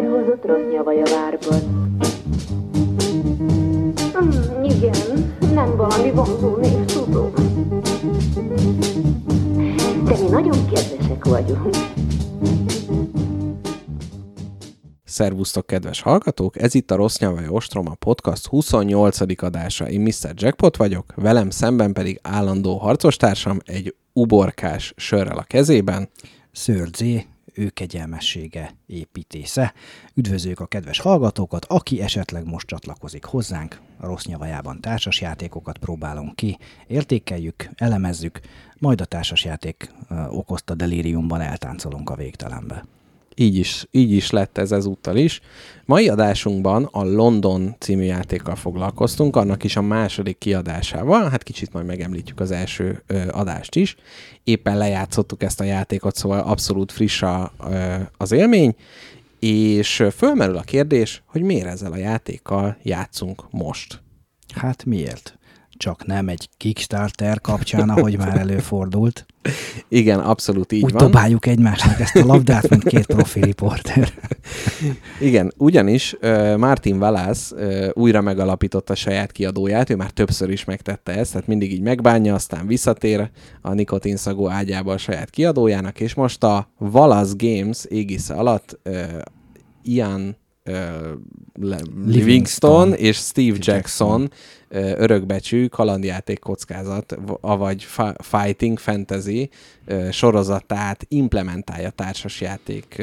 herhozott 0.00 0.44
rossz 0.44 0.72
nyavaj 0.72 1.02
a 1.02 1.06
várban. 1.10 1.60
Mm, 4.22 4.62
igen, 4.62 5.36
nem 5.54 5.76
valami 5.76 6.10
vonzó 6.10 6.56
név, 6.56 6.84
tudom. 6.84 7.32
De 10.04 10.16
mi 10.22 10.28
nagyon 10.30 10.66
kedvesek 10.72 11.24
vagyunk. 11.24 11.76
Szervusztok, 15.04 15.66
kedves 15.66 16.00
hallgatók! 16.00 16.62
Ez 16.62 16.74
itt 16.74 16.90
a 16.90 16.94
Rossz 16.94 17.18
Nyelvaj 17.18 17.48
Ostroma 17.48 17.94
Podcast 17.94 18.46
28. 18.46 19.42
adása. 19.42 19.88
Én 19.88 20.00
Mr. 20.00 20.32
Jackpot 20.34 20.76
vagyok, 20.76 21.12
velem 21.16 21.50
szemben 21.50 21.92
pedig 21.92 22.18
állandó 22.22 22.76
harcostársam 22.76 23.58
egy 23.64 23.94
uborkás 24.12 24.92
sörrel 24.96 25.38
a 25.38 25.42
kezében. 25.42 26.08
Szőrzé, 26.52 27.26
ő 27.54 27.68
kegyelmessége 27.68 28.74
építésze. 28.86 29.74
Üdvözlők 30.14 30.60
a 30.60 30.66
kedves 30.66 30.98
hallgatókat, 30.98 31.64
aki 31.64 32.00
esetleg 32.00 32.44
most 32.44 32.66
csatlakozik 32.66 33.24
hozzánk. 33.24 33.80
A 33.98 34.06
rossz 34.06 34.24
nyavajában 34.24 34.80
társasjátékokat 34.80 35.78
próbálunk 35.78 36.36
ki, 36.36 36.58
értékeljük, 36.86 37.68
elemezzük, 37.74 38.40
majd 38.78 39.00
a 39.00 39.04
társasjáték 39.04 39.90
okozta 40.28 40.74
delíriumban 40.74 41.40
eltáncolunk 41.40 42.10
a 42.10 42.14
végtelenbe 42.14 42.84
így 43.40 43.56
is, 43.56 43.86
így 43.90 44.12
is 44.12 44.30
lett 44.30 44.58
ez 44.58 44.72
ezúttal 44.72 45.16
is. 45.16 45.40
Mai 45.84 46.08
adásunkban 46.08 46.88
a 46.92 47.04
London 47.04 47.76
című 47.78 48.02
játékkal 48.02 48.54
foglalkoztunk, 48.54 49.36
annak 49.36 49.64
is 49.64 49.76
a 49.76 49.82
második 49.82 50.38
kiadásával, 50.38 51.28
hát 51.28 51.42
kicsit 51.42 51.72
majd 51.72 51.86
megemlítjük 51.86 52.40
az 52.40 52.50
első 52.50 53.02
ö, 53.06 53.28
adást 53.30 53.74
is. 53.74 53.96
Éppen 54.44 54.78
lejátszottuk 54.78 55.42
ezt 55.42 55.60
a 55.60 55.64
játékot, 55.64 56.16
szóval 56.16 56.40
abszolút 56.40 56.92
friss 56.92 57.22
a, 57.22 57.52
ö, 57.70 57.94
az 58.16 58.32
élmény, 58.32 58.74
és 59.38 60.04
fölmerül 60.16 60.56
a 60.56 60.62
kérdés, 60.62 61.22
hogy 61.26 61.42
miért 61.42 61.66
ezzel 61.66 61.92
a 61.92 61.96
játékkal 61.96 62.76
játszunk 62.82 63.50
most. 63.50 64.02
Hát 64.54 64.84
miért? 64.84 65.38
Csak 65.80 66.06
nem 66.06 66.28
egy 66.28 66.48
Kickstarter 66.56 67.40
kapcsán, 67.40 67.88
ahogy 67.88 68.18
már 68.18 68.38
előfordult. 68.38 69.26
Igen, 69.88 70.18
abszolút 70.18 70.72
így 70.72 70.82
Úgy 70.84 70.92
van. 70.92 71.02
dobáljuk 71.02 71.46
egymásnak 71.46 72.00
ezt 72.00 72.16
a 72.16 72.26
labdát, 72.26 72.68
mint 72.68 72.84
két 72.84 73.06
profi 73.06 73.40
riporter. 73.40 74.12
Igen, 75.20 75.52
ugyanis 75.56 76.16
uh, 76.22 76.56
Martin 76.56 76.96
Wallace 76.96 77.54
uh, 77.54 77.88
újra 77.92 78.20
megalapította 78.20 78.94
saját 78.94 79.32
kiadóját, 79.32 79.90
ő 79.90 79.96
már 79.96 80.10
többször 80.10 80.50
is 80.50 80.64
megtette 80.64 81.12
ezt, 81.12 81.32
tehát 81.32 81.46
mindig 81.46 81.72
így 81.72 81.82
megbánja, 81.82 82.34
aztán 82.34 82.66
visszatér 82.66 83.30
a 83.60 83.72
nikotinszagú 83.72 84.48
ágyába 84.48 84.92
a 84.92 84.98
saját 84.98 85.30
kiadójának, 85.30 86.00
és 86.00 86.14
most 86.14 86.44
a 86.44 86.70
Wallace 86.78 87.34
Games 87.36 87.84
égisze 87.84 88.34
alatt 88.34 88.78
uh, 88.84 88.94
Ian 89.82 90.36
Livingston, 92.06 92.94
és 92.94 93.16
Steve 93.16 93.56
Jackson, 93.60 94.20
Jackson 94.20 94.30
örökbecsű 94.98 95.66
kalandjáték 95.66 96.38
kockázat, 96.38 97.16
avagy 97.40 97.86
fighting 98.18 98.78
fantasy 98.78 99.50
sorozatát 100.10 101.04
implementálja 101.08 101.90
társasjáték 101.90 103.02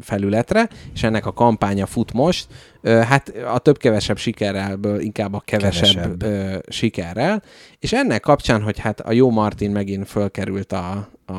felületre, 0.00 0.68
és 0.94 1.02
ennek 1.02 1.26
a 1.26 1.32
kampánya 1.32 1.86
fut 1.86 2.12
most. 2.12 2.46
Hát 2.82 3.28
a 3.28 3.58
több-kevesebb 3.58 4.18
sikerrel, 4.18 4.78
inkább 4.98 5.34
a 5.34 5.42
kevesebb, 5.44 6.18
kevesebb. 6.18 6.64
sikerrel, 6.68 7.42
és 7.78 7.92
ennek 7.92 8.20
kapcsán, 8.20 8.62
hogy 8.62 8.78
hát 8.78 9.00
a 9.00 9.12
jó 9.12 9.30
Martin 9.30 9.70
megint 9.70 10.08
fölkerült 10.08 10.72
a, 10.72 11.08
a, 11.26 11.34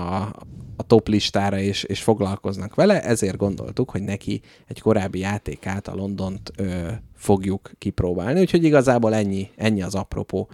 a 0.77 0.83
top 0.87 1.07
listára, 1.07 1.59
és, 1.59 1.83
és 1.83 2.01
foglalkoznak 2.01 2.75
vele, 2.75 3.03
ezért 3.03 3.37
gondoltuk, 3.37 3.89
hogy 3.89 4.01
neki 4.01 4.41
egy 4.67 4.81
korábbi 4.81 5.19
játékát, 5.19 5.87
a 5.87 5.95
Londont 5.95 6.51
ö, 6.55 6.87
fogjuk 7.15 7.71
kipróbálni, 7.77 8.39
úgyhogy 8.39 8.63
igazából 8.63 9.13
ennyi, 9.13 9.49
ennyi 9.55 9.81
az 9.81 9.95
apropó. 9.95 10.49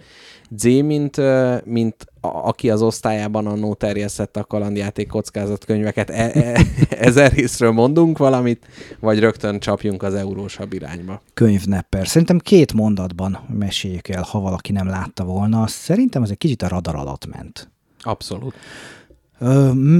Z, 0.58 0.64
mint, 0.64 1.18
ö, 1.18 1.56
mint 1.66 2.06
a, 2.22 2.28
aki 2.28 2.70
az 2.70 2.82
osztályában 2.82 3.48
annó 3.48 3.74
terjesztette 3.74 4.40
a 4.40 4.44
kalandjáték 4.44 5.08
kockázatkönyveket, 5.08 6.10
e, 6.10 6.32
e, 6.34 6.62
ezer 7.08 7.32
részről 7.32 7.72
mondunk 7.72 8.18
valamit, 8.18 8.68
vagy 9.00 9.20
rögtön 9.20 9.60
csapjunk 9.60 10.04
az 10.04 10.14
eurósabb 10.14 10.74
irányba? 10.74 11.22
Könyvnepper. 11.34 12.08
Szerintem 12.08 12.40
két 12.40 12.74
mondatban 12.74 13.40
meséljük 13.58 14.08
el, 14.08 14.22
ha 14.22 14.40
valaki 14.40 14.72
nem 14.72 14.88
látta 14.88 15.24
volna. 15.24 15.68
Szerintem 15.68 16.24
ez 16.24 16.30
egy 16.30 16.38
kicsit 16.38 16.62
a 16.62 16.68
radar 16.68 16.96
alatt 16.96 17.26
ment. 17.26 17.72
Abszolút. 18.00 18.54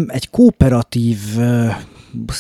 Egy 0.08 0.30
kooperatív, 0.30 1.18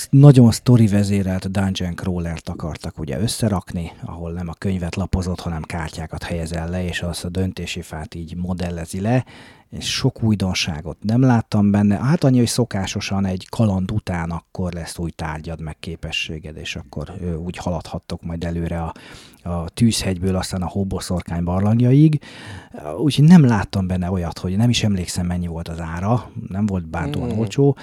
nagyon 0.10 0.52
sztori 0.52 0.88
vezérelt 0.88 1.52
dungeon 1.52 1.96
crawlert 1.96 2.50
akartak 2.50 3.00
ugye 3.00 3.20
összerakni, 3.20 3.92
ahol 4.06 4.32
nem 4.32 4.48
a 4.48 4.54
könyvet 4.54 4.96
lapozott, 4.96 5.40
hanem 5.40 5.62
kártyákat 5.62 6.24
helyezel 6.24 6.70
le, 6.70 6.86
és 6.86 7.02
az 7.02 7.26
a 7.26 7.30
döntési 7.30 7.82
fát 7.82 8.16
így 8.16 8.36
modellezi 8.36 9.02
le, 9.02 9.26
és 9.70 9.92
sok 9.94 10.24
újdonságot 10.24 10.98
nem 11.02 11.22
láttam 11.22 11.72
benne. 11.72 11.98
Hát 11.98 12.24
annyi, 12.24 12.38
hogy 12.38 12.48
szokásosan 12.48 13.26
egy 13.26 13.48
kaland 13.50 13.92
után 13.92 14.32
akkor 14.32 14.74
lesz 14.74 14.98
új 14.98 15.12
tárgyad, 15.12 15.62
meg 15.62 15.76
képességed, 15.80 16.58
és 16.58 16.76
akkor 16.76 17.14
úgy 17.46 17.58
haladhattok 17.58 18.22
majd 18.22 18.44
előre 18.44 18.82
a, 18.82 18.94
a 19.50 19.70
tűzhegyből, 19.70 20.36
aztán 20.36 20.62
a 20.62 20.68
hóboszorkány 20.68 21.44
barlangjaig. 21.44 22.22
Úgyhogy 22.98 23.26
nem 23.26 23.46
láttam 23.46 23.88
benne 23.88 24.12
olyat, 24.12 24.40
hogy 24.40 24.58
nem 24.58 24.70
is 24.70 24.84
emlékszem, 24.84 25.26
mennyi 25.26 25.48
volt 25.48 25.68
az 25.68 25.80
ára, 25.80 26.32
nem 26.48 26.66
volt 26.66 26.88
bántóan 26.88 27.30
hmm. 27.30 27.40
olcsó. 27.40 27.78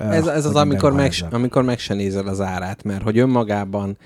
Ez, 0.00 0.26
ez 0.26 0.44
az, 0.44 0.54
amikor 0.54 0.92
meg, 0.92 1.12
amikor 1.30 1.62
meg 1.62 1.78
se 1.78 1.94
nézel 1.94 2.26
az 2.26 2.40
árát, 2.40 2.82
mert 2.82 3.02
hogy 3.02 3.18
önmagában 3.18 3.98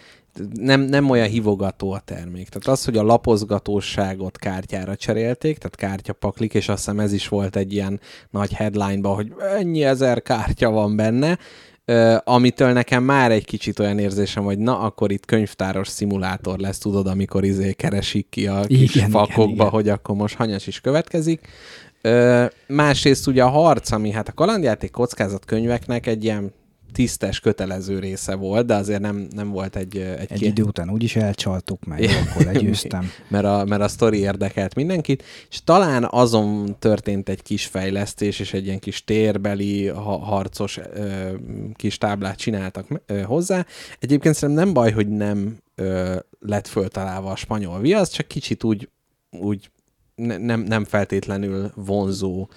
nem, 0.53 0.81
nem 0.81 1.11
olyan 1.11 1.29
hivogató 1.29 1.93
a 1.93 2.01
termék. 2.05 2.49
Tehát 2.49 2.79
az, 2.79 2.85
hogy 2.85 2.97
a 2.97 3.03
lapozgatóságot 3.03 4.39
kártyára 4.39 4.97
cserélték, 4.97 5.59
tehát 5.59 5.77
kártyapaklik, 5.77 6.55
és 6.55 6.69
azt 6.69 6.79
hiszem 6.79 7.01
ez 7.01 7.13
is 7.13 7.29
volt 7.29 7.57
egy 7.57 7.73
ilyen 7.73 8.01
nagy 8.31 8.53
headline 8.53 9.09
hogy 9.09 9.33
ennyi 9.59 9.85
ezer 9.85 10.23
kártya 10.23 10.71
van 10.71 10.97
benne, 10.97 11.39
amitől 12.25 12.73
nekem 12.73 13.03
már 13.03 13.31
egy 13.31 13.45
kicsit 13.45 13.79
olyan 13.79 13.99
érzésem, 13.99 14.45
hogy 14.45 14.59
na, 14.59 14.79
akkor 14.79 15.13
itt 15.13 15.25
könyvtáros 15.25 15.89
szimulátor 15.89 16.59
lesz, 16.59 16.79
tudod, 16.79 17.07
amikor 17.07 17.45
izé 17.45 17.73
keresik 17.73 18.29
ki 18.29 18.47
a 18.47 18.61
kis 18.61 18.95
igen, 18.95 19.11
fakokba, 19.11 19.43
igen, 19.43 19.55
igen. 19.55 19.69
hogy 19.69 19.89
akkor 19.89 20.15
most 20.17 20.35
hanyas 20.35 20.67
is 20.67 20.81
következik. 20.81 21.49
Uh, 22.09 22.51
másrészt 22.67 23.27
ugye 23.27 23.43
a 23.43 23.49
harc, 23.49 23.91
ami 23.91 24.11
hát 24.11 24.29
a 24.29 24.33
kalandjáték 24.33 24.91
kockázat 24.91 25.45
könyveknek 25.45 26.07
egy 26.07 26.25
ilyen 26.25 26.53
tisztes, 26.95 27.41
kötelező 27.41 27.99
része 27.99 28.35
volt, 28.35 28.67
de 28.67 28.75
azért 28.75 29.01
nem, 29.01 29.27
nem 29.31 29.51
volt 29.51 29.77
egy... 29.77 29.97
Egy, 29.97 30.33
egy 30.33 30.43
idő 30.43 30.63
után 30.63 30.91
úgyis 30.91 31.17
elcsaltuk 31.17 31.85
meg, 31.85 32.03
akkor 32.31 32.45
legyőztem. 32.45 33.11
mert, 33.29 33.45
a, 33.45 33.65
mert 33.65 33.83
a 33.83 33.89
sztori 33.89 34.19
érdekelt 34.19 34.75
mindenkit, 34.75 35.23
és 35.51 35.65
talán 35.65 36.09
azon 36.11 36.77
történt 36.79 37.29
egy 37.29 37.43
kis 37.43 37.67
fejlesztés, 37.67 38.39
és 38.39 38.53
egy 38.53 38.67
ilyen 38.67 38.79
kis 38.79 39.05
térbeli, 39.05 39.87
ha, 39.87 40.19
harcos 40.19 40.79
ö, 40.79 41.31
kis 41.75 41.99
táblát 41.99 42.37
csináltak 42.37 42.87
ö, 43.07 43.21
hozzá. 43.21 43.67
Egyébként 43.99 44.35
szerintem 44.35 44.65
nem 44.65 44.75
baj, 44.75 44.93
hogy 44.93 45.09
nem 45.09 45.59
ö, 45.75 46.17
lett 46.41 46.67
föltalálva 46.67 47.31
a 47.31 47.37
spanyol 47.37 47.81
viasz, 47.81 48.11
csak 48.11 48.27
kicsit 48.27 48.65
úgy, 48.65 48.89
úgy 49.31 49.71
nem, 50.17 50.61
nem 50.61 50.85
feltétlenül 50.85 51.73
vonzó 51.75 52.49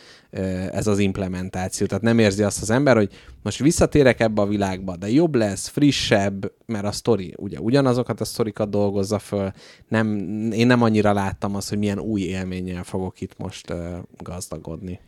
ez 0.72 0.88
az 0.88 1.00
implementáció. 1.00 1.88
Tehát 1.88 2.04
nem 2.04 2.20
érzi 2.20 2.44
azt 2.44 2.62
az 2.62 2.70
ember, 2.70 2.96
hogy 2.96 3.10
most 3.44 3.60
visszatérek 3.60 4.20
ebbe 4.20 4.42
a 4.42 4.48
világba, 4.48 4.96
de 4.96 5.10
jobb 5.10 5.36
lesz, 5.36 5.68
frissebb, 5.68 6.52
mert 6.66 6.86
a 6.86 6.92
sztori 6.92 7.34
ugye 7.38 7.60
ugyanazokat 7.60 8.22
a 8.22 8.26
sztorikat 8.26 8.70
dolgozza 8.70 9.20
föl. 9.20 9.52
Nem, 9.88 10.18
én 10.52 10.68
nem 10.68 10.82
annyira 10.82 11.14
láttam 11.14 11.56
azt, 11.56 11.70
hogy 11.70 11.78
milyen 11.78 12.00
új 12.00 12.22
élménnyel 12.22 12.84
fogok 12.84 13.22
itt 13.22 13.38
most 13.38 13.74
gazdagodni. 14.18 15.00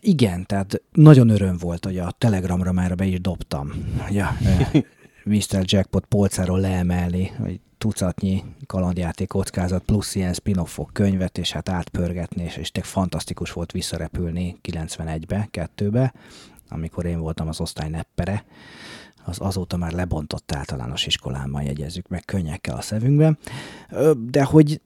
Igen, 0.00 0.46
tehát 0.46 0.82
nagyon 0.92 1.28
öröm 1.28 1.56
volt, 1.56 1.84
hogy 1.84 1.98
a 1.98 2.10
Telegramra 2.18 2.72
már 2.72 2.94
be 2.94 3.04
is 3.04 3.20
dobtam, 3.20 3.72
hogy 3.98 4.18
a 4.18 4.36
Mr. 5.24 5.62
Jackpot 5.62 6.04
polcáról 6.04 6.60
leemelni, 6.60 7.26
hogy 7.26 7.60
tucatnyi 7.78 8.44
kalandjáték 8.66 9.28
kockázat 9.28 9.82
plusz 9.82 10.14
ilyen 10.14 10.32
spin-offok 10.32 10.90
könyvet, 10.92 11.38
és 11.38 11.52
hát 11.52 11.68
átpörgetni, 11.68 12.42
és, 12.42 12.56
és 12.56 12.70
fantasztikus 12.82 13.52
volt 13.52 13.72
visszarepülni 13.72 14.56
91-be, 14.62 15.48
2-be, 15.52 16.14
amikor 16.68 17.04
én 17.04 17.18
voltam 17.18 17.48
az 17.48 17.60
osztály 17.60 17.88
neppere, 17.88 18.44
az 19.24 19.36
azóta 19.40 19.76
már 19.76 19.92
lebontott 19.92 20.52
általános 20.52 21.06
iskolában 21.06 21.62
jegyezzük 21.62 22.08
meg 22.08 22.24
könnyekkel 22.24 22.76
a 22.76 22.80
szevünkben, 22.80 23.38
de 24.16 24.44
hogy 24.44 24.80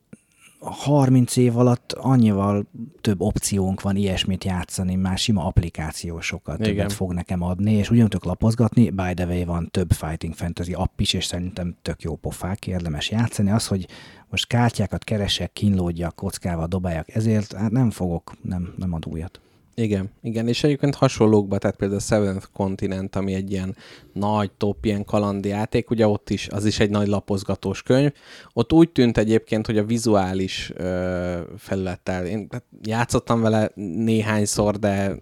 30 0.63 1.37
év 1.37 1.59
alatt 1.59 1.93
annyival 1.93 2.67
több 3.01 3.21
opciónk 3.21 3.81
van 3.81 3.97
ilyesmit 3.97 4.45
játszani, 4.45 4.95
már 4.95 5.19
sima 5.19 5.45
applikáció 5.47 6.21
sokkal 6.21 6.55
Igen. 6.59 6.69
többet 6.69 6.93
fog 6.93 7.13
nekem 7.13 7.43
adni, 7.43 7.73
és 7.73 7.91
ugyan 7.91 8.09
tudok 8.09 8.25
lapozgatni, 8.25 8.91
by 8.91 9.15
the 9.15 9.27
way 9.27 9.45
van 9.45 9.69
több 9.71 9.93
Fighting 9.93 10.35
Fantasy 10.35 10.73
app 10.73 11.01
is, 11.01 11.13
és 11.13 11.25
szerintem 11.25 11.77
tök 11.83 12.03
jó 12.03 12.17
pofák, 12.17 12.67
érdemes 12.67 13.11
játszani. 13.11 13.51
Az, 13.51 13.67
hogy 13.67 13.87
most 14.31 14.47
kártyákat 14.47 15.05
keresek, 15.05 15.53
kínlódjak, 15.53 16.15
kockával 16.15 16.67
dobáljak, 16.67 17.15
ezért 17.15 17.53
hát 17.53 17.71
nem 17.71 17.91
fogok, 17.91 18.33
nem, 18.43 18.75
nem 18.77 18.93
ad 18.93 19.07
újat. 19.07 19.41
Igen, 19.75 20.11
igen, 20.23 20.49
és 20.49 20.65
egyébként 20.65 20.95
hasonlókba, 20.95 21.59
tehát 21.59 21.77
például 21.77 22.01
a 22.01 22.03
Seventh 22.03 22.47
Continent, 22.53 23.17
ami 23.17 23.35
egy 23.35 23.51
ilyen 23.51 23.77
nagy 24.13 24.51
top, 24.51 24.85
ilyen 24.85 25.05
kalandjáték, 25.05 25.91
ugye 25.91 26.07
ott 26.07 26.31
is, 26.31 26.49
az 26.49 26.65
is 26.65 26.81
egy 26.81 26.91
nagy 26.91 27.07
lapozgatós 27.07 27.83
könyv. 27.83 28.13
Ott 28.53 28.73
úgy 28.73 28.91
tűnt 28.91 29.19
egyébként, 29.19 29.67
hogy 29.67 29.79
a 29.79 29.85
vizuális 29.85 30.73
ö, 30.75 31.41
felülettel, 31.59 32.27
én 32.27 32.49
játszottam 32.83 33.41
vele 33.41 33.71
néhányszor, 33.75 34.79
de 34.79 35.17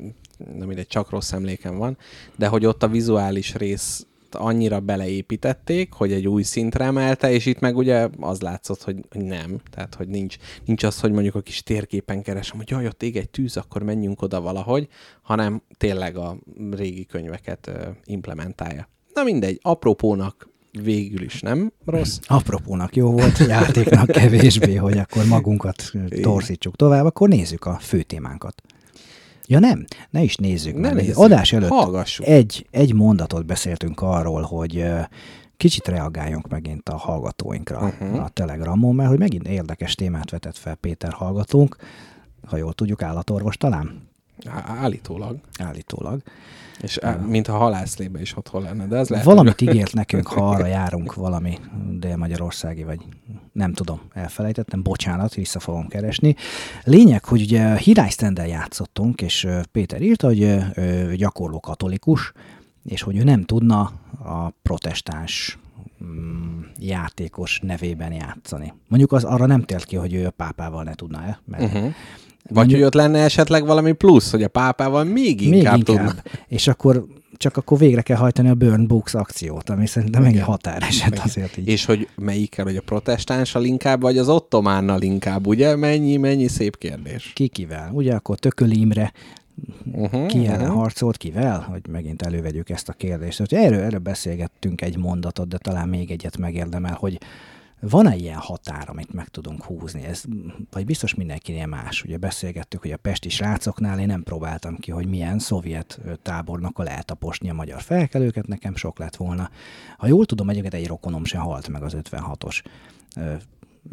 nem 0.54 0.66
mindegy, 0.66 0.86
csak 0.86 1.10
rossz 1.10 1.32
emlékem 1.32 1.76
van, 1.76 1.96
de 2.36 2.46
hogy 2.46 2.66
ott 2.66 2.82
a 2.82 2.88
vizuális 2.88 3.54
rész 3.54 4.06
annyira 4.34 4.80
beleépítették, 4.80 5.92
hogy 5.92 6.12
egy 6.12 6.28
új 6.28 6.42
szintre 6.42 6.84
emelte, 6.84 7.30
és 7.30 7.46
itt 7.46 7.60
meg 7.60 7.76
ugye 7.76 8.08
az 8.20 8.40
látszott, 8.40 8.82
hogy, 8.82 8.96
nem. 9.10 9.60
Tehát, 9.70 9.94
hogy 9.94 10.08
nincs, 10.08 10.36
nincs 10.64 10.82
az, 10.82 11.00
hogy 11.00 11.12
mondjuk 11.12 11.34
a 11.34 11.40
kis 11.40 11.62
térképen 11.62 12.22
keresem, 12.22 12.56
hogy 12.56 12.70
jaj, 12.70 12.86
ott 12.86 13.02
ég 13.02 13.16
egy 13.16 13.30
tűz, 13.30 13.56
akkor 13.56 13.82
menjünk 13.82 14.22
oda 14.22 14.40
valahogy, 14.40 14.88
hanem 15.22 15.62
tényleg 15.76 16.16
a 16.16 16.36
régi 16.70 17.06
könyveket 17.06 17.70
implementálja. 18.04 18.88
Na 19.14 19.22
mindegy, 19.22 19.58
apropónak 19.62 20.48
végül 20.82 21.22
is 21.22 21.40
nem 21.40 21.72
rossz. 21.84 22.18
Apropónak 22.26 22.96
jó 22.96 23.10
volt, 23.10 23.38
játéknak 23.38 24.06
kevésbé, 24.06 24.74
hogy 24.74 24.98
akkor 24.98 25.24
magunkat 25.24 25.92
torzítsuk 26.20 26.76
tovább, 26.76 27.04
akkor 27.04 27.28
nézzük 27.28 27.64
a 27.64 27.78
fő 27.80 28.02
témánkat. 28.02 28.62
Ja 29.50 29.58
nem, 29.58 29.84
ne 30.10 30.22
is 30.22 30.36
nézzük. 30.36 30.76
Ne 30.76 30.92
nézzük, 30.92 31.16
Adás 31.16 31.52
előtt 31.52 31.68
hallgassuk. 31.68 32.26
egy, 32.26 32.66
egy 32.70 32.94
mondatot 32.94 33.46
beszéltünk 33.46 34.00
arról, 34.00 34.42
hogy 34.42 34.84
kicsit 35.56 35.88
reagáljunk 35.88 36.48
megint 36.48 36.88
a 36.88 36.96
hallgatóinkra 36.96 37.78
uh-huh. 37.78 38.24
a 38.24 38.28
Telegramon, 38.28 38.94
mert 38.94 39.08
hogy 39.08 39.18
megint 39.18 39.48
érdekes 39.48 39.94
témát 39.94 40.30
vetett 40.30 40.56
fel 40.56 40.74
Péter 40.74 41.12
hallgatónk, 41.12 41.76
ha 42.46 42.56
jól 42.56 42.72
tudjuk, 42.72 43.02
állatorvos 43.02 43.56
talán, 43.56 44.09
Állítólag. 44.48 45.38
állítólag. 45.58 46.22
És 46.80 46.98
á, 46.98 47.16
mintha 47.16 47.56
halászlébe 47.56 48.20
is 48.20 48.36
otthon 48.36 48.62
lenne, 48.62 48.86
de 48.86 48.98
az 48.98 49.08
lehet. 49.08 49.24
Valamit 49.24 49.60
ígért 49.60 49.92
nekünk, 49.92 50.26
ha 50.26 50.48
arra 50.48 50.66
járunk 50.78 51.14
valami 51.14 51.58
dél-magyarországi, 51.90 52.84
vagy 52.84 53.00
nem 53.52 53.72
tudom, 53.72 54.00
elfelejtettem, 54.12 54.82
bocsánat, 54.82 55.34
vissza 55.34 55.60
fogom 55.60 55.88
keresni. 55.88 56.36
Lényeg, 56.84 57.24
hogy 57.24 57.40
ugye 57.40 57.76
Hirály 57.76 58.10
Stendel 58.10 58.46
játszottunk, 58.46 59.22
és 59.22 59.46
Péter 59.72 60.02
írta, 60.02 60.26
hogy 60.26 60.40
ő 60.76 61.14
gyakorló 61.16 61.60
katolikus, 61.60 62.32
és 62.84 63.02
hogy 63.02 63.16
ő 63.16 63.22
nem 63.22 63.42
tudna 63.44 63.80
a 64.24 64.50
protestáns 64.62 65.58
mm, 66.04 66.60
játékos 66.78 67.60
nevében 67.62 68.12
játszani. 68.12 68.72
Mondjuk 68.88 69.12
az 69.12 69.24
arra 69.24 69.46
nem 69.46 69.62
tért 69.62 69.84
ki, 69.84 69.96
hogy 69.96 70.14
ő 70.14 70.26
a 70.26 70.30
pápával 70.30 70.82
ne 70.82 70.94
tudna-e, 70.94 71.40
mert 71.44 71.62
Uh-huh. 71.62 71.92
Vagy 72.48 72.72
hogy 72.72 72.82
ott 72.82 72.94
lenne 72.94 73.18
esetleg 73.18 73.66
valami 73.66 73.92
plusz, 73.92 74.30
hogy 74.30 74.42
a 74.42 74.48
pápával 74.48 75.04
még 75.04 75.40
inkább, 75.40 75.50
még 75.50 75.88
inkább. 75.88 76.12
tudna. 76.12 76.22
És 76.48 76.68
akkor 76.68 77.06
csak 77.36 77.56
akkor 77.56 77.78
végre 77.78 78.02
kell 78.02 78.16
hajtani 78.16 78.48
a 78.48 78.54
Burn 78.54 78.86
Books 78.86 79.14
akciót, 79.14 79.70
ami 79.70 79.86
szerintem 79.86 80.22
megint 80.22 80.42
határeset 80.42 81.18
azért 81.18 81.56
így. 81.56 81.68
És 81.68 81.84
hogy 81.84 82.08
melyikkel, 82.16 82.64
hogy 82.64 82.76
a 82.76 82.80
protestánssal 82.80 83.64
inkább, 83.64 84.00
vagy 84.00 84.18
az 84.18 84.28
ottománnal 84.28 85.02
inkább, 85.02 85.46
ugye? 85.46 85.76
Mennyi, 85.76 86.16
mennyi 86.16 86.48
szép 86.48 86.78
kérdés. 86.78 87.32
Ki 87.34 87.48
kivel? 87.48 87.90
Ugye 87.92 88.14
akkor 88.14 88.38
Tököli 88.38 88.80
Imre 88.80 89.12
Uh-huh, 89.92 90.26
ki 90.26 90.46
ellen 90.46 90.70
harcolt, 90.70 91.16
kivel? 91.16 91.66
Hogy 91.70 91.80
megint 91.88 92.22
elővegyük 92.22 92.70
ezt 92.70 92.88
a 92.88 92.92
kérdést. 92.92 93.38
Hogy 93.38 93.54
erről, 93.54 93.80
erről 93.80 93.98
beszélgettünk 93.98 94.80
egy 94.80 94.98
mondatot, 94.98 95.48
de 95.48 95.58
talán 95.58 95.88
még 95.88 96.10
egyet 96.10 96.36
megérdemel, 96.38 96.96
hogy 97.00 97.18
van-e 97.80 98.16
ilyen 98.16 98.38
határ, 98.38 98.88
amit 98.88 99.12
meg 99.12 99.28
tudunk 99.28 99.64
húzni? 99.64 100.04
Ez, 100.04 100.22
vagy 100.70 100.84
biztos 100.84 101.14
mindenkinél 101.14 101.66
más. 101.66 102.02
Ugye 102.04 102.16
beszélgettük, 102.16 102.80
hogy 102.80 102.92
a 102.92 102.96
pesti 102.96 103.28
srácoknál 103.28 103.98
én 103.98 104.06
nem 104.06 104.22
próbáltam 104.22 104.76
ki, 104.76 104.90
hogy 104.90 105.06
milyen 105.06 105.38
szovjet 105.38 106.00
tábornokkal 106.22 106.88
eltaposni 106.88 107.50
a 107.50 107.54
magyar 107.54 107.82
felkelőket, 107.82 108.46
nekem 108.46 108.76
sok 108.76 108.98
lett 108.98 109.16
volna. 109.16 109.50
Ha 109.98 110.06
jól 110.06 110.26
tudom, 110.26 110.50
egyébként 110.50 110.74
egy 110.74 110.86
rokonom 110.86 111.24
sem 111.24 111.40
halt 111.40 111.68
meg 111.68 111.82
az 111.82 111.96
56-os 111.96 112.62
ö, 113.16 113.34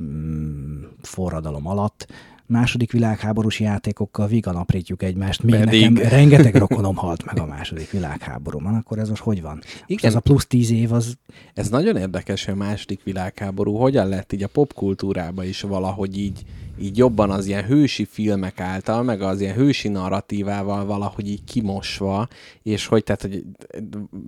mm, 0.01 0.83
forradalom 1.01 1.67
alatt. 1.67 2.07
Második 2.47 2.91
világháborús 2.91 3.59
játékokkal 3.59 4.27
vigan 4.27 4.55
aprítjuk 4.55 5.03
egymást, 5.03 5.43
még 5.43 5.59
Pedig. 5.59 5.89
nekem 5.89 6.09
rengeteg 6.09 6.55
rokonom 6.55 6.95
halt 6.95 7.25
meg 7.25 7.39
a 7.39 7.45
második 7.45 7.91
világháborúban, 7.91 8.75
akkor 8.75 8.99
ez 8.99 9.09
most 9.09 9.21
hogy 9.21 9.41
van? 9.41 9.57
Igen. 9.63 9.85
Igen. 9.87 10.09
Ez 10.09 10.15
a 10.15 10.19
plusz 10.19 10.45
tíz 10.47 10.71
év, 10.71 10.91
az 10.93 11.17
Ez 11.53 11.69
nagyon 11.69 11.97
érdekes, 11.97 12.45
hogy 12.45 12.53
a 12.53 12.57
második 12.57 13.03
világháború 13.03 13.75
hogyan 13.75 14.07
lett 14.07 14.33
így 14.33 14.43
a 14.43 14.47
popkultúrába 14.47 15.43
is 15.43 15.61
valahogy 15.61 16.17
így, 16.17 16.43
így 16.79 16.97
jobban 16.97 17.29
az 17.29 17.45
ilyen 17.45 17.63
hősi 17.63 18.05
filmek 18.05 18.59
által, 18.59 19.03
meg 19.03 19.21
az 19.21 19.41
ilyen 19.41 19.55
hősi 19.55 19.87
narratívával 19.87 20.85
valahogy 20.85 21.29
így 21.29 21.43
kimosva, 21.43 22.27
és 22.63 22.85
hogy 22.85 23.03
tehát, 23.03 23.21
hogy 23.21 23.43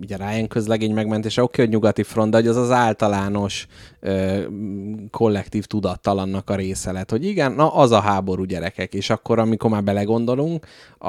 ugye 0.00 0.16
Ryan 0.16 0.48
közlegény 0.48 0.94
megmentése, 0.94 1.42
oké, 1.42 1.62
hogy 1.62 1.70
nyugati 1.70 2.02
front, 2.02 2.30
de 2.30 2.36
hogy 2.36 2.46
az 2.46 2.56
az 2.56 2.70
általános 2.70 3.66
ö, 4.00 4.42
kollektív 5.10 5.64
tudattalannak 5.64 6.50
a 6.50 6.54
része 6.54 6.92
lett, 6.92 7.10
hogy 7.10 7.24
igen, 7.24 7.52
na 7.52 7.74
az 7.74 7.90
a 7.90 8.00
háború 8.00 8.44
gyerekek, 8.44 8.94
és 8.94 9.10
akkor, 9.10 9.38
amikor 9.38 9.70
már 9.70 9.84
belegondolunk 9.84 10.66
a, 10.98 11.08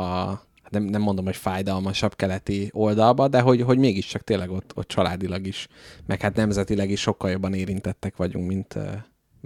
a 0.00 0.44
nem, 0.70 0.82
nem 0.82 1.02
mondom, 1.02 1.24
hogy 1.24 1.36
fájdalmasabb 1.36 2.16
keleti 2.16 2.70
oldalba, 2.72 3.28
de 3.28 3.40
hogy, 3.40 3.62
hogy 3.62 3.78
mégiscsak 3.78 4.24
tényleg 4.24 4.50
ott, 4.50 4.72
ott 4.74 4.88
családilag 4.88 5.46
is, 5.46 5.68
meg 6.06 6.20
hát 6.20 6.36
nemzetileg 6.36 6.90
is 6.90 7.00
sokkal 7.00 7.30
jobban 7.30 7.54
érintettek 7.54 8.16
vagyunk, 8.16 8.48
mint... 8.48 8.78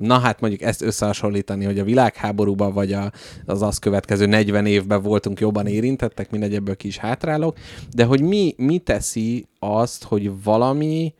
Na 0.00 0.18
hát 0.18 0.40
mondjuk 0.40 0.62
ezt 0.62 0.82
összehasonlítani, 0.82 1.64
hogy 1.64 1.78
a 1.78 1.84
világháborúban 1.84 2.72
vagy 2.72 2.92
a, 2.92 3.12
az 3.46 3.62
azt 3.62 3.80
következő 3.80 4.26
40 4.26 4.66
évben 4.66 5.02
voltunk 5.02 5.40
jobban 5.40 5.66
érintettek, 5.66 6.30
mindegy 6.30 6.54
ebből 6.54 6.76
ki 6.76 6.86
is 6.86 6.96
hátrálok, 6.96 7.56
de 7.90 8.04
hogy 8.04 8.20
mi, 8.22 8.54
mi 8.56 8.78
teszi 8.78 9.46
azt, 9.58 10.04
hogy 10.04 10.42
valami 10.42 11.14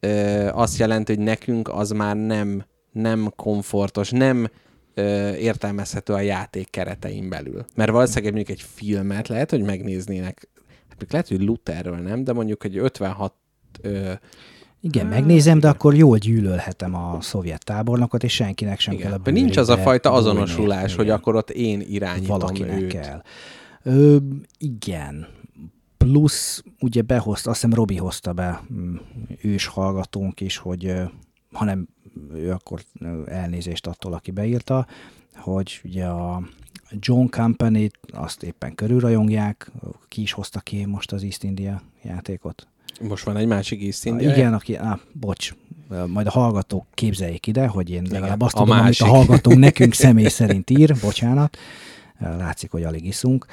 ö, 0.00 0.48
azt 0.52 0.78
jelenti, 0.78 1.14
hogy 1.14 1.24
nekünk 1.24 1.68
az 1.68 1.90
már 1.90 2.16
nem, 2.16 2.64
nem 2.92 3.32
komfortos, 3.36 4.10
nem 4.10 4.50
ö, 4.94 5.34
értelmezhető 5.34 6.12
a 6.12 6.20
játék 6.20 6.70
keretein 6.70 7.28
belül. 7.28 7.64
Mert 7.74 7.90
valószínűleg 7.90 8.34
mondjuk 8.34 8.58
egy 8.58 8.64
filmet 8.74 9.28
lehet, 9.28 9.50
hogy 9.50 9.62
megnéznének, 9.62 10.48
hát 10.88 11.12
lehet, 11.12 11.28
hogy 11.28 11.42
Lutherről 11.42 11.96
nem, 11.96 12.24
de 12.24 12.32
mondjuk 12.32 12.64
egy 12.64 12.76
56 12.76 13.34
ö, 13.80 14.12
igen, 14.86 15.06
megnézem, 15.06 15.58
de 15.58 15.68
akkor 15.68 15.94
jól 15.94 16.18
gyűlölhetem 16.18 16.94
a 16.94 17.20
szovjet 17.20 17.64
tábornokot, 17.64 18.24
és 18.24 18.32
senkinek 18.32 18.80
sem 18.80 18.96
kell 18.96 19.12
a 19.12 19.14
igen, 19.14 19.22
de 19.22 19.40
nincs 19.40 19.56
az 19.56 19.68
a 19.68 19.76
fajta 19.76 20.12
azonosulás, 20.12 20.94
hogy 20.94 21.04
Igen. 21.04 21.16
akkor 21.16 21.34
ott 21.36 21.50
én 21.50 21.80
irányítom 21.80 22.38
valakinek 22.38 22.80
őt. 22.80 22.92
kell. 22.92 23.22
Ö, 23.82 24.16
igen. 24.58 25.26
Plusz 25.96 26.62
ugye 26.80 27.02
behozta, 27.02 27.50
azt 27.50 27.60
hiszem 27.60 27.76
Robi 27.76 27.96
hozta 27.96 28.32
be 28.32 28.62
mm, 28.72 28.96
ős 29.42 29.66
hallgatónk 29.66 30.40
is, 30.40 30.56
hogy 30.56 30.92
hanem 31.52 31.88
ő 32.34 32.50
akkor 32.50 32.80
elnézést 33.26 33.86
attól, 33.86 34.12
aki 34.12 34.30
beírta, 34.30 34.86
hogy 35.34 35.80
ugye 35.84 36.06
a 36.06 36.42
John 36.90 37.26
company 37.30 37.90
azt 38.12 38.42
éppen 38.42 38.74
körülrajongják, 38.74 39.70
ki 40.08 40.22
is 40.22 40.32
hozta 40.32 40.60
ki 40.60 40.84
most 40.84 41.12
az 41.12 41.22
East 41.22 41.42
India 41.42 41.82
játékot. 42.02 42.66
Most 43.00 43.24
van 43.24 43.36
egy 43.36 43.46
másik 43.46 43.82
East 43.84 44.06
Ah. 44.06 44.22
Igen, 44.22 44.54
aki, 44.54 44.74
á, 44.74 44.98
bocs, 45.12 45.54
majd 46.06 46.26
a 46.26 46.30
hallgatók 46.30 46.86
képzeljék 46.94 47.46
ide, 47.46 47.66
hogy 47.66 47.90
én 47.90 48.06
legalább 48.10 48.40
azt 48.40 48.54
a 48.54 48.58
tudom, 48.58 48.72
amit 48.72 48.84
másik. 48.84 49.06
a 49.06 49.08
hallgatónk 49.08 49.58
nekünk 49.58 49.94
személy 50.04 50.28
szerint 50.28 50.70
ír, 50.70 50.96
bocsánat, 51.00 51.56
látszik, 52.18 52.70
hogy 52.70 52.82
alig 52.82 53.04
iszunk. 53.04 53.46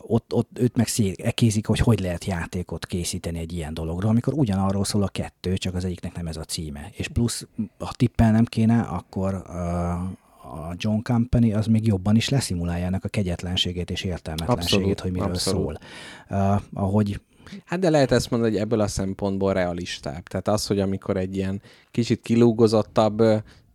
Ott, 0.00 0.32
ott 0.32 0.58
őt 0.58 0.76
meg 0.76 0.88
ekézik, 1.16 1.66
hogy 1.66 1.78
hogy 1.78 2.00
lehet 2.00 2.24
játékot 2.24 2.86
készíteni 2.86 3.38
egy 3.38 3.52
ilyen 3.52 3.74
dologról, 3.74 4.10
amikor 4.10 4.32
ugyanarról 4.32 4.84
szól 4.84 5.02
a 5.02 5.08
kettő, 5.08 5.56
csak 5.56 5.74
az 5.74 5.84
egyiknek 5.84 6.14
nem 6.14 6.26
ez 6.26 6.36
a 6.36 6.44
címe. 6.44 6.90
És 6.92 7.08
plusz, 7.08 7.46
ha 7.78 7.92
tippelnem 7.96 8.44
kéne, 8.44 8.80
akkor 8.80 9.34
a 9.34 10.74
John 10.76 11.02
Company 11.02 11.54
az 11.54 11.66
még 11.66 11.86
jobban 11.86 12.16
is 12.16 12.28
leszimulálja 12.28 12.86
ennek 12.86 13.04
a 13.04 13.08
kegyetlenségét 13.08 13.90
és 13.90 14.02
értelmetlenségét, 14.02 14.74
Abszolút, 14.74 15.00
hogy 15.00 15.12
miről 15.12 15.28
abszolút. 15.28 15.62
szól. 15.62 15.78
Uh, 16.38 16.62
ahogy 16.72 17.20
Hát 17.64 17.78
de 17.78 17.90
lehet 17.90 18.12
ezt 18.12 18.30
mondani, 18.30 18.52
hogy 18.52 18.60
ebből 18.60 18.80
a 18.80 18.86
szempontból 18.86 19.52
realistább. 19.52 20.22
Tehát 20.22 20.48
az, 20.48 20.66
hogy 20.66 20.80
amikor 20.80 21.16
egy 21.16 21.36
ilyen 21.36 21.62
kicsit 21.90 22.20
kilúgozottabb 22.22 23.22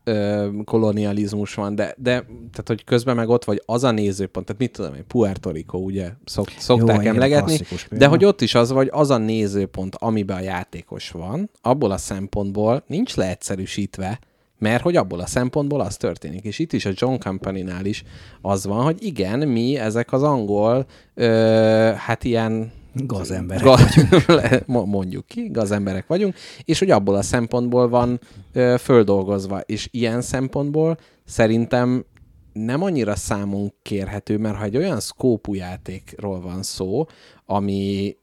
ö, 0.03 0.47
kolonializmus 0.65 1.53
van, 1.53 1.75
de, 1.75 1.95
de 1.97 2.11
tehát, 2.29 2.67
hogy 2.67 2.83
közben 2.83 3.15
meg 3.15 3.29
ott 3.29 3.45
vagy 3.45 3.61
az 3.65 3.83
a 3.83 3.91
nézőpont, 3.91 4.45
tehát 4.45 4.61
mit 4.61 4.71
tudom 4.71 4.93
én, 4.93 5.07
Puerto 5.07 5.49
Rico, 5.49 5.77
ugye 5.77 6.11
szok, 6.25 6.49
szokták 6.57 6.99
igen, 6.99 7.13
emlegetni, 7.13 7.59
de 7.91 8.07
hogy 8.07 8.25
ott 8.25 8.41
is 8.41 8.55
az 8.55 8.71
vagy 8.71 8.89
az 8.91 9.09
a 9.09 9.17
nézőpont, 9.17 9.95
amiben 9.95 10.37
a 10.37 10.41
játékos 10.41 11.11
van, 11.11 11.49
abból 11.61 11.91
a 11.91 11.97
szempontból 11.97 12.83
nincs 12.87 13.15
leegyszerűsítve, 13.15 14.19
mert 14.57 14.83
hogy 14.83 14.95
abból 14.95 15.19
a 15.19 15.25
szempontból 15.25 15.81
az 15.81 15.97
történik. 15.97 16.43
És 16.43 16.59
itt 16.59 16.73
is 16.73 16.85
a 16.85 16.91
John 16.93 17.17
Company-nál 17.19 17.85
is 17.85 18.03
az 18.41 18.65
van, 18.65 18.83
hogy 18.83 19.03
igen, 19.03 19.47
mi 19.47 19.77
ezek 19.77 20.13
az 20.13 20.23
angol, 20.23 20.85
ö, 21.13 21.27
hát 21.95 22.23
ilyen 22.23 22.71
Gazemberek 23.05 23.63
Ga- 23.63 24.67
Mo- 24.67 24.85
mondjuk 24.85 25.25
ki, 25.27 25.49
gazemberek 25.51 26.07
vagyunk, 26.07 26.35
és 26.63 26.79
hogy 26.79 26.89
abból 26.91 27.15
a 27.15 27.21
szempontból 27.21 27.89
van 27.89 28.19
ö, 28.53 28.75
földolgozva, 28.79 29.59
és 29.59 29.87
ilyen 29.91 30.21
szempontból 30.21 30.97
szerintem 31.25 32.05
nem 32.53 32.83
annyira 32.83 33.15
számon 33.15 33.73
kérhető, 33.81 34.37
mert 34.37 34.55
ha 34.55 34.63
egy 34.63 34.77
olyan 34.77 34.99
szkópú 34.99 35.53
játékról 35.53 36.41
van 36.41 36.63
szó, 36.63 37.05
ami, 37.45 38.15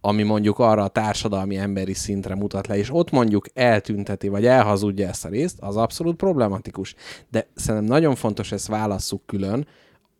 ami 0.00 0.22
mondjuk 0.22 0.58
arra 0.58 0.82
a 0.82 0.88
társadalmi 0.88 1.56
emberi 1.56 1.94
szintre 1.94 2.34
mutat 2.34 2.66
le, 2.66 2.76
és 2.76 2.88
ott 2.92 3.10
mondjuk 3.10 3.46
eltünteti, 3.54 4.28
vagy 4.28 4.46
elhazudja 4.46 5.08
ezt 5.08 5.24
a 5.24 5.28
részt, 5.28 5.56
az 5.60 5.76
abszolút 5.76 6.16
problematikus. 6.16 6.94
De 7.30 7.48
szerintem 7.54 7.90
nagyon 7.90 8.14
fontos, 8.14 8.52
ezt 8.52 8.66
válasszuk 8.66 9.26
külön, 9.26 9.66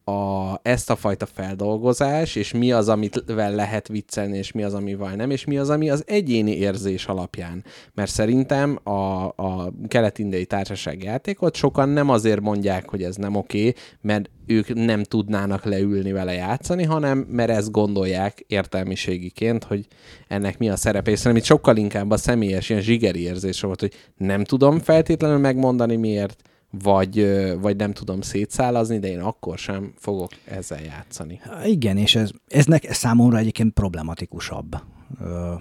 a, 0.09 0.61
ezt 0.63 0.91
a 0.91 0.97
fajta 0.97 1.27
feldolgozás, 1.27 2.37
és 2.37 2.53
mi 2.53 2.73
az, 2.73 2.89
amit 2.89 3.25
lehet 3.27 3.89
viccelni, 3.89 4.39
és 4.39 4.53
mi 4.53 4.63
az, 4.63 4.75
amivel 4.75 5.15
nem, 5.15 5.31
és 5.31 5.45
mi 5.45 5.59
az, 5.59 5.71
ami 5.71 5.91
az 5.91 6.03
egyéni 6.07 6.57
érzés 6.57 7.07
alapján. 7.07 7.65
Mert 7.95 8.11
szerintem 8.11 8.79
a, 8.83 9.25
a 9.25 9.73
kelet-indiai 9.89 10.45
társaság 10.45 11.03
játékot 11.03 11.55
sokan 11.55 11.89
nem 11.89 12.09
azért 12.09 12.41
mondják, 12.41 12.89
hogy 12.89 13.03
ez 13.03 13.17
nem 13.17 13.35
oké, 13.35 13.73
mert 14.01 14.31
ők 14.47 14.75
nem 14.75 15.03
tudnának 15.03 15.65
leülni 15.65 16.13
vele 16.13 16.33
játszani, 16.33 16.85
hanem 16.85 17.19
mert 17.19 17.51
ezt 17.51 17.71
gondolják 17.71 18.45
értelmiségiként, 18.47 19.65
hogy 19.65 19.87
ennek 20.29 20.59
mi 20.59 20.69
a 20.69 20.77
szerepe. 20.77 21.11
És 21.11 21.19
szerintem 21.19 21.43
itt 21.43 21.49
sokkal 21.49 21.77
inkább 21.77 22.11
a 22.11 22.17
személyes 22.17 22.69
ilyen 22.69 22.83
zsigeri 22.83 23.23
érzés 23.23 23.61
volt, 23.61 23.81
hogy 23.81 23.93
nem 24.17 24.45
tudom 24.45 24.79
feltétlenül 24.79 25.39
megmondani 25.39 25.97
miért, 25.97 26.43
vagy, 26.71 27.27
vagy 27.61 27.77
nem 27.77 27.93
tudom 27.93 28.21
szétszálazni, 28.21 28.99
de 28.99 29.09
én 29.09 29.21
akkor 29.21 29.59
sem 29.59 29.93
fogok 29.97 30.31
ezzel 30.45 30.81
játszani. 30.81 31.41
Igen, 31.65 31.97
és 31.97 32.15
ez, 32.15 32.31
ez, 32.47 32.67
nek, 32.67 32.85
ez 32.85 32.97
számomra 32.97 33.39
egyébként 33.39 33.73
problematikusabb. 33.73 34.77
Ö, 35.21 35.55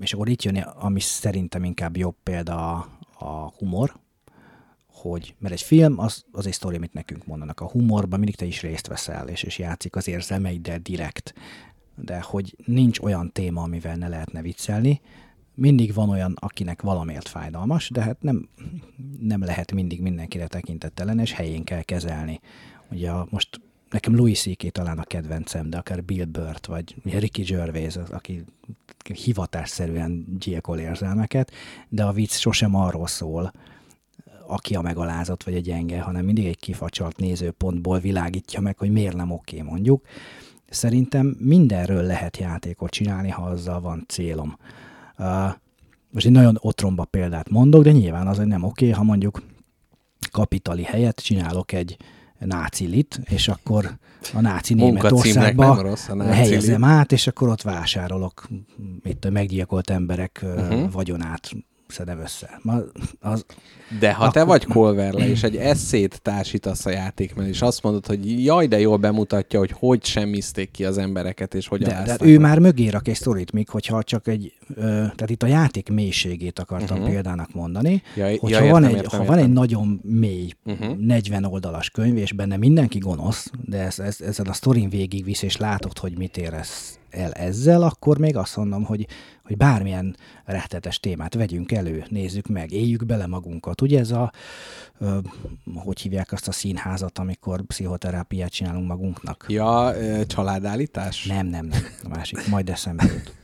és 0.00 0.12
akkor 0.12 0.28
itt 0.28 0.42
jön, 0.42 0.56
ami 0.56 1.00
szerintem 1.00 1.64
inkább 1.64 1.96
jobb 1.96 2.14
példa 2.22 2.72
a, 2.72 2.88
a 3.18 3.52
humor, 3.58 3.96
hogy, 4.86 5.34
mert 5.38 5.54
egy 5.54 5.62
film 5.62 5.98
az, 5.98 6.24
az 6.32 6.46
egy 6.46 6.52
sztori, 6.52 6.76
amit 6.76 6.92
nekünk 6.92 7.26
mondanak. 7.26 7.60
A 7.60 7.70
humorban 7.70 8.18
mindig 8.18 8.36
te 8.36 8.44
is 8.44 8.62
részt 8.62 8.86
veszel, 8.86 9.28
és, 9.28 9.42
és 9.42 9.58
játszik 9.58 9.96
az 9.96 10.08
érzelmeiddel 10.08 10.78
direkt. 10.78 11.34
De 11.96 12.20
hogy 12.20 12.56
nincs 12.64 12.98
olyan 12.98 13.32
téma, 13.32 13.62
amivel 13.62 13.96
ne 13.96 14.08
lehetne 14.08 14.42
viccelni, 14.42 15.00
mindig 15.54 15.94
van 15.94 16.08
olyan, 16.08 16.36
akinek 16.40 16.82
valamiért 16.82 17.28
fájdalmas, 17.28 17.90
de 17.90 18.02
hát 18.02 18.22
nem, 18.22 18.48
nem 19.20 19.44
lehet 19.44 19.72
mindig 19.72 20.00
mindenkire 20.00 20.46
tekintettelen, 20.46 21.18
és 21.18 21.32
helyén 21.32 21.64
kell 21.64 21.82
kezelni. 21.82 22.40
Ugye 22.90 23.12
most 23.30 23.60
nekem 23.90 24.16
Louis 24.16 24.40
C.K. 24.40 24.70
talán 24.70 24.98
a 24.98 25.04
kedvencem, 25.04 25.70
de 25.70 25.76
akár 25.76 26.04
Bill 26.04 26.24
Burt, 26.24 26.66
vagy 26.66 26.94
Ricky 27.04 27.42
Gervais, 27.42 27.96
aki 28.10 28.44
hivatásszerűen 29.14 30.36
gyilkol 30.38 30.78
érzelmeket, 30.78 31.52
de 31.88 32.04
a 32.04 32.12
vicc 32.12 32.32
sosem 32.32 32.74
arról 32.74 33.06
szól, 33.06 33.52
aki 34.46 34.74
a 34.74 34.80
megalázott 34.80 35.42
vagy 35.42 35.54
a 35.54 35.60
gyenge, 35.60 36.00
hanem 36.00 36.24
mindig 36.24 36.46
egy 36.46 36.58
kifacsalt 36.58 37.16
nézőpontból 37.16 37.98
világítja 37.98 38.60
meg, 38.60 38.78
hogy 38.78 38.90
miért 38.90 39.16
nem 39.16 39.30
oké 39.30 39.62
mondjuk. 39.62 40.06
Szerintem 40.68 41.36
mindenről 41.38 42.02
lehet 42.02 42.36
játékot 42.36 42.90
csinálni, 42.90 43.30
ha 43.30 43.42
azzal 43.42 43.80
van 43.80 44.04
célom. 44.08 44.56
Most 46.10 46.26
egy 46.26 46.32
nagyon 46.32 46.56
otromba 46.60 47.04
példát 47.04 47.48
mondok, 47.48 47.82
de 47.82 47.92
nyilván 47.92 48.26
az, 48.26 48.38
nem 48.38 48.62
oké, 48.62 48.90
ha 48.90 49.02
mondjuk 49.02 49.42
kapitali 50.30 50.82
helyett 50.82 51.16
csinálok 51.16 51.72
egy 51.72 51.96
nácilit, 52.38 53.20
és 53.24 53.48
akkor 53.48 53.98
a 54.34 54.40
náci 54.40 54.74
Németországba 54.74 55.96
helyezem 56.30 56.84
át, 56.84 57.12
és 57.12 57.26
akkor 57.26 57.48
ott 57.48 57.62
vásárolok 57.62 58.48
itt 59.04 59.24
a 59.24 59.30
meggyilkolt 59.30 59.90
emberek 59.90 60.40
uh-huh. 60.42 60.90
vagyonát 60.92 61.50
szedem 61.94 62.20
össze. 62.20 62.60
Ma 62.62 62.78
az, 63.20 63.44
de 64.00 64.12
ha 64.12 64.22
akkor... 64.22 64.34
te 64.34 64.44
vagy 64.44 64.64
Colverle, 64.64 65.28
és 65.28 65.42
egy 65.42 65.56
eszét 65.56 66.20
társítasz 66.22 66.86
a 66.86 66.90
játékban, 66.90 67.46
és 67.46 67.62
azt 67.62 67.82
mondod, 67.82 68.06
hogy 68.06 68.44
jaj, 68.44 68.66
de 68.66 68.80
jól 68.80 68.96
bemutatja, 68.96 69.58
hogy 69.58 69.72
hogy 69.78 70.04
semmizték 70.04 70.70
ki 70.70 70.84
az 70.84 70.98
embereket, 70.98 71.54
és 71.54 71.68
hogyan 71.68 72.04
de, 72.04 72.16
de 72.16 72.26
ő 72.26 72.38
már 72.38 72.58
mögé 72.58 72.88
rak 72.88 73.08
egy 73.08 73.14
sztorit, 73.14 73.52
míg 73.52 73.68
hogyha 73.68 74.02
csak 74.02 74.28
egy, 74.28 74.52
ö, 74.74 74.82
tehát 74.84 75.30
itt 75.30 75.42
a 75.42 75.46
játék 75.46 75.88
mélységét 75.88 76.58
akartam 76.58 76.96
uh-huh. 76.96 77.12
példának 77.12 77.54
mondani, 77.54 78.02
ja, 78.16 78.26
hogyha 78.28 78.48
ja, 78.48 78.56
értem, 78.56 78.70
van, 78.70 78.84
egy, 78.84 78.94
értem, 78.94 79.10
ha 79.10 79.24
értem. 79.24 79.34
van 79.34 79.44
egy 79.44 79.52
nagyon 79.52 80.00
mély, 80.02 80.50
uh-huh. 80.64 80.96
40 80.96 81.44
oldalas 81.44 81.90
könyv, 81.90 82.16
és 82.16 82.32
benne 82.32 82.56
mindenki 82.56 82.98
gonosz, 82.98 83.50
de 83.64 83.78
ez, 83.78 83.98
ez, 83.98 84.20
ezen 84.20 84.46
a 84.46 84.52
sztorin 84.52 84.88
végigvisz, 84.88 85.42
és 85.42 85.56
látod, 85.56 85.98
hogy 85.98 86.18
mit 86.18 86.36
érez 86.36 86.98
el 87.14 87.32
ezzel, 87.32 87.82
akkor 87.82 88.18
még 88.18 88.36
azt 88.36 88.56
mondom, 88.56 88.84
hogy, 88.84 89.06
hogy 89.42 89.56
bármilyen 89.56 90.16
rettetes 90.44 91.00
témát 91.00 91.34
vegyünk 91.34 91.72
elő, 91.72 92.04
nézzük 92.08 92.46
meg, 92.46 92.72
éljük 92.72 93.06
bele 93.06 93.26
magunkat. 93.26 93.80
Ugye 93.80 93.98
ez 93.98 94.10
a, 94.10 94.32
ö, 94.98 95.18
hogy 95.74 96.00
hívják 96.00 96.32
azt 96.32 96.48
a 96.48 96.52
színházat, 96.52 97.18
amikor 97.18 97.62
pszichoterápiát 97.62 98.50
csinálunk 98.50 98.86
magunknak? 98.86 99.44
Ja, 99.48 99.92
családállítás? 100.26 101.26
Nem, 101.26 101.46
nem, 101.46 101.66
nem. 101.66 101.82
A 102.02 102.08
másik, 102.08 102.48
majd 102.48 102.70
eszembe 102.70 103.04
jut. 103.04 103.43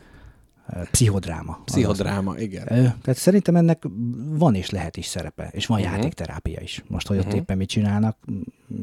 Pszichodráma. 0.91 1.61
Pszichodráma, 1.65 2.39
igen. 2.39 2.65
Tehát 2.67 3.17
szerintem 3.17 3.57
ennek 3.57 3.83
van 4.29 4.55
és 4.55 4.71
lehet 4.71 4.97
is 4.97 5.07
szerepe, 5.07 5.51
és 5.53 5.67
van 5.67 5.81
uh-huh. 5.81 5.95
játékterápia 5.95 6.61
is. 6.61 6.85
Most, 6.89 7.07
hogy 7.07 7.17
uh-huh. 7.17 7.33
ott 7.33 7.39
éppen 7.39 7.57
mit 7.57 7.69
csinálnak, 7.69 8.17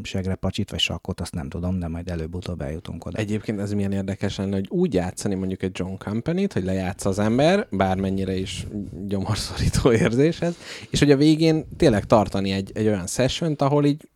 segre 0.04 0.36
pacsit 0.36 0.70
vagy 0.70 0.80
sakkot, 0.80 1.22
azt 1.22 1.34
nem 1.34 1.50
tudom, 1.50 1.80
de 1.80 1.88
majd 1.88 2.10
előbb-utóbb 2.10 2.62
eljutunk 2.62 3.06
oda. 3.06 3.18
Egyébként 3.18 3.60
ez 3.60 3.74
milyen 3.74 3.92
érdekes 3.92 4.38
lenne, 4.38 4.56
hogy 4.56 4.68
úgy 4.70 4.94
játszani 4.94 5.36
mondjuk 5.36 5.64
egy 5.64 5.72
John 5.74 5.96
Company-t, 5.98 6.54
hogy 6.54 6.64
lejátsz 6.64 7.06
az 7.06 7.20
ember, 7.20 7.68
bármennyire 7.72 8.36
is 8.36 8.68
gyomorszorító 9.08 9.92
érzéshez, 9.92 10.56
és 10.90 11.00
hogy 11.00 11.12
a 11.12 11.18
végén 11.18 11.66
tényleg 11.78 12.06
tartani 12.06 12.52
egy, 12.52 12.72
egy 12.74 12.88
olyan 12.88 13.08
session 13.08 13.56
ahol 13.58 13.86
így 13.86 14.10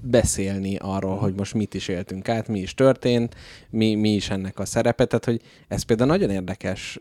beszélni 0.00 0.76
arról, 0.76 1.16
hogy 1.16 1.34
most 1.34 1.54
mit 1.54 1.74
is 1.74 1.88
éltünk 1.88 2.28
át, 2.28 2.48
mi 2.48 2.58
is 2.58 2.74
történt, 2.74 3.34
mi, 3.70 3.94
mi 3.94 4.14
is 4.14 4.30
ennek 4.30 4.58
a 4.58 4.64
szerepe, 4.64 5.04
tehát 5.04 5.24
hogy 5.24 5.40
ez 5.68 5.82
például 5.82 6.10
nagyon 6.10 6.30
érdekes 6.30 6.95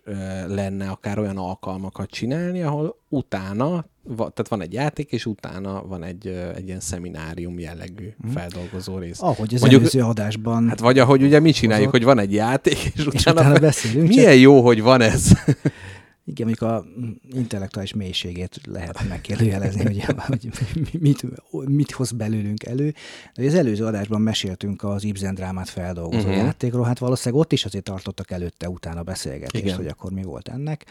lenne 0.48 0.90
akár 0.90 1.20
olyan 1.20 1.38
alkalmakat 1.38 2.10
csinálni, 2.10 2.62
ahol 2.62 3.00
utána, 3.10 3.86
tehát 4.16 4.48
van 4.48 4.62
egy 4.62 4.74
játék, 4.74 5.12
és 5.12 5.26
utána 5.26 5.84
van 5.88 6.04
egy, 6.04 6.28
egy 6.56 6.68
ilyen 6.68 6.80
szeminárium 6.80 7.60
jellegű 7.60 8.10
hmm. 8.22 8.32
feldolgozó 8.32 8.98
rész. 8.98 9.22
Ahogy 9.22 9.54
az 9.54 9.60
Mondjuk, 9.60 9.82
előző 9.82 10.02
adásban. 10.02 10.70
Hát 10.70 10.80
vagy 10.80 11.00
ahogy 11.00 11.24
ugye 11.24 11.40
mi 11.40 11.52
csináljuk, 11.52 11.92
hozott. 11.92 12.06
hogy 12.06 12.16
van 12.16 12.24
egy 12.26 12.34
játék, 12.34 12.78
és, 12.84 12.92
és 12.96 13.06
utána, 13.06 13.40
utána 13.40 13.60
beszélünk. 13.70 14.08
Milyen 14.08 14.32
csak... 14.32 14.42
jó, 14.42 14.62
hogy 14.62 14.82
van 14.82 15.02
ez. 15.02 15.32
Igen, 16.28 16.48
mondjuk 16.48 16.70
a 16.72 16.86
intellektuális 17.32 17.94
mélységét 17.94 18.60
lehet 18.66 19.08
megkérdőjelezni, 19.08 19.84
hogy, 19.84 20.04
hogy 20.28 20.52
mit, 21.00 21.26
mit 21.68 21.92
hoz 21.92 22.12
belőlünk 22.12 22.64
elő. 22.64 22.94
De 23.36 23.46
az 23.46 23.54
előző 23.54 23.86
adásban 23.86 24.22
meséltünk 24.22 24.84
az 24.84 25.04
Ibsen 25.04 25.34
drámát 25.36 25.70
feldolgozó 25.70 26.28
uh-huh. 26.28 26.36
játékról, 26.36 26.86
hát 26.86 27.00
valószínűleg 27.00 27.44
ott 27.44 27.52
is 27.52 27.66
azért 27.66 27.84
tartottak 27.84 28.32
előtte-utána 28.32 29.04
beszélgetést, 29.04 29.64
Igen. 29.64 29.76
hogy 29.76 29.88
akkor 29.88 30.12
mi 30.12 30.24
volt 30.24 30.48
ennek. 30.48 30.86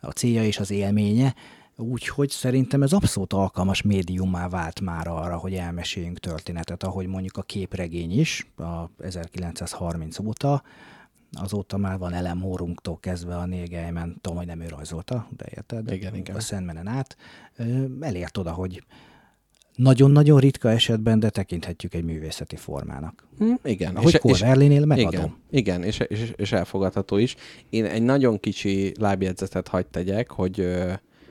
A 0.00 0.10
célja 0.10 0.44
és 0.44 0.58
az 0.58 0.70
élménye. 0.70 1.34
Úgyhogy 1.76 2.30
szerintem 2.30 2.82
ez 2.82 2.92
abszolút 2.92 3.32
alkalmas 3.32 3.82
médiummá 3.82 4.48
vált 4.48 4.80
már 4.80 5.06
arra, 5.06 5.36
hogy 5.36 5.54
elmeséljünk 5.54 6.18
történetet, 6.18 6.82
ahogy 6.82 7.06
mondjuk 7.06 7.36
a 7.36 7.42
képregény 7.42 8.20
is, 8.20 8.46
a 8.56 8.90
1930 9.02 10.18
óta, 10.18 10.62
azóta 11.32 11.76
már 11.76 11.98
van 11.98 12.12
Elem 12.12 12.40
Hórunktól 12.40 12.98
kezdve 13.00 13.36
a 13.36 13.46
Neil 13.46 13.66
Gaiman, 13.66 14.18
tudom, 14.20 14.36
hogy 14.38 14.46
nem 14.46 14.60
ő 14.60 14.68
rajzolta, 14.68 15.28
de 15.36 15.44
érted? 15.56 15.92
Igen, 15.92 16.14
igen. 16.14 16.36
A 16.36 16.40
Sandmanen 16.40 16.86
át. 16.86 17.16
Elért 18.00 18.36
oda, 18.38 18.52
hogy 18.52 18.82
nagyon-nagyon 19.76 20.40
ritka 20.40 20.70
esetben, 20.70 21.20
de 21.20 21.30
tekinthetjük 21.30 21.94
egy 21.94 22.04
művészeti 22.04 22.56
formának. 22.56 23.26
Mm, 23.44 23.52
igen. 23.62 23.96
Ahogy 23.96 24.18
Corverlinél 24.18 24.84
megadom. 24.84 25.20
Igen, 25.20 25.36
igen 25.50 25.82
és, 25.82 25.98
és, 25.98 26.32
és 26.36 26.52
elfogadható 26.52 27.16
is. 27.16 27.36
Én 27.70 27.84
egy 27.84 28.02
nagyon 28.02 28.40
kicsi 28.40 28.92
lábjegyzetet 28.98 29.68
hagyd 29.68 29.86
tegyek, 29.86 30.30
hogy 30.30 30.66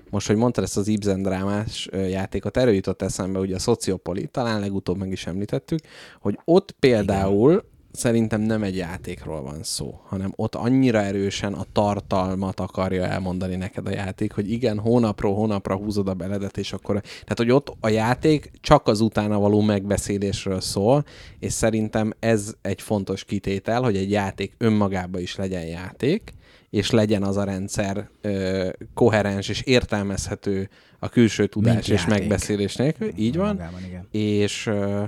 most, 0.09 0.27
hogy 0.27 0.35
mondtad 0.35 0.63
ezt 0.63 0.77
az 0.77 0.87
Ibsen 0.87 1.21
drámás 1.21 1.89
játékot, 1.91 2.57
erről 2.57 2.73
jutott 2.73 3.01
eszembe, 3.01 3.39
ugye 3.39 3.55
a 3.55 3.59
Szociopoli, 3.59 4.27
talán 4.27 4.59
legutóbb 4.59 4.97
meg 4.97 5.11
is 5.11 5.27
említettük, 5.27 5.79
hogy 6.19 6.39
ott 6.45 6.71
például 6.71 7.51
Igen 7.51 7.77
szerintem 7.91 8.41
nem 8.41 8.63
egy 8.63 8.75
játékról 8.75 9.41
van 9.41 9.63
szó, 9.63 9.99
hanem 10.03 10.33
ott 10.35 10.55
annyira 10.55 11.01
erősen 11.01 11.53
a 11.53 11.65
tartalmat 11.71 12.59
akarja 12.59 13.05
elmondani 13.05 13.55
neked 13.55 13.87
a 13.87 13.91
játék, 13.91 14.33
hogy 14.33 14.51
igen, 14.51 14.79
hónapról 14.79 15.35
hónapra 15.35 15.75
húzod 15.75 16.07
a 16.07 16.13
beledet, 16.13 16.57
és 16.57 16.73
akkor... 16.73 17.01
Tehát, 17.01 17.37
hogy 17.37 17.51
ott 17.51 17.73
a 17.79 17.89
játék 17.89 18.51
csak 18.61 18.87
az 18.87 19.01
utána 19.01 19.39
való 19.39 19.61
megbeszélésről 19.61 20.61
szól, 20.61 21.05
és 21.39 21.53
szerintem 21.53 22.13
ez 22.19 22.53
egy 22.61 22.81
fontos 22.81 23.23
kitétel, 23.23 23.81
hogy 23.81 23.97
egy 23.97 24.11
játék 24.11 24.53
önmagában 24.57 25.21
is 25.21 25.35
legyen 25.35 25.65
játék, 25.65 26.33
és 26.69 26.89
legyen 26.89 27.23
az 27.23 27.37
a 27.37 27.43
rendszer 27.43 28.09
ö, 28.21 28.69
koherens 28.93 29.49
és 29.49 29.61
értelmezhető 29.61 30.69
a 30.99 31.09
külső 31.09 31.47
tudás 31.47 31.73
Mint 31.73 31.87
és 31.87 31.89
játék. 32.05 32.19
megbeszélés 32.19 32.75
nélkül. 32.75 33.11
Így 33.15 33.37
van. 33.37 33.55
Magában, 33.55 33.83
igen. 33.85 34.07
És 34.11 34.67
ö, 34.67 35.03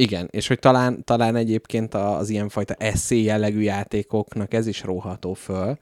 igen, 0.00 0.28
és 0.30 0.46
hogy 0.46 0.58
talán, 0.58 1.04
talán 1.04 1.36
egyébként 1.36 1.94
az 1.94 2.28
ilyenfajta 2.28 2.74
eszé 2.74 3.22
jellegű 3.22 3.60
játékoknak 3.60 4.54
ez 4.54 4.66
is 4.66 4.82
róható 4.82 5.34
föl, 5.34 5.78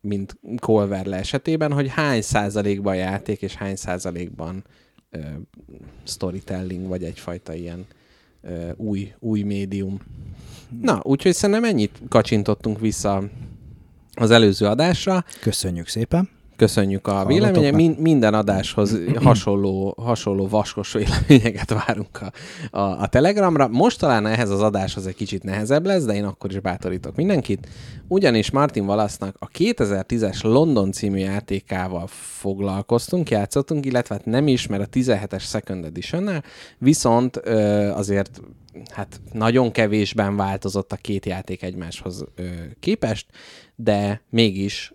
mint 0.00 0.36
Colverle 0.56 1.16
esetében, 1.16 1.72
hogy 1.72 1.88
hány 1.88 2.22
százalékban 2.22 2.96
játék 2.96 3.42
és 3.42 3.54
hány 3.54 3.76
százalékban 3.76 4.64
storytelling, 6.02 6.88
vagy 6.88 7.04
egyfajta 7.04 7.54
ilyen 7.54 7.86
új, 8.76 9.12
új 9.18 9.42
médium. 9.42 10.00
Na, 10.80 11.00
úgyhogy 11.02 11.34
szerintem 11.34 11.64
ennyit 11.64 12.02
kacsintottunk 12.08 12.80
vissza 12.80 13.22
az 14.14 14.30
előző 14.30 14.66
adásra. 14.66 15.24
Köszönjük 15.40 15.88
szépen. 15.88 16.28
Köszönjük 16.56 17.06
a 17.06 17.24
véleményeket. 17.26 17.74
Min- 17.74 17.98
minden 17.98 18.34
adáshoz 18.34 18.98
hasonló, 19.14 19.94
hasonló 19.98 20.48
vaskos 20.48 20.92
véleményeket 20.92 21.70
várunk 21.86 22.20
a, 22.20 22.32
a, 22.78 23.00
a 23.00 23.06
Telegramra. 23.06 23.68
Most 23.68 23.98
talán 23.98 24.26
ehhez 24.26 24.50
az 24.50 24.60
adáshoz 24.60 25.06
egy 25.06 25.14
kicsit 25.14 25.42
nehezebb 25.42 25.86
lesz, 25.86 26.04
de 26.04 26.14
én 26.14 26.24
akkor 26.24 26.50
is 26.50 26.60
bátorítok 26.60 27.16
mindenkit. 27.16 27.68
Ugyanis 28.08 28.50
Martin 28.50 28.84
Wallace-nak 28.84 29.36
a 29.38 29.48
2010-es 29.48 30.42
London 30.42 30.92
című 30.92 31.18
játékával 31.18 32.06
foglalkoztunk, 32.06 33.30
játszottunk, 33.30 33.86
illetve 33.86 34.14
hát 34.14 34.24
nem 34.24 34.48
is, 34.48 34.66
mert 34.66 34.82
a 34.82 34.98
17-es 34.98 35.42
Second 35.42 35.84
edition 35.84 36.42
viszont 36.78 37.40
ö, 37.42 37.88
azért 37.90 38.40
hát 38.90 39.20
nagyon 39.32 39.70
kevésben 39.70 40.36
változott 40.36 40.92
a 40.92 40.96
két 40.96 41.26
játék 41.26 41.62
egymáshoz 41.62 42.24
ö, 42.34 42.44
képest, 42.80 43.26
de 43.76 44.22
mégis 44.30 44.93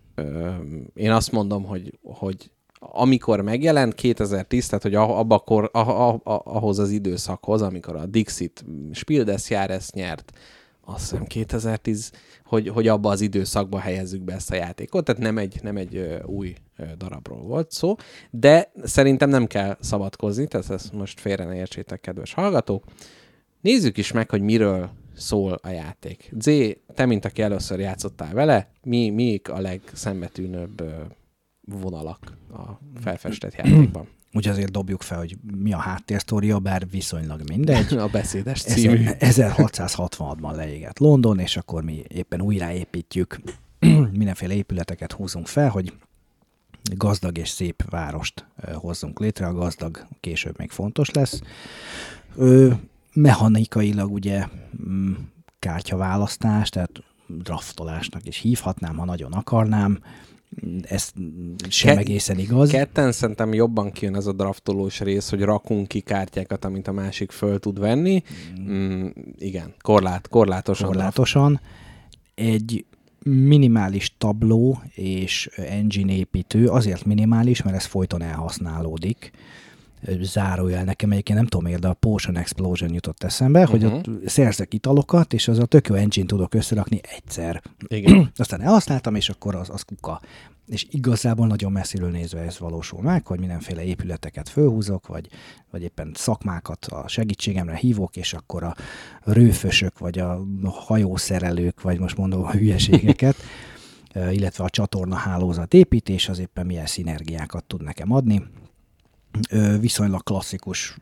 én 0.93 1.11
azt 1.11 1.31
mondom, 1.31 1.63
hogy, 1.63 1.99
hogy 2.03 2.51
amikor 2.79 3.41
megjelent 3.41 3.95
2010, 3.95 4.67
tehát 4.67 4.83
hogy 4.83 4.95
abba 4.95 5.39
kor, 5.39 5.69
a, 5.73 5.79
a, 5.79 6.09
a, 6.09 6.41
ahhoz 6.43 6.79
az 6.79 6.89
időszakhoz, 6.89 7.61
amikor 7.61 7.95
a 7.95 8.05
Dixit 8.05 8.65
Spiel 8.91 9.23
des 9.23 9.49
Jahres 9.49 9.89
nyert, 9.89 10.31
azt 10.85 11.09
hiszem 11.09 11.25
2010, 11.25 12.11
hogy, 12.45 12.67
hogy 12.67 12.87
abba 12.87 13.09
az 13.09 13.21
időszakba 13.21 13.79
helyezzük 13.79 14.21
be 14.21 14.33
ezt 14.33 14.51
a 14.51 14.55
játékot, 14.55 15.05
tehát 15.05 15.21
nem 15.21 15.37
egy, 15.37 15.59
nem 15.63 15.77
egy 15.77 16.19
új 16.25 16.55
darabról 16.97 17.41
volt 17.41 17.71
szó, 17.71 17.95
de 18.29 18.71
szerintem 18.83 19.29
nem 19.29 19.47
kell 19.47 19.77
szabadkozni, 19.79 20.47
tehát 20.47 20.69
ezt 20.69 20.93
most 20.93 21.19
félre 21.19 21.45
ne 21.45 21.55
értsétek, 21.55 22.01
kedves 22.01 22.33
hallgatók. 22.33 22.83
Nézzük 23.61 23.97
is 23.97 24.11
meg, 24.11 24.29
hogy 24.29 24.41
miről 24.41 24.89
szól 25.19 25.59
a 25.61 25.69
játék. 25.69 26.31
Z, 26.39 26.49
te, 26.93 27.05
mint 27.05 27.25
aki 27.25 27.41
először 27.41 27.79
játszottál 27.79 28.33
vele, 28.33 28.71
mi, 28.83 29.09
mik 29.09 29.49
a 29.49 29.59
legszembetűnőbb 29.59 30.83
vonalak 31.61 32.37
a 32.51 32.79
felfestett 33.01 33.55
játékban? 33.55 34.07
Úgy 34.33 34.47
azért 34.47 34.71
dobjuk 34.71 35.01
fel, 35.01 35.17
hogy 35.17 35.37
mi 35.57 35.73
a 35.73 35.77
háttérsztória, 35.77 36.59
bár 36.59 36.89
viszonylag 36.89 37.41
mindegy. 37.49 37.93
a 37.97 38.07
beszédes 38.07 38.61
című. 38.61 39.05
1666-ban 39.19 40.55
leégett 40.55 40.99
London, 40.99 41.39
és 41.39 41.57
akkor 41.57 41.83
mi 41.83 42.03
éppen 42.07 42.41
újraépítjük, 42.41 43.39
mindenféle 44.19 44.53
épületeket 44.53 45.11
húzunk 45.11 45.47
fel, 45.47 45.69
hogy 45.69 45.93
gazdag 46.95 47.37
és 47.37 47.49
szép 47.49 47.83
várost 47.89 48.45
hozzunk 48.73 49.19
létre. 49.19 49.47
A 49.47 49.53
gazdag 49.53 50.07
később 50.19 50.57
még 50.57 50.69
fontos 50.69 51.11
lesz 51.11 51.41
mechanikailag 53.13 54.11
ugye 54.11 54.45
mm, 54.89 55.13
kártyaválasztás, 55.59 56.69
tehát 56.69 57.03
draftolásnak 57.27 58.27
is 58.27 58.37
hívhatnám, 58.37 58.97
ha 58.97 59.05
nagyon 59.05 59.31
akarnám. 59.31 59.99
Ez 60.81 61.11
sem 61.69 61.95
Ke- 61.95 61.99
egészen 61.99 62.39
igaz. 62.39 62.69
Ketten 62.69 63.11
szerintem 63.11 63.53
jobban 63.53 63.91
kijön 63.91 64.15
ez 64.15 64.25
a 64.25 64.33
draftolós 64.33 64.99
rész, 64.99 65.29
hogy 65.29 65.41
rakunk 65.41 65.87
ki 65.87 65.99
kártyákat, 65.99 66.65
amit 66.65 66.87
a 66.87 66.91
másik 66.91 67.31
föl 67.31 67.59
tud 67.59 67.79
venni. 67.79 68.23
Mm, 68.61 69.07
igen, 69.37 69.73
korlát, 69.81 70.27
korlátosan. 70.27 70.87
Korlátosan. 70.87 71.61
Egy 72.35 72.85
minimális 73.23 74.15
tabló 74.17 74.81
és 74.95 75.49
engine 75.55 76.13
építő, 76.13 76.67
azért 76.67 77.05
minimális, 77.05 77.61
mert 77.61 77.75
ez 77.75 77.85
folyton 77.85 78.21
elhasználódik 78.21 79.31
zárójel 80.21 80.83
nekem 80.83 81.11
egyébként 81.11 81.37
nem 81.37 81.47
tudom 81.47 81.65
miért, 81.65 81.81
de 81.81 81.87
a 81.87 81.93
Potion 81.93 82.37
Explosion 82.37 82.93
jutott 82.93 83.23
eszembe, 83.23 83.59
uh-huh. 83.61 83.81
hogy 83.81 83.85
ott 83.85 84.07
mhm. 84.07 84.25
szerzek 84.25 84.73
italokat, 84.73 85.33
és 85.33 85.47
az 85.47 85.59
a 85.59 85.65
tök 85.65 85.87
jó 85.87 85.95
engine 85.95 86.25
tudok 86.25 86.53
összerakni 86.53 86.99
egyszer. 87.15 87.61
Igen. 87.87 88.31
Aztán 88.35 88.61
elhasználtam, 88.61 89.15
és 89.15 89.29
akkor 89.29 89.55
az, 89.55 89.69
az 89.69 89.81
kuka. 89.81 90.21
És 90.67 90.87
igazából 90.89 91.47
nagyon 91.47 91.71
messziről 91.71 92.09
nézve 92.09 92.39
ez 92.39 92.59
valósul 92.59 93.01
meg, 93.01 93.25
hogy 93.25 93.39
mindenféle 93.39 93.83
épületeket 93.83 94.49
fölhúzok, 94.49 95.07
vagy, 95.07 95.27
vagy 95.71 95.81
éppen 95.81 96.11
szakmákat 96.15 96.85
a 96.85 97.07
segítségemre 97.07 97.75
hívok, 97.75 98.15
és 98.15 98.33
akkor 98.33 98.63
a 98.63 98.75
rőfösök, 99.23 99.99
vagy 99.99 100.19
a 100.19 100.41
hajószerelők, 100.63 101.81
vagy 101.81 101.99
most 101.99 102.17
mondom 102.17 102.43
a 102.43 102.51
hülyeségeket, 102.51 103.35
illetve 104.37 104.63
a 104.63 104.69
csatorna 104.69 105.15
hálózat 105.15 105.73
építés 105.73 106.29
az 106.29 106.39
éppen 106.39 106.65
milyen 106.65 106.85
szinergiákat 106.85 107.63
tud 107.63 107.83
nekem 107.83 108.11
adni 108.11 108.43
viszonylag 109.79 110.23
klasszikus 110.23 110.97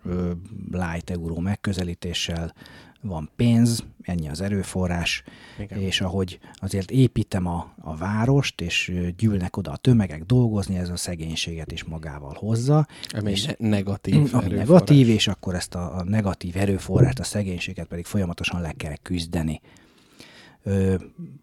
light 0.72 1.10
euró 1.10 1.40
megközelítéssel 1.40 2.54
van 3.02 3.30
pénz, 3.36 3.84
ennyi 4.02 4.30
az 4.30 4.42
erőforrás, 4.42 5.24
Igen. 5.60 5.80
és 5.80 6.02
ahogy 6.02 6.40
azért 6.54 6.92
építem 6.92 7.46
a, 7.46 7.74
a 7.82 7.96
várost, 7.96 8.62
és 8.62 8.94
gyűlnek 9.18 9.58
oda 9.58 9.72
a 9.72 9.78
tömegek 9.78 10.24
dolgozni, 10.24 10.78
ez 10.78 10.90
a 10.90 10.96
szegénységet 10.96 11.72
is 11.72 11.84
magával 11.84 12.36
hozza. 12.40 12.88
Ami 13.10 13.32
és 13.32 13.48
negatív 13.58 14.14
Ami 14.16 14.24
erőforrás. 14.24 14.58
negatív, 14.68 15.10
és 15.10 15.28
akkor 15.28 15.56
ezt 15.56 15.76
a, 15.76 15.98
a 15.98 16.04
negatív 16.04 16.58
erőforrást, 16.58 17.20
a 17.20 17.24
szegénységet 17.24 17.88
pedig 17.88 18.06
folyamatosan 18.06 18.62
le 18.62 18.72
kell 18.72 18.96
küzdeni. 18.96 19.62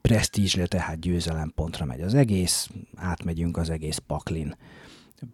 Presztízsre, 0.02 0.66
tehát 0.66 1.00
győzelempontra 1.00 1.84
megy 1.84 2.00
az 2.00 2.14
egész, 2.14 2.68
átmegyünk 2.94 3.56
az 3.56 3.70
egész 3.70 3.98
paklin 4.06 4.56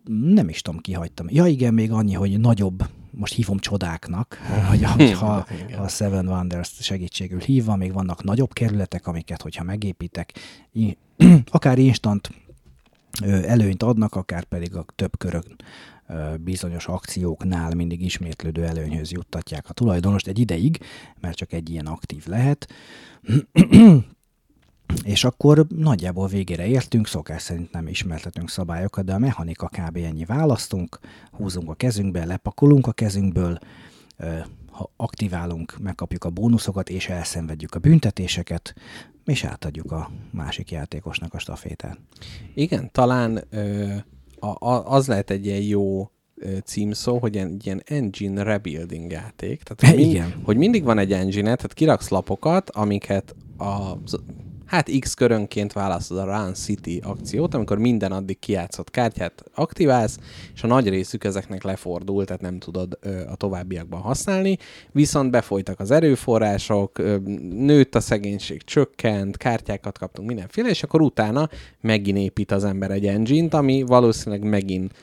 nem 0.05 0.49
is 0.49 0.63
tudom, 0.63 0.81
kihagytam. 0.81 1.27
Ja 1.31 1.47
igen, 1.47 1.75
még 1.75 1.93
annyi, 1.93 2.15
hogy 2.15 2.41
nagyobb, 2.41 2.89
most 3.11 3.35
hívom 3.35 3.59
csodáknak, 3.59 4.39
hogy 4.69 4.83
ha, 4.83 5.15
ha 5.15 5.47
a 5.79 5.89
Seven 5.89 6.29
Wonders 6.29 6.73
segítségül 6.81 7.41
hívva, 7.41 7.77
még 7.77 7.93
vannak 7.93 8.25
nagyobb 8.25 8.53
kerületek, 8.53 9.07
amiket, 9.07 9.43
hogyha 9.43 9.65
megépítek, 9.65 10.33
akár 11.51 11.79
instant 11.79 12.31
előnyt 13.27 13.83
adnak, 13.83 14.15
akár 14.15 14.45
pedig 14.45 14.77
a 14.77 14.85
több 14.95 15.19
körök 15.19 15.45
bizonyos 16.41 16.87
akcióknál 16.87 17.75
mindig 17.75 18.03
ismétlődő 18.03 18.65
előnyhöz 18.65 19.11
juttatják 19.13 19.69
a 19.69 19.73
tulajdonost 19.73 20.27
egy 20.27 20.39
ideig, 20.39 20.79
mert 21.21 21.37
csak 21.37 21.53
egy 21.53 21.71
ilyen 21.71 21.87
aktív 21.87 22.27
lehet. 22.27 22.69
És 25.05 25.25
akkor 25.25 25.67
nagyjából 25.77 26.29
végére 26.29 26.67
értünk, 26.67 27.07
szokás 27.07 27.43
szerint 27.43 27.73
nem 27.73 27.89
ismertetünk 27.89 28.51
szabályokat, 28.51 29.05
de 29.05 29.13
a 29.13 29.19
mechanika 29.19 29.69
kb. 29.69 29.97
ennyi 29.97 30.25
választunk, 30.25 30.99
húzunk 31.31 31.71
a 31.71 31.75
kezünkbe, 31.75 32.25
lepakolunk 32.25 32.87
a 32.87 32.93
kezünkből, 32.93 33.59
ha 34.71 34.91
aktiválunk, 34.97 35.77
megkapjuk 35.83 36.25
a 36.25 36.31
bónuszokat, 36.31 36.89
és 36.89 37.09
elszenvedjük 37.09 37.75
a 37.75 37.79
büntetéseket, 37.79 38.75
és 39.25 39.45
átadjuk 39.45 39.93
a 39.93 40.11
másik 40.31 40.71
játékosnak 40.71 41.35
a 41.35 41.39
stafétát. 41.39 41.99
Igen, 42.55 42.91
talán 42.93 43.45
ö, 43.51 43.95
a, 44.39 44.47
a, 44.47 44.93
az 44.93 45.07
lehet 45.07 45.31
egy 45.31 45.47
ilyen 45.47 45.63
jó 45.63 46.11
címszó, 46.65 47.19
hogy 47.19 47.37
egy 47.37 47.67
ilyen 47.67 47.83
engine 47.85 48.43
rebuilding 48.43 49.11
játék. 49.11 49.63
Tehát, 49.63 49.95
hogy, 49.97 50.07
mind, 50.13 50.35
hogy 50.43 50.57
mindig 50.57 50.85
van 50.85 50.99
egy 50.99 51.13
engine 51.13 51.55
tehát 51.55 51.75
kiraksz 51.75 52.09
lapokat, 52.09 52.71
amiket 52.71 53.35
a 53.59 53.97
hát 54.71 54.91
X 54.99 55.15
körönként 55.15 55.73
választod 55.73 56.19
a 56.19 56.25
Run 56.25 56.55
City 56.55 57.01
akciót, 57.05 57.55
amikor 57.55 57.79
minden 57.79 58.13
addig 58.13 58.39
kijátszott 58.39 58.91
kártyát 58.91 59.45
aktiválsz, 59.55 60.19
és 60.55 60.63
a 60.63 60.67
nagy 60.67 60.89
részük 60.89 61.25
ezeknek 61.25 61.63
lefordul, 61.63 62.25
tehát 62.25 62.43
nem 62.43 62.59
tudod 62.59 62.99
a 63.29 63.37
továbbiakban 63.37 64.01
használni, 64.01 64.59
viszont 64.93 65.31
befolytak 65.31 65.81
az 65.81 65.91
erőforrások, 65.91 66.99
nőtt 67.51 67.95
a 67.95 68.01
szegénység, 68.01 68.63
csökkent, 68.63 69.37
kártyákat 69.37 69.99
kaptunk, 69.99 70.29
mindenféle, 70.29 70.69
és 70.69 70.83
akkor 70.83 71.01
utána 71.01 71.49
megint 71.81 72.19
épít 72.19 72.53
az 72.53 72.65
ember 72.65 72.91
egy 72.91 73.07
engine-t, 73.07 73.55
ami 73.55 73.83
valószínűleg 73.83 74.49
megint 74.49 74.95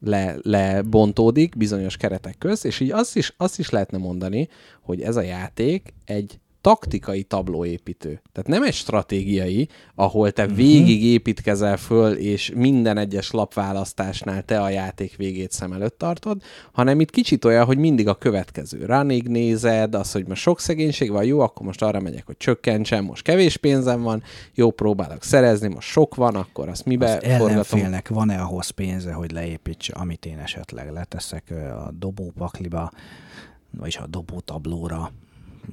le, 0.00 0.36
lebontódik 0.42 1.56
bizonyos 1.56 1.96
keretek 1.96 2.38
közt, 2.38 2.64
és 2.64 2.80
így 2.80 2.90
azt 2.90 3.16
is, 3.16 3.34
azt 3.36 3.58
is 3.58 3.70
lehetne 3.70 3.98
mondani, 3.98 4.48
hogy 4.80 5.02
ez 5.02 5.16
a 5.16 5.22
játék 5.22 5.94
egy 6.04 6.38
taktikai 6.60 7.22
tablóépítő. 7.22 8.20
Tehát 8.32 8.48
nem 8.48 8.62
egy 8.62 8.74
stratégiai, 8.74 9.68
ahol 9.94 10.30
te 10.30 10.42
uh-huh. 10.42 10.56
végig 10.56 11.04
építkezel 11.04 11.76
föl, 11.76 12.12
és 12.12 12.52
minden 12.54 12.98
egyes 12.98 13.30
lapválasztásnál 13.30 14.42
te 14.42 14.60
a 14.60 14.68
játék 14.68 15.16
végét 15.16 15.52
szem 15.52 15.72
előtt 15.72 15.98
tartod, 15.98 16.42
hanem 16.72 17.00
itt 17.00 17.10
kicsit 17.10 17.44
olyan, 17.44 17.64
hogy 17.64 17.78
mindig 17.78 18.08
a 18.08 18.14
következő. 18.14 18.84
Ránig 18.84 19.28
nézed, 19.28 19.94
az, 19.94 20.12
hogy 20.12 20.26
most 20.26 20.42
sok 20.42 20.60
szegénység 20.60 21.10
van, 21.10 21.24
jó, 21.24 21.40
akkor 21.40 21.66
most 21.66 21.82
arra 21.82 22.00
megyek, 22.00 22.26
hogy 22.26 22.36
csökkentsem, 22.36 23.04
most 23.04 23.22
kevés 23.22 23.56
pénzem 23.56 24.02
van, 24.02 24.22
jó, 24.54 24.70
próbálok 24.70 25.22
szerezni, 25.22 25.68
most 25.68 25.88
sok 25.88 26.14
van, 26.14 26.34
akkor 26.34 26.68
azt 26.68 26.84
mibe 26.84 27.12
az 27.12 27.36
forgatom? 27.36 27.92
van-e 28.08 28.40
ahhoz 28.40 28.70
pénze, 28.70 29.12
hogy 29.12 29.30
leépítse, 29.30 29.92
amit 29.92 30.26
én 30.26 30.38
esetleg 30.38 30.92
leteszek 30.92 31.50
a 31.86 31.90
dobópakliba, 31.98 32.90
vagyis 33.70 33.96
a 33.96 34.06
dobótablóra, 34.06 35.12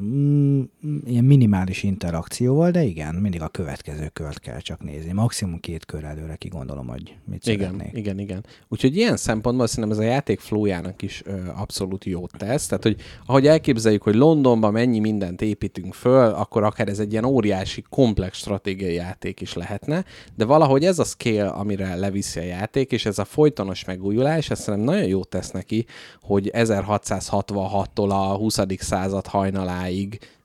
mm, 0.01 0.61
ilyen 1.05 1.23
minimális 1.23 1.83
interakcióval, 1.83 2.71
de 2.71 2.83
igen, 2.83 3.15
mindig 3.15 3.41
a 3.41 3.47
következő 3.47 4.07
kört 4.13 4.39
kell 4.39 4.59
csak 4.59 4.83
nézni. 4.83 5.11
Maximum 5.11 5.59
két 5.59 5.85
kör 5.85 6.03
előre 6.03 6.35
kigondolom, 6.35 6.87
hogy 6.87 7.15
mit 7.25 7.47
igen, 7.47 7.71
szeretnék. 7.71 7.97
Igen, 7.97 8.19
igen. 8.19 8.45
Úgyhogy 8.67 8.95
ilyen 8.95 9.17
szempontból 9.17 9.67
szerintem 9.67 9.91
ez 9.91 9.97
a 9.97 10.09
játék 10.09 10.39
flójának 10.39 11.01
is 11.01 11.21
ö, 11.25 11.31
abszolút 11.55 12.05
jót 12.05 12.31
tesz. 12.37 12.67
Tehát, 12.67 12.83
hogy 12.83 12.95
ahogy 13.25 13.47
elképzeljük, 13.47 14.03
hogy 14.03 14.15
Londonban 14.15 14.71
mennyi 14.71 14.99
mindent 14.99 15.41
építünk 15.41 15.93
föl, 15.93 16.33
akkor 16.33 16.63
akár 16.63 16.87
ez 16.87 16.99
egy 16.99 17.11
ilyen 17.11 17.25
óriási, 17.25 17.83
komplex 17.89 18.37
stratégiai 18.37 18.93
játék 18.93 19.41
is 19.41 19.53
lehetne, 19.53 20.05
de 20.35 20.45
valahogy 20.45 20.85
ez 20.85 20.99
a 20.99 21.03
scale, 21.03 21.47
amire 21.47 21.95
leviszi 21.95 22.39
a 22.39 22.43
játék, 22.43 22.91
és 22.91 23.05
ez 23.05 23.19
a 23.19 23.25
folytonos 23.25 23.85
megújulás, 23.85 24.49
ez 24.49 24.59
szerintem 24.59 24.93
nagyon 24.93 25.07
jót 25.07 25.27
tesz 25.27 25.51
neki, 25.51 25.85
hogy 26.21 26.49
1666-tól 26.53 28.09
a 28.09 28.35
20. 28.35 28.59
század 28.77 29.27
hajnaláig 29.27 29.84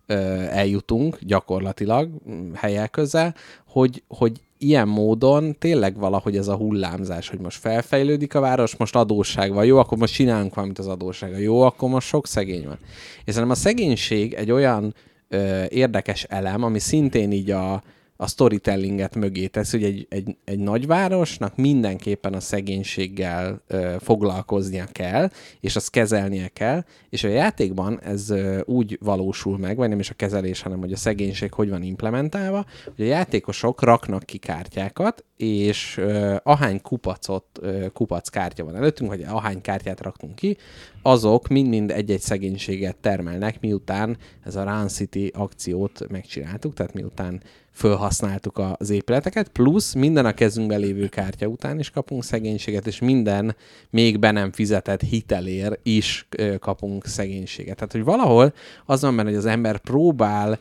ö, 0.06 0.14
eljutunk 0.50 1.18
gyakorlatilag 1.20 2.08
mm, 2.30 2.52
helyek 2.54 2.90
közel, 2.90 3.34
hogy, 3.66 4.02
hogy 4.08 4.40
ilyen 4.58 4.88
módon 4.88 5.56
tényleg 5.58 5.98
valahogy 5.98 6.36
ez 6.36 6.48
a 6.48 6.56
hullámzás, 6.56 7.28
hogy 7.28 7.38
most 7.38 7.58
felfejlődik 7.58 8.34
a 8.34 8.40
város, 8.40 8.76
most 8.76 8.96
adósság 8.96 9.52
van, 9.52 9.64
jó, 9.64 9.78
akkor 9.78 9.98
most 9.98 10.14
csinálunk 10.14 10.54
valamit 10.54 10.78
az 10.78 10.86
adóssága, 10.86 11.36
jó, 11.36 11.60
akkor 11.60 11.88
most 11.88 12.06
sok 12.06 12.26
szegény 12.26 12.64
van. 12.64 12.78
És 13.24 13.32
szerintem 13.34 13.50
a 13.50 13.54
szegénység 13.54 14.32
egy 14.32 14.50
olyan 14.50 14.94
ö, 15.28 15.64
érdekes 15.68 16.22
elem, 16.22 16.62
ami 16.62 16.78
szintén 16.78 17.32
így 17.32 17.50
a, 17.50 17.82
a 18.20 18.26
storytellinget 18.26 19.14
mögé 19.14 19.46
tesz, 19.46 19.70
hogy 19.70 19.84
egy, 19.84 20.06
egy, 20.10 20.36
egy 20.44 20.58
nagyvárosnak 20.58 21.56
mindenképpen 21.56 22.34
a 22.34 22.40
szegénységgel 22.40 23.62
ö, 23.66 23.96
foglalkoznia 24.00 24.86
kell, 24.92 25.30
és 25.60 25.76
azt 25.76 25.90
kezelnie 25.90 26.48
kell, 26.48 26.84
és 27.08 27.24
a 27.24 27.28
játékban 27.28 28.00
ez 28.00 28.30
ö, 28.30 28.60
úgy 28.64 28.98
valósul 29.00 29.58
meg, 29.58 29.76
vagy 29.76 29.88
nem 29.88 29.98
is 29.98 30.10
a 30.10 30.14
kezelés, 30.14 30.62
hanem 30.62 30.78
hogy 30.78 30.92
a 30.92 30.96
szegénység 30.96 31.52
hogy 31.52 31.70
van 31.70 31.82
implementálva, 31.82 32.64
hogy 32.96 33.04
a 33.04 33.08
játékosok 33.08 33.82
raknak 33.82 34.22
ki 34.22 34.38
kártyákat, 34.38 35.24
és 35.36 35.96
ö, 35.96 36.36
ahány 36.42 36.80
kupacot, 36.82 37.44
ö, 37.60 37.86
kupac 37.92 38.28
kártya 38.28 38.64
van 38.64 38.76
előttünk, 38.76 39.10
vagy 39.10 39.22
ahány 39.22 39.60
kártyát 39.60 40.00
raktunk 40.00 40.34
ki, 40.34 40.56
azok 41.02 41.48
mind-mind 41.48 41.90
egy-egy 41.90 42.20
szegénységet 42.20 42.96
termelnek, 42.96 43.60
miután 43.60 44.16
ez 44.44 44.56
a 44.56 44.64
Run 44.64 44.88
City 44.88 45.30
akciót 45.34 46.08
megcsináltuk, 46.08 46.74
tehát 46.74 46.94
miután 46.94 47.42
felhasználtuk 47.70 48.60
az 48.76 48.90
épületeket, 48.90 49.48
plusz 49.48 49.92
minden 49.92 50.26
a 50.26 50.32
kezünkben 50.32 50.80
lévő 50.80 51.08
kártya 51.08 51.46
után 51.46 51.78
is 51.78 51.90
kapunk 51.90 52.24
szegénységet, 52.24 52.86
és 52.86 52.98
minden 52.98 53.56
még 53.90 54.18
be 54.18 54.30
nem 54.30 54.52
fizetett 54.52 55.00
hitelér 55.00 55.78
is 55.82 56.28
kapunk 56.58 57.06
szegénységet. 57.06 57.76
Tehát, 57.76 57.92
hogy 57.92 58.04
valahol 58.04 58.52
az 58.86 59.00
van 59.00 59.16
benne, 59.16 59.28
hogy 59.28 59.38
az 59.38 59.46
ember 59.46 59.78
próbál 59.78 60.58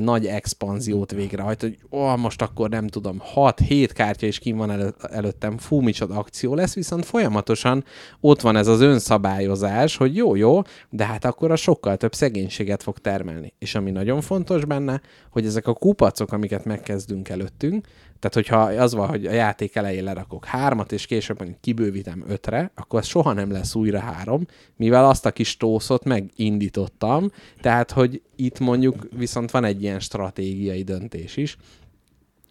nagy 0.00 0.26
expanziót 0.26 1.12
végrehajt, 1.12 1.60
hogy 1.60 1.78
ó, 1.90 2.16
most 2.16 2.42
akkor 2.42 2.68
nem 2.68 2.86
tudom, 2.86 3.22
6-7 3.34 3.90
kártya 3.94 4.26
is 4.26 4.38
kim 4.38 4.56
van 4.56 4.70
elő, 4.70 4.94
előttem, 5.10 5.58
fú, 5.58 5.80
micsoda 5.80 6.14
akció 6.14 6.54
lesz, 6.54 6.74
viszont 6.74 7.04
folyamatosan 7.04 7.84
ott 8.20 8.40
van 8.40 8.56
ez 8.56 8.66
az 8.66 8.80
önszabályozás, 8.80 9.96
hogy 9.96 10.16
jó, 10.16 10.34
jó, 10.34 10.60
de 10.90 11.04
hát 11.04 11.24
akkor 11.24 11.50
a 11.50 11.56
sokkal 11.56 11.96
több 11.96 12.14
szegénységet 12.14 12.82
fog 12.82 12.98
termelni. 12.98 13.52
És 13.58 13.74
ami 13.74 13.90
nagyon 13.90 14.20
fontos 14.20 14.64
benne, 14.64 15.00
hogy 15.30 15.46
ezek 15.46 15.66
a 15.66 15.74
kupacok, 15.74 16.32
amiket 16.32 16.64
megkezdünk 16.64 17.28
előttünk, 17.28 17.86
tehát 18.22 18.48
hogyha 18.48 18.82
az 18.82 18.94
van, 18.94 19.08
hogy 19.08 19.26
a 19.26 19.32
játék 19.32 19.76
elején 19.76 20.04
lerakok 20.04 20.44
hármat, 20.44 20.92
és 20.92 21.06
később 21.06 21.38
mondjuk 21.38 21.60
kibővítem 21.60 22.24
ötre, 22.28 22.70
akkor 22.74 22.98
az 22.98 23.06
soha 23.06 23.32
nem 23.32 23.50
lesz 23.50 23.74
újra 23.74 23.98
három, 23.98 24.46
mivel 24.76 25.08
azt 25.08 25.26
a 25.26 25.30
kis 25.30 25.56
tószot 25.56 26.04
megindítottam, 26.04 27.30
tehát 27.60 27.90
hogy 27.90 28.22
itt 28.36 28.58
mondjuk 28.58 29.08
viszont 29.16 29.50
van 29.50 29.64
egy 29.64 29.82
ilyen 29.82 30.00
stratégiai 30.00 30.82
döntés 30.82 31.36
is, 31.36 31.56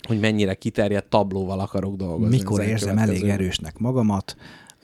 hogy 0.08 0.20
mennyire 0.20 0.54
kiterjedt 0.54 1.10
tablóval 1.10 1.60
akarok 1.60 1.96
dolgozni. 1.96 2.38
Mikor 2.38 2.62
érzem 2.62 2.98
elég 2.98 3.24
erősnek 3.24 3.78
magamat, 3.78 4.36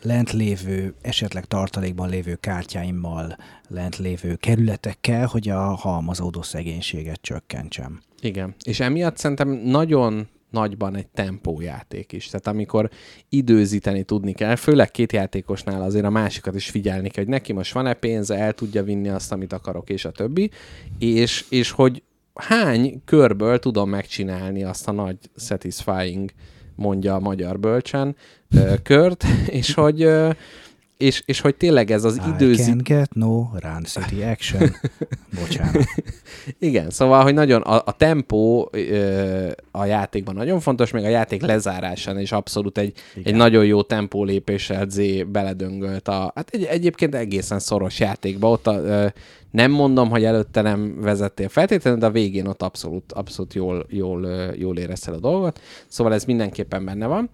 lent 0.02 0.32
lévő, 0.32 0.94
esetleg 1.02 1.46
tartalékban 1.46 2.10
lévő 2.10 2.36
kártyáimmal, 2.36 3.38
lent 3.68 3.98
lévő 3.98 4.36
kerületekkel, 4.36 5.26
hogy 5.26 5.50
a 5.50 5.60
halmazódó 5.60 6.42
szegénységet 6.42 7.22
csökkentsem. 7.22 8.02
Igen, 8.22 8.56
és 8.64 8.80
emiatt 8.80 9.18
szerintem 9.18 9.50
nagyon 9.50 10.28
nagyban 10.50 10.96
egy 10.96 11.08
tempójáték 11.08 12.12
is. 12.12 12.26
Tehát 12.26 12.48
amikor 12.48 12.90
időzíteni 13.30 14.04
tudni 14.04 14.34
kell, 14.34 14.56
főleg 14.56 14.92
két 14.92 15.12
játékosnál 15.12 15.82
azért 15.82 16.06
a 16.06 16.10
másikat 16.10 16.56
is 16.56 16.70
figyelni 16.70 17.10
kell, 17.10 17.24
hogy 17.24 17.34
neki 17.34 17.54
most 17.54 17.74
van-e 17.74 17.94
pénze, 17.94 18.36
el 18.36 18.54
tudja 18.54 18.84
vinni 18.84 19.10
azt, 19.10 19.32
amit 19.32 19.54
akarok, 19.54 19.90
és 19.90 20.06
a 20.06 20.12
többi, 20.12 20.52
és, 21.00 21.46
és 21.50 21.72
hogy 21.72 22.04
hány 22.34 23.02
körből 23.06 23.60
tudom 23.60 23.90
megcsinálni 23.90 24.64
azt 24.64 24.88
a 24.88 24.92
nagy 24.92 25.18
satisfying, 25.36 26.32
mondja 26.76 27.16
a 27.16 27.20
magyar 27.20 27.60
bölcsen, 27.60 28.16
kört, 28.84 29.24
és 29.48 29.74
hogy, 29.74 30.10
és, 30.98 31.24
és 31.26 31.42
hogy 31.42 31.56
tényleg 31.56 31.92
ez 31.92 32.04
az 32.04 32.16
I 32.40 32.56
can 32.56 32.82
get 32.84 33.14
no 33.14 33.48
Run 33.54 33.84
City 33.84 34.24
action. 34.24 34.70
Bocsánat. 35.42 35.84
Igen, 36.60 36.90
szóval, 36.90 37.24
hogy 37.24 37.34
nagyon 37.34 37.62
a, 37.62 37.82
a 37.86 37.92
tempó 37.92 38.70
ö, 38.72 39.50
a 39.72 39.86
játékban 39.86 40.36
nagyon 40.36 40.60
fontos, 40.60 40.92
még 40.92 41.04
a 41.04 41.10
játék 41.10 41.42
lezárásán 41.42 42.20
is 42.20 42.32
abszolút 42.32 42.78
egy, 42.78 42.94
egy 43.24 43.36
nagyon 43.36 43.66
jó 43.66 43.82
tempó 43.82 44.24
lépéssel 44.24 44.86
Z 44.90 45.00
beledöngölt 45.28 46.08
a, 46.08 46.32
hát 46.36 46.50
egy, 46.50 46.64
egyébként 46.64 47.16
egészen 47.16 47.60
szoros 47.60 48.00
játékba. 48.00 48.50
Ott 48.50 48.68
a, 48.68 48.76
ö, 48.76 49.08
nem 49.52 49.72
mondom, 49.72 50.10
hogy 50.10 50.24
előtte 50.24 50.62
nem 50.62 51.02
vezettél 51.02 51.50
feltétlenül, 51.50 52.00
de 52.00 52.06
a 52.06 52.12
végén 52.12 52.48
ott 52.48 52.62
abszolút, 52.62 53.12
abszolút 53.12 53.54
jól, 53.54 53.86
jól, 53.90 54.52
jól 54.56 54.78
érezted 54.78 55.14
a 55.14 55.20
dolgot. 55.20 55.62
Szóval 55.88 56.14
ez 56.14 56.26
mindenképpen 56.26 56.86
benne 56.86 57.06
van. 57.06 57.30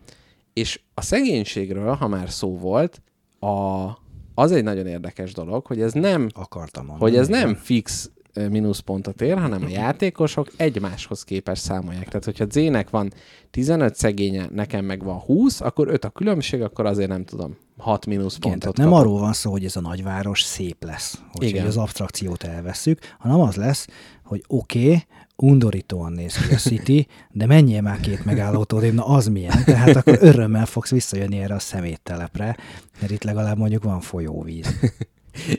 És 0.53 0.79
a 0.93 1.01
szegénységről, 1.01 1.93
ha 1.93 2.07
már 2.07 2.29
szó 2.29 2.57
volt, 2.57 3.01
a, 3.43 3.97
az 4.35 4.51
egy 4.51 4.63
nagyon 4.63 4.87
érdekes 4.87 5.33
dolog, 5.33 5.65
hogy 5.65 5.81
ez 5.81 5.93
nem 5.93 6.27
Akartam 6.33 6.85
mondani. 6.85 7.11
hogy 7.11 7.19
ez 7.19 7.27
nem 7.27 7.55
fix 7.55 8.11
mínuszpontot 8.49 9.21
ér, 9.21 9.37
hanem 9.37 9.63
a 9.63 9.69
játékosok 9.81 10.47
egymáshoz 10.57 11.23
képes 11.23 11.59
számolják. 11.59 12.07
Tehát, 12.07 12.25
hogyha 12.25 12.45
Z-nek 12.49 12.89
van 12.89 13.13
15 13.51 13.95
szegénye, 13.95 14.47
nekem 14.51 14.85
meg 14.85 15.03
van 15.03 15.19
20, 15.19 15.61
akkor 15.61 15.87
5 15.87 16.05
a 16.05 16.09
különbség, 16.09 16.61
akkor 16.61 16.85
azért 16.85 17.09
nem 17.09 17.25
tudom, 17.25 17.57
6 17.77 18.05
Igen, 18.05 18.17
mínuszpontot 18.17 18.77
nem 18.77 18.89
kapok. 18.89 19.01
arról 19.01 19.19
van 19.19 19.33
szó, 19.33 19.51
hogy 19.51 19.65
ez 19.65 19.75
a 19.75 19.81
nagyváros 19.81 20.41
szép 20.41 20.83
lesz, 20.83 21.21
hogy 21.31 21.47
Igen. 21.47 21.65
az 21.65 21.77
abstrakciót 21.77 22.43
elveszük, 22.43 22.99
hanem 23.19 23.39
az 23.39 23.55
lesz, 23.55 23.87
hogy 24.23 24.43
oké, 24.47 24.85
okay, 24.85 25.03
undorítóan 25.35 26.11
néz 26.11 26.35
ki 26.35 26.53
a 26.53 26.57
City, 26.57 27.07
de 27.31 27.45
menjél 27.45 27.81
már 27.81 27.99
két 27.99 28.25
megállótól, 28.25 28.81
na 28.81 29.05
az 29.05 29.27
milyen, 29.27 29.63
tehát 29.65 29.95
akkor 29.95 30.17
örömmel 30.21 30.65
fogsz 30.65 30.91
visszajönni 30.91 31.39
erre 31.39 31.55
a 31.55 31.59
szeméttelepre, 31.59 32.57
mert 32.99 33.11
itt 33.11 33.23
legalább 33.23 33.57
mondjuk 33.57 33.83
van 33.83 33.99
folyóvíz. 34.01 34.67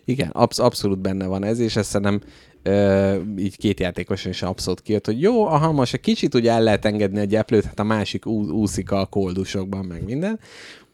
Igen, 0.04 0.28
absz- 0.28 0.60
abszolút 0.60 0.98
benne 0.98 1.26
van 1.26 1.44
ez, 1.44 1.58
és 1.58 1.76
ezt 1.76 1.90
szerintem 1.90 2.20
ö, 2.62 3.16
így 3.38 3.56
két 3.56 3.80
játékosan 3.80 4.30
is 4.30 4.42
abszolút 4.42 4.80
kijött, 4.80 5.06
hogy 5.06 5.20
jó, 5.20 5.46
aha, 5.46 5.72
most 5.72 5.94
egy 5.94 6.00
kicsit 6.00 6.34
úgy 6.34 6.46
el 6.46 6.62
lehet 6.62 6.84
engedni 6.84 7.18
a 7.18 7.24
gyeplőt, 7.24 7.64
hát 7.64 7.78
a 7.78 7.84
másik 7.84 8.26
ú- 8.26 8.50
úszik 8.50 8.90
a 8.90 9.06
koldusokban, 9.06 9.84
meg 9.84 10.04
minden. 10.04 10.38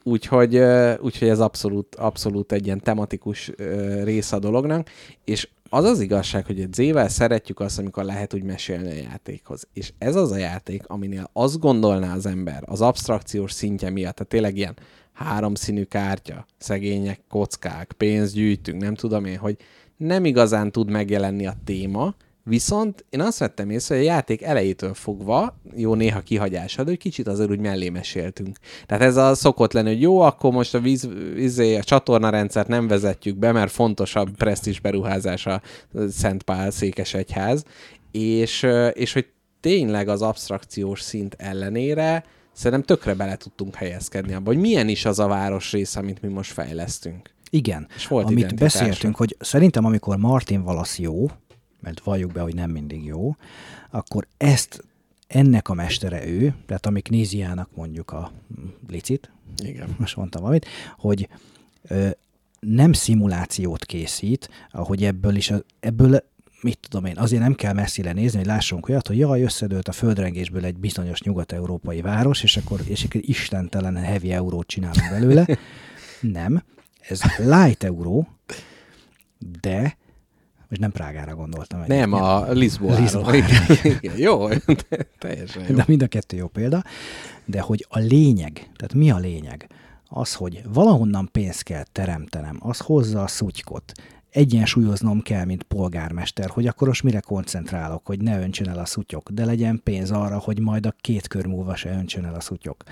Úgyhogy, 0.02 0.54
ö, 0.54 0.94
úgyhogy 1.00 1.28
ez 1.28 1.40
abszolút, 1.40 1.94
abszolút 1.94 2.52
egy 2.52 2.66
ilyen 2.66 2.80
tematikus 2.80 3.50
ö, 3.56 4.02
része 4.04 4.36
a 4.36 4.38
dolognak, 4.38 4.88
és 5.24 5.48
az 5.72 5.84
az 5.84 6.00
igazság, 6.00 6.46
hogy 6.46 6.60
egy 6.60 6.72
Z-vel 6.72 7.08
szeretjük 7.08 7.60
azt, 7.60 7.78
amikor 7.78 8.04
lehet 8.04 8.34
úgy 8.34 8.42
mesélni 8.42 8.90
a 8.90 9.08
játékhoz. 9.10 9.68
És 9.72 9.92
ez 9.98 10.16
az 10.16 10.30
a 10.30 10.36
játék, 10.36 10.86
aminél 10.86 11.30
azt 11.32 11.58
gondolná 11.58 12.14
az 12.14 12.26
ember 12.26 12.62
az 12.66 12.80
abstrakciós 12.80 13.52
szintje 13.52 13.90
miatt, 13.90 14.14
tehát 14.14 14.32
tényleg 14.32 14.56
ilyen 14.56 14.76
háromszínű 15.12 15.82
kártya, 15.84 16.46
szegények, 16.58 17.20
kockák, 17.28 17.92
pénzt 17.96 18.34
gyűjtünk, 18.34 18.82
nem 18.82 18.94
tudom 18.94 19.24
én, 19.24 19.36
hogy 19.36 19.56
nem 19.96 20.24
igazán 20.24 20.72
tud 20.72 20.90
megjelenni 20.90 21.46
a 21.46 21.54
téma, 21.64 22.14
viszont 22.50 23.04
én 23.10 23.20
azt 23.20 23.38
vettem 23.38 23.70
észre, 23.70 23.96
hogy 23.96 24.04
a 24.04 24.08
játék 24.08 24.42
elejétől 24.42 24.94
fogva, 24.94 25.56
jó 25.76 25.94
néha 25.94 26.20
kihagyásad, 26.20 26.86
hogy 26.86 26.98
kicsit 26.98 27.26
azért 27.26 27.50
úgy 27.50 27.58
mellé 27.58 27.88
meséltünk. 27.88 28.56
Tehát 28.86 29.02
ez 29.02 29.16
a 29.16 29.34
szokott 29.34 29.72
lenni, 29.72 29.88
hogy 29.88 30.00
jó, 30.00 30.20
akkor 30.20 30.52
most 30.52 30.74
a 30.74 30.80
víz, 30.80 31.08
vízé, 31.34 31.76
a 31.76 31.82
csatornarendszert 31.82 32.68
nem 32.68 32.88
vezetjük 32.88 33.36
be, 33.36 33.52
mert 33.52 33.72
fontosabb 33.72 34.36
presztis 34.36 34.80
beruházás 34.80 35.46
a 35.46 35.62
Szentpál 36.08 36.70
székesegyház, 36.70 37.64
és, 38.12 38.66
és 38.92 39.12
hogy 39.12 39.26
tényleg 39.60 40.08
az 40.08 40.22
abstrakciós 40.22 41.00
szint 41.00 41.34
ellenére 41.38 42.24
szerintem 42.52 42.82
tökre 42.82 43.14
bele 43.14 43.36
tudtunk 43.36 43.74
helyezkedni 43.74 44.34
abba, 44.34 44.50
hogy 44.50 44.60
milyen 44.60 44.88
is 44.88 45.04
az 45.04 45.18
a 45.18 45.26
városrész, 45.26 45.96
amit 45.96 46.22
mi 46.22 46.28
most 46.28 46.52
fejlesztünk. 46.52 47.30
Igen, 47.50 47.88
És 47.96 48.06
volt 48.06 48.26
amit 48.26 48.54
beszéltünk, 48.54 49.16
hogy 49.16 49.36
szerintem 49.40 49.84
amikor 49.84 50.16
Martin 50.16 50.62
valasz 50.62 50.98
jó, 50.98 51.26
mert 51.80 52.00
valljuk 52.00 52.32
be, 52.32 52.40
hogy 52.40 52.54
nem 52.54 52.70
mindig 52.70 53.04
jó, 53.04 53.36
akkor 53.90 54.26
ezt 54.36 54.84
ennek 55.26 55.68
a 55.68 55.74
mestere 55.74 56.26
ő, 56.26 56.54
tehát 56.66 56.86
amik 56.86 57.08
Néziának 57.08 57.68
mondjuk 57.74 58.10
a 58.10 58.32
licit, 58.88 59.30
Igen. 59.64 59.94
most 59.98 60.16
mondtam 60.16 60.40
valamit, 60.40 60.66
hogy 60.98 61.28
ö, 61.82 62.08
nem 62.60 62.92
szimulációt 62.92 63.84
készít, 63.84 64.50
ahogy 64.70 65.04
ebből 65.04 65.34
is, 65.34 65.50
a, 65.50 65.62
ebből 65.80 66.22
mit 66.62 66.78
tudom 66.88 67.04
én, 67.04 67.18
azért 67.18 67.42
nem 67.42 67.54
kell 67.54 67.72
messzire 67.72 68.12
nézni, 68.12 68.38
hogy 68.38 68.46
lássunk 68.46 68.88
olyat, 68.88 69.06
hogy 69.06 69.18
jaj, 69.18 69.42
összedőlt 69.42 69.88
a 69.88 69.92
földrengésből 69.92 70.64
egy 70.64 70.76
bizonyos 70.76 71.22
nyugat-európai 71.22 72.00
város, 72.00 72.42
és 72.42 72.56
akkor, 72.56 72.80
és 72.84 73.04
akkor 73.04 73.20
istentelen 73.24 73.96
heavy 73.96 74.32
eurót 74.32 74.66
csinálunk 74.66 75.10
belőle. 75.10 75.46
Nem, 76.20 76.62
ez 77.08 77.20
light 77.38 77.84
euró, 77.84 78.28
de 79.60 79.96
most 80.70 80.80
nem 80.80 80.90
Prágára 80.90 81.34
gondoltam. 81.34 81.82
Nem, 81.86 82.12
a 82.12 82.50
Lisboára. 82.50 83.00
Lisboára. 83.00 83.38
Igen, 83.82 84.16
jó, 84.16 84.48
teljesen 85.18 85.64
jó. 85.68 85.74
De 85.74 85.84
mind 85.86 86.02
a 86.02 86.06
kettő 86.06 86.36
jó 86.36 86.46
példa. 86.46 86.82
De 87.44 87.60
hogy 87.60 87.86
a 87.88 87.98
lényeg, 87.98 88.52
tehát 88.52 88.94
mi 88.94 89.10
a 89.10 89.18
lényeg? 89.18 89.68
Az, 90.08 90.34
hogy 90.34 90.62
valahonnan 90.72 91.28
pénzt 91.32 91.62
kell 91.62 91.84
teremtenem, 91.92 92.56
az 92.60 92.78
hozza 92.78 93.22
a 93.22 93.26
szutykot. 93.26 93.92
Egyensúlyoznom 94.30 95.20
kell, 95.22 95.44
mint 95.44 95.62
polgármester, 95.62 96.50
hogy 96.50 96.66
akkor 96.66 96.88
most 96.88 97.02
mire 97.02 97.20
koncentrálok, 97.20 98.06
hogy 98.06 98.20
ne 98.20 98.40
öntsön 98.40 98.68
el 98.68 98.78
a 98.78 98.84
szutyok, 98.84 99.30
de 99.30 99.44
legyen 99.44 99.80
pénz 99.84 100.10
arra, 100.10 100.38
hogy 100.38 100.60
majd 100.60 100.86
a 100.86 100.94
két 101.00 101.28
kör 101.28 101.46
múlva 101.46 101.76
se 101.76 101.90
öntsön 101.90 102.24
el 102.24 102.34
a 102.34 102.40
szutyok. 102.40 102.82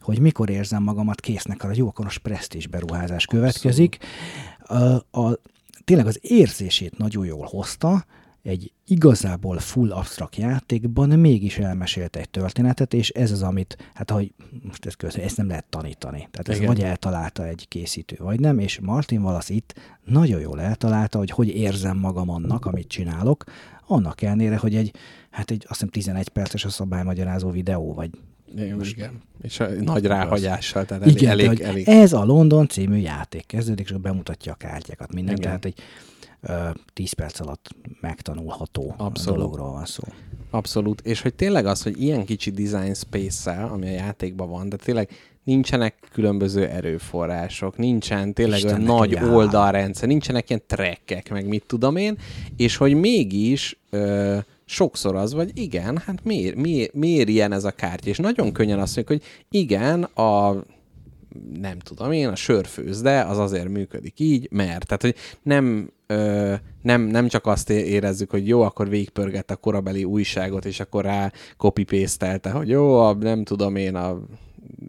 Hogy 0.00 0.18
mikor 0.18 0.50
érzem 0.50 0.82
magamat 0.82 1.20
késznek 1.20 1.62
arra, 1.64 1.72
jó, 1.76 1.88
akkor 1.88 2.04
most 2.04 2.18
presztízs 2.18 2.66
beruházás 2.66 3.26
következik. 3.26 3.98
A, 4.58 4.76
a, 5.10 5.38
tényleg 5.84 6.06
az 6.06 6.18
érzését 6.22 6.98
nagyon 6.98 7.26
jól 7.26 7.46
hozta, 7.50 8.04
egy 8.44 8.72
igazából 8.86 9.58
full 9.58 9.92
absztrakt 9.92 10.36
játékban 10.36 11.08
mégis 11.08 11.58
elmesélte 11.58 12.20
egy 12.20 12.30
történetet, 12.30 12.94
és 12.94 13.10
ez 13.10 13.30
az, 13.30 13.42
amit, 13.42 13.90
hát 13.94 14.10
ahogy 14.10 14.32
most 14.62 14.86
ezt, 14.86 14.96
közben, 14.96 15.24
ezt 15.24 15.36
nem 15.36 15.48
lehet 15.48 15.64
tanítani. 15.64 16.28
Tehát 16.30 16.48
ez 16.48 16.56
Igen. 16.56 16.68
vagy 16.68 16.80
eltalálta 16.80 17.46
egy 17.46 17.66
készítő, 17.68 18.16
vagy 18.18 18.40
nem, 18.40 18.58
és 18.58 18.80
Martin 18.80 19.20
Wallace 19.20 19.54
itt 19.54 19.74
nagyon 20.04 20.40
jól 20.40 20.60
eltalálta, 20.60 21.18
hogy 21.18 21.30
hogy 21.30 21.48
érzem 21.48 21.98
magam 21.98 22.30
annak, 22.30 22.66
amit 22.66 22.88
csinálok, 22.88 23.44
annak 23.86 24.22
ellenére, 24.22 24.56
hogy 24.56 24.74
egy, 24.74 24.94
hát 25.30 25.50
egy 25.50 25.64
azt 25.68 25.72
hiszem 25.72 25.88
11 25.88 26.28
perces 26.28 26.64
a 26.64 26.70
szabálymagyarázó 26.70 27.50
videó, 27.50 27.94
vagy 27.94 28.10
Igen, 28.56 28.80
igen. 28.84 29.22
És 29.42 29.60
a 29.60 29.68
nagy 29.68 30.04
ráhagyással, 30.06 30.84
tehát 30.84 31.06
igen, 31.06 31.30
elég, 31.30 31.46
elég, 31.46 31.60
elég. 31.60 31.88
ez 31.88 32.12
a 32.12 32.24
London 32.24 32.68
című 32.68 32.96
játék 32.96 33.46
kezdődik, 33.46 33.90
és 33.90 33.96
bemutatja 33.96 34.52
a 34.52 34.56
kártyákat, 34.56 35.12
minden, 35.12 35.36
Igen. 35.36 35.44
tehát 35.44 35.64
egy 35.64 35.78
ö, 36.40 36.70
10 36.92 37.12
perc 37.12 37.40
alatt 37.40 37.70
megtanulható 38.00 38.94
Abszolút. 38.96 39.38
dologról 39.38 39.72
van 39.72 39.84
szó. 39.84 40.02
Abszolút. 40.50 41.00
És 41.00 41.20
hogy 41.20 41.34
tényleg 41.34 41.66
az, 41.66 41.82
hogy 41.82 42.02
ilyen 42.02 42.24
kicsi 42.24 42.50
design 42.50 42.94
space-szel, 42.94 43.68
ami 43.72 43.86
a 43.86 43.90
játékban 43.92 44.50
van, 44.50 44.68
de 44.68 44.76
tényleg 44.76 45.08
nincsenek 45.44 45.94
különböző 46.12 46.66
erőforrások, 46.66 47.76
nincsen 47.76 48.32
tényleg 48.32 48.64
olyan 48.64 48.80
nagy 48.80 49.14
állam. 49.14 49.34
oldalrendszer, 49.34 50.08
nincsenek 50.08 50.48
ilyen 50.50 50.62
trekkek, 50.66 51.30
meg 51.30 51.46
mit 51.46 51.64
tudom 51.66 51.96
én, 51.96 52.18
és 52.56 52.76
hogy 52.76 52.94
mégis 52.94 53.78
ö, 53.90 54.38
sokszor 54.64 55.16
az, 55.16 55.34
vagy 55.34 55.50
igen, 55.54 55.98
hát 55.98 56.24
miért, 56.24 56.56
miért, 56.56 56.94
miért 56.94 57.28
ilyen 57.28 57.52
ez 57.52 57.64
a 57.64 57.70
kártya? 57.70 58.08
És 58.08 58.18
nagyon 58.18 58.52
könnyen 58.52 58.78
azt 58.78 58.96
mondjuk, 58.96 59.20
hogy 59.20 59.30
igen, 59.60 60.02
a 60.02 60.64
nem 61.60 61.78
tudom 61.78 62.12
én, 62.12 62.28
a 62.28 62.34
sörfőzde 62.34 63.20
az 63.20 63.38
azért 63.38 63.68
működik 63.68 64.20
így, 64.20 64.48
mert. 64.50 64.86
Tehát, 64.86 65.02
hogy 65.02 65.14
nem, 65.42 65.90
ö, 66.06 66.54
nem, 66.82 67.02
nem 67.02 67.28
csak 67.28 67.46
azt 67.46 67.70
érezzük, 67.70 68.30
hogy 68.30 68.48
jó, 68.48 68.60
akkor 68.62 68.88
végigpörgett 68.88 69.50
a 69.50 69.56
korabeli 69.56 70.04
újságot, 70.04 70.64
és 70.64 70.80
akkor 70.80 71.04
rá 71.04 71.32
copy 71.56 72.06
hogy 72.52 72.68
jó, 72.68 73.00
a, 73.00 73.14
nem 73.14 73.44
tudom 73.44 73.76
én, 73.76 73.94
a 73.94 74.18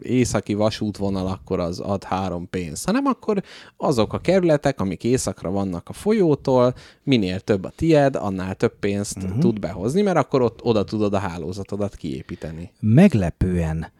északi 0.00 0.54
vasútvonal, 0.54 1.26
akkor 1.26 1.60
az 1.60 1.80
ad 1.80 2.04
három 2.04 2.50
pénzt, 2.50 2.86
hanem 2.86 3.06
akkor 3.06 3.42
azok 3.76 4.12
a 4.12 4.18
kerületek, 4.18 4.80
amik 4.80 5.04
északra 5.04 5.50
vannak 5.50 5.88
a 5.88 5.92
folyótól, 5.92 6.74
minél 7.02 7.40
több 7.40 7.64
a 7.64 7.72
tied, 7.76 8.16
annál 8.16 8.54
több 8.54 8.78
pénzt 8.78 9.16
uh-huh. 9.16 9.38
tud 9.38 9.60
behozni, 9.60 10.02
mert 10.02 10.16
akkor 10.16 10.42
ott 10.42 10.62
oda 10.62 10.84
tudod 10.84 11.14
a 11.14 11.18
hálózatodat 11.18 11.96
kiépíteni. 11.96 12.72
Meglepően 12.80 13.92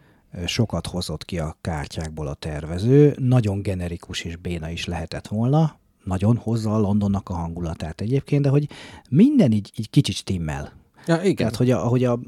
sokat 0.46 0.86
hozott 0.86 1.24
ki 1.24 1.38
a 1.38 1.56
kártyákból 1.60 2.26
a 2.26 2.34
tervező, 2.34 3.16
nagyon 3.18 3.62
generikus 3.62 4.24
és 4.24 4.36
béna 4.36 4.70
is 4.70 4.86
lehetett 4.86 5.26
volna, 5.26 5.78
nagyon 6.04 6.36
hozza 6.36 6.74
a 6.74 6.78
Londonnak 6.78 7.28
a 7.28 7.34
hangulatát 7.34 8.00
egyébként, 8.00 8.42
de 8.42 8.48
hogy 8.48 8.68
minden 9.08 9.52
így, 9.52 9.72
így 9.76 9.90
kicsit 9.90 10.14
stimmel. 10.14 10.72
Ja, 11.06 11.22
igen. 11.22 11.34
Tehát, 11.36 11.56
hogy 11.56 11.70
a, 11.70 11.78
hogy 11.78 12.04
a, 12.04 12.18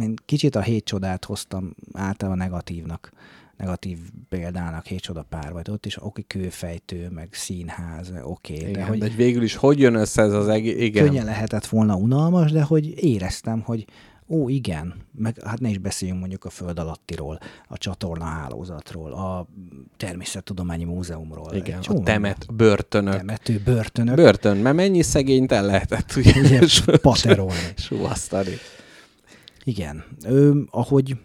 én 0.00 0.14
kicsit 0.24 0.56
a 0.56 0.60
hét 0.60 0.84
csodát 0.84 1.24
hoztam 1.24 1.74
általában 1.92 2.38
negatívnak, 2.38 3.12
negatív 3.56 3.98
példának, 4.28 4.86
hét 4.86 5.00
csoda 5.00 5.26
pár, 5.28 5.52
vagy 5.52 5.70
ott 5.70 5.86
is 5.86 6.02
oké, 6.02 6.22
kőfejtő, 6.26 7.08
meg 7.08 7.28
színház, 7.32 8.12
oké, 8.22 8.54
igen, 8.54 8.72
de 8.72 8.84
hogy 8.84 8.98
de 8.98 9.08
végül 9.08 9.42
is 9.42 9.54
hogy 9.54 9.78
jön 9.78 9.94
össze 9.94 10.22
ez 10.22 10.32
az 10.32 10.48
egész, 10.48 10.80
igen. 10.80 11.04
könnyen 11.04 11.24
lehetett 11.24 11.66
volna 11.66 11.96
unalmas, 11.96 12.52
de 12.52 12.62
hogy 12.62 13.04
éreztem, 13.04 13.60
hogy 13.60 13.84
ó, 14.28 14.48
igen, 14.48 14.94
meg 15.18 15.36
hát 15.44 15.60
ne 15.60 15.68
is 15.68 15.78
beszéljünk 15.78 16.20
mondjuk 16.20 16.44
a 16.44 16.50
föld 16.50 16.78
alattiról, 16.78 17.38
a 17.68 17.78
csatorna 17.78 18.24
hálózatról, 18.24 19.12
a 19.12 19.46
természettudományi 19.96 20.84
múzeumról. 20.84 21.54
Igen, 21.54 21.80
csomó 21.80 22.00
a 22.00 22.02
temet, 22.02 22.54
börtönök. 22.54 23.16
temető, 23.16 23.60
börtönök, 23.64 24.14
Börtön, 24.14 24.56
mert 24.56 24.76
mennyi 24.76 25.02
szegényt 25.02 25.52
el 25.52 25.66
lehetett 25.66 26.16
ugye, 26.16 26.60
paterolni. 27.02 27.72
suvasztani. 27.76 28.54
Igen. 29.64 30.04
Ö, 30.24 30.60
ahogy 30.70 31.16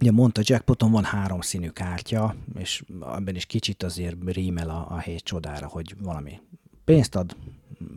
ugye 0.00 0.10
mondta, 0.10 0.40
Jackpoton 0.44 0.90
van 0.90 1.04
három 1.04 1.40
színű 1.40 1.68
kártya, 1.68 2.34
és 2.58 2.84
ebben 3.16 3.34
is 3.34 3.46
kicsit 3.46 3.82
azért 3.82 4.16
rímel 4.26 4.70
a, 4.70 4.86
a 4.90 4.98
hét 4.98 5.22
csodára, 5.22 5.66
hogy 5.66 5.94
valami 6.02 6.40
pénzt 6.84 7.14
ad, 7.14 7.36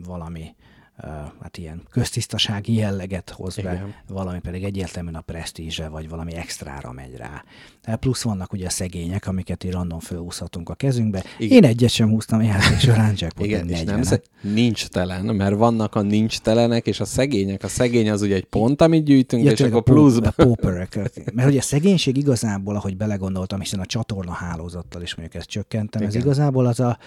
valami 0.04 0.54
hát 1.42 1.58
ilyen 1.58 1.82
köztisztasági 1.90 2.74
jelleget 2.74 3.30
hoz 3.30 3.56
be, 3.56 3.72
Igen. 3.72 3.94
valami 4.08 4.38
pedig 4.38 4.64
egyértelműen 4.64 5.14
a 5.14 5.20
presztízse, 5.20 5.88
vagy 5.88 6.08
valami 6.08 6.34
extrára 6.34 6.92
megy 6.92 7.16
rá. 7.16 7.44
Plusz 7.96 8.22
vannak 8.22 8.52
ugye 8.52 8.66
a 8.66 8.70
szegények, 8.70 9.26
amiket 9.26 9.64
így 9.64 9.72
random 9.72 9.98
fölhúzhatunk 9.98 10.68
a 10.68 10.74
kezünkbe. 10.74 11.24
Igen. 11.38 11.56
Én 11.56 11.70
egyet 11.70 11.90
sem 11.90 12.08
húztam 12.08 12.42
játék 12.42 12.78
során, 12.78 13.12
Jackpoton 13.16 13.48
Igen, 13.48 13.68
és 13.68 13.76
nem 13.76 13.84
40 13.96 14.02
sze- 14.02 14.22
nincs 14.40 14.86
telen, 14.86 15.24
mert 15.24 15.54
vannak 15.54 15.94
a 15.94 16.02
nincs 16.02 16.38
telenek, 16.38 16.86
és 16.86 17.00
a 17.00 17.04
szegények. 17.04 17.62
A 17.62 17.68
szegény 17.68 18.10
az 18.10 18.22
ugye 18.22 18.34
egy 18.34 18.44
pont, 18.44 18.80
amit 18.82 19.04
gyűjtünk, 19.04 19.44
Ja, 19.44 19.50
és 19.50 19.60
akkor 19.60 19.82
pluszba. 19.82 20.28
a 20.28 20.42
pauperek. 20.42 20.98
Mert 21.32 21.48
ugye 21.48 21.58
a 21.58 21.62
szegénység 21.62 22.16
igazából, 22.16 22.76
ahogy 22.76 22.96
belegondoltam, 22.96 23.60
hiszen 23.60 23.80
a 23.80 23.86
csatorna 23.86 24.32
hálózattal 24.32 25.02
is 25.02 25.14
mondjuk 25.14 25.40
ezt 25.40 25.48
csökkentem, 25.50 26.02
ez 26.02 26.14
Igen. 26.14 26.26
igazából 26.26 26.66
az 26.66 26.80
a, 26.80 26.98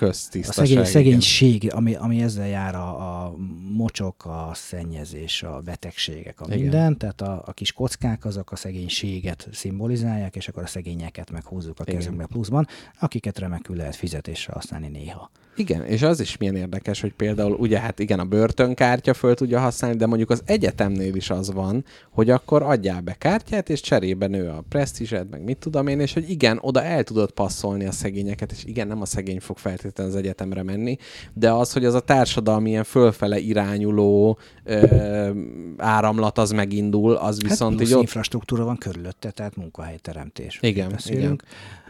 a 0.00 0.12
szegény, 0.12 0.72
igen. 0.72 0.84
szegénység, 0.84 1.72
ami, 1.74 1.94
ami 1.94 2.22
ezzel 2.22 2.48
jár 2.48 2.74
a, 2.74 2.88
a 3.24 3.35
mocsok, 3.72 4.24
a 4.24 4.50
szennyezés, 4.54 5.42
a 5.42 5.60
betegségek, 5.60 6.40
a 6.40 6.44
Igen. 6.46 6.58
minden, 6.58 6.96
tehát 6.96 7.20
a, 7.20 7.42
a 7.46 7.52
kis 7.52 7.72
kockák 7.72 8.24
azok 8.24 8.52
a 8.52 8.56
szegénységet 8.56 9.48
szimbolizálják, 9.52 10.36
és 10.36 10.48
akkor 10.48 10.62
a 10.62 10.66
szegényeket 10.66 11.30
meghúzzuk 11.30 11.80
a 11.80 11.82
Igen. 11.82 11.94
kezünkbe 11.94 12.26
pluszban, 12.26 12.66
akiket 13.00 13.38
remekül 13.38 13.76
lehet 13.76 13.96
fizetésre 13.96 14.52
használni 14.52 14.88
néha. 14.88 15.30
Igen, 15.58 15.84
és 15.84 16.02
az 16.02 16.20
is 16.20 16.36
milyen 16.36 16.56
érdekes, 16.56 17.00
hogy 17.00 17.12
például 17.12 17.52
ugye 17.52 17.78
hát 17.78 17.98
igen, 17.98 18.18
a 18.18 18.24
börtönkártya 18.24 19.14
föl 19.14 19.34
tudja 19.34 19.60
használni, 19.60 19.96
de 19.96 20.06
mondjuk 20.06 20.30
az 20.30 20.42
egyetemnél 20.44 21.14
is 21.14 21.30
az 21.30 21.52
van, 21.52 21.84
hogy 22.10 22.30
akkor 22.30 22.62
adjál 22.62 23.00
be 23.00 23.14
kártyát, 23.18 23.68
és 23.68 23.80
cserébe 23.80 24.26
nő 24.26 24.48
a 24.48 24.64
presztízsed, 24.68 25.28
meg 25.28 25.44
mit 25.44 25.56
tudom 25.56 25.86
én, 25.86 26.00
és 26.00 26.12
hogy 26.12 26.30
igen, 26.30 26.58
oda 26.60 26.82
el 26.82 27.04
tudod 27.04 27.30
passzolni 27.30 27.86
a 27.86 27.92
szegényeket, 27.92 28.52
és 28.52 28.64
igen, 28.64 28.86
nem 28.86 29.00
a 29.00 29.06
szegény 29.06 29.40
fog 29.40 29.58
feltétlenül 29.58 30.12
az 30.12 30.18
egyetemre 30.18 30.62
menni, 30.62 30.96
de 31.32 31.50
az, 31.52 31.72
hogy 31.72 31.84
az 31.84 31.94
a 31.94 32.00
társadalmi 32.00 32.70
ilyen 32.70 32.84
fölfele 33.26 33.38
irányuló 33.38 34.38
ö, 34.64 35.30
áramlat 35.76 36.38
az 36.38 36.50
megindul, 36.50 37.14
az 37.14 37.42
viszont 37.42 37.78
hát 37.78 37.88
így 37.88 37.94
ott 37.94 38.00
infrastruktúra 38.00 38.64
van 38.64 38.76
körülötte, 38.76 39.30
tehát 39.30 39.56
munkahelyteremtés. 39.56 40.58
Igen, 40.62 40.88
beszélünk. 40.88 41.42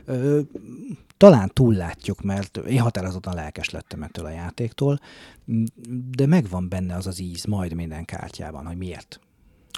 Ö, 0.05 0.41
talán 1.17 1.51
túllátjuk, 1.53 2.23
mert 2.23 2.57
én 2.57 2.81
határozottan 2.81 3.35
lelkes 3.35 3.71
lettem 3.71 4.03
ettől 4.03 4.25
a 4.25 4.31
játéktól, 4.31 5.01
de 6.11 6.27
megvan 6.27 6.69
benne 6.69 6.95
az 6.95 7.07
az 7.07 7.21
íz 7.21 7.45
majd 7.45 7.75
minden 7.75 8.05
kártyában, 8.05 8.67
hogy 8.67 8.77
miért. 8.77 9.21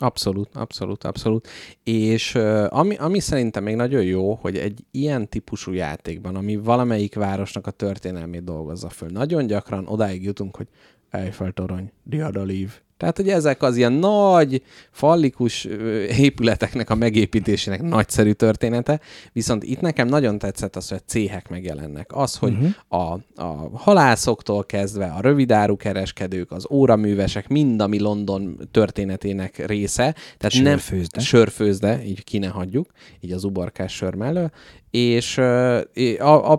Abszolút, 0.01 0.57
abszolút, 0.57 1.05
abszolút. 1.05 1.49
És 1.83 2.35
ami, 2.69 2.97
ami 2.97 3.21
szerintem 3.21 3.63
még 3.63 3.75
nagyon 3.75 4.03
jó, 4.03 4.35
hogy 4.35 4.57
egy 4.57 4.85
ilyen 4.91 5.29
típusú 5.29 5.73
játékban, 5.73 6.37
ami 6.37 6.57
valamelyik 6.57 7.15
városnak 7.15 7.67
a 7.67 7.71
történelmét 7.71 8.45
dolgozza 8.45 8.89
föl, 8.89 9.09
nagyon 9.09 9.47
gyakran 9.47 9.87
odáig 9.87 10.25
jutunk, 10.25 10.57
hogy 10.57 10.69
Eiffel 11.11 11.53
torony, 11.53 11.93
Diadalív. 12.05 12.81
Tehát, 12.99 13.17
hogy 13.17 13.29
ezek 13.29 13.63
az 13.63 13.77
ilyen 13.77 13.93
nagy, 13.93 14.63
fallikus 14.91 15.65
épületeknek 16.19 16.91
a 16.91 16.95
megépítésének 16.95 17.83
nagyszerű 17.83 18.33
története, 18.33 19.01
viszont 19.33 19.63
itt 19.63 19.81
nekem 19.81 20.09
nagyon 20.09 20.39
tetszett 20.39 20.77
az, 20.77 20.89
hogy 20.89 20.99
a 21.01 21.09
céhek 21.09 21.49
megjelennek. 21.49 22.17
Az, 22.17 22.37
hogy 22.37 22.53
uh-huh. 22.53 23.03
a, 23.03 23.21
a 23.43 23.71
halászoktól 23.73 24.65
kezdve 24.65 25.07
a 25.07 25.21
rövidáru 25.21 25.77
kereskedők, 25.77 26.51
az 26.51 26.67
óraművesek, 26.71 27.49
mind, 27.49 27.81
ami 27.81 27.99
London 27.99 28.69
történetének 28.71 29.67
része. 29.67 30.15
Tehát 30.39 30.63
nem 30.63 30.79
Sörfőzde. 30.79 31.21
Sörfőzde, 31.21 32.05
így 32.05 32.25
ki 32.25 32.39
ne 32.39 32.49
hagyjuk, 32.49 32.91
így 33.21 33.33
az 33.33 33.45
uborkás 33.45 33.95
sör 33.95 34.15
mellől. 34.15 34.51
És 34.91 35.41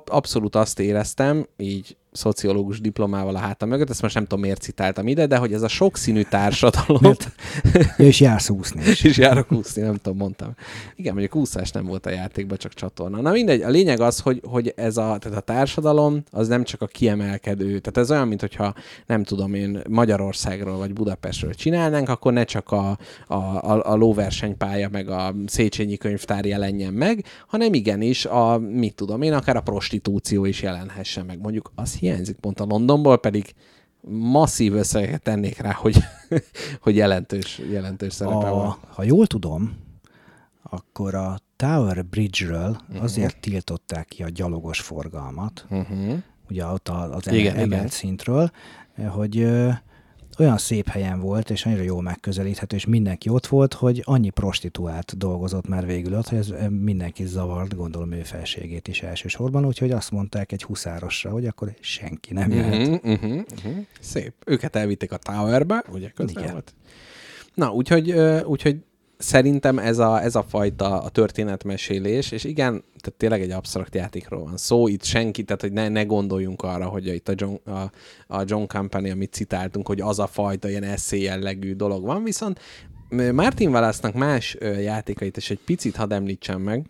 abszolút 0.05 0.55
azt 0.55 0.79
éreztem, 0.79 1.45
így 1.57 1.97
szociológus 2.11 2.81
diplomával 2.81 3.35
a 3.35 3.39
hátam 3.39 3.69
mögött, 3.69 3.89
ezt 3.89 4.01
most 4.01 4.13
nem 4.15 4.23
tudom 4.23 4.39
miért 4.39 4.61
citáltam 4.61 5.07
ide, 5.07 5.25
de 5.25 5.37
hogy 5.37 5.53
ez 5.53 5.61
a 5.61 5.67
sokszínű 5.67 6.21
társadalom... 6.21 7.01
Ja, 7.03 7.15
és 7.97 8.19
jársz 8.19 8.49
úszni. 8.49 8.81
És, 8.83 9.03
és 9.09 9.17
járok 9.17 9.51
úszni, 9.51 9.81
nem 9.81 9.95
tudom, 9.95 10.17
mondtam. 10.17 10.55
Igen, 10.95 11.13
mondjuk 11.13 11.35
úszás 11.35 11.71
nem 11.71 11.85
volt 11.85 12.05
a 12.05 12.09
játékban, 12.09 12.57
csak 12.57 12.73
csatorna. 12.73 13.21
Na 13.21 13.31
mindegy, 13.31 13.61
a 13.61 13.69
lényeg 13.69 13.99
az, 13.99 14.19
hogy, 14.19 14.41
hogy 14.43 14.73
ez 14.75 14.97
a, 14.97 15.17
tehát 15.19 15.37
a 15.37 15.41
társadalom 15.41 16.23
az 16.31 16.47
nem 16.47 16.63
csak 16.63 16.81
a 16.81 16.87
kiemelkedő, 16.87 17.65
tehát 17.65 17.97
ez 17.97 18.11
olyan, 18.11 18.27
mint 18.27 18.41
hogyha 18.41 18.73
nem 19.05 19.23
tudom 19.23 19.53
én 19.53 19.81
Magyarországról 19.89 20.77
vagy 20.77 20.93
Budapestről 20.93 21.53
csinálnánk, 21.53 22.09
akkor 22.09 22.33
ne 22.33 22.43
csak 22.43 22.71
a, 22.71 22.97
a, 23.27 23.33
a, 23.35 23.91
a 23.91 23.95
lóversenypálya 23.95 24.89
meg 24.89 25.09
a 25.09 25.35
Széchenyi 25.45 25.97
könyvtár 25.97 26.45
jelenjen 26.45 26.93
meg, 26.93 27.23
hanem 27.47 27.73
igenis 27.73 28.18
a, 28.25 28.57
mit 28.57 28.95
tudom 28.95 29.21
én, 29.21 29.33
akár 29.33 29.55
a 29.55 29.61
prostitúció 29.61 30.45
is 30.45 30.61
jelenhessen 30.61 31.25
meg. 31.25 31.39
Mondjuk 31.39 31.71
az 31.75 31.95
hiányzik 31.95 32.35
pont 32.35 32.59
a 32.59 32.65
Londonból, 32.65 33.19
pedig 33.19 33.53
masszív 34.07 34.73
összeget 34.73 35.21
tennék 35.21 35.57
rá, 35.57 35.71
hogy, 35.71 35.97
hogy 36.83 36.95
jelentős, 36.95 37.61
jelentős 37.71 38.13
szerepe 38.13 38.47
a, 38.47 38.53
van. 38.53 38.77
Ha 38.89 39.03
jól 39.03 39.27
tudom, 39.27 39.77
akkor 40.63 41.15
a 41.15 41.39
Tower 41.55 42.05
Bridge-ről 42.05 42.77
uh-huh. 42.89 43.03
azért 43.03 43.39
tiltották 43.39 44.07
ki 44.07 44.23
a 44.23 44.29
gyalogos 44.29 44.79
forgalmat, 44.79 45.65
Uh-huh. 45.69 46.23
ugye 46.49 46.65
ott 46.65 46.87
az 46.87 47.31
Igen, 47.31 47.55
emelt 47.55 47.71
igen. 47.71 47.87
szintről, 47.87 48.51
hogy 49.07 49.47
olyan 50.39 50.57
szép 50.57 50.87
helyen 50.87 51.19
volt, 51.19 51.49
és 51.49 51.65
annyira 51.65 51.81
jól 51.81 52.01
megközelíthető, 52.01 52.75
és 52.75 52.85
mindenki 52.85 53.29
ott 53.29 53.47
volt, 53.47 53.73
hogy 53.73 54.01
annyi 54.05 54.29
prostituált 54.29 55.17
dolgozott 55.17 55.67
már 55.67 55.85
végül 55.85 56.15
ott, 56.17 56.27
hogy 56.27 56.37
ez 56.37 56.49
ö, 56.49 56.69
mindenki 56.69 57.25
zavart, 57.25 57.75
gondolom 57.75 58.11
ő 58.11 58.23
felségét 58.23 58.87
is 58.87 59.01
elsősorban, 59.01 59.65
úgyhogy 59.65 59.91
azt 59.91 60.11
mondták 60.11 60.51
egy 60.51 60.63
huszárosra, 60.63 61.31
hogy 61.31 61.45
akkor 61.45 61.73
senki 61.79 62.33
nem 62.33 62.51
jöhet. 62.51 62.87
Uh-huh, 62.87 63.11
uh-huh, 63.11 63.41
uh-huh. 63.51 63.85
Szép. 63.99 64.33
Őket 64.45 64.75
elvitték 64.75 65.11
a 65.11 65.17
Towerbe, 65.17 65.83
ugye 65.91 66.09
közben 66.09 66.43
Igen. 66.43 66.51
volt. 66.53 66.73
Na, 67.53 67.71
úgyhogy, 67.71 68.11
úgyhogy 68.43 68.77
szerintem 69.21 69.79
ez 69.79 69.97
a, 69.97 70.21
ez 70.21 70.35
a 70.35 70.43
fajta 70.43 71.01
a 71.01 71.09
történetmesélés, 71.09 72.31
és 72.31 72.43
igen, 72.43 72.71
tehát 72.71 73.17
tényleg 73.17 73.41
egy 73.41 73.51
absztrakt 73.51 73.95
játékról 73.95 74.43
van 74.43 74.57
szó, 74.57 74.87
itt 74.87 75.03
senki, 75.03 75.43
tehát 75.43 75.61
hogy 75.61 75.71
ne, 75.71 75.89
ne 75.89 76.03
gondoljunk 76.03 76.61
arra, 76.61 76.85
hogy 76.85 77.07
itt 77.07 77.29
a 77.29 77.33
John, 77.35 77.69
a, 77.69 77.91
a 78.27 78.43
John 78.45 78.65
Company, 78.67 79.09
amit 79.09 79.33
citáltunk, 79.33 79.87
hogy 79.87 80.01
az 80.01 80.19
a 80.19 80.27
fajta 80.27 80.69
ilyen 80.69 80.83
eszé 80.83 81.21
jellegű 81.21 81.73
dolog 81.73 82.05
van, 82.05 82.23
viszont 82.23 82.59
Martin 83.33 83.69
Wallace-nak 83.69 84.13
más 84.13 84.57
játékait 84.59 85.37
is 85.37 85.49
egy 85.49 85.59
picit 85.65 85.95
hadd 85.95 86.13
említsem 86.13 86.61
meg, 86.61 86.85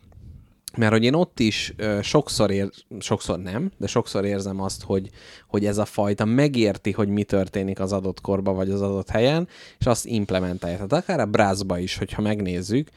mert 0.77 0.91
hogy 0.91 1.03
én 1.03 1.13
ott 1.13 1.39
is 1.39 1.73
ö, 1.77 1.99
sokszor 2.01 2.51
ér, 2.51 2.69
sokszor 2.99 3.39
nem, 3.39 3.71
de 3.77 3.88
sokszor 3.88 4.25
érzem 4.25 4.62
azt, 4.62 4.84
hogy, 4.84 5.10
hogy 5.47 5.65
ez 5.65 5.77
a 5.77 5.86
fajta 5.86 6.25
megérti, 6.25 6.91
hogy 6.91 7.08
mi 7.08 7.23
történik 7.23 7.79
az 7.79 7.93
adott 7.93 8.21
korba 8.21 8.53
vagy 8.53 8.69
az 8.69 8.82
adott 8.82 9.10
helyen, 9.10 9.47
és 9.79 9.86
azt 9.86 10.05
implementálja. 10.05 10.75
Tehát 10.75 10.93
akár 10.93 11.19
a 11.19 11.25
Brassba 11.25 11.77
is, 11.77 11.97
hogyha 11.97 12.21
megnézzük, 12.21 12.89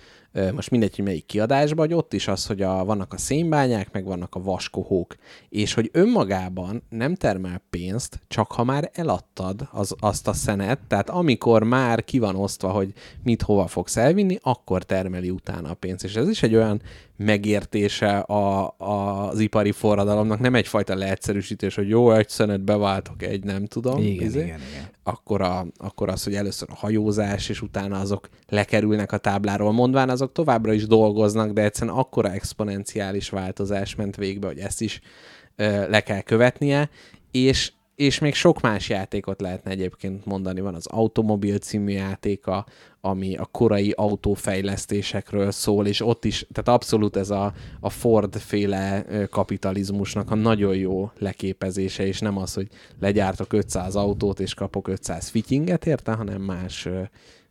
most 0.54 0.70
mindegy, 0.70 0.96
hogy 0.96 1.04
melyik 1.04 1.26
kiadásban, 1.26 1.86
hogy 1.86 1.94
ott 1.94 2.12
is 2.12 2.28
az, 2.28 2.46
hogy 2.46 2.62
a, 2.62 2.84
vannak 2.84 3.12
a 3.12 3.18
szénbányák, 3.18 3.92
meg 3.92 4.04
vannak 4.04 4.34
a 4.34 4.42
vaskohók, 4.42 5.16
és 5.48 5.74
hogy 5.74 5.90
önmagában 5.92 6.82
nem 6.88 7.14
termel 7.14 7.62
pénzt, 7.70 8.20
csak 8.28 8.52
ha 8.52 8.64
már 8.64 8.90
eladtad 8.92 9.68
az, 9.70 9.94
azt 10.00 10.28
a 10.28 10.32
szenet, 10.32 10.78
tehát 10.88 11.10
amikor 11.10 11.62
már 11.62 12.04
ki 12.04 12.18
van 12.18 12.36
osztva, 12.36 12.68
hogy 12.68 12.92
mit 13.22 13.42
hova 13.42 13.66
fogsz 13.66 13.96
elvinni, 13.96 14.38
akkor 14.42 14.82
termeli 14.82 15.30
utána 15.30 15.70
a 15.70 15.74
pénzt. 15.74 16.04
És 16.04 16.14
ez 16.14 16.28
is 16.28 16.42
egy 16.42 16.54
olyan 16.54 16.82
megértése 17.16 18.18
a, 18.18 18.74
a, 18.78 19.28
az 19.28 19.38
ipari 19.38 19.72
forradalomnak, 19.72 20.38
nem 20.38 20.54
egyfajta 20.54 20.94
leegyszerűsítés, 20.94 21.74
hogy 21.74 21.88
jó, 21.88 22.12
egy 22.12 22.28
szenet 22.28 22.60
beváltok, 22.60 23.22
egy 23.22 23.44
nem 23.44 23.66
tudom. 23.66 24.02
Igen, 24.02 24.26
izé. 24.26 24.42
igen, 24.42 24.60
igen. 24.70 24.91
Akkor, 25.04 25.40
a, 25.40 25.66
akkor 25.76 26.08
az, 26.08 26.24
hogy 26.24 26.34
először 26.34 26.68
a 26.70 26.74
hajózás, 26.74 27.48
és 27.48 27.62
utána 27.62 28.00
azok 28.00 28.28
lekerülnek 28.48 29.12
a 29.12 29.16
tábláról, 29.16 29.72
mondván 29.72 30.08
azok 30.08 30.32
továbbra 30.32 30.72
is 30.72 30.86
dolgoznak, 30.86 31.50
de 31.50 31.62
egyszerűen 31.62 31.96
akkora 31.96 32.32
exponenciális 32.32 33.28
változás 33.28 33.94
ment 33.94 34.16
végbe, 34.16 34.46
hogy 34.46 34.58
ezt 34.58 34.80
is 34.80 35.00
ö, 35.56 35.88
le 35.88 36.00
kell 36.00 36.20
követnie, 36.20 36.90
és 37.30 37.72
és 37.94 38.18
még 38.18 38.34
sok 38.34 38.60
más 38.60 38.88
játékot 38.88 39.40
lehetne 39.40 39.70
egyébként 39.70 40.24
mondani. 40.24 40.60
Van 40.60 40.74
az 40.74 40.86
Automobil 40.86 41.58
című 41.58 41.92
játéka, 41.92 42.66
ami 43.00 43.36
a 43.36 43.44
korai 43.44 43.90
autófejlesztésekről 43.90 45.50
szól, 45.50 45.86
és 45.86 46.00
ott 46.00 46.24
is, 46.24 46.46
tehát 46.52 46.80
abszolút 46.80 47.16
ez 47.16 47.30
a, 47.30 47.52
a 47.80 47.90
Ford-féle 47.90 49.04
kapitalizmusnak 49.30 50.30
a 50.30 50.34
nagyon 50.34 50.76
jó 50.76 51.10
leképezése, 51.18 52.06
és 52.06 52.18
nem 52.18 52.36
az, 52.36 52.54
hogy 52.54 52.68
legyártok 53.00 53.52
500 53.52 53.96
autót, 53.96 54.40
és 54.40 54.54
kapok 54.54 54.88
500 54.88 55.28
fittinget 55.28 55.86
érte, 55.86 56.12
hanem 56.12 56.42
más, 56.42 56.88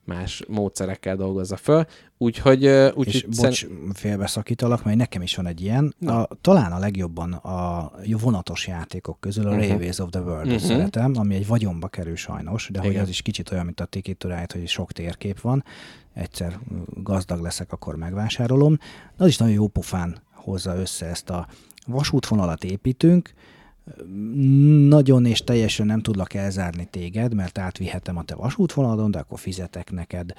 más 0.06 0.44
módszerekkel 0.48 1.16
dolgozza 1.16 1.56
föl. 1.58 1.86
Úgyhogy, 2.18 2.66
ö, 2.66 2.86
És 2.88 2.92
úgyhogy 2.96 3.26
bocs, 3.36 3.66
félbeszakítalak, 3.94 4.84
mert 4.84 4.98
nekem 4.98 5.22
is 5.22 5.36
van 5.36 5.48
egy 5.48 5.62
ilyen. 5.62 5.94
Na. 5.98 6.24
A, 6.24 6.38
talán 6.42 6.72
a 6.72 6.80
legjobban 6.80 7.34
a 7.34 7.92
vonatos 8.20 8.68
játékok 8.68 9.20
közül 9.20 9.46
a 9.46 9.50
Mhm. 9.50 9.56
uh-huh. 9.58 9.72
Railways 9.72 10.00
of 10.00 10.10
the 10.10 10.22
World 10.22 10.46
Mhm. 10.46 10.56
uh-huh. 10.56 10.70
szeretem, 10.70 11.14
ami 11.18 11.36
egy 11.36 11.48
vagyonba 11.48 11.88
kerül 11.88 12.16
sajnos, 12.16 12.70
de 12.72 12.80
hogy 12.80 12.90
Igen. 12.90 13.02
az 13.02 13.10
is 13.10 13.22
kicsit 13.22 13.52
olyan, 13.52 13.66
mint 13.66 13.80
a 13.80 13.86
Ticket 13.86 14.18
to 14.18 14.28
Ride, 14.28 14.46
hogy 14.52 14.68
sok 14.68 14.92
térkép 14.92 15.40
van. 15.42 15.64
Egyszer 16.14 16.60
gazdag 16.88 17.42
leszek, 17.42 17.72
akkor 17.72 17.96
megvásárolom. 17.96 18.78
De 19.18 19.24
az 19.24 19.28
is 19.28 19.38
nagyon 19.38 19.54
jó 19.54 19.68
pofán 19.68 20.22
hozza 20.34 20.76
össze 20.76 21.06
ezt 21.06 21.30
a 21.30 21.48
vasútvonalat 21.88 22.64
építünk, 22.64 23.34
nagyon 24.88 25.26
és 25.26 25.40
teljesen 25.40 25.86
nem 25.86 26.02
tudlak 26.02 26.34
elzárni 26.34 26.88
téged, 26.90 27.34
mert 27.34 27.58
átvihetem 27.58 28.18
a 28.18 28.24
te 28.24 28.36
vasútvonaladon, 28.36 29.12
de 29.12 29.20
akkor 29.20 29.40
fizetek 29.40 29.92
neked 29.92 30.34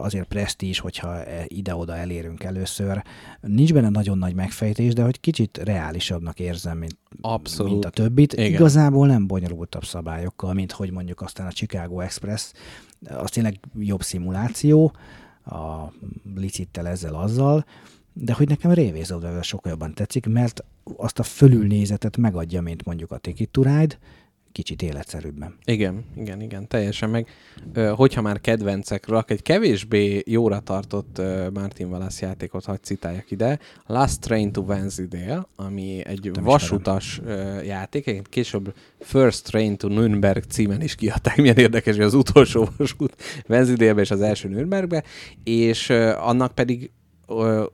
azért 0.00 0.28
presztízs, 0.28 0.78
hogyha 0.78 1.24
e- 1.24 1.44
ide-oda 1.46 1.96
elérünk 1.96 2.44
először. 2.44 3.02
Nincs 3.40 3.72
benne 3.72 3.88
nagyon 3.88 4.18
nagy 4.18 4.34
megfejtés, 4.34 4.92
de 4.92 5.02
hogy 5.02 5.20
kicsit 5.20 5.56
reálisabbnak 5.56 6.40
érzem, 6.40 6.78
mint, 6.78 6.96
Abszolút. 7.20 7.72
mint 7.72 7.84
a 7.84 7.90
többit. 7.90 8.32
Igen. 8.32 8.46
Igazából 8.46 9.06
nem 9.06 9.26
bonyolultabb 9.26 9.84
szabályokkal, 9.84 10.52
mint 10.52 10.72
hogy 10.72 10.90
mondjuk 10.90 11.20
aztán 11.20 11.46
a 11.46 11.52
Chicago 11.52 12.00
Express, 12.00 12.52
az 13.08 13.30
tényleg 13.30 13.60
jobb 13.78 14.02
szimuláció, 14.02 14.92
a 15.44 15.92
licittel 16.34 16.88
ezzel 16.88 17.14
azzal, 17.14 17.64
de 18.20 18.32
hogy 18.32 18.48
nekem 18.48 18.72
World 18.72 19.42
sokkal 19.42 19.70
jobban 19.70 19.94
tetszik, 19.94 20.26
mert 20.26 20.64
azt 20.96 21.18
a 21.18 21.22
fölülnézetet 21.22 22.16
megadja, 22.16 22.60
mint 22.60 22.84
mondjuk 22.84 23.10
a 23.10 23.18
Ticket 23.18 23.48
to 23.48 23.62
Ride, 23.62 23.98
kicsit 24.52 24.82
életszerűbben. 24.82 25.54
Igen, 25.64 26.04
igen, 26.16 26.40
igen, 26.40 26.68
teljesen 26.68 27.10
meg. 27.10 27.26
Hogyha 27.94 28.22
már 28.22 28.40
kedvencekről, 28.40 29.24
egy 29.26 29.42
kevésbé 29.42 30.22
jóra 30.26 30.60
tartott 30.60 31.20
Martin 31.52 31.86
Wallace 31.86 32.26
játékot 32.26 32.64
hagy 32.64 32.82
citáljak 32.82 33.30
ide. 33.30 33.58
Last 33.86 34.20
Train 34.20 34.52
to 34.52 34.60
Wensleydale, 34.60 35.46
ami 35.56 36.06
egy 36.06 36.30
Nem 36.34 36.44
vasutas 36.44 37.20
játék, 37.64 38.06
egyébként 38.06 38.28
később 38.28 38.74
First 39.00 39.44
Train 39.44 39.76
to 39.76 39.88
Nürnberg 39.88 40.44
címen 40.44 40.82
is 40.82 40.94
kiadták. 40.94 41.36
Milyen 41.36 41.56
érdekes, 41.56 41.96
hogy 41.96 42.04
az 42.04 42.14
utolsó 42.14 42.68
vasút 42.76 43.22
Wensleydale-be 43.48 44.00
és 44.00 44.10
az 44.10 44.20
első 44.20 44.48
Nürnbergbe, 44.48 45.04
és 45.44 45.90
annak 46.20 46.54
pedig 46.54 46.90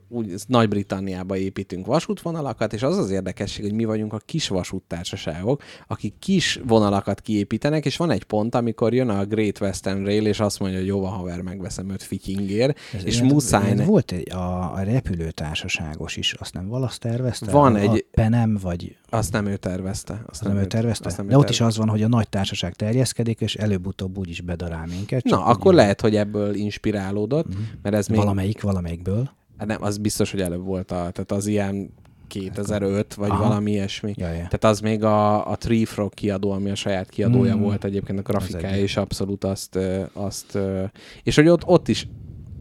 úgy 0.09 0.33
Nagy-Britanniába 0.47 1.37
építünk 1.37 1.85
vasútvonalakat, 1.85 2.73
és 2.73 2.83
az 2.83 2.97
az 2.97 3.09
érdekesség, 3.11 3.63
hogy 3.65 3.73
mi 3.73 3.85
vagyunk 3.85 4.13
a 4.13 4.17
kis 4.25 4.47
vasúttársaságok, 4.47 5.61
akik 5.87 6.13
kis 6.19 6.59
vonalakat 6.67 7.21
kiépítenek, 7.21 7.85
és 7.85 7.97
van 7.97 8.11
egy 8.11 8.23
pont, 8.23 8.55
amikor 8.55 8.93
jön 8.93 9.09
a 9.09 9.25
Great 9.25 9.61
Western 9.61 10.03
Rail, 10.03 10.25
és 10.25 10.39
azt 10.39 10.59
mondja, 10.59 10.77
hogy 10.79 10.87
jó 10.87 10.99
van, 10.99 11.11
haver, 11.11 11.41
megveszem 11.41 11.89
öt 11.89 12.03
fityingér, 12.03 12.75
Ez 12.93 13.05
és 13.05 13.15
ilyen- 13.19 13.33
muszáj... 13.33 13.73
ilyen. 13.73 13.85
Volt 13.85 14.11
egy, 14.11 14.31
a, 14.31 14.73
a 14.73 14.79
repülőtársaságos 14.83 16.17
is, 16.17 16.33
azt 16.33 16.53
nem 16.53 16.67
valasz 16.67 16.97
tervezte? 16.97 17.51
Van 17.51 17.75
a, 17.75 17.79
egy- 17.79 17.89
A 17.89 18.05
Penem, 18.11 18.57
vagy 18.61 18.97
Azt 19.09 19.31
nem 19.31 19.45
ő 19.45 19.55
tervezte. 19.57 20.23
Azt 20.27 20.43
nem, 20.43 20.57
ő 20.57 20.65
tervezte? 20.65 21.07
azt 21.07 21.17
nem 21.17 21.25
ő 21.25 21.29
De 21.29 21.37
ott 21.37 21.49
is 21.49 21.57
tervezte. 21.57 21.81
az 21.81 21.85
van, 21.87 21.95
hogy 21.95 22.03
a 22.03 22.07
nagy 22.07 22.29
társaság 22.29 22.73
terjeszkedik, 22.73 23.41
és 23.41 23.55
előbb-utóbb 23.55 24.17
úgy 24.17 24.29
is 24.29 24.41
bedarál 24.41 24.85
minket. 24.85 25.23
Na, 25.23 25.43
akkor 25.45 25.73
lehet, 25.73 26.01
hogy 26.01 26.15
ebből 26.15 26.55
inspirálódott, 26.55 27.47
mert 27.81 27.95
ez 27.95 28.07
még... 28.07 28.17
Valamelyik, 28.19 28.61
valamelyikből. 28.61 29.29
Hát 29.57 29.67
nem, 29.67 29.83
az 29.83 29.97
biztos, 29.97 30.31
hogy 30.31 30.41
előbb 30.41 30.65
volt 30.65 30.91
a... 30.91 31.09
Tehát 31.11 31.31
az 31.31 31.47
ilyen 31.47 31.93
2005, 32.27 33.13
vagy 33.13 33.29
Aha. 33.29 33.43
valami 33.47 33.71
ilyesmi. 33.71 34.13
Ja, 34.15 34.27
ja. 34.27 34.33
Tehát 34.33 34.63
az 34.63 34.79
még 34.79 35.03
a, 35.03 35.49
a 35.51 35.55
Tree 35.55 35.85
Frog 35.85 36.13
kiadó, 36.13 36.51
ami 36.51 36.69
a 36.69 36.75
saját 36.75 37.09
kiadója 37.09 37.55
Mm. 37.55 37.61
volt 37.61 37.83
egyébként 37.83 38.19
a 38.19 38.21
grafikája, 38.21 38.77
és 38.77 38.97
abszolút 38.97 39.43
azt, 39.43 39.79
azt 40.13 40.57
és 41.23 41.35
hogy 41.35 41.47
ott, 41.47 41.65
ott 41.65 41.87
is 41.87 42.07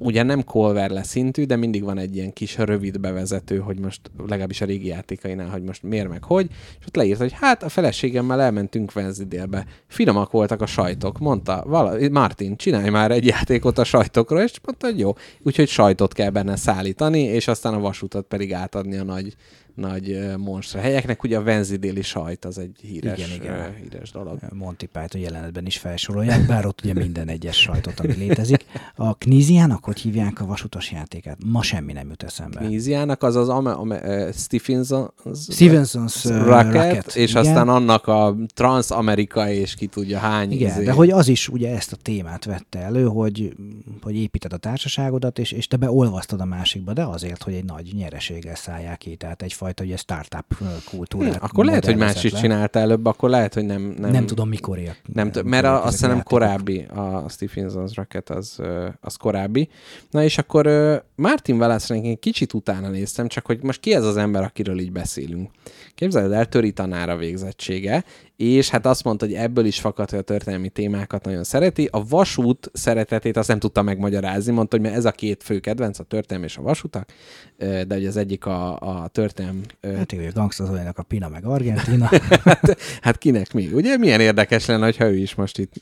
ugye 0.04 0.22
nem 0.22 0.44
Colverle 0.44 1.02
szintű, 1.02 1.44
de 1.44 1.56
mindig 1.56 1.84
van 1.84 1.98
egy 1.98 2.16
ilyen 2.16 2.32
kis 2.32 2.58
rövid 2.58 3.00
bevezető, 3.00 3.58
hogy 3.58 3.78
most 3.78 4.00
legalábbis 4.26 4.60
a 4.60 4.64
régi 4.64 4.86
játékainál, 4.86 5.48
hogy 5.48 5.62
most 5.62 5.82
miért 5.82 6.08
meg 6.08 6.24
hogy, 6.24 6.46
és 6.80 6.86
ott 6.86 6.96
leírt, 6.96 7.18
hogy 7.18 7.32
hát 7.32 7.62
a 7.62 7.68
feleségemmel 7.68 8.40
elmentünk 8.40 8.92
Wednesday-be. 8.94 9.66
Finomak 9.86 10.30
voltak 10.30 10.62
a 10.62 10.66
sajtok, 10.66 11.18
mondta, 11.18 11.62
vala, 11.66 12.10
Martin, 12.10 12.56
csinálj 12.56 12.88
már 12.88 13.10
egy 13.10 13.26
játékot 13.26 13.78
a 13.78 13.84
sajtokról, 13.84 14.40
és 14.40 14.52
mondta, 14.64 14.86
hogy 14.86 14.98
jó. 14.98 15.12
Úgyhogy 15.42 15.68
sajtot 15.68 16.12
kell 16.12 16.30
benne 16.30 16.56
szállítani, 16.56 17.20
és 17.20 17.48
aztán 17.48 17.74
a 17.74 17.80
vasutat 17.80 18.26
pedig 18.26 18.52
átadni 18.52 18.96
a 18.96 19.04
nagy, 19.04 19.34
nagy 19.74 20.36
monstra 20.36 20.80
helyeknek. 20.80 21.22
Ugye 21.22 21.36
a 21.36 21.42
Venzidéli 21.42 22.02
sajt 22.02 22.44
az 22.44 22.58
egy 22.58 22.76
híres, 22.80 23.18
Igen, 23.18 23.30
igen. 23.34 23.74
híres 23.74 24.10
dolog. 24.10 24.38
Monty 24.52 24.84
Python 24.92 25.20
jelenetben 25.20 25.66
is 25.66 25.78
felsorolják, 25.78 26.46
bár 26.46 26.66
ott 26.66 26.80
ugye 26.84 26.94
minden 26.94 27.28
egyes 27.28 27.56
sajtot, 27.56 28.00
ami 28.00 28.12
létezik. 28.12 28.64
A 28.96 29.14
Kníziának, 29.14 29.84
hogy 29.84 29.98
hívják 30.00 30.40
a 30.40 30.46
vasutas 30.46 30.92
játékát? 30.92 31.38
Ma 31.46 31.62
semmi 31.62 31.92
nem 31.92 32.08
jut 32.08 32.22
eszembe. 32.22 32.60
Kníziának 32.60 33.22
az 33.22 33.36
az 33.36 33.48
ame, 33.48 33.72
ame, 33.72 34.32
Stephenson, 34.32 35.12
Stevenson's 35.32 36.42
Rocket, 36.44 36.72
Rocket, 36.72 37.14
és 37.14 37.30
igen. 37.30 37.42
aztán 37.42 37.68
annak 37.68 38.06
a 38.06 38.36
Transamerica 38.54 39.50
és 39.50 39.74
ki 39.74 39.86
tudja 39.86 40.18
hány. 40.18 40.52
Igen, 40.52 40.70
izé- 40.70 40.84
de 40.84 40.92
hogy 40.92 41.10
az 41.10 41.28
is 41.28 41.48
ugye 41.48 41.74
ezt 41.74 41.92
a 41.92 41.96
témát 41.96 42.44
vette 42.44 42.78
elő, 42.78 43.04
hogy, 43.04 43.56
hogy 44.02 44.16
építed 44.16 44.52
a 44.52 44.56
társaságodat, 44.56 45.38
és, 45.38 45.52
és 45.52 45.66
te 45.66 45.76
beolvasztod 45.76 46.40
a 46.40 46.44
másikba, 46.44 46.92
de 46.92 47.04
azért, 47.04 47.42
hogy 47.42 47.54
egy 47.54 47.64
nagy 47.64 47.92
nyereséggel 47.94 48.54
szállják 48.54 48.98
ki, 48.98 49.16
tehát 49.16 49.42
egyfajta 49.66 49.84
ugye 49.84 49.96
startup 49.96 50.44
ö, 50.60 50.64
Hm, 50.64 50.96
kultúrát. 50.96 51.42
akkor 51.42 51.64
lehet, 51.64 51.84
hogy 51.84 51.96
más 51.96 52.24
is 52.24 52.32
csinálta 52.32 52.78
előbb, 52.78 53.04
akkor 53.06 53.30
lehet, 53.30 53.54
hogy 53.54 53.64
nem... 53.64 53.94
Nem, 53.98 54.10
Nem, 54.10 54.26
tudom, 54.26 54.48
mikor 54.48 54.78
ért. 54.78 55.00
Nem 55.12 55.30
t- 55.30 55.42
mert 55.42 55.64
a, 55.64 55.84
azt 55.84 55.92
hiszem 56.00 56.22
korábbi, 56.22 56.86
a 56.94 57.24
Stephenson's 57.28 57.92
Rocket 57.94 58.30
az, 58.30 58.58
az 59.00 59.16
korábbi. 59.16 59.68
Na 60.10 60.22
és 60.22 60.38
akkor 60.38 60.66
Martin 61.14 61.56
wallace 61.56 61.94
én 61.94 62.18
kicsit 62.18 62.52
utána 62.52 62.88
néztem, 62.88 63.28
csak 63.28 63.46
hogy 63.46 63.62
most 63.62 63.80
ki 63.80 63.94
ez 63.94 64.04
az 64.04 64.16
ember, 64.16 64.42
akiről 64.42 64.78
így 64.78 64.92
beszélünk. 64.92 65.50
Képzeld 65.94 66.32
el, 66.32 66.46
töri 66.46 66.72
tanára 66.72 67.16
végzettsége, 67.16 68.04
és 68.36 68.68
hát 68.68 68.86
azt 68.86 69.04
mondta, 69.04 69.26
hogy 69.26 69.34
ebből 69.34 69.64
is 69.64 69.80
fakad, 69.80 70.10
hogy 70.10 70.18
a 70.18 70.22
történelmi 70.22 70.68
témákat 70.68 71.24
nagyon 71.24 71.44
szereti. 71.44 71.88
A 71.92 72.06
vasút 72.06 72.70
szeretetét 72.72 73.36
azt 73.36 73.48
nem 73.48 73.58
tudta 73.58 73.82
megmagyarázni, 73.82 74.52
mondta, 74.52 74.76
hogy 74.76 74.84
mert 74.84 74.96
ez 74.96 75.04
a 75.04 75.10
két 75.10 75.42
fő 75.42 75.58
kedvenc, 75.58 75.98
a 75.98 76.02
történelmi 76.02 76.46
és 76.46 76.56
a 76.56 76.62
vasutak, 76.62 77.08
de 77.56 77.86
hogy 77.88 78.06
az 78.06 78.16
egyik 78.16 78.46
a, 78.46 78.78
a 78.78 79.08
történelm 79.08 79.60
Hát 79.82 80.12
igen, 80.12 80.30
gangsterzoljának 80.34 80.98
a 80.98 81.02
Pina 81.02 81.28
meg 81.28 81.44
Argentina. 81.44 82.08
hát, 82.44 82.76
hát 83.00 83.18
kinek 83.18 83.52
mi? 83.52 83.70
Ugye 83.72 83.96
milyen 83.96 84.20
érdekes 84.20 84.66
lenne, 84.66 84.92
ha 84.98 85.04
ő 85.04 85.16
is 85.16 85.34
most 85.34 85.58
itt 85.58 85.72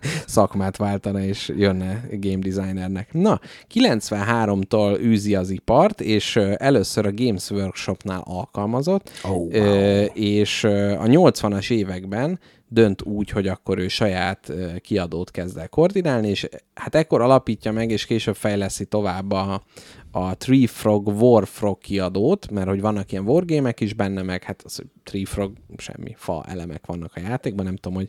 szakmát 0.26 0.76
váltana, 0.76 1.20
és 1.20 1.52
jönne 1.56 2.00
game 2.10 2.38
designernek. 2.38 3.12
Na, 3.12 3.40
93-tól 3.74 5.00
űzi 5.00 5.34
az 5.34 5.50
ipart, 5.50 6.00
és 6.00 6.36
először 6.56 7.06
a 7.06 7.12
Games 7.14 7.50
Workshopnál 7.50 8.22
alkalmazott, 8.24 9.10
Oh, 9.24 9.30
wow. 9.30 10.04
és 10.14 10.64
a 10.64 11.06
80-as 11.06 11.70
években 11.70 12.38
dönt 12.72 13.02
úgy, 13.02 13.30
hogy 13.30 13.48
akkor 13.48 13.78
ő 13.78 13.88
saját 13.88 14.52
kiadót 14.80 15.30
kezd 15.30 15.56
el 15.56 15.68
koordinálni, 15.68 16.28
és 16.28 16.48
hát 16.74 16.94
ekkor 16.94 17.20
alapítja 17.20 17.72
meg, 17.72 17.90
és 17.90 18.06
később 18.06 18.36
fejleszi 18.36 18.84
tovább 18.84 19.30
a, 19.30 19.62
a 20.10 20.36
Tree 20.36 20.66
Frog 20.66 21.06
War 21.06 21.46
Frog 21.46 21.78
kiadót, 21.78 22.50
mert 22.50 22.68
hogy 22.68 22.80
vannak 22.80 23.12
ilyen 23.12 23.24
wargémek 23.24 23.80
is 23.80 23.94
benne, 23.94 24.22
meg 24.22 24.42
hát 24.42 24.62
az, 24.64 24.82
Tree 25.04 25.26
Frog, 25.26 25.52
semmi 25.76 26.14
fa 26.16 26.44
elemek 26.48 26.86
vannak 26.86 27.12
a 27.14 27.20
játékban, 27.20 27.64
nem 27.64 27.76
tudom, 27.76 27.98
hogy, 27.98 28.08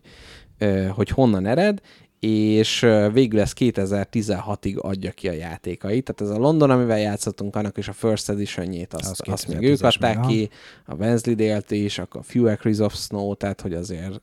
hogy 0.95 1.09
honnan 1.09 1.45
ered, 1.45 1.81
és 2.19 2.87
végül 3.13 3.39
ez 3.39 3.53
2016-ig 3.59 4.77
adja 4.77 5.11
ki 5.11 5.27
a 5.27 5.31
játékait. 5.31 6.03
Tehát 6.03 6.33
ez 6.33 6.39
a 6.39 6.41
London, 6.41 6.69
amivel 6.69 6.99
játszottunk, 6.99 7.55
annak 7.55 7.77
és 7.77 7.87
a 7.87 7.93
First 7.93 8.29
Edition-jét, 8.29 8.93
azt, 8.93 9.21
Az 9.21 9.33
azt 9.33 9.47
még 9.47 9.61
ők 9.61 9.77
2010-es 9.77 9.95
adták 9.95 10.15
meg, 10.15 10.25
ki, 10.25 10.49
a 10.85 10.95
Wensleydale-t 10.95 11.71
is, 11.71 11.99
a 11.99 12.07
Few 12.21 12.47
Acres 12.47 12.79
of 12.79 12.95
Snow, 12.95 13.35
tehát 13.35 13.61
hogy 13.61 13.73
azért 13.73 14.21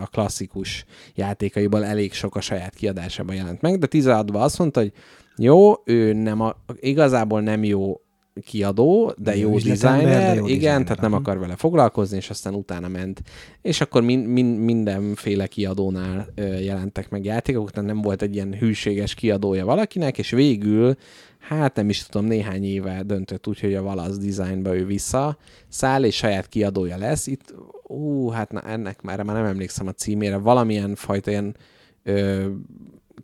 a 0.00 0.06
klasszikus 0.06 0.84
játékaiból 1.14 1.84
elég 1.84 2.12
sok 2.12 2.36
a 2.36 2.40
saját 2.40 2.74
kiadásában 2.74 3.34
jelent 3.34 3.60
meg, 3.60 3.78
de 3.78 3.86
16-ban 3.90 4.40
azt 4.40 4.58
mondta, 4.58 4.80
hogy 4.80 4.92
jó, 5.36 5.74
ő 5.84 6.12
nem 6.12 6.40
a, 6.40 6.56
igazából 6.80 7.40
nem 7.40 7.64
jó 7.64 8.00
kiadó, 8.40 9.14
de 9.18 9.36
Jó 9.36 9.58
designer, 9.58 10.36
jó 10.36 10.46
igen, 10.46 10.58
designer, 10.58 10.82
tehát 10.82 11.00
nem 11.00 11.12
akar 11.12 11.38
vele 11.38 11.56
foglalkozni, 11.56 12.16
és 12.16 12.30
aztán 12.30 12.54
utána 12.54 12.88
ment. 12.88 13.22
És 13.62 13.80
akkor 13.80 14.02
min, 14.02 14.18
min, 14.18 14.46
mindenféle 14.46 15.46
kiadónál 15.46 16.26
ö, 16.34 16.58
jelentek 16.58 17.10
meg 17.10 17.24
játékok, 17.24 17.70
tehát 17.70 17.88
nem 17.88 18.02
volt 18.02 18.22
egy 18.22 18.34
ilyen 18.34 18.54
hűséges 18.58 19.14
kiadója 19.14 19.64
valakinek, 19.64 20.18
és 20.18 20.30
végül, 20.30 20.96
hát 21.38 21.76
nem 21.76 21.88
is 21.88 22.06
tudom, 22.06 22.26
néhány 22.26 22.64
éve 22.64 23.02
döntött 23.02 23.46
úgy, 23.46 23.60
hogy 23.60 23.74
a 23.74 23.82
Valasz 23.82 24.18
Designba 24.18 24.76
ő 24.76 24.86
vissza 24.86 25.36
száll, 25.68 26.04
és 26.04 26.16
saját 26.16 26.48
kiadója 26.48 26.96
lesz. 26.96 27.26
Itt, 27.26 27.54
ú, 27.82 28.28
hát 28.28 28.52
na, 28.52 28.60
ennek 28.60 29.02
már, 29.02 29.22
már 29.22 29.36
nem 29.36 29.44
emlékszem 29.44 29.86
a 29.86 29.92
címére, 29.92 30.36
valamilyen 30.36 30.94
fajta 30.94 31.30
ilyen 31.30 31.56
ö, 32.02 32.46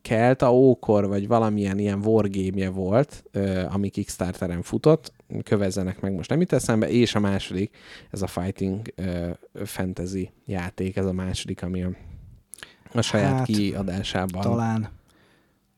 Kelta 0.08 0.52
ókor, 0.52 1.08
vagy 1.08 1.26
valamilyen 1.26 1.78
ilyen 1.78 2.04
wargame 2.04 2.68
volt, 2.68 3.24
ami 3.68 3.88
Kickstarteren 3.88 4.62
futott, 4.62 5.12
kövezzenek 5.42 6.00
meg, 6.00 6.12
most 6.12 6.30
nem 6.30 6.40
itt 6.40 6.52
eszembe, 6.52 6.88
és 6.88 7.14
a 7.14 7.20
második, 7.20 7.76
ez 8.10 8.22
a 8.22 8.26
Fighting 8.26 8.94
Fantasy 9.64 10.30
játék, 10.46 10.96
ez 10.96 11.06
a 11.06 11.12
második, 11.12 11.62
ami 11.62 11.82
a, 11.82 11.90
a 12.92 13.00
saját 13.00 13.36
Hát, 13.36 13.46
kiadásában. 13.46 14.42
Talán 14.42 14.88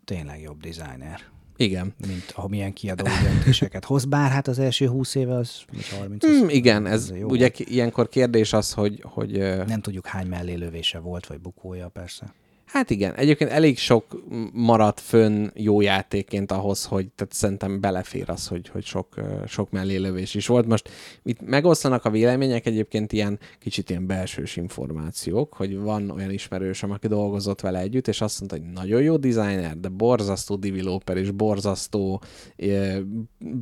tényleg 0.04 0.40
jobb 0.40 0.60
designer, 0.60 1.20
Igen. 1.56 1.94
mint 2.06 2.32
amilyen 2.34 2.72
kiadó 2.72 3.04
döntéseket 3.22 3.84
hoz, 3.84 4.04
bár 4.04 4.30
hát 4.30 4.48
az 4.48 4.58
első 4.58 4.86
20 4.86 5.14
éve 5.14 5.34
az, 5.34 5.62
vagy 5.72 5.88
30 5.98 6.24
az, 6.24 6.30
Mm, 6.30 6.48
igen, 6.48 6.86
ez 6.86 7.02
az 7.02 7.16
jó 7.16 7.28
ugye 7.28 7.50
ilyenkor 7.54 8.08
kérdés 8.08 8.52
az, 8.52 8.72
hogy, 8.72 9.02
hogy 9.06 9.38
Nem 9.66 9.80
tudjuk 9.80 10.06
hány 10.06 10.26
mellélövése 10.26 10.98
volt, 10.98 11.26
vagy 11.26 11.40
bukója 11.40 11.88
persze. 11.88 12.34
Hát 12.72 12.90
igen, 12.90 13.14
egyébként 13.14 13.50
elég 13.50 13.78
sok 13.78 14.24
maradt 14.52 15.00
fönn 15.00 15.48
jó 15.54 15.80
játékként 15.80 16.52
ahhoz, 16.52 16.84
hogy 16.84 17.08
tehát 17.14 17.32
szerintem 17.32 17.80
belefér 17.80 18.30
az, 18.30 18.46
hogy, 18.46 18.68
hogy 18.68 18.84
sok, 18.84 19.14
sok 19.46 19.70
mellélövés 19.70 20.34
is 20.34 20.46
volt. 20.46 20.66
Most 20.66 20.90
itt 21.22 21.40
megosztanak 21.40 22.04
a 22.04 22.10
vélemények 22.10 22.66
egyébként 22.66 23.12
ilyen 23.12 23.38
kicsit 23.58 23.90
ilyen 23.90 24.06
belsős 24.06 24.56
információk, 24.56 25.54
hogy 25.54 25.78
van 25.78 26.10
olyan 26.10 26.30
ismerősöm, 26.30 26.90
aki 26.90 27.06
dolgozott 27.06 27.60
vele 27.60 27.78
együtt, 27.78 28.08
és 28.08 28.20
azt 28.20 28.40
mondta, 28.40 28.58
hogy 28.58 28.72
nagyon 28.72 29.02
jó 29.02 29.16
designer, 29.16 29.76
de 29.76 29.88
borzasztó 29.88 30.56
developer 30.56 31.16
és 31.16 31.30
borzasztó 31.30 32.22
ö, 32.56 32.98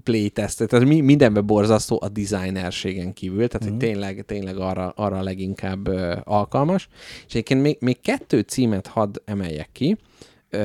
playtester, 0.02 0.66
tehát 0.66 0.86
mi, 0.86 1.00
mindenben 1.00 1.46
borzasztó 1.46 1.98
a 2.02 2.08
designerségen 2.08 3.12
kívül, 3.12 3.48
tehát 3.48 3.68
hogy 3.68 3.76
tényleg, 3.76 4.24
tényleg 4.26 4.56
arra, 4.56 4.92
arra 4.96 5.22
leginkább 5.22 5.86
alkalmas. 6.24 6.88
És 7.26 7.32
egyébként 7.32 7.62
még, 7.62 7.76
még 7.80 8.00
kettő 8.00 8.40
címet 8.40 8.86
hadd 8.98 9.16
emeljek 9.24 9.68
ki. 9.72 9.96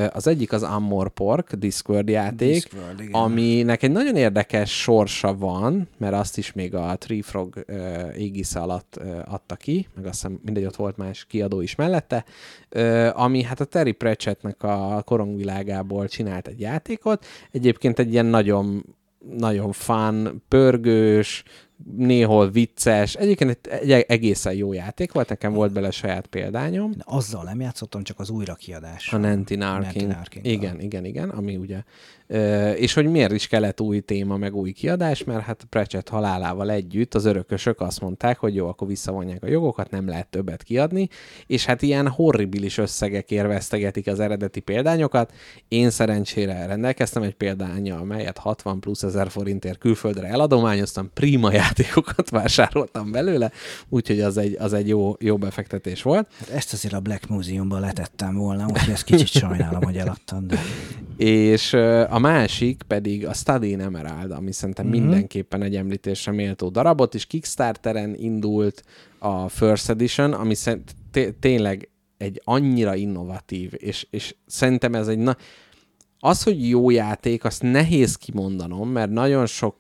Az 0.09 0.27
egyik 0.27 0.51
az 0.51 0.63
Amor 0.63 1.09
Pork, 1.09 1.53
Discworld 1.53 2.09
játék, 2.09 2.53
Discworld, 2.53 2.99
igen. 2.99 3.13
aminek 3.13 3.83
egy 3.83 3.91
nagyon 3.91 4.15
érdekes 4.15 4.81
sorsa 4.81 5.35
van, 5.37 5.87
mert 5.97 6.13
azt 6.13 6.37
is 6.37 6.53
még 6.53 6.75
a 6.75 6.95
Tree 6.97 7.21
Frog 7.21 7.63
ö, 7.65 8.09
égisze 8.11 8.59
alatt 8.59 8.99
adta 9.25 9.55
ki, 9.55 9.87
meg 9.95 10.05
azt 10.05 10.21
hiszem 10.21 10.39
mindegy, 10.43 10.65
ott 10.65 10.75
volt 10.75 10.97
más 10.97 11.25
kiadó 11.25 11.61
is 11.61 11.75
mellette, 11.75 12.25
ami 13.13 13.43
hát 13.43 13.59
a 13.59 13.65
Terry 13.65 13.91
Pratchettnek 13.91 14.63
a 14.63 15.01
korongvilágából 15.05 16.07
csinált 16.07 16.47
egy 16.47 16.59
játékot, 16.59 17.25
egyébként 17.51 17.99
egy 17.99 18.11
ilyen 18.11 18.25
nagyon 18.25 18.83
nagyon 19.37 19.71
fun, 19.71 20.43
pörgős, 20.47 21.43
néhol 21.97 22.49
vicces, 22.49 23.15
egyébként 23.15 23.67
egy, 23.67 23.91
egészen 23.91 24.53
jó 24.53 24.73
játék 24.73 25.11
volt, 25.11 25.29
nekem 25.29 25.53
volt 25.53 25.73
bele 25.73 25.91
saját 25.91 26.27
példányom. 26.27 26.91
Én 26.91 27.01
azzal 27.03 27.43
nem 27.43 27.59
játszottam, 27.59 28.03
csak 28.03 28.19
az 28.19 28.29
újrakiadás. 28.29 29.13
A 29.13 29.17
Nancy 29.17 29.55
Narking. 29.55 30.07
Narking. 30.07 30.45
Igen, 30.45 30.79
igen, 30.79 31.05
igen, 31.05 31.29
ami 31.29 31.55
ugye... 31.55 31.83
Ö, 32.27 32.71
és 32.71 32.93
hogy 32.93 33.05
miért 33.05 33.31
is 33.31 33.47
kellett 33.47 33.81
új 33.81 33.99
téma, 33.99 34.37
meg 34.37 34.55
új 34.55 34.71
kiadás, 34.71 35.23
mert 35.23 35.43
hát 35.43 35.65
Pratchett 35.69 36.09
halálával 36.09 36.71
együtt 36.71 37.13
az 37.13 37.25
örökösök 37.25 37.81
azt 37.81 38.01
mondták, 38.01 38.37
hogy 38.37 38.55
jó, 38.55 38.67
akkor 38.67 38.87
visszavonják 38.87 39.43
a 39.43 39.47
jogokat, 39.47 39.91
nem 39.91 40.07
lehet 40.07 40.27
többet 40.27 40.63
kiadni, 40.63 41.09
és 41.47 41.65
hát 41.65 41.81
ilyen 41.81 42.07
horribilis 42.07 42.77
összegekért 42.77 43.47
vesztegetik 43.47 44.07
az 44.07 44.19
eredeti 44.19 44.59
példányokat. 44.59 45.33
Én 45.67 45.89
szerencsére 45.89 46.65
rendelkeztem 46.65 47.23
egy 47.23 47.33
példányjal, 47.33 48.03
melyet 48.03 48.37
60 48.37 48.79
plusz 48.79 49.03
ezer 49.03 49.29
forintért 49.29 49.77
külföldre 49.77 50.27
eladományoztam, 50.27 51.09
prima 51.13 51.51
játékokat 51.63 52.29
vásároltam 52.29 53.11
belőle, 53.11 53.51
úgyhogy 53.89 54.19
az 54.21 54.37
egy, 54.37 54.55
az 54.59 54.73
egy 54.73 54.87
jó, 54.87 55.15
jó 55.19 55.37
befektetés 55.37 56.01
volt. 56.01 56.27
Hát 56.39 56.49
ezt 56.49 56.73
azért 56.73 56.93
a 56.93 56.99
Black 56.99 57.27
Museumban 57.27 57.79
letettem 57.79 58.35
volna, 58.35 58.65
úgyhogy 58.69 58.93
ezt 58.93 59.03
kicsit 59.03 59.27
sajnálom, 59.27 59.83
hogy 59.83 59.97
eladtam, 59.97 60.47
de 60.47 60.59
És 61.17 61.73
a 62.09 62.19
másik 62.19 62.81
pedig 62.87 63.25
a 63.27 63.33
Study 63.33 63.69
in 63.69 63.79
Emerald, 63.81 64.31
ami 64.31 64.51
szerintem 64.51 64.85
Mhm. 64.85 64.95
mm-hmm. 64.95 65.05
mindenképpen 65.05 65.61
egy 65.61 65.75
említésre 65.75 66.31
méltó 66.31 66.69
darabot, 66.69 67.15
és 67.15 67.25
Kickstarteren 67.25 68.15
indult 68.15 68.83
a 69.19 69.49
First 69.49 69.89
Edition, 69.89 70.33
ami 70.33 70.53
szerint 70.55 70.95
té- 71.11 71.35
tényleg 71.39 71.89
egy 72.17 72.41
annyira 72.43 72.95
innovatív, 72.95 73.71
és, 73.77 74.07
és 74.09 74.35
szerintem 74.45 74.93
ez 74.95 75.07
egy... 75.07 75.17
Na- 75.17 75.37
az, 76.19 76.43
hogy 76.43 76.69
jó 76.69 76.89
játék, 76.89 77.43
azt 77.43 77.61
nehéz 77.61 78.15
kimondanom, 78.15 78.89
mert 78.89 79.11
nagyon 79.11 79.45
sok 79.45 79.75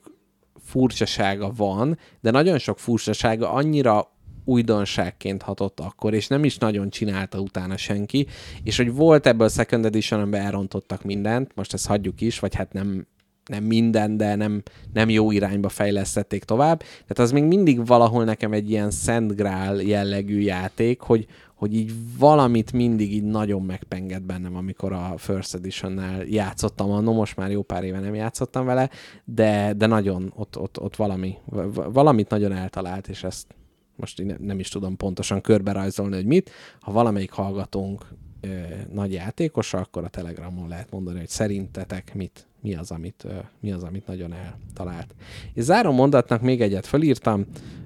furcsasága 0.73 1.51
van, 1.55 1.97
de 2.21 2.31
nagyon 2.31 2.57
sok 2.57 2.79
furcsasága 2.79 3.51
annyira 3.51 4.11
újdonságként 4.45 5.41
hatott 5.41 5.79
akkor, 5.79 6.13
és 6.13 6.27
nem 6.27 6.43
is 6.43 6.57
nagyon 6.57 6.89
csinálta 6.89 7.39
utána 7.39 7.77
senki, 7.77 8.27
és 8.63 8.77
hogy 8.77 8.93
volt 8.93 9.25
ebből 9.25 9.47
a 9.47 9.49
Second 9.49 9.85
Edition, 9.85 10.33
elrontottak 10.33 11.03
mindent, 11.03 11.51
most 11.55 11.73
ezt 11.73 11.87
hagyjuk 11.87 12.21
is, 12.21 12.39
vagy 12.39 12.55
hát 12.55 12.73
nem 12.73 13.07
nem 13.45 13.63
minden, 13.63 14.17
de 14.17 14.35
nem, 14.35 14.61
nem 14.93 15.09
jó 15.09 15.31
irányba 15.31 15.69
fejlesztették 15.69 16.43
tovább. 16.43 16.79
Tehát 16.79 17.19
az 17.19 17.31
még 17.31 17.43
mindig 17.43 17.85
valahol 17.85 18.23
nekem 18.23 18.53
egy 18.53 18.69
ilyen 18.69 18.91
Szent 18.91 19.35
Grál 19.35 19.81
jellegű 19.81 20.39
játék, 20.39 21.01
hogy, 21.01 21.25
hogy 21.63 21.75
így 21.75 21.93
valamit 22.17 22.71
mindig 22.71 23.13
így 23.13 23.23
nagyon 23.23 23.61
megpenged 23.61 24.21
bennem, 24.21 24.55
amikor 24.55 24.93
a 24.93 25.13
First 25.17 25.53
Edition-nel 25.53 26.23
játszottam. 26.23 27.03
No, 27.03 27.13
most 27.13 27.35
már 27.35 27.51
jó 27.51 27.61
pár 27.61 27.83
éve 27.83 27.99
nem 27.99 28.15
játszottam 28.15 28.65
vele, 28.65 28.89
de, 29.25 29.73
de 29.73 29.85
nagyon 29.85 30.33
ott, 30.35 30.57
ott, 30.57 30.79
ott 30.79 30.95
valami, 30.95 31.35
valamit 31.73 32.29
nagyon 32.29 32.51
eltalált, 32.51 33.07
és 33.07 33.23
ezt 33.23 33.55
most 33.95 34.39
nem 34.39 34.59
is 34.59 34.69
tudom 34.69 34.97
pontosan 34.97 35.41
körbe 35.41 35.71
rajzolni, 35.71 36.15
hogy 36.15 36.25
mit. 36.25 36.51
Ha 36.79 36.91
valamelyik 36.91 37.31
hallgatónk 37.31 38.05
ö, 38.41 38.47
nagy 38.93 39.13
játékosa, 39.13 39.77
akkor 39.77 40.03
a 40.03 40.09
Telegramon 40.09 40.67
lehet 40.67 40.91
mondani, 40.91 41.17
hogy 41.19 41.29
szerintetek 41.29 42.13
mit, 42.13 42.47
mi 42.61 42.75
az, 42.75 42.91
amit, 42.91 43.23
ö, 43.25 43.33
mi 43.59 43.71
az, 43.71 43.83
amit 43.83 44.07
nagyon 44.07 44.33
eltalált. 44.33 45.15
És 45.53 45.63
záró 45.63 45.91
mondatnak 45.91 46.41
még 46.41 46.61
egyet 46.61 46.85
felírtam, 46.85 47.39
ö, 47.41 47.82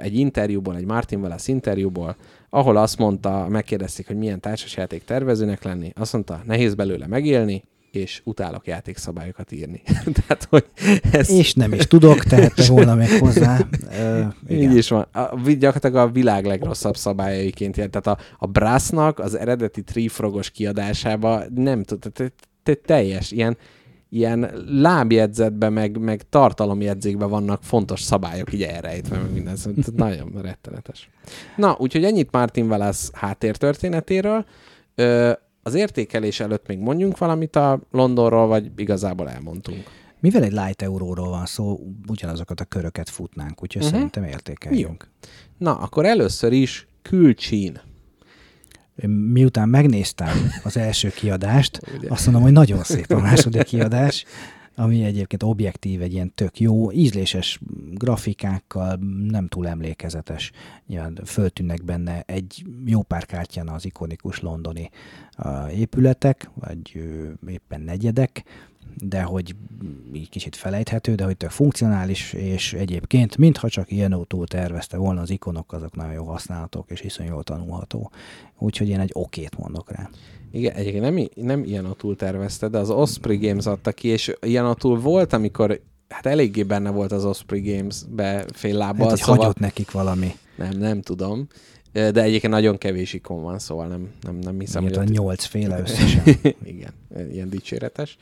egy 0.00 0.18
interjúból, 0.18 0.76
egy 0.76 0.84
Martin 0.84 1.20
Wallace 1.20 1.52
interjúból, 1.52 2.16
ahol 2.50 2.76
azt 2.76 2.98
mondta, 2.98 3.46
megkérdezték, 3.48 4.06
hogy 4.06 4.16
milyen 4.16 4.40
társasjáték 4.40 5.04
tervezőnek 5.04 5.62
lenni, 5.62 5.92
azt 5.96 6.12
mondta, 6.12 6.42
nehéz 6.44 6.74
belőle 6.74 7.06
megélni, 7.06 7.62
és 7.92 8.20
utálok 8.24 8.66
játékszabályokat 8.66 9.52
írni. 9.52 9.82
tehát, 10.18 10.46
hogy 10.50 10.66
ez... 11.12 11.30
És 11.30 11.54
nem 11.54 11.72
is 11.72 11.86
tudok, 11.86 12.24
tehette 12.24 12.66
volna 12.66 12.94
még 12.94 13.08
hozzá. 13.08 13.58
Ö, 14.00 14.24
Így 14.48 14.76
is 14.76 14.88
van. 14.88 15.06
A, 15.12 15.36
gyakorlatilag 15.58 15.96
a 16.08 16.12
világ 16.12 16.44
legrosszabb 16.44 16.96
szabályaiként 16.96 17.76
jel. 17.76 17.88
Tehát 17.88 18.20
a, 18.20 18.24
a 18.38 18.46
Brassnak 18.46 19.18
az 19.18 19.34
eredeti 19.38 19.82
Trifrogos 19.82 20.50
kiadásába 20.50 21.42
nem 21.54 21.82
tud, 21.82 22.32
teljes, 22.84 23.30
ilyen, 23.30 23.56
ilyen 24.12 24.50
lábjegyzetben, 24.66 25.72
meg, 25.72 25.98
meg 25.98 26.22
tartalomjegyzékben 26.28 27.28
vannak 27.28 27.62
fontos 27.62 28.00
szabályok 28.00 28.52
így 28.52 28.62
elrejtve, 28.62 29.18
meg 29.18 29.32
minden. 29.32 29.56
Szóval 29.56 29.84
nagyon 29.96 30.32
rettenetes. 30.42 31.10
Na, 31.56 31.76
úgyhogy 31.78 32.04
ennyit 32.04 32.32
Martin 32.32 32.70
Wallace 32.70 33.08
háttértörténetéről. 33.12 34.44
Ö, 34.94 35.32
az 35.62 35.74
értékelés 35.74 36.40
előtt 36.40 36.66
még 36.66 36.78
mondjunk 36.78 37.18
valamit 37.18 37.56
a 37.56 37.80
Londonról, 37.90 38.46
vagy 38.46 38.70
igazából 38.76 39.30
elmondtunk? 39.30 39.82
Mivel 40.20 40.42
egy 40.42 40.52
light 40.52 40.82
euróról 40.82 41.28
van 41.28 41.46
szó, 41.46 41.80
ugyanazokat 42.08 42.60
a 42.60 42.64
köröket 42.64 43.08
futnánk, 43.08 43.62
úgyhogy 43.62 43.82
uh-huh. 43.82 43.96
szerintem 43.96 44.24
értékeljünk. 44.24 45.10
Jó. 45.12 45.28
Na, 45.58 45.74
akkor 45.74 46.04
először 46.06 46.52
is 46.52 46.86
külcsín. 47.02 47.80
Miután 49.06 49.68
megnéztem 49.68 50.50
az 50.64 50.76
első 50.76 51.08
kiadást, 51.08 51.80
azt 52.08 52.24
mondom, 52.24 52.42
hogy 52.42 52.52
nagyon 52.52 52.82
szép 52.82 53.10
a 53.10 53.20
második 53.20 53.62
kiadás 53.62 54.24
ami 54.74 55.04
egyébként 55.04 55.42
objektív, 55.42 56.02
egy 56.02 56.12
ilyen 56.12 56.34
tök 56.34 56.60
jó, 56.60 56.92
ízléses 56.92 57.60
grafikákkal, 57.90 58.98
nem 59.28 59.48
túl 59.48 59.68
emlékezetes. 59.68 60.50
Nyilván 60.86 61.20
föltűnnek 61.24 61.84
benne 61.84 62.22
egy 62.26 62.64
jó 62.84 63.02
pár 63.02 63.26
kártyán 63.26 63.68
az 63.68 63.84
ikonikus 63.84 64.40
londoni 64.40 64.90
uh, 65.38 65.78
épületek, 65.78 66.50
vagy 66.54 66.92
uh, 66.94 67.52
éppen 67.52 67.80
negyedek, 67.80 68.44
de 69.04 69.22
hogy 69.22 69.54
így 70.12 70.28
kicsit 70.28 70.56
felejthető, 70.56 71.14
de 71.14 71.24
hogy 71.24 71.36
tök 71.36 71.50
funkcionális, 71.50 72.32
és 72.32 72.72
egyébként, 72.72 73.36
mintha 73.36 73.68
csak 73.68 73.90
ilyen 73.90 74.24
túl 74.28 74.46
tervezte 74.46 74.96
volna, 74.96 75.20
az 75.20 75.30
ikonok 75.30 75.72
azok 75.72 75.96
nagyon 75.96 76.12
jó 76.12 76.24
használatok, 76.24 76.90
és 76.90 77.00
iszonyú 77.00 77.30
jól 77.30 77.42
tanulható. 77.42 78.10
Úgyhogy 78.58 78.88
én 78.88 79.00
egy 79.00 79.10
okét 79.12 79.58
mondok 79.58 79.90
rá. 79.90 80.10
Igen, 80.50 80.74
egyébként 80.74 81.02
nem, 81.04 81.28
nem 81.46 81.64
ilyen 81.64 81.94
túl 81.98 82.16
tervezte, 82.16 82.68
de 82.68 82.78
az 82.78 82.90
Osprey 82.90 83.36
Games 83.36 83.66
adta 83.66 83.92
ki, 83.92 84.08
és 84.08 84.32
ilyen 84.40 84.74
túl 84.78 85.00
volt, 85.00 85.32
amikor 85.32 85.80
hát 86.08 86.26
eléggé 86.26 86.62
benne 86.62 86.90
volt 86.90 87.12
az 87.12 87.24
Osprey 87.24 87.60
Games-be 87.60 88.44
fél 88.52 88.76
lábbal. 88.76 89.08
Hát, 89.08 89.18
szóval... 89.18 89.36
hagyott 89.36 89.58
nekik 89.58 89.90
valami. 89.90 90.34
Nem, 90.56 90.78
nem 90.78 91.00
tudom. 91.00 91.48
De 91.92 92.22
egyébként 92.22 92.52
nagyon 92.52 92.78
kevés 92.78 93.12
ikon 93.12 93.42
van, 93.42 93.58
szóval 93.58 93.86
nem, 93.86 94.10
nem, 94.20 94.36
nem 94.36 94.60
hiszem, 94.60 94.82
Miért 94.82 94.98
hogy... 94.98 95.08
nyolc 95.10 95.44
féle 95.44 95.80
összesen. 95.84 96.22
Igen, 96.64 96.92
ilyen 97.30 97.48
dicséretes. 97.48 98.16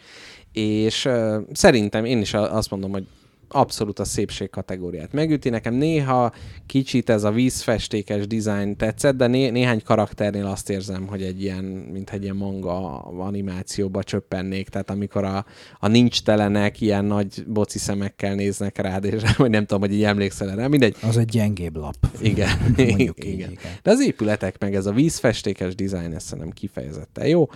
És 0.53 1.05
uh, 1.05 1.37
szerintem 1.53 2.05
én 2.05 2.21
is 2.21 2.35
azt 2.35 2.71
mondom, 2.71 2.91
hogy 2.91 3.07
abszolút 3.53 3.99
a 3.99 4.05
szépség 4.05 4.51
kategóriát 4.51 5.13
megüti. 5.13 5.49
Nekem 5.49 5.75
néha 5.75 6.33
kicsit 6.67 7.11
ez 7.11 7.25
a 7.25 7.31
vízfestékes 7.31 8.27
dizájn 8.27 8.77
tetszett, 8.77 9.17
de 9.17 9.27
né- 9.27 9.53
néhány 9.53 9.83
karakternél 9.83 10.47
azt 10.47 10.71
érzem, 10.71 11.07
hogy 11.07 11.23
egy 11.23 11.43
ilyen, 11.43 11.65
mint 11.65 12.11
egy 12.11 12.23
ilyen 12.23 12.37
manga 12.37 12.99
animációba 13.03 14.03
csöppennék, 14.03 14.69
tehát 14.69 14.91
amikor 14.91 15.25
a, 15.25 15.45
a 15.79 15.89
nincs 15.89 16.23
telenek 16.23 16.81
ilyen 16.81 17.05
nagy 17.05 17.45
boci 17.47 17.79
szemekkel 17.79 18.35
néznek 18.35 18.79
rád, 18.79 19.05
és 19.05 19.23
vagy 19.37 19.51
nem 19.51 19.67
tudom, 19.67 19.81
hogy 19.81 19.93
így 19.93 20.05
emlékszel 20.05 20.51
erre, 20.51 20.69
mindegy. 20.69 20.97
Az 21.03 21.17
egy 21.17 21.29
gyengébb 21.29 21.77
lap. 21.77 21.97
Igen. 22.21 22.49
Mondjuk 22.77 23.25
igen. 23.25 23.33
Így, 23.33 23.35
igen. 23.35 23.59
De 23.83 23.91
az 23.91 24.03
épületek 24.03 24.59
meg 24.59 24.75
ez 24.75 24.87
a 24.87 24.93
vízfestékes 24.93 25.75
dizájn, 25.75 26.15
ez 26.15 26.23
szerintem 26.23 26.53
kifejezetten 26.53 27.27
jó. 27.27 27.49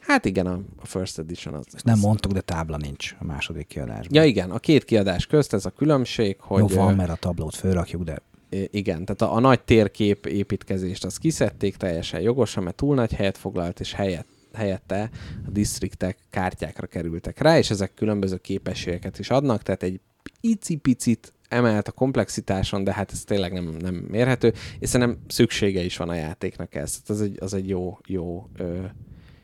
Hát 0.00 0.24
igen, 0.24 0.46
a, 0.46 0.60
a 0.76 0.86
First 0.86 1.18
Edition 1.18 1.54
az. 1.54 1.66
Ezt 1.72 1.84
nem 1.84 1.98
mondtuk, 1.98 2.32
de 2.32 2.40
tábla 2.40 2.76
nincs 2.76 3.16
a 3.18 3.24
második 3.24 3.66
kiadásban. 3.66 4.22
Ja 4.22 4.24
igen, 4.24 4.50
a 4.50 4.58
két 4.58 4.84
kiadás 4.84 5.26
közt 5.26 5.52
ez 5.52 5.64
a 5.64 5.70
különbség, 5.70 6.36
hogy... 6.40 6.70
Jó, 6.70 6.76
van, 6.76 6.94
mert 6.94 7.10
a 7.10 7.14
tablót 7.14 7.54
fölrakjuk, 7.54 8.02
de 8.02 8.22
igen, 8.70 9.04
tehát 9.04 9.22
a, 9.22 9.34
a 9.34 9.40
nagy 9.40 9.60
térkép 9.60 10.26
építkezést 10.26 11.04
azt 11.04 11.18
kiszedték 11.18 11.76
teljesen 11.76 12.20
jogosan, 12.20 12.62
mert 12.62 12.76
túl 12.76 12.94
nagy 12.94 13.12
helyet 13.12 13.38
foglalt, 13.38 13.80
és 13.80 13.92
helyett, 13.92 14.28
helyette 14.52 15.10
a 15.46 15.50
distriktek 15.50 16.18
kártyákra 16.30 16.86
kerültek 16.86 17.38
rá, 17.38 17.58
és 17.58 17.70
ezek 17.70 17.94
különböző 17.94 18.36
képességeket 18.36 19.18
is 19.18 19.30
adnak, 19.30 19.62
tehát 19.62 19.82
egy 19.82 20.00
icipicit 20.40 21.32
emelt 21.48 21.88
a 21.88 21.92
komplexitáson, 21.92 22.84
de 22.84 22.92
hát 22.92 23.12
ez 23.12 23.24
tényleg 23.24 23.52
nem, 23.52 23.76
nem 23.80 23.94
mérhető, 23.94 24.52
és 24.78 24.88
szerintem 24.88 25.18
szüksége 25.28 25.82
is 25.82 25.96
van 25.96 26.08
a 26.08 26.14
játéknak 26.14 26.74
ez. 26.74 27.02
Az 27.06 27.20
egy, 27.20 27.36
az 27.40 27.54
egy 27.54 27.68
jó, 27.68 27.98
jó 28.06 28.48
ö, 28.56 28.84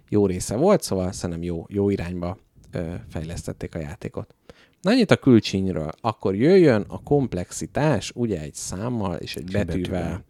jó 0.08 0.26
része 0.26 0.56
volt, 0.56 0.82
szóval 0.82 1.12
szerintem 1.12 1.44
jó, 1.44 1.64
jó 1.68 1.90
irányba 1.90 2.38
ö, 2.70 2.94
fejlesztették 3.08 3.74
a 3.74 3.78
játékot. 3.78 4.34
Na 4.80 4.90
annyit 4.90 5.10
a 5.10 5.16
külcsínyről. 5.16 5.90
Akkor 6.00 6.34
jöjjön 6.34 6.84
a 6.88 7.02
komplexitás, 7.02 8.12
ugye 8.14 8.40
egy 8.40 8.54
számmal 8.54 9.16
és 9.16 9.36
egy 9.36 9.50
betűvel. 9.50 9.76
betűvel. 9.76 10.24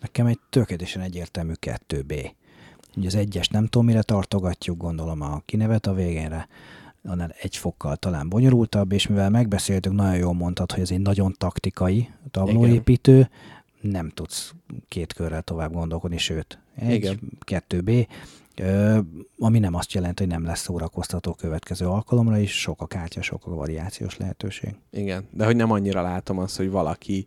Nekem 0.00 0.26
egy 0.26 0.38
tökéletesen 0.50 1.02
egyértelmű 1.02 1.52
2B. 1.60 2.30
Ugye 2.96 3.06
az 3.06 3.14
egyes 3.14 3.48
nem 3.48 3.66
tudom, 3.66 3.86
mire 3.86 4.02
tartogatjuk, 4.02 4.76
gondolom 4.76 5.20
a 5.20 5.42
kinevet 5.44 5.86
a 5.86 5.94
végénre, 5.94 6.48
annál 7.04 7.34
egy 7.40 7.56
fokkal 7.56 7.96
talán 7.96 8.28
bonyolultabb, 8.28 8.92
és 8.92 9.06
mivel 9.06 9.30
megbeszéltük, 9.30 9.92
nagyon 9.92 10.16
jól 10.16 10.34
mondtad, 10.34 10.72
hogy 10.72 10.80
ez 10.80 10.90
egy 10.90 11.00
nagyon 11.00 11.34
taktikai 11.38 12.08
tablóépítő, 12.30 13.16
Igen. 13.16 13.30
nem 13.80 14.08
tudsz 14.08 14.54
két 14.88 15.12
körrel 15.12 15.42
tovább 15.42 15.72
gondolkodni, 15.72 16.18
sőt, 16.18 16.58
egy, 16.76 16.94
Igen. 16.94 17.18
2B, 17.46 18.06
ami 19.38 19.58
nem 19.58 19.74
azt 19.74 19.92
jelenti, 19.92 20.22
hogy 20.22 20.32
nem 20.32 20.44
lesz 20.44 20.60
szórakoztató 20.60 21.32
következő 21.32 21.86
alkalomra 21.86 22.38
is, 22.38 22.60
sok 22.60 22.80
a 22.80 22.86
kártya, 22.86 23.22
sok 23.22 23.46
a 23.46 23.54
variációs 23.54 24.16
lehetőség. 24.16 24.74
Igen, 24.90 25.28
de 25.30 25.44
hogy 25.44 25.56
nem 25.56 25.70
annyira 25.70 26.02
látom 26.02 26.38
azt, 26.38 26.56
hogy 26.56 26.70
valaki 26.70 27.26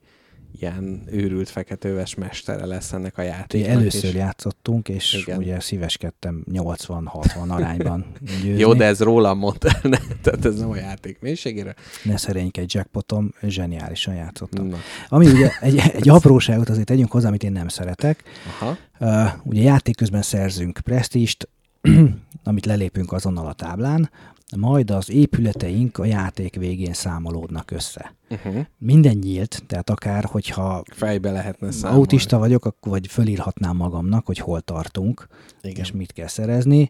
ilyen 0.60 1.03
őrült 1.12 1.49
feketőves 1.49 2.16
mestere 2.16 2.66
lesz 2.66 2.93
ennek 2.93 3.18
a 3.18 3.22
játéknak. 3.22 3.72
Először 3.72 4.10
és... 4.10 4.14
játszottunk, 4.14 4.89
és 4.89 5.14
Igen. 5.14 5.38
ugye 5.38 5.60
szíveskedtem 5.60 6.43
80-60 6.51 7.47
arányban 7.47 8.06
győzni. 8.43 8.60
Jó, 8.60 8.74
de 8.74 8.86
ez 8.86 8.99
rólam 8.99 9.38
mondta, 9.38 9.72
ne, 9.82 9.97
tehát 10.24 10.45
ez 10.45 10.60
nem 10.60 10.70
a 10.70 10.76
játék 10.76 11.20
mélységére. 11.20 11.76
Ne 12.03 12.16
egy 12.51 12.74
jackpotom, 12.74 13.34
zseniálisan 13.41 14.16
játszottam. 14.16 14.68
Na. 14.68 14.78
Ami 15.10 15.28
ugye 15.28 15.51
egy, 15.60 15.78
egy 15.93 16.10
apróságot 16.10 16.70
azért 16.70 16.86
tegyünk 16.86 17.12
hozzá, 17.12 17.28
amit 17.28 17.43
én 17.43 17.51
nem 17.51 17.68
szeretek. 17.68 18.24
Aha. 18.60 18.78
Uh, 18.99 19.32
ugye 19.43 19.62
játék 19.62 19.95
közben 19.95 20.22
szerzünk 20.22 20.80
presztíst, 20.84 21.49
amit 22.43 22.66
lelépünk 22.66 23.12
azonnal 23.12 23.47
a 23.47 23.53
táblán, 23.53 24.10
majd 24.58 24.91
az 24.91 25.10
épületeink 25.10 25.98
a 25.98 26.06
játék 26.06 26.56
végén 26.56 26.93
számolódnak 26.93 27.72
össze. 27.72 28.16
Uh-huh. 28.30 28.66
Minden 28.78 29.18
nyílt, 29.18 29.64
tehát 29.68 29.89
akár, 29.89 30.24
hogyha 30.24 30.84
fejbe 30.91 31.32
lehetne 31.32 31.72
számolni. 31.72 32.02
autista 32.02 32.38
vagyok, 32.38 32.66
akkor 32.66 32.91
vagy 32.91 33.08
fölírhatnám 33.08 33.76
magamnak, 33.76 34.26
hogy 34.26 34.38
hol 34.38 34.62
tartunk, 34.62 35.28
Igen. 35.62 35.84
és 35.84 35.91
mit 35.91 36.12
kell 36.12 36.28
szerezni 36.28 36.89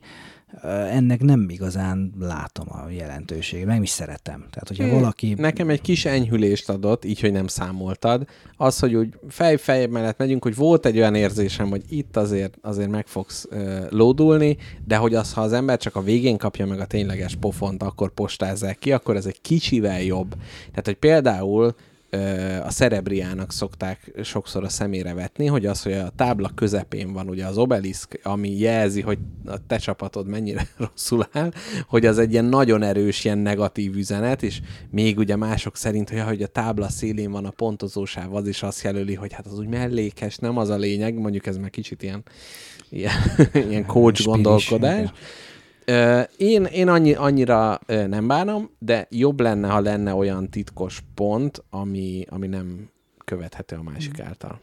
ennek 0.64 1.22
nem 1.22 1.46
igazán 1.50 2.14
látom 2.20 2.66
a 2.70 2.90
jelentőségét, 2.90 3.66
meg 3.66 3.82
is 3.82 3.90
szeretem. 3.90 4.46
Tehát, 4.50 4.68
hogyha 4.68 4.84
hmm. 4.84 4.94
valaki... 4.94 5.34
Nekem 5.34 5.70
egy 5.70 5.82
kis 5.82 6.06
enyhülést 6.06 6.70
adott, 6.70 7.06
így, 7.06 7.20
hogy 7.20 7.32
nem 7.32 7.48
számoltad. 7.48 8.28
Az, 8.58 8.80
hogy 8.80 8.96
úgy 8.96 9.14
fej-fej 9.30 9.86
mellett 9.86 10.18
megyünk, 10.18 10.44
hogy 10.44 10.56
volt 10.56 10.86
egy 10.86 10.98
olyan 10.98 11.16
érzésem, 11.16 11.70
hogy 11.70 11.84
itt 11.90 12.18
azért, 12.18 12.58
azért 12.62 12.90
meg 12.90 13.08
fogsz 13.08 13.48
uh, 13.52 13.86
lódulni, 13.90 14.58
de 14.86 14.96
hogy 14.96 15.16
az, 15.16 15.34
ha 15.34 15.42
az 15.42 15.54
ember 15.54 15.78
csak 15.78 15.96
a 15.96 16.02
végén 16.02 16.38
kapja 16.38 16.66
meg 16.66 16.80
a 16.80 16.86
tényleges 16.86 17.36
pofont, 17.36 17.84
akkor 17.84 18.14
postázzák 18.14 18.80
ki, 18.80 18.92
akkor 18.92 19.16
ez 19.16 19.26
egy 19.26 19.42
kicsivel 19.42 20.02
jobb. 20.02 20.30
Tehát, 20.70 20.86
hogy 20.86 20.96
például 20.96 21.76
a 22.64 22.70
szerebriának 22.70 23.52
szokták 23.52 24.12
sokszor 24.24 24.64
a 24.64 24.70
szemére 24.70 25.14
vetni, 25.14 25.46
hogy 25.46 25.66
az, 25.66 25.84
hogy 25.84 25.94
a 25.94 26.10
tábla 26.16 26.52
közepén 26.56 27.14
van 27.14 27.30
ugye 27.30 27.46
az 27.46 27.58
obeliszk, 27.58 28.20
ami 28.24 28.60
jelzi, 28.60 29.02
hogy 29.02 29.18
a 29.46 29.66
te 29.68 29.78
csapatod 29.78 30.28
mennyire 30.28 30.68
rosszul 30.78 31.28
áll, 31.32 31.52
hogy 31.88 32.06
az 32.06 32.18
egy 32.18 32.32
ilyen 32.32 32.46
nagyon 32.46 32.84
erős, 32.84 33.26
ilyen 33.26 33.38
negatív 33.38 33.96
üzenet, 33.96 34.44
és 34.44 34.62
még 34.90 35.18
ugye 35.18 35.36
mások 35.36 35.78
szerint, 35.78 36.10
hogy, 36.10 36.22
hogy 36.22 36.42
a 36.42 36.48
tábla 36.48 36.90
szélén 36.90 37.32
van 37.32 37.46
a 37.46 37.50
pontozósáv, 37.50 38.36
az 38.36 38.48
is 38.48 38.64
azt 38.64 38.84
jelöli, 38.84 39.14
hogy 39.14 39.34
hát 39.34 39.46
az 39.46 39.60
úgy 39.60 39.68
mellékes, 39.68 40.38
nem 40.38 40.58
az 40.58 40.70
a 40.70 40.78
lényeg, 40.78 41.14
mondjuk 41.14 41.46
ez 41.46 41.58
már 41.58 41.70
kicsit 41.70 42.04
ilyen, 42.04 42.24
ilyen, 42.90 43.14
ilyen 43.70 43.86
coach 43.86 44.26
gondolkodás. 44.26 45.10
Én, 46.38 46.64
én 46.64 46.88
annyi, 46.88 47.14
annyira 47.14 47.80
nem 47.88 48.28
bánom, 48.28 48.70
de 48.80 49.08
jobb 49.10 49.40
lenne, 49.40 49.68
ha 49.68 49.80
lenne 49.80 50.14
olyan 50.14 50.50
titkos 50.50 51.04
pont, 51.14 51.64
ami, 51.70 52.26
ami 52.30 52.48
nem 52.48 52.90
követhető 53.26 53.76
a 53.76 53.84
másik 53.84 54.20
által. 54.20 54.60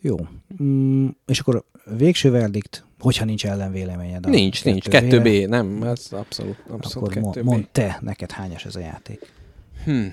Jó. 0.00 0.16
Mm, 0.62 1.08
és 1.26 1.38
akkor 1.38 1.64
végső 1.96 2.30
verdikt, 2.30 2.84
hogyha 2.98 3.24
nincs 3.24 3.46
ellenvéleményed. 3.46 4.28
Nincs, 4.28 4.64
nincs. 4.64 4.86
2B, 4.88 5.48
nem, 5.48 5.82
ez 5.82 6.06
abszolút, 6.10 6.56
abszolút 6.68 7.16
Akkor 7.16 7.32
2B. 7.34 7.44
mondd 7.44 7.62
te, 7.72 7.98
neked 8.00 8.30
hányas 8.30 8.64
ez 8.64 8.76
a 8.76 8.80
játék? 8.80 9.32
Hm. 9.84 10.06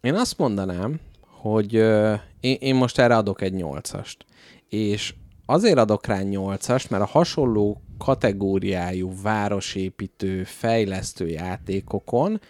Én 0.00 0.14
azt 0.14 0.38
mondanám, 0.38 1.00
hogy 1.20 1.76
uh, 1.76 2.18
én, 2.40 2.56
én 2.60 2.74
most 2.74 2.98
erre 2.98 3.16
adok 3.16 3.42
egy 3.42 3.52
nyolcast. 3.52 4.26
És 4.68 5.14
azért 5.46 5.78
adok 5.78 6.06
rá 6.06 6.22
nyolcast, 6.22 6.90
mert 6.90 7.02
a 7.02 7.06
hasonló 7.06 7.80
kategóriájú 8.04 9.12
városépítő, 9.22 10.44
fejlesztő 10.44 11.28
játékokon 11.28 12.40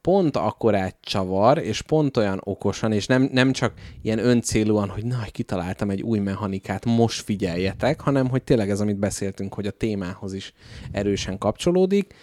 pont 0.00 0.36
akkorát 0.36 0.96
csavar, 1.00 1.58
és 1.58 1.82
pont 1.82 2.16
olyan 2.16 2.40
okosan, 2.44 2.92
és 2.92 3.06
nem, 3.06 3.28
nem 3.32 3.52
csak 3.52 3.72
ilyen 4.02 4.18
öncélúan, 4.18 4.88
hogy 4.88 5.04
na, 5.04 5.24
kitaláltam 5.30 5.90
egy 5.90 6.02
új 6.02 6.18
mechanikát, 6.18 6.84
most 6.84 7.24
figyeljetek, 7.24 8.00
hanem 8.00 8.28
hogy 8.28 8.42
tényleg 8.42 8.70
ez, 8.70 8.80
amit 8.80 8.98
beszéltünk, 8.98 9.54
hogy 9.54 9.66
a 9.66 9.70
témához 9.70 10.32
is 10.32 10.52
erősen 10.92 11.38
kapcsolódik, 11.38 12.14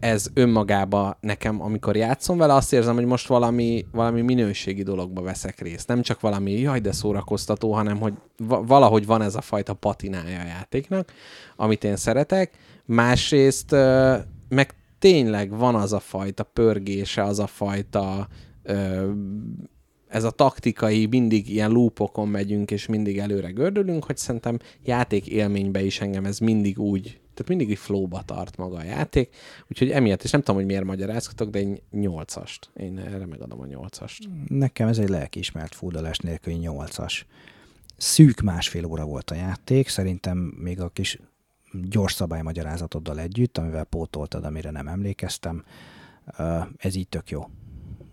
ez 0.00 0.26
önmagába 0.34 1.18
nekem, 1.20 1.62
amikor 1.62 1.96
játszom 1.96 2.38
vele, 2.38 2.54
azt 2.54 2.72
érzem, 2.72 2.94
hogy 2.94 3.04
most 3.04 3.26
valami, 3.26 3.86
valami 3.92 4.20
minőségi 4.20 4.82
dologba 4.82 5.22
veszek 5.22 5.60
részt. 5.60 5.88
Nem 5.88 6.02
csak 6.02 6.20
valami, 6.20 6.52
jaj, 6.52 6.80
de 6.80 6.92
szórakoztató, 6.92 7.72
hanem 7.72 7.98
hogy 7.98 8.12
valahogy 8.46 9.06
van 9.06 9.22
ez 9.22 9.34
a 9.34 9.40
fajta 9.40 9.74
patinája 9.74 10.40
a 10.40 10.46
játéknak, 10.46 11.12
amit 11.56 11.84
én 11.84 11.96
szeretek. 11.96 12.52
Másrészt 12.84 13.70
meg 14.48 14.74
tényleg 14.98 15.56
van 15.56 15.74
az 15.74 15.92
a 15.92 16.00
fajta 16.00 16.42
pörgése, 16.42 17.22
az 17.22 17.38
a 17.38 17.46
fajta 17.46 18.28
ez 20.08 20.24
a 20.24 20.30
taktikai, 20.30 21.06
mindig 21.06 21.50
ilyen 21.50 21.70
loopokon 21.70 22.28
megyünk, 22.28 22.70
és 22.70 22.86
mindig 22.86 23.18
előre 23.18 23.50
gördülünk, 23.50 24.04
hogy 24.04 24.16
szerintem 24.16 24.58
játék 24.82 25.26
élménybe 25.26 25.82
is 25.84 26.00
engem 26.00 26.24
ez 26.24 26.38
mindig 26.38 26.78
úgy 26.78 27.20
tehát 27.34 27.48
mindig 27.48 27.70
egy 27.70 27.78
flowba 27.78 28.22
tart 28.22 28.56
maga 28.56 28.76
a 28.76 28.84
játék, 28.84 29.36
úgyhogy 29.70 29.90
emiatt, 29.90 30.22
és 30.22 30.30
nem 30.30 30.40
tudom, 30.40 30.56
hogy 30.56 30.66
miért 30.66 30.84
magyarázhatok, 30.84 31.50
de 31.50 31.58
egy 31.58 31.82
nyolcast. 31.90 32.70
Én 32.76 32.98
erre 32.98 33.26
megadom 33.26 33.60
a 33.60 33.66
nyolcast. 33.66 34.28
Nekem 34.48 34.88
ez 34.88 34.98
egy 34.98 35.08
lelkiismert 35.08 35.74
fúdalás 35.74 36.18
nélküli 36.18 36.56
nyolcas. 36.56 37.26
Szűk 37.96 38.40
másfél 38.40 38.84
óra 38.84 39.04
volt 39.04 39.30
a 39.30 39.34
játék, 39.34 39.88
szerintem 39.88 40.38
még 40.38 40.80
a 40.80 40.88
kis 40.88 41.18
gyors 41.90 42.12
szabálymagyarázatoddal 42.12 43.20
együtt, 43.20 43.58
amivel 43.58 43.84
pótoltad, 43.84 44.44
amire 44.44 44.70
nem 44.70 44.88
emlékeztem. 44.88 45.64
Ez 46.76 46.94
így 46.94 47.08
tök 47.08 47.30
jó. 47.30 47.48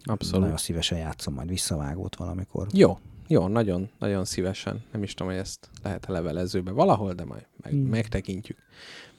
Abszolút. 0.03 0.41
Nagyon 0.41 0.57
szívesen 0.57 0.97
játszom 0.97 1.33
majd 1.33 1.49
visszavágót 1.49 2.15
valamikor. 2.15 2.67
Jó, 2.71 2.97
jó, 3.27 3.47
nagyon, 3.47 3.89
nagyon 3.99 4.25
szívesen. 4.25 4.83
Nem 4.91 5.03
is 5.03 5.13
tudom, 5.13 5.31
hogy 5.31 5.41
ezt 5.41 5.69
lehet-e 5.83 6.11
levelezőbe 6.11 6.71
valahol, 6.71 7.13
de 7.13 7.25
majd 7.25 7.45
meg, 7.61 7.71
hmm. 7.71 7.81
megtekintjük. 7.81 8.57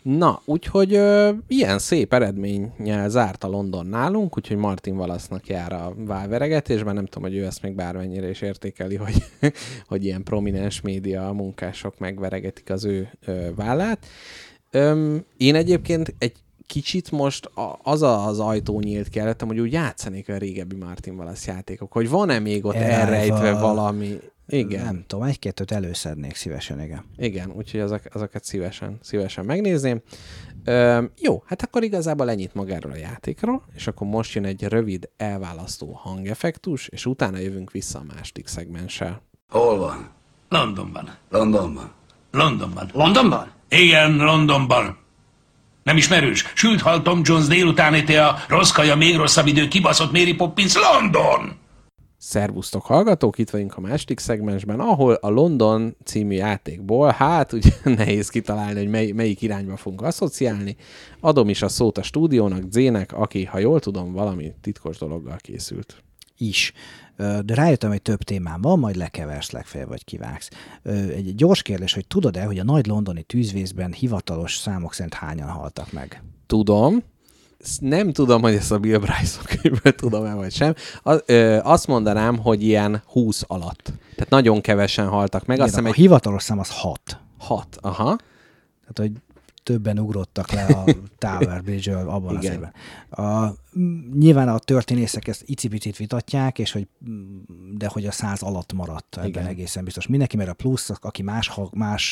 Na, 0.02 0.42
úgyhogy 0.44 0.94
ö, 0.94 1.30
ilyen 1.46 1.78
szép 1.78 2.12
eredménnyel 2.12 3.08
zárt 3.08 3.44
a 3.44 3.48
London 3.48 3.86
nálunk, 3.86 4.36
úgyhogy 4.36 4.56
Martin 4.56 4.96
Valasznak 4.96 5.46
jár 5.46 5.72
a 5.72 5.94
válveregetésben, 5.96 6.94
nem 6.94 7.06
tudom, 7.06 7.28
hogy 7.30 7.38
ő 7.38 7.44
ezt 7.44 7.62
még 7.62 7.74
bármennyire 7.74 8.28
is 8.28 8.40
értékeli, 8.40 8.96
hogy, 8.96 9.24
hogy 9.88 10.04
ilyen 10.04 10.22
prominens 10.22 10.80
média 10.80 11.32
munkások 11.32 11.98
megveregetik 11.98 12.70
az 12.70 12.84
ő 12.84 13.10
ö, 13.26 13.54
vállát. 13.54 14.06
Öm, 14.70 15.24
én 15.36 15.54
egyébként 15.54 16.14
egy 16.18 16.32
kicsit 16.66 17.10
most 17.10 17.50
az 17.82 18.02
a, 18.02 18.26
az 18.26 18.38
ajtó 18.40 18.80
nyílt 18.80 19.08
ki 19.08 19.18
előttem, 19.18 19.48
hogy 19.48 19.60
úgy 19.60 19.72
játszanék 19.72 20.28
a 20.28 20.36
régebbi 20.36 20.76
Martin 20.76 21.14
Wallace 21.14 21.52
játékok, 21.52 21.92
hogy 21.92 22.08
van-e 22.08 22.38
még 22.38 22.64
ott 22.64 22.74
elrejtve 22.74 23.52
valami. 23.52 24.18
Igen. 24.52 24.84
Nem 24.84 25.04
tudom, 25.06 25.24
egy-kettőt 25.24 25.70
előszednék 25.70 26.34
szívesen, 26.34 26.80
igen. 26.80 27.04
Igen, 27.16 27.50
úgyhogy 27.50 27.80
azok, 27.80 28.00
azokat 28.12 28.44
szívesen, 28.44 28.98
szívesen 29.02 29.44
megnézném. 29.44 30.02
Ö, 30.64 31.02
jó, 31.18 31.42
hát 31.46 31.62
akkor 31.62 31.82
igazából 31.82 32.30
ennyit 32.30 32.54
magáról 32.54 32.92
a 32.92 32.96
játékról, 32.96 33.64
és 33.74 33.86
akkor 33.86 34.06
most 34.06 34.34
jön 34.34 34.44
egy 34.44 34.62
rövid 34.62 35.08
elválasztó 35.16 35.92
hangeffektus, 35.92 36.88
és 36.88 37.06
utána 37.06 37.38
jövünk 37.38 37.70
vissza 37.70 37.98
a 37.98 38.14
második 38.14 38.46
szegmenssel. 38.46 39.22
Hol 39.48 39.78
van? 39.78 40.10
Londonban. 40.48 41.14
Londonban. 41.28 41.92
Londonban. 42.30 42.90
Londonban? 42.92 43.50
Igen, 43.68 44.16
Londonban. 44.16 44.98
Nem 45.82 45.96
ismerős? 45.96 46.52
Sült 46.54 46.80
hal 46.80 47.02
Tom 47.02 47.20
Jones 47.24 47.46
délutáni 47.46 48.16
a 48.16 48.36
rossz 48.48 48.70
kaja, 48.70 48.96
még 48.96 49.16
rosszabb 49.16 49.46
idő, 49.46 49.68
kibaszott 49.68 50.12
Mary 50.12 50.34
Poppins, 50.34 50.74
London! 50.74 51.58
Szervusztok 52.22 52.84
hallgatók, 52.84 53.38
itt 53.38 53.50
vagyunk 53.50 53.76
a 53.76 53.80
második 53.80 54.18
szegmensben, 54.18 54.80
ahol 54.80 55.14
a 55.14 55.28
London 55.28 55.96
című 56.04 56.34
játékból, 56.34 57.10
hát 57.10 57.52
ugye 57.58 57.70
nehéz 57.84 58.28
kitalálni, 58.28 58.78
hogy 58.78 58.88
mely, 58.88 59.10
melyik 59.10 59.42
irányba 59.42 59.76
fogunk 59.76 60.02
asszociálni. 60.02 60.76
Adom 61.20 61.48
is 61.48 61.62
a 61.62 61.68
szót 61.68 61.98
a 61.98 62.02
stúdiónak, 62.02 62.62
Zének, 62.70 63.12
aki, 63.12 63.44
ha 63.44 63.58
jól 63.58 63.80
tudom, 63.80 64.12
valami 64.12 64.52
titkos 64.60 64.98
dologgal 64.98 65.36
készült. 65.36 66.02
Is. 66.36 66.72
De 67.16 67.54
rájöttem, 67.54 67.90
hogy 67.90 68.02
több 68.02 68.22
témám 68.22 68.60
van, 68.60 68.78
majd 68.78 68.96
lekeversz 68.96 69.50
legfeljebb, 69.50 69.88
vagy 69.88 70.04
kivágsz. 70.04 70.50
Egy 70.84 71.34
gyors 71.34 71.62
kérdés, 71.62 71.94
hogy 71.94 72.06
tudod-e, 72.06 72.44
hogy 72.44 72.58
a 72.58 72.64
nagy 72.64 72.86
londoni 72.86 73.22
tűzvészben 73.22 73.92
hivatalos 73.92 74.56
számok 74.56 74.94
szerint 74.94 75.14
hányan 75.14 75.48
haltak 75.48 75.92
meg? 75.92 76.22
Tudom, 76.46 77.02
nem 77.80 78.12
tudom, 78.12 78.42
hogy 78.42 78.54
ezt 78.54 78.72
a 78.72 78.78
Bill 78.78 78.98
Bryson 78.98 79.44
könyvből 79.44 79.94
tudom-e 79.94 80.34
vagy 80.34 80.52
sem. 80.52 80.74
azt 81.62 81.86
mondanám, 81.86 82.38
hogy 82.38 82.62
ilyen 82.62 83.02
20 83.06 83.44
alatt. 83.46 83.92
Tehát 84.14 84.30
nagyon 84.30 84.60
kevesen 84.60 85.08
haltak 85.08 85.46
meg. 85.46 85.56
Igen, 85.56 85.68
azt 85.68 85.78
a 85.78 85.86
egy... 85.86 85.94
hivatalos 85.94 86.42
szám 86.42 86.58
az 86.58 86.70
6. 86.70 87.00
6, 87.38 87.66
aha. 87.80 88.16
Tehát, 88.80 88.94
hogy 88.94 89.12
többen 89.70 89.98
ugrottak 89.98 90.52
le 90.52 90.64
a 90.64 90.84
Tower 91.18 91.62
bridge 91.62 91.96
abban 91.96 92.36
Igen. 92.36 92.36
az 92.36 92.44
évben. 92.44 92.72
A, 93.26 93.54
nyilván 94.18 94.48
a 94.48 94.58
történészek 94.58 95.28
ezt 95.28 95.42
icipicit 95.46 95.96
vitatják, 95.96 96.58
és 96.58 96.72
hogy, 96.72 96.88
de 97.74 97.86
hogy 97.86 98.06
a 98.06 98.10
száz 98.10 98.42
alatt 98.42 98.72
maradt 98.72 99.16
ebben 99.16 99.28
Igen. 99.28 99.46
egészen 99.46 99.84
biztos. 99.84 100.06
Mindenki, 100.06 100.36
mert 100.36 100.48
a 100.48 100.52
plusz, 100.52 100.90
aki 101.00 101.22
más, 101.22 101.50
más 101.72 102.04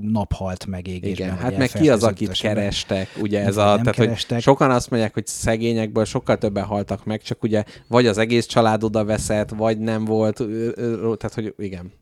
nap 0.00 0.32
halt 0.32 0.66
meg 0.66 0.86
égésben. 0.86 1.26
Igen, 1.26 1.38
hát 1.38 1.56
meg 1.56 1.70
ki 1.70 1.90
az, 1.90 2.02
akit 2.02 2.32
kerestek, 2.32 3.08
ugye 3.20 3.44
ez 3.44 3.56
a, 3.56 3.62
tehát, 3.62 3.90
kerestek. 3.90 4.32
hogy 4.32 4.42
sokan 4.42 4.70
azt 4.70 4.90
mondják, 4.90 5.14
hogy 5.14 5.26
szegényekből 5.26 6.04
sokkal 6.04 6.38
többen 6.38 6.64
haltak 6.64 7.04
meg, 7.04 7.22
csak 7.22 7.42
ugye 7.42 7.64
vagy 7.88 8.06
az 8.06 8.18
egész 8.18 8.46
család 8.46 8.84
oda 8.84 9.04
veszett, 9.04 9.50
vagy 9.50 9.78
nem 9.78 10.04
volt, 10.04 10.36
tehát 11.16 11.34
hogy 11.34 11.54
igen 11.58 11.92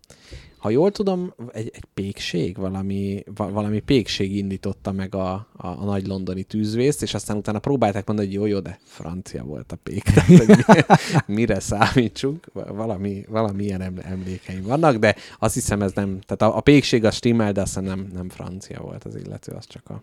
ha 0.60 0.70
jól 0.70 0.90
tudom, 0.90 1.34
egy, 1.52 1.70
egy 1.74 1.84
pékség, 1.94 2.56
valami, 2.56 3.24
valami 3.34 3.80
pékség 3.80 4.36
indította 4.36 4.92
meg 4.92 5.14
a, 5.14 5.32
a, 5.32 5.66
a 5.66 5.84
nagy 5.84 6.06
londoni 6.06 6.42
tűzvészt, 6.42 7.02
és 7.02 7.14
aztán 7.14 7.36
utána 7.36 7.58
próbálták 7.58 8.06
mondani, 8.06 8.28
hogy 8.28 8.36
jó, 8.36 8.46
jó, 8.46 8.60
de 8.60 8.78
francia 8.84 9.44
volt 9.44 9.72
a 9.72 9.76
pék, 9.82 10.02
tehát 10.02 10.46
hogy 10.46 10.84
mire 11.36 11.60
számítsunk, 11.60 12.46
valami, 12.52 13.24
valami 13.28 13.64
ilyen 13.64 14.00
emlékeim 14.02 14.62
vannak, 14.62 14.96
de 14.96 15.16
azt 15.38 15.54
hiszem 15.54 15.82
ez 15.82 15.92
nem, 15.92 16.18
tehát 16.26 16.54
a, 16.54 16.56
a 16.56 16.60
pékség 16.60 17.04
a 17.04 17.10
stimmel, 17.10 17.52
de 17.52 17.60
aztán 17.60 17.84
nem, 17.84 18.10
nem 18.12 18.28
francia 18.28 18.80
volt 18.80 19.04
az 19.04 19.16
illető, 19.16 19.52
az 19.52 19.66
csak 19.66 19.90
a... 19.90 20.02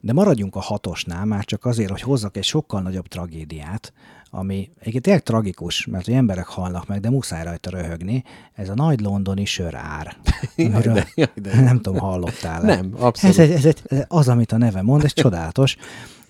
De 0.00 0.12
maradjunk 0.12 0.56
a 0.56 0.60
hatosnál, 0.60 1.24
már 1.24 1.44
csak 1.44 1.64
azért, 1.64 1.90
hogy 1.90 2.00
hozzak 2.00 2.36
egy 2.36 2.44
sokkal 2.44 2.80
nagyobb 2.80 3.06
tragédiát, 3.06 3.92
ami 4.30 4.70
egyébként 4.78 5.02
tényleg 5.02 5.22
tragikus, 5.22 5.86
mert 5.86 6.04
hogy 6.04 6.14
emberek 6.14 6.46
halnak 6.46 6.86
meg, 6.86 7.00
de 7.00 7.10
muszáj 7.10 7.44
rajta 7.44 7.70
röhögni. 7.70 8.24
Ez 8.54 8.68
a 8.68 8.74
nagy 8.74 9.00
londoni 9.00 9.44
sörár. 9.44 10.16
jaj, 10.56 10.82
de, 10.82 11.08
jaj, 11.14 11.30
de. 11.34 11.60
Nem 11.60 11.80
tudom, 11.80 11.98
hallottál 11.98 12.62
-e. 12.62 12.74
Nem, 12.74 12.94
abszolút. 12.98 13.38
Ez, 13.38 13.50
ez, 13.50 13.64
ez, 13.64 13.74
ez 13.86 14.04
az, 14.08 14.28
amit 14.28 14.52
a 14.52 14.56
neve 14.56 14.82
mond, 14.82 15.04
ez 15.04 15.12
csodálatos. 15.12 15.76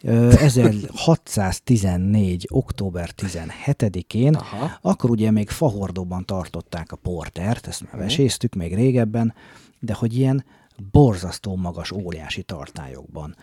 1614. 0.03 2.47
október 2.51 3.11
17-én, 3.23 4.35
Aha. 4.35 4.79
akkor 4.83 5.11
ugye 5.11 5.31
még 5.31 5.49
fahordóban 5.49 6.25
tartották 6.25 6.93
a 6.93 6.97
portert, 6.97 7.67
ezt 7.67 7.83
már 7.83 7.97
veséztük 8.03 8.55
még 8.55 8.75
régebben, 8.75 9.35
de 9.79 9.95
hogy 9.95 10.17
ilyen 10.17 10.45
borzasztó 10.93 11.57
magas, 11.57 11.91
óriási 11.91 12.43
tartályokban. 12.43 13.37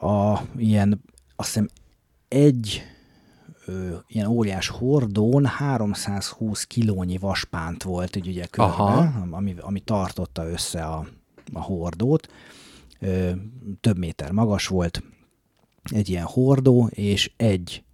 A 0.00 0.40
ilyen, 0.56 1.02
azt 1.36 1.48
hiszem, 1.48 1.68
egy 2.28 2.82
ö, 3.66 3.96
ilyen 4.06 4.26
óriás 4.26 4.68
hordón 4.68 5.46
320 5.46 6.64
kilónyi 6.64 7.18
vaspánt 7.18 7.82
volt 7.82 8.16
így 8.16 8.28
ugye 8.28 8.46
körbe, 8.46 8.72
Aha. 8.72 9.26
ami, 9.30 9.54
ami 9.60 9.80
tartotta 9.80 10.48
össze 10.48 10.84
a, 10.84 11.06
a 11.52 11.60
hordót. 11.60 12.28
Ö, 13.00 13.30
több 13.80 13.98
méter 13.98 14.30
magas 14.30 14.66
volt 14.66 15.02
egy 15.84 16.08
ilyen 16.08 16.24
hordó, 16.24 16.86
és 16.86 17.32
egy 17.36 17.84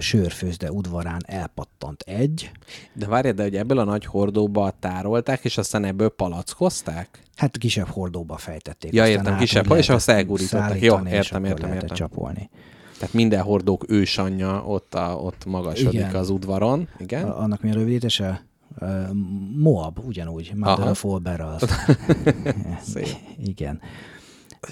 sörfőzde 0.00 0.72
udvarán 0.72 1.20
elpattant 1.26 2.02
egy. 2.02 2.50
De 2.92 3.06
várjad, 3.06 3.36
de 3.36 3.42
hogy 3.42 3.56
ebből 3.56 3.78
a 3.78 3.84
nagy 3.84 4.04
hordóba 4.04 4.72
tárolták, 4.80 5.44
és 5.44 5.58
aztán 5.58 5.84
ebből 5.84 6.08
palackozták? 6.08 7.22
Hát 7.36 7.58
kisebb 7.58 7.86
hordóba 7.88 8.36
fejtették. 8.36 8.92
Ja, 8.92 9.08
értem, 9.08 9.32
át 9.32 9.38
kisebb, 9.38 9.72
és 9.76 9.88
azt 9.88 10.08
elgurították. 10.08 10.80
Jó, 10.80 10.94
értem, 10.94 11.10
értem, 11.10 11.42
lehetett 11.44 11.74
értem. 11.74 11.96
csapolni. 11.96 12.50
Tehát 12.98 13.14
minden 13.14 13.42
hordók 13.42 13.84
ősanyja 13.90 14.62
ott, 14.66 14.94
a, 14.94 15.14
ott 15.14 15.44
magasodik 15.44 15.92
Igen. 15.92 16.14
az 16.14 16.30
udvaron. 16.30 16.88
Igen? 16.98 17.24
A- 17.24 17.38
Annak 17.38 17.62
mi 17.62 17.70
a 17.70 17.74
rövidítése? 17.74 18.46
Moab, 19.56 19.98
ugyanúgy. 20.06 20.52
Mother 20.54 20.78
Aha. 20.78 20.90
of 20.90 21.04
all 21.04 21.18
barrels. 21.18 21.62
Igen. 23.44 23.80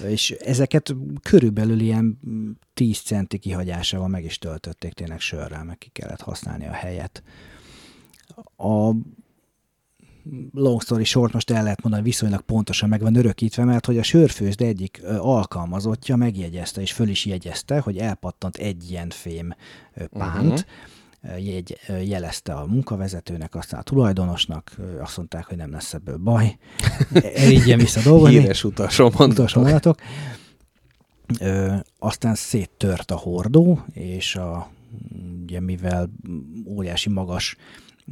És 0.07 0.31
ezeket 0.31 0.95
körülbelül 1.21 1.79
ilyen 1.79 2.19
10 2.73 2.99
centi 2.99 3.37
kihagyásával 3.37 4.07
meg 4.07 4.23
is 4.23 4.37
töltötték 4.37 4.93
tényleg 4.93 5.19
sörrel, 5.19 5.63
meg 5.63 5.77
ki 5.77 5.89
kellett 5.89 6.21
használni 6.21 6.67
a 6.67 6.71
helyet. 6.71 7.23
A 8.57 8.93
long 10.51 10.81
story 10.81 11.03
short, 11.03 11.33
most 11.33 11.51
el 11.51 11.63
lehet 11.63 11.81
mondani, 11.81 12.03
viszonylag 12.03 12.41
pontosan 12.41 12.89
meg 12.89 13.01
van 13.01 13.15
örökítve, 13.15 13.63
mert 13.63 13.85
hogy 13.85 13.97
a 13.97 14.03
sörfőzde 14.03 14.65
egyik 14.65 15.01
alkalmazottja 15.17 16.15
megjegyezte, 16.15 16.81
és 16.81 16.91
föl 16.91 17.07
is 17.07 17.25
jegyezte, 17.25 17.79
hogy 17.79 17.97
elpattant 17.97 18.55
egy 18.55 18.91
ilyen 18.91 19.09
fém 19.09 19.55
pánt, 20.09 20.45
uh-huh. 20.45 20.59
Jegy, 21.39 21.77
jelezte 22.03 22.53
a 22.53 22.65
munkavezetőnek, 22.65 23.55
aztán 23.55 23.79
a 23.79 23.83
tulajdonosnak, 23.83 24.71
azt 24.99 25.17
mondták, 25.17 25.45
hogy 25.45 25.57
nem 25.57 25.71
lesz 25.71 25.93
ebből 25.93 26.17
baj, 26.17 26.57
elígyen 27.35 27.77
vissza 27.77 28.01
dolgozni 28.01 28.39
Híres 28.39 28.63
mondat. 29.17 29.39
utolsó 29.39 29.61
mondatok. 29.61 29.99
Ö, 31.39 31.75
aztán 31.99 32.35
széttört 32.35 33.11
a 33.11 33.15
hordó, 33.15 33.83
és 33.93 34.35
a, 34.35 34.69
ugye 35.43 35.59
mivel 35.59 36.09
óriási 36.67 37.09
magas 37.09 37.55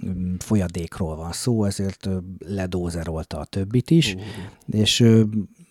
mm, 0.06 0.36
folyadékról 0.38 1.16
van 1.16 1.32
szó, 1.32 1.64
ezért 1.64 2.10
ledózerolta 2.40 3.40
a 3.40 3.46
többit 3.46 3.92
is, 3.92 4.14
uh. 4.14 4.22
és 4.80 5.06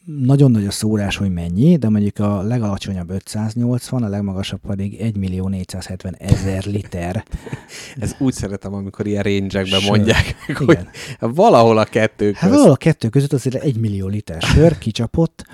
nagyon 0.04 0.50
nagy 0.50 0.66
a 0.66 0.70
szórás, 0.70 1.16
hogy 1.16 1.32
mennyi, 1.32 1.76
de 1.76 1.88
mondjuk 1.88 2.18
a 2.18 2.42
legalacsonyabb 2.42 3.10
580, 3.10 4.02
a 4.02 4.08
legmagasabb 4.08 4.60
pedig 4.60 5.00
1 5.00 5.16
millió 5.16 5.48
470 5.48 6.16
ezer 6.18 6.64
liter. 6.64 7.24
Ez 7.96 8.14
úgy 8.18 8.32
szeretem, 8.32 8.74
amikor 8.74 9.06
ilyen 9.06 9.22
range 9.22 9.66
mondják, 9.86 10.36
meg, 10.46 10.56
hogy 10.66 10.68
Igen. 10.70 10.88
valahol 11.18 11.78
a 11.78 11.84
kettő 11.84 12.26
közt. 12.26 12.38
Hát 12.38 12.50
valahol 12.50 12.72
a 12.72 12.76
kettő 12.76 13.08
között 13.08 13.32
azért 13.32 13.54
egy 13.54 13.76
millió 13.76 14.06
liter 14.06 14.42
sör 14.42 14.78
kicsapott. 14.84 15.44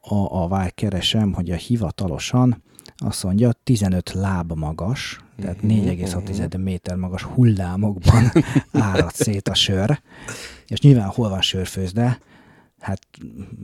A, 0.00 0.42
a 0.42 0.48
vár 0.48 0.74
keresem, 0.74 1.32
hogy 1.32 1.50
a 1.50 1.56
hivatalosan 1.56 2.62
azt 2.96 3.24
mondja 3.24 3.52
15 3.64 4.12
láb 4.12 4.52
magas, 4.52 5.23
tehát 5.40 5.62
Mhm, 5.62 5.72
4,6 5.72 6.58
méter 6.58 6.96
magas 6.96 7.22
hullámokban 7.22 8.32
árad 8.72 9.12
szét 9.14 9.48
a 9.48 9.54
sör. 9.54 10.00
És 10.66 10.80
nyilván 10.80 11.08
hol 11.08 11.28
van 11.28 11.40
sörfőzde? 11.40 12.18
Hát 12.80 13.00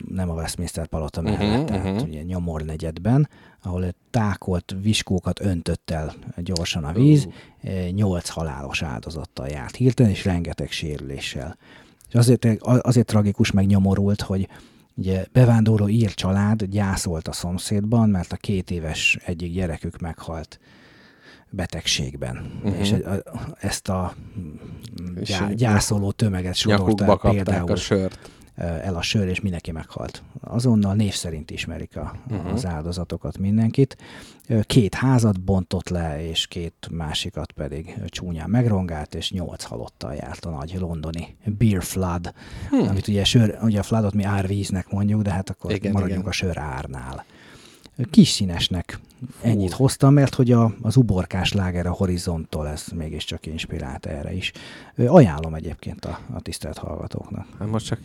nem 0.08 0.30
a 0.30 0.34
Westminster 0.34 0.86
palota 0.86 1.20
mellett, 1.20 1.56
Mhm, 1.58 1.64
tehát 1.64 1.94
mhm. 1.94 2.08
ugye 2.08 2.22
Nyomor 2.22 2.62
negyedben, 2.62 3.28
ahol 3.62 3.84
tákolt 4.10 4.76
viskókat 4.82 5.40
öntött 5.40 5.90
el 5.90 6.14
gyorsan 6.36 6.84
a 6.84 6.92
víz, 6.92 7.28
eh, 7.62 7.88
nyolc 7.90 8.28
halálos 8.28 8.82
áldozattal 8.82 9.48
járt 9.48 9.76
hirtelen, 9.76 10.10
és 10.12 10.24
rengeteg 10.24 10.70
sérüléssel. 10.70 11.56
És 12.08 12.14
azért, 12.14 12.46
azért 12.62 13.06
tragikus, 13.06 13.50
meg 13.50 13.66
nyomorult, 13.66 14.20
hogy 14.20 14.48
ugye 14.94 15.24
bevándorló 15.32 15.88
ír 15.88 16.14
család 16.14 16.64
gyászolt 16.64 17.28
a 17.28 17.32
szomszédban, 17.32 18.08
mert 18.08 18.32
a 18.32 18.36
két 18.36 18.70
éves 18.70 19.18
egyik 19.24 19.52
gyerekük 19.52 19.98
meghalt 19.98 20.58
betegségben. 21.50 22.60
Uh-huh. 22.64 22.80
És 22.80 22.94
ezt 23.58 23.88
a 23.88 24.14
gyá, 25.22 25.52
gyászoló 25.52 26.10
tömeget 26.10 26.54
sorolta 26.54 27.16
például 27.16 27.70
a 27.72 27.76
sört. 27.76 28.30
el 28.54 28.94
a 28.94 29.02
sör, 29.02 29.28
és 29.28 29.40
mindenki 29.40 29.70
meghalt. 29.70 30.22
Azonnal 30.40 30.94
név 30.94 31.14
szerint 31.14 31.50
ismerik 31.50 31.96
a, 31.96 32.16
uh-huh. 32.30 32.52
az 32.52 32.66
áldozatokat, 32.66 33.38
mindenkit. 33.38 33.96
Két 34.62 34.94
házat 34.94 35.40
bontott 35.40 35.88
le, 35.88 36.28
és 36.28 36.46
két 36.46 36.88
másikat 36.90 37.52
pedig 37.52 37.94
csúnyán 38.06 38.50
megrongált, 38.50 39.14
és 39.14 39.30
nyolc 39.30 39.64
halottal 39.64 40.14
járt 40.14 40.44
a 40.44 40.50
nagy 40.50 40.76
londoni 40.78 41.36
beer 41.44 41.82
flood, 41.82 42.32
hmm. 42.70 42.88
amit 42.88 43.08
ugye, 43.08 43.24
sör, 43.24 43.58
ugye 43.62 43.78
a 43.78 43.82
floodot 43.82 44.14
mi 44.14 44.22
árvíznek 44.22 44.90
mondjuk, 44.90 45.22
de 45.22 45.30
hát 45.30 45.50
akkor 45.50 45.72
Igen, 45.72 45.92
maradjunk 45.92 46.20
igen. 46.20 46.30
a 46.30 46.34
sör 46.34 46.58
árnál. 46.58 47.24
Kis 48.10 48.28
színesnek 48.28 49.00
ennyit 49.40 49.72
hoztam, 49.72 50.14
mert 50.14 50.34
hogy 50.34 50.52
a, 50.52 50.74
az 50.82 50.96
uborkás 50.96 51.52
láger 51.52 51.86
a 51.86 51.90
horizonttól 51.90 52.68
ez 52.68 52.84
mégiscsak 52.94 53.46
inspirált 53.46 54.06
erre 54.06 54.34
is. 54.34 54.52
Ajánlom 55.06 55.54
egyébként 55.54 56.04
a, 56.04 56.18
a 56.34 56.40
tisztelt 56.40 56.78
hallgatóknak. 56.78 57.46
Hát 57.58 57.68
most 57.68 57.86
csak 57.86 57.98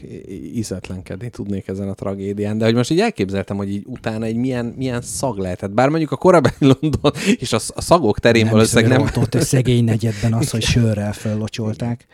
ízetlenkedni 0.54 1.30
tudnék 1.30 1.68
ezen 1.68 1.90
a 1.90 1.94
tragédián, 1.94 2.58
de 2.58 2.66
hogy 2.66 2.74
most 2.74 2.92
így 2.92 3.00
elképzeltem, 3.00 3.58
hogy 3.58 3.72
így 3.72 3.84
utána 3.88 4.26
egy 4.26 4.36
milyen, 4.36 4.66
milyen 4.66 5.02
szag 5.02 5.38
lehetett. 5.38 5.72
Bár 5.72 5.90
mondjuk 5.90 6.12
a 6.12 6.16
korabeli 6.16 6.56
London 6.82 7.12
és 7.38 7.54
a, 7.54 7.60
a 7.76 7.82
szagok 7.82 8.20
terén 8.20 8.44
nem 8.44 8.54
valószínűleg 8.54 9.00
nem... 9.00 9.24
ott 9.24 9.36
egy 9.36 9.42
szegény 9.42 9.84
negyedben 9.84 10.34
az, 10.34 10.50
hogy 10.50 10.64
sörrel 10.74 11.14
föllocsolták. 11.14 12.06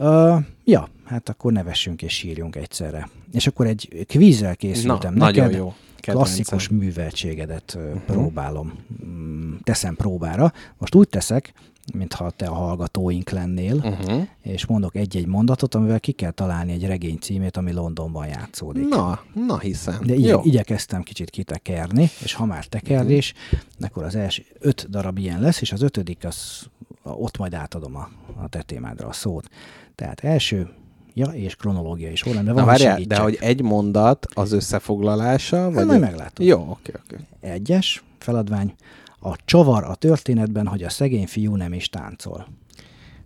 Uh, 0.00 0.36
ja, 0.64 0.88
hát 1.04 1.28
akkor 1.28 1.52
nevessünk 1.52 2.02
és 2.02 2.12
sírjunk 2.12 2.56
egyszerre. 2.56 3.08
És 3.32 3.46
akkor 3.46 3.66
egy 3.66 4.04
kvízzel 4.08 4.56
készültem 4.56 5.14
Na, 5.14 5.24
neked. 5.26 5.42
nagyon 5.42 5.58
jó. 5.58 5.74
Kedvencem. 5.96 6.34
Klasszikus 6.34 6.68
műveltségedet 6.68 7.74
uh-huh. 7.78 8.00
próbálom, 8.02 8.72
mm, 9.06 9.54
teszem 9.62 9.94
próbára. 9.94 10.52
Most 10.78 10.94
úgy 10.94 11.08
teszek, 11.08 11.52
mintha 11.94 12.30
te 12.30 12.46
a 12.46 12.54
hallgatóink 12.54 13.30
lennél, 13.30 13.74
Uh-huh. 13.74 14.26
és 14.42 14.66
mondok 14.66 14.96
egy-egy 14.96 15.26
mondatot, 15.26 15.74
amivel 15.74 16.00
ki 16.00 16.12
kell 16.12 16.30
találni 16.30 16.72
egy 16.72 16.86
regény 16.86 17.18
címét, 17.18 17.56
ami 17.56 17.72
Londonban 17.72 18.26
játszódik. 18.26 18.88
Na, 18.88 19.20
na 19.46 19.58
hiszem. 19.58 19.98
De 20.04 20.14
igye, 20.14 20.36
igyekeztem 20.42 21.02
kicsit 21.02 21.30
kitekerni, 21.30 22.10
és 22.22 22.32
ha 22.32 22.44
már 22.44 22.64
tekerés, 22.64 23.34
akkor 23.80 24.02
az 24.02 24.14
első 24.14 24.44
öt 24.58 24.90
darab 24.90 25.18
ilyen 25.18 25.40
lesz, 25.40 25.60
és 25.60 25.72
az 25.72 25.82
ötödik, 25.82 26.24
az 26.24 26.66
ott 27.14 27.38
majd 27.38 27.54
átadom 27.54 27.96
a, 27.96 28.08
a 28.42 28.48
te 28.48 28.62
témádra 28.62 29.08
a 29.08 29.12
szót. 29.12 29.48
Tehát 29.94 30.20
első, 30.20 30.68
ja, 31.14 31.26
és 31.26 31.56
kronológiai 31.56 32.14
sorrendben 32.14 32.54
Na 32.54 32.64
van, 32.64 32.70
hogy 32.70 32.82
várjál, 32.82 32.94
de 32.94 33.14
segítsek. 33.14 33.22
hogy 33.22 33.38
egy 33.40 33.62
mondat 33.62 34.26
az 34.34 34.52
összefoglalása? 34.52 35.70
Vagy 35.70 35.86
majd 35.86 36.00
meglátod. 36.00 36.46
Jó, 36.46 36.66
oké, 36.68 36.92
oké. 37.04 37.16
Egyes 37.40 38.04
feladvány, 38.18 38.74
a 39.20 39.36
csavar 39.44 39.84
a 39.84 39.94
történetben, 39.94 40.66
hogy 40.66 40.82
a 40.82 40.90
szegény 40.90 41.26
fiú 41.26 41.56
nem 41.56 41.72
is 41.72 41.88
táncol. 41.88 42.48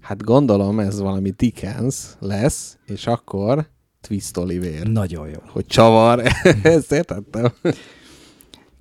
Hát 0.00 0.22
gondolom 0.22 0.80
ez 0.80 1.00
valami 1.00 1.30
Dickens 1.30 1.96
lesz, 2.18 2.76
és 2.86 3.06
akkor 3.06 3.68
Twist 4.00 4.36
Oliver. 4.36 4.86
Nagyon 4.86 5.28
jó. 5.28 5.38
Hogy 5.46 5.66
csavar, 5.66 6.22
ezt 6.62 6.92
értettem. 6.92 7.52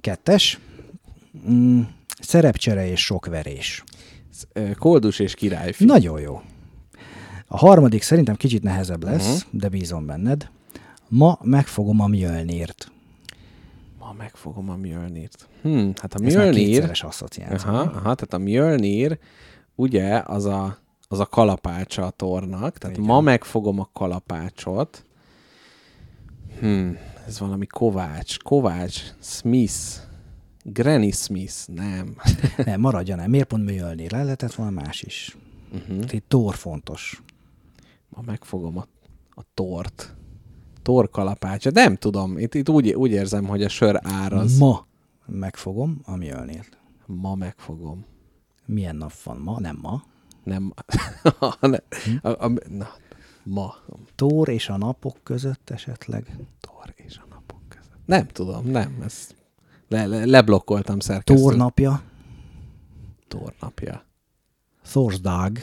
Kettes, 0.02 0.60
mm, 1.50 1.82
szerepcsere 2.22 2.88
és 2.88 3.06
sok 3.06 3.26
verés. 3.26 3.84
Koldus 4.80 5.20
és 5.20 5.34
királyfi. 5.34 5.86
Nagyon 5.86 6.20
jó. 6.20 6.42
A 7.48 7.58
harmadik 7.58 8.02
szerintem 8.02 8.36
kicsit 8.36 8.64
nehezebb 8.64 9.04
lesz, 9.04 9.28
uh-huh. 9.28 9.60
de 9.62 9.70
bízom 9.70 10.06
benned. 10.06 10.50
Ma 11.08 11.40
megfogom 11.42 12.00
a 12.00 12.08
Mjölnirt. 12.08 12.92
Ma 14.00 14.14
megfogom 14.18 14.70
a 14.70 14.76
Mjölnirt. 14.76 15.48
Hm, 15.62 15.90
hát 16.02 16.14
a 16.14 16.24
Ez 16.24 16.34
Mjölnir... 16.34 16.66
kétszeres 16.66 17.04
asszociáció. 17.04 17.70
Aha, 17.70 17.80
aha, 17.80 18.16
tehát 18.16 18.34
a 18.34 18.38
Mjölnir 18.38 19.20
ugye 19.76 20.22
az 20.26 20.46
a, 20.46 20.78
az 21.08 21.20
a 21.20 21.26
kalapácsa 21.26 22.06
a 22.06 22.10
tornak, 22.10 22.78
tehát 22.78 22.98
Igen. 22.98 23.10
ma 23.10 23.22
megfogom 23.22 23.80
a 23.80 23.90
kalapácsot. 23.94 25.04
Hm, 26.60 26.90
ez 27.28 27.40
valami 27.40 27.66
Kovács, 27.66 28.40
Kovács, 28.40 29.02
Smith, 29.22 30.10
Granny 30.64 31.12
Smith, 31.12 31.68
nem. 31.68 32.16
Nem, 32.66 32.80
maradjon 32.80 33.20
el. 33.20 33.28
Miért 33.28 33.48
pont 33.48 33.66
Mjölnir? 33.66 34.12
Le 34.12 34.24
lehetett 34.24 34.54
volna 34.54 34.82
más 34.82 35.02
is. 35.02 35.38
Uh-huh. 35.72 35.90
Uh-huh. 35.90 36.14
Itt 36.14 36.30
Tor 36.30 36.56
fontos. 36.56 37.22
Ma 38.10 38.22
megfogom 38.26 38.78
a, 38.78 38.88
a 39.30 39.42
tort. 39.54 40.16
Tor 40.82 41.10
kalapácsa. 41.10 41.70
Nem 41.72 41.96
tudom, 41.96 42.38
itt, 42.38 42.54
itt 42.54 42.70
úgy, 42.70 42.94
úgy 42.94 43.12
érzem, 43.12 43.46
hogy 43.46 43.64
a 43.64 43.70
sör 43.70 44.00
áraz. 44.04 44.58
Ma, 44.58 44.86
megfogom 45.26 46.02
a 46.04 46.16
Mjölnirt. 46.16 46.78
ma 47.06 47.36
megfogom. 47.36 48.06
Milyen 48.66 48.96
nap 48.96 49.14
van 49.24 49.38
ma? 49.38 49.60
Nem 49.60 49.78
ma. 49.82 50.04
Nem. 50.44 50.74
ne, 51.60 51.78
a, 52.22 52.46
a, 52.46 52.52
na, 52.70 52.88
ma. 53.44 53.76
Tór 54.16 54.50
és 54.50 54.70
a 54.70 54.78
napok 54.78 55.18
között 55.24 55.70
esetleg. 55.70 56.36
Tor 56.60 56.94
és 56.96 57.18
a 57.18 57.26
napok 57.30 57.62
között. 57.68 58.06
Nem 58.06 58.28
tudom, 58.28 58.66
nem. 58.66 59.02
Ez 59.04 59.36
Le, 59.92 60.06
le, 60.06 60.26
leblokkoltam 60.26 61.00
szerkesztőt. 61.00 61.38
Thor 61.38 61.56
napja, 61.56 62.02
Thor 63.28 63.54
napja. 63.60 64.06
Thor's 64.94 65.18
Dag, 65.22 65.58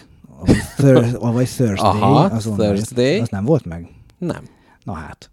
vagy, 1.33 1.49
Thursday. 1.49 1.77
Aha, 1.77 2.25
azon 2.25 2.57
Thursday. 2.57 3.19
Az 3.19 3.29
nem 3.29 3.45
volt 3.45 3.65
meg? 3.65 3.89
Nem. 4.19 4.45
Na 4.85 4.93
hát. 4.93 5.31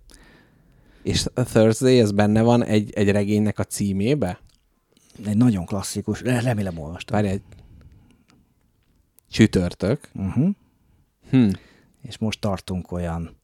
És 1.03 1.25
a 1.33 1.43
Thursday, 1.43 1.99
ez 1.99 2.11
benne 2.11 2.41
van 2.41 2.63
egy, 2.63 2.91
egy 2.93 3.11
regénynek 3.11 3.59
a 3.59 3.63
címébe? 3.63 4.39
Egy 5.25 5.37
nagyon 5.37 5.65
klasszikus, 5.65 6.21
re- 6.21 6.41
remélem 6.41 6.77
olvastam. 6.77 7.15
Várj 7.15 7.27
egy... 7.27 7.41
Csütörtök. 9.29 10.09
Uh-huh. 10.13 10.49
Hm. 11.29 11.49
És 12.01 12.17
most 12.17 12.41
tartunk 12.41 12.91
olyan 12.91 13.35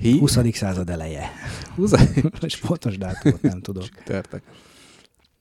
Hi? 0.00 0.18
20. 0.18 0.38
század 0.52 0.90
eleje. 0.90 1.30
20. 1.74 1.92
És 2.40 2.56
pontos 2.56 2.98
dátumot 2.98 3.42
nem 3.42 3.60
tudok. 3.60 3.84
Csütörtök. 3.88 4.42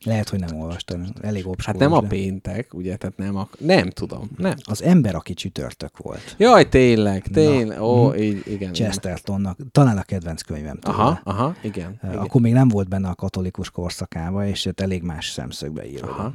Lehet, 0.03 0.29
hogy 0.29 0.39
nem 0.39 0.59
olvastam. 0.59 1.03
Elég 1.21 1.47
obskur. 1.47 1.65
Hát 1.65 1.77
nem 1.77 1.93
a 1.93 1.99
péntek, 1.99 2.73
ugye, 2.73 2.95
tehát 2.95 3.17
nem 3.17 3.35
a... 3.35 3.49
Nem 3.59 3.89
tudom, 3.89 4.29
nem. 4.37 4.55
Az 4.63 4.83
ember, 4.83 5.15
aki 5.15 5.33
csütörtök 5.33 5.97
volt. 5.97 6.35
Jaj, 6.37 6.69
tényleg, 6.69 7.27
tényleg. 7.27 7.77
Na. 7.77 7.83
Ó, 7.85 8.07
Mhm. 8.07 8.17
így, 8.17 8.41
igen. 8.47 8.73
Chestertonnak, 8.73 9.57
talán 9.71 9.97
a 9.97 10.01
kedvenc 10.03 10.41
könyvem 10.41 10.77
tőle. 10.79 10.95
Aha, 10.97 11.19
aha, 11.23 11.55
igen. 11.61 11.99
Ö, 12.03 12.07
igen. 12.07 12.17
Akkor 12.19 12.41
még 12.41 12.53
nem 12.53 12.67
volt 12.67 12.87
benne 12.89 13.09
a 13.09 13.15
katolikus 13.15 13.69
korszakába, 13.69 14.45
és 14.47 14.69
elég 14.75 15.01
más 15.03 15.29
szemszögbe 15.29 15.89
írva. 15.89 16.07
Aha. 16.09 16.33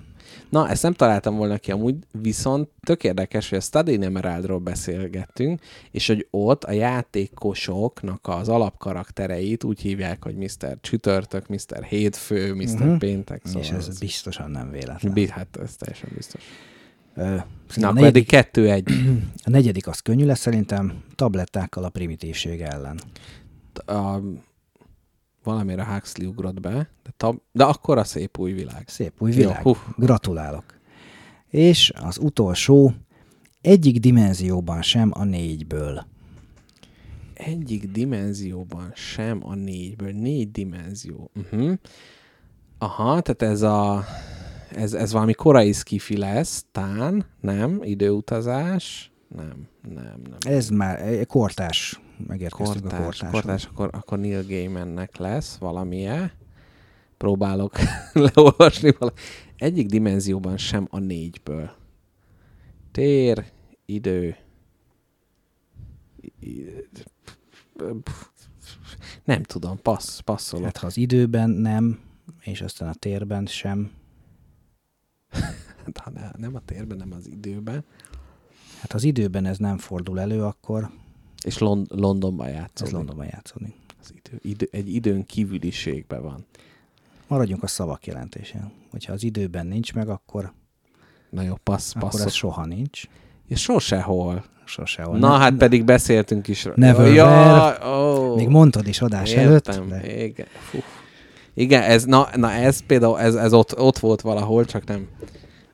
Na, 0.50 0.68
ezt 0.68 0.82
nem 0.82 0.92
találtam 0.92 1.36
volna 1.36 1.58
ki 1.58 1.70
amúgy, 1.70 1.96
viszont 2.22 2.68
tök 2.84 3.04
érdekes, 3.04 3.48
hogy 3.48 3.58
a 3.58 3.60
Study 3.60 3.92
in 3.92 4.02
Emeraldról 4.02 4.58
beszélgettünk, 4.58 5.60
és 5.90 6.06
hogy 6.06 6.26
ott 6.30 6.64
a 6.64 6.72
játékosoknak 6.72 8.20
az 8.28 8.48
alapkaraktereit 8.48 9.64
úgy 9.64 9.80
hívják, 9.80 10.24
hogy 10.24 10.34
Mr. 10.34 10.76
Csütörtök, 10.80 11.46
Mr. 11.48 11.84
Hétfő, 11.88 12.54
Mr. 12.54 12.64
Mhm. 12.86 12.96
Péntek. 12.96 13.40
Szóval 13.44 13.62
és 13.62 13.70
ez 13.70 13.88
az- 13.88 13.98
biztosan 13.98 14.50
nem 14.50 14.70
véletlen. 14.70 15.12
Bi- 15.12 15.28
hát 15.30 15.56
ez 15.62 15.76
teljesen 15.76 16.10
biztos. 16.14 16.42
Ö, 17.14 17.22
Na, 17.74 17.86
a, 17.86 17.90
eddig 17.90 17.94
negyedik, 18.02 18.26
kettő-egy. 18.26 18.90
a 19.44 19.50
negyedik 19.50 19.86
az 19.86 20.00
könnyű 20.00 20.24
lesz 20.24 20.38
szerintem, 20.40 21.02
tablettákkal 21.14 21.84
a 21.84 21.88
primitívség 21.88 22.60
ellen. 22.60 23.00
A, 23.86 24.18
valamire 25.46 25.84
Huxley 25.84 26.28
ugrott 26.28 26.60
be, 26.60 26.72
de, 27.02 27.10
tab, 27.16 27.38
de 27.52 27.64
akkor 27.64 27.98
a 27.98 28.04
szép 28.04 28.38
új 28.38 28.52
világ. 28.52 28.88
Szép 28.88 29.12
új 29.18 29.30
Jó, 29.30 29.36
világ. 29.36 29.62
hú. 29.62 29.76
Gratulálok. 29.96 30.64
És 31.48 31.92
az 32.02 32.18
utolsó, 32.18 32.94
egyik 33.60 34.00
dimenzióban 34.00 34.82
sem 34.82 35.10
a 35.14 35.24
négyből. 35.24 36.06
Egyik 37.34 37.90
dimenzióban 37.90 38.92
sem 38.94 39.40
a 39.44 39.54
négyből. 39.54 40.12
Négy 40.12 40.50
dimenzió. 40.50 41.30
Uh-huh. 41.34 41.72
Aha, 42.78 43.20
tehát 43.20 43.42
ez 43.54 43.62
a... 43.62 44.04
Ez, 44.74 44.92
ez 44.92 45.12
valami 45.12 45.32
korai 45.32 45.72
skifi 45.72 46.16
lesz, 46.16 46.64
tán, 46.72 47.26
nem, 47.40 47.80
időutazás, 47.82 49.10
nem, 49.36 49.68
nem, 49.94 50.20
nem. 50.30 50.38
Ez 50.40 50.68
már 50.68 51.26
kortás, 51.26 52.00
megérkeztünk 52.26 52.84
a 52.84 52.88
Kortás, 52.88 53.00
kortáson. 53.00 53.30
kortás 53.30 53.64
akkor, 53.64 53.90
akkor 53.92 54.18
Neil 54.18 54.46
Gaimannek 54.46 55.16
lesz 55.16 55.56
valamilyen. 55.56 56.32
Próbálok 57.16 57.72
leolvasni 58.34 58.94
valami. 58.98 59.16
Egyik 59.56 59.86
dimenzióban 59.86 60.56
sem 60.56 60.86
a 60.90 60.98
négyből. 60.98 61.70
Tér, 62.92 63.44
idő. 63.86 64.36
Nem 69.24 69.42
tudom, 69.42 69.78
passz, 69.82 70.18
passzolok. 70.18 70.64
Hát 70.64 70.76
ha 70.76 70.86
az 70.86 70.96
időben 70.96 71.50
nem, 71.50 72.00
és 72.40 72.60
aztán 72.60 72.88
a 72.88 72.94
térben 72.94 73.46
sem, 73.46 73.90
Hát, 75.84 75.98
ha 75.98 76.10
ne, 76.10 76.30
nem 76.36 76.54
a 76.54 76.60
térben, 76.60 76.96
nem 76.96 77.12
az 77.12 77.26
időben. 77.26 77.84
hát 78.80 78.90
ha 78.90 78.96
az 78.96 79.04
időben 79.04 79.44
ez 79.44 79.58
nem 79.58 79.78
fordul 79.78 80.20
elő, 80.20 80.42
akkor 80.42 80.90
És 81.46 81.58
Lond- 81.58 81.90
Londonban 81.90 82.46
ez 82.46 82.52
játszódik. 82.54 82.92
Londonban 82.92 83.26
játszódik. 83.26 83.74
Az 84.02 84.12
idő, 84.24 84.38
idő, 84.42 84.68
egy 84.72 84.94
időn 84.94 85.26
kívüliségben 85.26 86.22
van. 86.22 86.46
Maradjunk 87.26 87.62
a 87.62 87.66
szavak 87.66 88.06
jelentésén. 88.06 88.70
Hogyha 88.90 89.12
az 89.12 89.22
időben 89.22 89.66
nincs 89.66 89.94
meg, 89.94 90.08
akkor, 90.08 90.52
Na 91.30 91.42
jó, 91.42 91.54
passz, 91.62 91.94
akkor 91.94 92.08
passzol. 92.10 92.26
ez 92.26 92.32
soha 92.32 92.64
nincs. 92.66 93.02
És 93.48 93.60
sosehol. 93.62 94.44
Sosehol. 94.64 95.18
Na 95.18 95.28
Ne- 95.30 95.38
hát 95.38 95.54
pedig 95.54 95.84
beszéltünk 95.84 96.48
is. 96.48 96.66
Never 96.74 97.12
ja, 97.12 97.76
ó, 97.98 98.34
Még 98.34 98.48
mondtad 98.48 98.86
is 98.86 99.00
adás 99.00 99.32
értem, 99.32 99.74
előtt, 99.82 99.88
de 99.88 100.22
Igen. 100.24 100.46
Fú. 100.70 100.78
Igen, 101.54 101.82
ez, 101.82 102.04
na, 102.04 102.28
na 102.36 102.50
ez 102.52 102.80
például, 102.86 103.20
ez, 103.20 103.34
ez 103.34 103.52
ott, 103.52 103.78
ott 103.78 103.98
volt 103.98 104.20
valahol, 104.20 104.64
csak 104.64 104.84
nem 104.84 105.08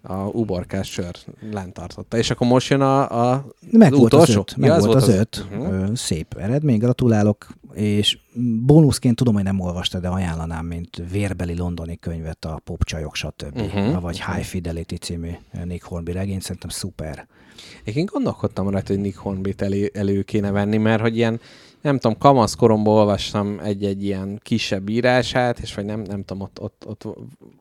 a 0.03 0.15
uborkás 0.15 0.91
sör 0.91 1.17
lent 1.51 1.73
tartotta. 1.73 2.17
És 2.17 2.31
akkor 2.31 2.47
most 2.47 2.71
jön 2.71 2.81
a, 2.81 3.31
a 3.31 3.47
meg 3.71 3.93
volt 3.93 4.13
az 4.13 4.21
utolsó? 4.21 4.41
öt. 4.41 4.57
Meg 4.57 4.71
Ja, 4.71 4.79
volt 4.79 4.95
az 4.95 5.09
öt. 5.09 5.47
Uh-huh. 5.51 5.95
Szép 5.95 6.35
eredmény, 6.39 6.79
gratulálok. 6.79 7.47
És 7.73 8.19
bónuszként 8.67 9.17
tudom, 9.17 9.35
hogy 9.35 9.43
nem 9.43 9.61
olvastad, 9.61 10.03
de 10.03 10.09
ajánlanám, 10.09 10.67
mint 10.67 11.03
vérbeli 11.11 11.57
londoni 11.57 11.99
könyvet, 11.99 12.45
a 12.45 12.61
Popcsajok, 12.65 13.15
stb. 13.15 13.57
Uh-huh. 13.57 14.01
Vagy 14.01 14.25
High 14.25 14.45
Fidelity 14.45 14.95
című 14.95 15.31
Nick 15.65 15.85
Hornby 15.85 16.13
regény, 16.13 16.41
szerintem 16.41 16.71
szuper. 16.71 17.27
Én 17.85 18.05
gondolkodtam 18.05 18.69
rajta, 18.69 18.93
hogy 18.93 19.03
Nick 19.03 19.17
Hornby-t 19.17 19.63
elő, 19.63 19.91
elő 19.95 20.23
kéne 20.23 20.51
venni, 20.51 20.77
mert 20.77 21.01
hogy 21.01 21.17
ilyen, 21.17 21.41
nem 21.83 21.99
tudom, 21.99 22.19
kamaszkoromban 22.19 22.95
olvastam 22.95 23.61
egy-egy 23.63 24.05
ilyen 24.05 24.41
kisebb 24.43 24.89
írását, 24.89 25.59
és 25.59 25.75
vagy 25.75 25.85
nem, 25.85 26.01
nem 26.01 26.25
tudom, 26.25 26.43
ott, 26.43 26.61
ott, 26.61 26.85
ott, 26.87 27.17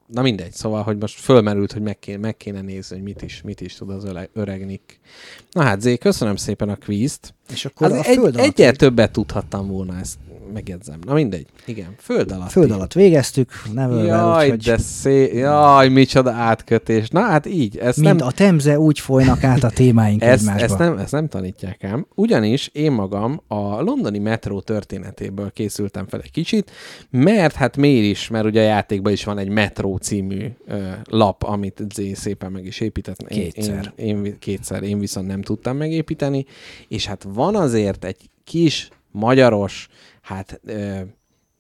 na 0.06 0.22
mindegy, 0.22 0.52
szóval, 0.52 0.84
hogy 0.84 0.98
most 0.98 1.20
fölmerült, 1.20 1.72
hogy 1.72 1.82
meg 1.82 2.00
kéne, 2.00 2.18
meg 2.18 2.38
kéne 2.38 2.62
nézni, 2.62 2.96
hogy 2.96 3.06
mit 3.06 3.22
is, 3.22 3.42
mit 3.42 3.62
is 3.62 3.76
tud 3.76 3.90
az 3.90 4.04
öreg, 4.04 4.30
öreg 4.34 4.66
Nick. 4.66 5.00
Na 5.52 5.62
hát, 5.62 5.82
Zé, 5.82 5.98
köszönöm 5.98 6.36
szépen 6.36 6.70
a 6.70 6.76
kvízt. 6.76 7.34
És 7.52 7.66
akkor 7.66 7.92
Az 7.92 7.94
a 7.94 8.04
egy, 8.04 8.16
föld 8.16 8.36
alatt, 8.36 8.48
egyel 8.48 8.76
többet 8.76 9.12
tudhattam 9.12 9.68
volna, 9.68 10.00
ezt 10.00 10.18
megjegyzem. 10.54 11.00
Na 11.06 11.14
mindegy, 11.14 11.46
igen, 11.66 11.96
föld 11.98 12.32
alatt. 12.32 12.52
föld 12.52 12.72
alatt 12.72 12.94
végeztük, 12.94 13.52
nevelvel, 13.74 14.06
Jaj, 14.06 14.46
úgyhogy 14.46 14.64
de 14.64 14.78
szép, 14.78 15.34
jaj, 15.34 15.90
micsoda 15.90 16.32
átkötés. 16.32 17.10
Na 17.10 17.22
hát 17.22 17.46
így, 17.46 17.78
ezt 17.78 17.98
mind 17.98 18.18
nem, 18.18 18.28
a 18.28 18.32
temze 18.32 18.80
úgy 18.80 19.00
folynak 19.00 19.44
át 19.44 19.64
a 19.64 19.70
témáink 19.70 20.22
ezt, 20.22 20.42
egymásba. 20.42 20.64
ezt, 20.64 20.78
nem, 20.78 20.98
ezt 20.98 21.12
nem 21.12 21.28
tanítják 21.28 21.84
ám. 21.84 22.06
Ugyanis 22.16 22.70
én 22.74 22.92
magam 22.92 23.42
a 23.48 23.82
londoni 23.82 24.20
metró 24.20 24.60
történetéből 24.60 25.52
készültem 25.52 26.08
fel 26.08 26.20
egy 26.20 26.32
kicsit, 26.32 26.72
mert 27.10 27.56
hát 27.56 27.78
miért 27.78 28.06
is, 28.06 28.28
mert 28.28 28.46
ugye 28.46 28.62
a 28.62 28.66
játékban 28.66 29.12
is 29.12 29.24
van 29.24 29.38
egy 29.38 29.50
metró 29.50 29.96
című 29.98 30.46
ö, 30.68 30.82
lap, 31.04 31.44
amit 31.44 31.84
Z 31.94 32.02
szépen 32.14 32.52
meg 32.52 32.66
is 32.66 32.80
épített. 32.80 33.22
Én, 33.22 33.52
Kétszer. 33.52 33.94
Én, 33.96 34.26
én, 34.26 34.40
kétszer, 34.40 34.84
én 34.84 35.00
viszont 35.00 35.28
nem 35.28 35.42
tudtam 35.42 35.78
megépíteni, 35.78 36.46
és 36.88 37.06
hát 37.06 37.26
van 37.34 37.56
azért 37.56 38.06
egy 38.06 38.30
kis 38.44 38.90
magyaros, 39.12 39.88
hát 40.22 40.60
ö, 40.66 41.00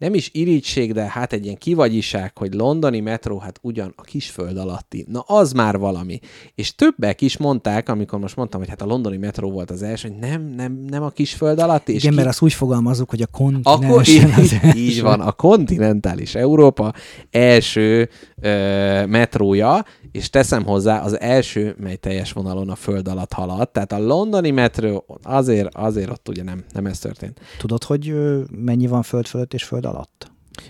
nem 0.01 0.13
is 0.13 0.29
irigység, 0.33 0.93
de 0.93 1.01
hát 1.09 1.33
egy 1.33 1.43
ilyen 1.43 1.57
kivagyiság, 1.57 2.37
hogy 2.37 2.53
londoni 2.53 2.99
metró, 2.99 3.37
hát 3.37 3.59
ugyan 3.61 3.93
a 3.95 4.01
kisföld 4.01 4.57
alatti. 4.57 5.05
Na 5.09 5.19
az 5.19 5.51
már 5.51 5.77
valami. 5.77 6.19
És 6.55 6.75
többek 6.75 7.21
is 7.21 7.37
mondták, 7.37 7.89
amikor 7.89 8.19
most 8.19 8.35
mondtam, 8.35 8.59
hogy 8.59 8.69
hát 8.69 8.81
a 8.81 8.85
londoni 8.85 9.17
metró 9.17 9.51
volt 9.51 9.71
az 9.71 9.83
első, 9.83 10.07
hogy 10.07 10.17
nem, 10.17 10.41
nem, 10.55 10.85
nem 10.89 11.03
a 11.03 11.09
kisföld 11.09 11.59
alatti. 11.59 11.93
és 11.93 11.97
Igen, 11.99 12.11
ki- 12.11 12.17
mert 12.17 12.29
azt 12.29 12.41
úgy 12.41 12.53
fogalmazzuk, 12.53 13.09
hogy 13.09 13.21
a 13.21 13.27
akkor 13.31 13.59
kontinensen 13.63 14.31
az 14.39 14.75
így, 14.75 14.75
így 14.75 15.01
van, 15.01 15.19
a 15.19 15.31
kontinentális 15.31 16.35
Európa 16.35 16.93
első 17.31 18.09
ö, 18.41 19.05
metrója, 19.05 19.85
és 20.11 20.29
teszem 20.29 20.63
hozzá, 20.63 20.99
az 21.01 21.19
első, 21.19 21.75
mely 21.79 21.95
teljes 21.95 22.31
vonalon 22.31 22.69
a 22.69 22.75
föld 22.75 23.07
alatt 23.07 23.33
haladt. 23.33 23.73
Tehát 23.73 23.91
a 23.91 23.99
londoni 23.99 24.51
metró 24.51 25.05
azért, 25.23 25.75
azért 25.75 26.09
ott 26.09 26.29
ugye 26.29 26.43
nem, 26.43 26.63
nem 26.73 26.85
ez 26.85 26.99
történt. 26.99 27.39
Tudod, 27.57 27.83
hogy 27.83 28.13
mennyi 28.51 28.87
van 28.87 29.01
föld 29.01 29.27
fölött 29.27 29.53
és 29.53 29.63
föld 29.63 29.85
alatt? 29.85 30.29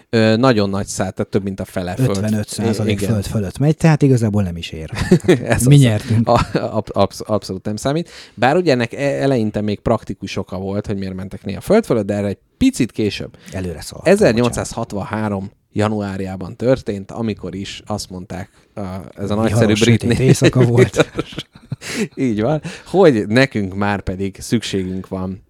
Ö, 0.10 0.36
nagyon 0.36 0.70
nagy 0.70 0.86
szállt, 0.86 1.16
tehát 1.16 1.32
több, 1.32 1.44
mint 1.44 1.60
a 1.60 1.66
fele 1.66 1.96
föld. 1.96 2.10
55 2.10 2.48
százalék 2.48 3.00
föld 3.00 3.26
fölött 3.26 3.58
megy, 3.58 3.78
tehát 3.78 4.02
igazából 4.02 4.44
nem 4.44 4.58
is 4.58 4.70
ér. 4.72 4.90
Ez 5.44 5.66
Mi 5.66 5.74
az- 5.76 5.82
nyertünk. 5.82 6.28
A, 6.28 6.40
ab, 6.54 6.88
absz, 6.94 7.22
abszolút 7.26 7.66
nem 7.66 7.76
számít. 7.76 8.10
Bár 8.34 8.56
ugye 8.56 8.72
ennek 8.72 8.94
e- 8.94 9.22
eleinte 9.22 9.62
még 9.62 9.80
praktikus 9.80 10.36
oka 10.38 10.58
volt, 10.58 10.88
hogy 10.88 10.98
miért 10.98 11.14
mentek 11.14 11.46
néha 11.46 11.62
föld 11.62 11.86
fölött, 11.86 12.06
de 12.06 12.14
erre 12.14 12.28
egy 12.28 12.38
picit 12.58 12.92
később. 12.92 13.38
Előre 13.52 13.82
szól. 13.82 14.02
1863 14.04 15.52
januárjában 15.72 16.56
történt, 16.56 17.12
amikor 17.12 17.56
is 17.56 17.82
azt 17.86 18.10
mondták, 18.10 18.50
a, 18.76 18.82
ez 19.16 19.32
a 19.32 19.36
nagyszerű 19.36 19.74
brit 19.74 20.04
né- 20.04 20.20
éjszaka 20.20 20.66
volt. 20.66 21.12
Így 22.16 22.42
van, 22.42 22.62
hogy 22.86 23.28
nekünk 23.28 23.76
már 23.76 24.02
pedig 24.02 24.36
szükségünk 24.40 25.08
van 25.08 25.44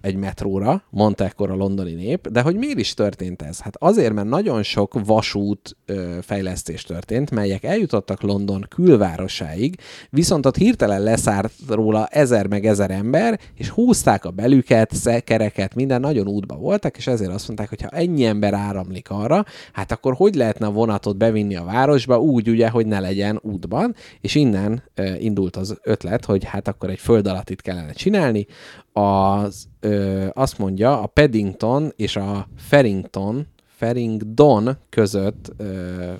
egy 0.00 0.16
metróra, 0.16 0.82
mondta 0.90 1.24
ekkor 1.24 1.50
a 1.50 1.54
londoni 1.54 1.92
nép, 1.92 2.28
de 2.28 2.40
hogy 2.40 2.56
miért 2.56 2.78
is 2.78 2.94
történt 2.94 3.42
ez? 3.42 3.60
Hát 3.60 3.76
azért, 3.78 4.12
mert 4.12 4.28
nagyon 4.28 4.62
sok 4.62 5.04
vasút 5.04 5.76
fejlesztés 6.20 6.82
történt, 6.82 7.30
melyek 7.30 7.64
eljutottak 7.64 8.22
London 8.22 8.66
külvárosáig, 8.68 9.76
viszont 10.10 10.46
ott 10.46 10.56
hirtelen 10.56 11.02
leszárt 11.02 11.52
róla 11.68 12.06
ezer 12.06 12.46
meg 12.46 12.66
ezer 12.66 12.90
ember, 12.90 13.40
és 13.54 13.68
húzták 13.68 14.24
a 14.24 14.30
belüket, 14.30 14.94
szekereket, 14.94 15.74
minden 15.74 16.00
nagyon 16.00 16.28
útba 16.28 16.56
voltak, 16.56 16.96
és 16.96 17.06
ezért 17.06 17.32
azt 17.32 17.46
mondták, 17.46 17.68
hogy 17.68 17.82
ha 17.82 17.88
ennyi 17.88 18.24
ember 18.24 18.54
áramlik 18.54 19.10
arra, 19.10 19.44
hát 19.72 19.92
akkor 19.92 20.14
hogy 20.14 20.34
lehetne 20.34 20.66
a 20.66 20.70
vonatot 20.70 21.16
bevinni 21.16 21.56
a 21.56 21.64
városba 21.64 22.20
úgy, 22.20 22.48
ugye, 22.48 22.68
hogy 22.68 22.86
ne 22.86 23.00
legyen 23.00 23.38
útban, 23.42 23.94
és 24.20 24.34
innen 24.34 24.82
indult 25.18 25.56
az 25.56 25.76
ötlet, 25.82 26.24
hogy 26.24 26.44
hát 26.44 26.68
akkor 26.68 26.90
egy 26.90 26.98
föld 26.98 27.26
alattit 27.26 27.62
kellene 27.62 27.92
csinálni, 27.92 28.46
az, 28.92 29.68
ö, 29.80 30.26
azt 30.32 30.58
mondja, 30.58 31.02
a 31.02 31.06
Paddington 31.06 31.92
és 31.96 32.16
a 32.16 32.48
Farrington, 32.56 33.46
Farringdon 33.66 34.76
között 34.88 35.52
ö, 35.56 36.12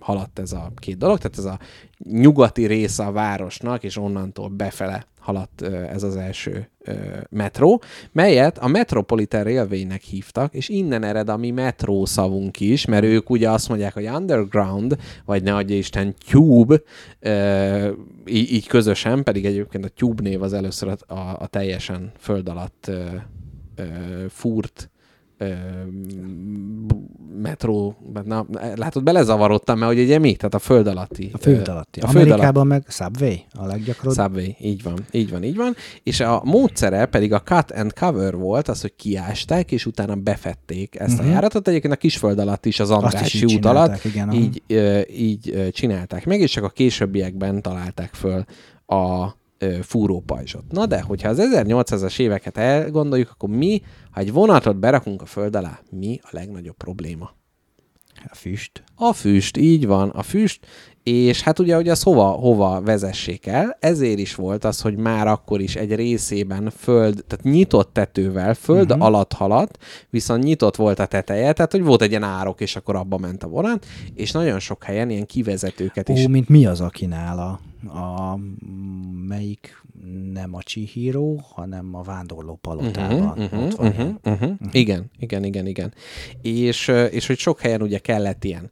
haladt 0.00 0.38
ez 0.38 0.52
a 0.52 0.70
két 0.76 0.98
dolog, 0.98 1.18
tehát 1.18 1.38
ez 1.38 1.44
a 1.44 1.58
nyugati 1.98 2.66
része 2.66 3.04
a 3.04 3.12
városnak, 3.12 3.82
és 3.82 3.96
onnantól 3.96 4.48
befele 4.48 5.06
haladt 5.26 5.62
ez 5.62 6.02
az 6.02 6.16
első 6.16 6.68
metró, 7.30 7.82
melyet 8.12 8.58
a 8.58 8.68
Metropolitan 8.68 9.42
Railway-nek 9.42 10.02
hívtak, 10.02 10.54
és 10.54 10.68
innen 10.68 11.02
ered 11.02 11.28
a 11.28 11.36
mi 11.36 11.50
metró 11.50 12.04
szavunk 12.04 12.60
is, 12.60 12.84
mert 12.84 13.04
ők 13.04 13.30
ugye 13.30 13.50
azt 13.50 13.68
mondják, 13.68 13.94
hogy 13.94 14.06
underground, 14.06 14.96
vagy 15.24 15.42
ne 15.42 15.54
adja 15.54 15.76
Isten 15.76 16.14
tube, 16.30 16.80
így, 18.26 18.66
közösen, 18.66 19.22
pedig 19.22 19.44
egyébként 19.44 19.84
a 19.84 19.88
tube 19.88 20.22
név 20.22 20.42
az 20.42 20.52
először 20.52 20.88
a, 20.88 21.14
a, 21.14 21.36
a 21.38 21.46
teljesen 21.46 22.12
föld 22.18 22.48
alatt 22.48 22.90
fúrt 24.28 24.90
ö, 25.38 25.52
metró, 27.42 27.96
na, 28.24 28.46
látod, 28.74 29.02
belezavarodtam, 29.02 29.78
mert 29.78 29.92
hogy 29.92 30.02
ugye 30.02 30.18
mi? 30.18 30.36
Tehát 30.36 30.54
a 30.54 30.58
föld 30.58 30.86
alatti. 30.86 31.30
A 31.32 31.38
föld 31.38 31.68
alatti. 31.68 32.00
A 32.00 32.08
föld 32.08 32.26
Amerikában 32.26 32.66
meg 32.66 32.84
Subway 32.88 33.36
a 33.52 33.66
leggyakoribb. 33.66 34.14
Subway, 34.14 34.56
így 34.60 34.82
van, 34.82 34.98
így 35.10 35.30
van, 35.30 35.42
így 35.42 35.56
van. 35.56 35.74
És 36.02 36.20
a 36.20 36.40
módszere 36.44 37.06
pedig 37.06 37.32
a 37.32 37.40
cut 37.40 37.70
and 37.70 37.92
cover 37.92 38.36
volt, 38.36 38.68
az, 38.68 38.80
hogy 38.80 38.94
kiásták, 38.96 39.72
és 39.72 39.86
utána 39.86 40.14
befették 40.14 41.00
ezt 41.00 41.12
uh-huh. 41.12 41.28
a 41.28 41.30
járatot. 41.30 41.68
Egyébként 41.68 41.92
a 41.92 41.96
kisföld 41.96 42.38
alatt 42.38 42.66
is, 42.66 42.80
az 42.80 42.90
Andrássy 42.90 43.54
út 43.54 43.64
alatt 43.64 44.04
igen, 44.04 44.32
így, 44.32 44.62
így 45.16 45.70
csinálták 45.72 46.26
meg, 46.26 46.40
és 46.40 46.50
csak 46.50 46.64
a 46.64 46.68
későbbiekben 46.68 47.62
találták 47.62 48.14
föl 48.14 48.44
a 48.86 49.34
fúrópajzsot. 49.82 50.64
Na 50.70 50.86
de, 50.86 51.00
hogyha 51.00 51.28
az 51.28 51.38
1800-as 51.40 52.18
éveket 52.18 52.56
elgondoljuk, 52.56 53.30
akkor 53.30 53.48
mi, 53.48 53.82
ha 54.10 54.20
egy 54.20 54.32
vonatot 54.32 54.76
berakunk 54.76 55.22
a 55.22 55.26
föld 55.26 55.56
alá, 55.56 55.80
mi 55.90 56.18
a 56.22 56.28
legnagyobb 56.30 56.76
probléma? 56.76 57.34
A 58.30 58.34
füst. 58.34 58.84
A 58.94 59.12
füst, 59.12 59.56
így 59.56 59.86
van, 59.86 60.08
a 60.08 60.22
füst, 60.22 60.66
és 61.08 61.42
hát 61.42 61.58
ugye, 61.58 61.74
hogy 61.74 61.88
az 61.88 62.02
hova, 62.02 62.24
hova 62.24 62.80
vezessék 62.80 63.46
el, 63.46 63.76
ezért 63.80 64.18
is 64.18 64.34
volt 64.34 64.64
az, 64.64 64.80
hogy 64.80 64.96
már 64.96 65.26
akkor 65.26 65.60
is 65.60 65.76
egy 65.76 65.94
részében 65.94 66.70
föld, 66.76 67.24
tehát 67.26 67.44
nyitott 67.44 67.92
tetővel, 67.92 68.54
föld 68.54 68.90
uh-huh. 68.90 69.04
alatt 69.06 69.32
haladt, 69.32 69.78
viszont 70.10 70.42
nyitott 70.42 70.76
volt 70.76 70.98
a 70.98 71.06
teteje, 71.06 71.52
tehát 71.52 71.72
hogy 71.72 71.82
volt 71.82 72.02
egy 72.02 72.10
ilyen 72.10 72.22
árok, 72.22 72.60
és 72.60 72.76
akkor 72.76 72.96
abba 72.96 73.18
ment 73.18 73.42
a 73.42 73.48
vonat, 73.48 73.86
és 74.14 74.32
nagyon 74.32 74.58
sok 74.58 74.84
helyen 74.84 75.10
ilyen 75.10 75.26
kivezetőket 75.26 76.08
is. 76.08 76.24
Ó, 76.24 76.28
mint 76.28 76.48
mi 76.48 76.66
az, 76.66 76.80
akinál 76.80 77.38
a, 77.38 77.60
a 77.98 78.38
melyik 79.28 79.82
nem 80.32 80.54
a 80.54 80.62
Chihiro, 80.62 81.36
hanem 81.36 81.94
a 81.94 82.02
vándorló 82.02 82.58
palotában. 82.60 83.20
Uh-huh, 83.20 83.44
uh-huh, 83.44 83.64
Ott 83.64 83.74
van 83.74 83.86
uh-huh, 83.86 84.06
uh-huh. 84.24 84.50
Uh-huh. 84.50 84.68
Igen, 84.70 85.10
igen, 85.18 85.44
igen, 85.44 85.66
igen. 85.66 85.94
És, 86.42 86.88
és 87.10 87.26
hogy 87.26 87.38
sok 87.38 87.60
helyen 87.60 87.82
ugye 87.82 87.98
kellett 87.98 88.44
ilyen 88.44 88.70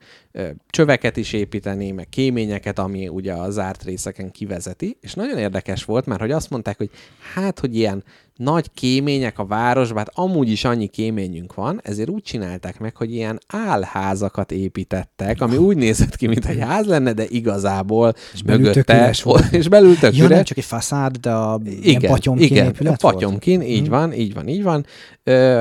csöveket 0.70 1.16
is 1.16 1.32
építeni, 1.32 1.90
meg 1.90 2.08
kéményeket, 2.08 2.78
ami 2.78 3.08
ugye 3.08 3.32
a 3.32 3.50
zárt 3.50 3.82
részeken 3.82 4.30
kivezeti, 4.30 4.96
és 5.00 5.14
nagyon 5.14 5.38
érdekes 5.38 5.84
volt, 5.84 6.06
mert 6.06 6.20
hogy 6.20 6.30
azt 6.30 6.50
mondták, 6.50 6.76
hogy 6.76 6.90
hát, 7.34 7.60
hogy 7.60 7.76
ilyen 7.76 8.04
nagy 8.36 8.70
kémények 8.74 9.38
a 9.38 9.46
városban, 9.46 9.96
hát 9.96 10.10
amúgy 10.14 10.50
is 10.50 10.64
annyi 10.64 10.86
kéményünk 10.86 11.54
van, 11.54 11.80
ezért 11.82 12.08
úgy 12.08 12.22
csinálták 12.22 12.78
meg, 12.78 12.96
hogy 12.96 13.14
ilyen 13.14 13.38
álházakat 13.46 14.52
építettek, 14.52 15.40
ami 15.40 15.56
úgy 15.56 15.76
nézett 15.76 16.16
ki, 16.16 16.26
mint 16.26 16.46
egy 16.46 16.60
ház 16.60 16.86
lenne, 16.86 17.12
de 17.12 17.24
igazából 17.28 18.12
És 18.34 18.42
mögötte, 18.42 19.12
volt. 19.22 19.52
és 19.58 19.68
belül 19.68 19.96
tök 19.98 20.16
Ja, 20.16 20.28
nem 20.28 20.44
csak 20.44 20.56
egy 20.58 20.64
faszád, 20.64 21.16
de 21.16 21.32
a 21.32 21.60
ilyen 21.64 21.78
Igen, 21.82 22.10
patyomkin 22.10 22.46
igen, 22.46 22.66
épület 22.66 23.00
patyomkin, 23.00 23.62
így 23.62 23.80
Mhm. 23.82 23.90
van, 23.90 24.12
így 24.12 24.34
van, 24.34 24.48
így 24.48 24.62
van, 24.62 24.86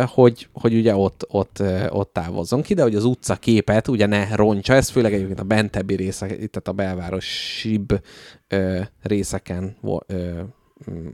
hogy, 0.05 0.47
hogy 0.53 0.74
ugye 0.74 0.95
ott, 0.95 1.26
ott, 1.30 1.64
ott 1.89 2.14
távozzon 2.14 2.61
ki, 2.61 2.74
de 2.74 2.82
hogy 2.82 2.95
az 2.95 3.03
utca 3.03 3.36
képet 3.36 3.88
ugye 3.88 4.05
ne 4.05 4.36
roncsa, 4.36 4.74
ez 4.74 4.89
főleg 4.89 5.14
egyébként 5.14 5.39
a 5.39 5.43
bentebbi 5.43 5.95
részek, 5.95 6.30
tehát 6.30 6.68
a 6.68 6.72
belvárosibb 6.72 8.01
részeken 9.01 9.78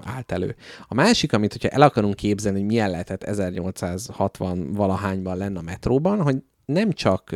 állt 0.04 0.32
elő. 0.32 0.56
A 0.88 0.94
másik, 0.94 1.34
amit 1.34 1.52
hogyha 1.52 1.68
el 1.68 1.82
akarunk 1.82 2.16
képzelni, 2.16 2.58
hogy 2.58 2.68
milyen 2.68 2.90
lehetett 2.90 3.24
1860 3.24 4.74
valahányban 4.74 5.38
lenne 5.38 5.60
a 5.60 5.64
metróban, 5.64 6.22
hogy 6.22 6.38
nem 6.66 6.92
csak 6.92 7.36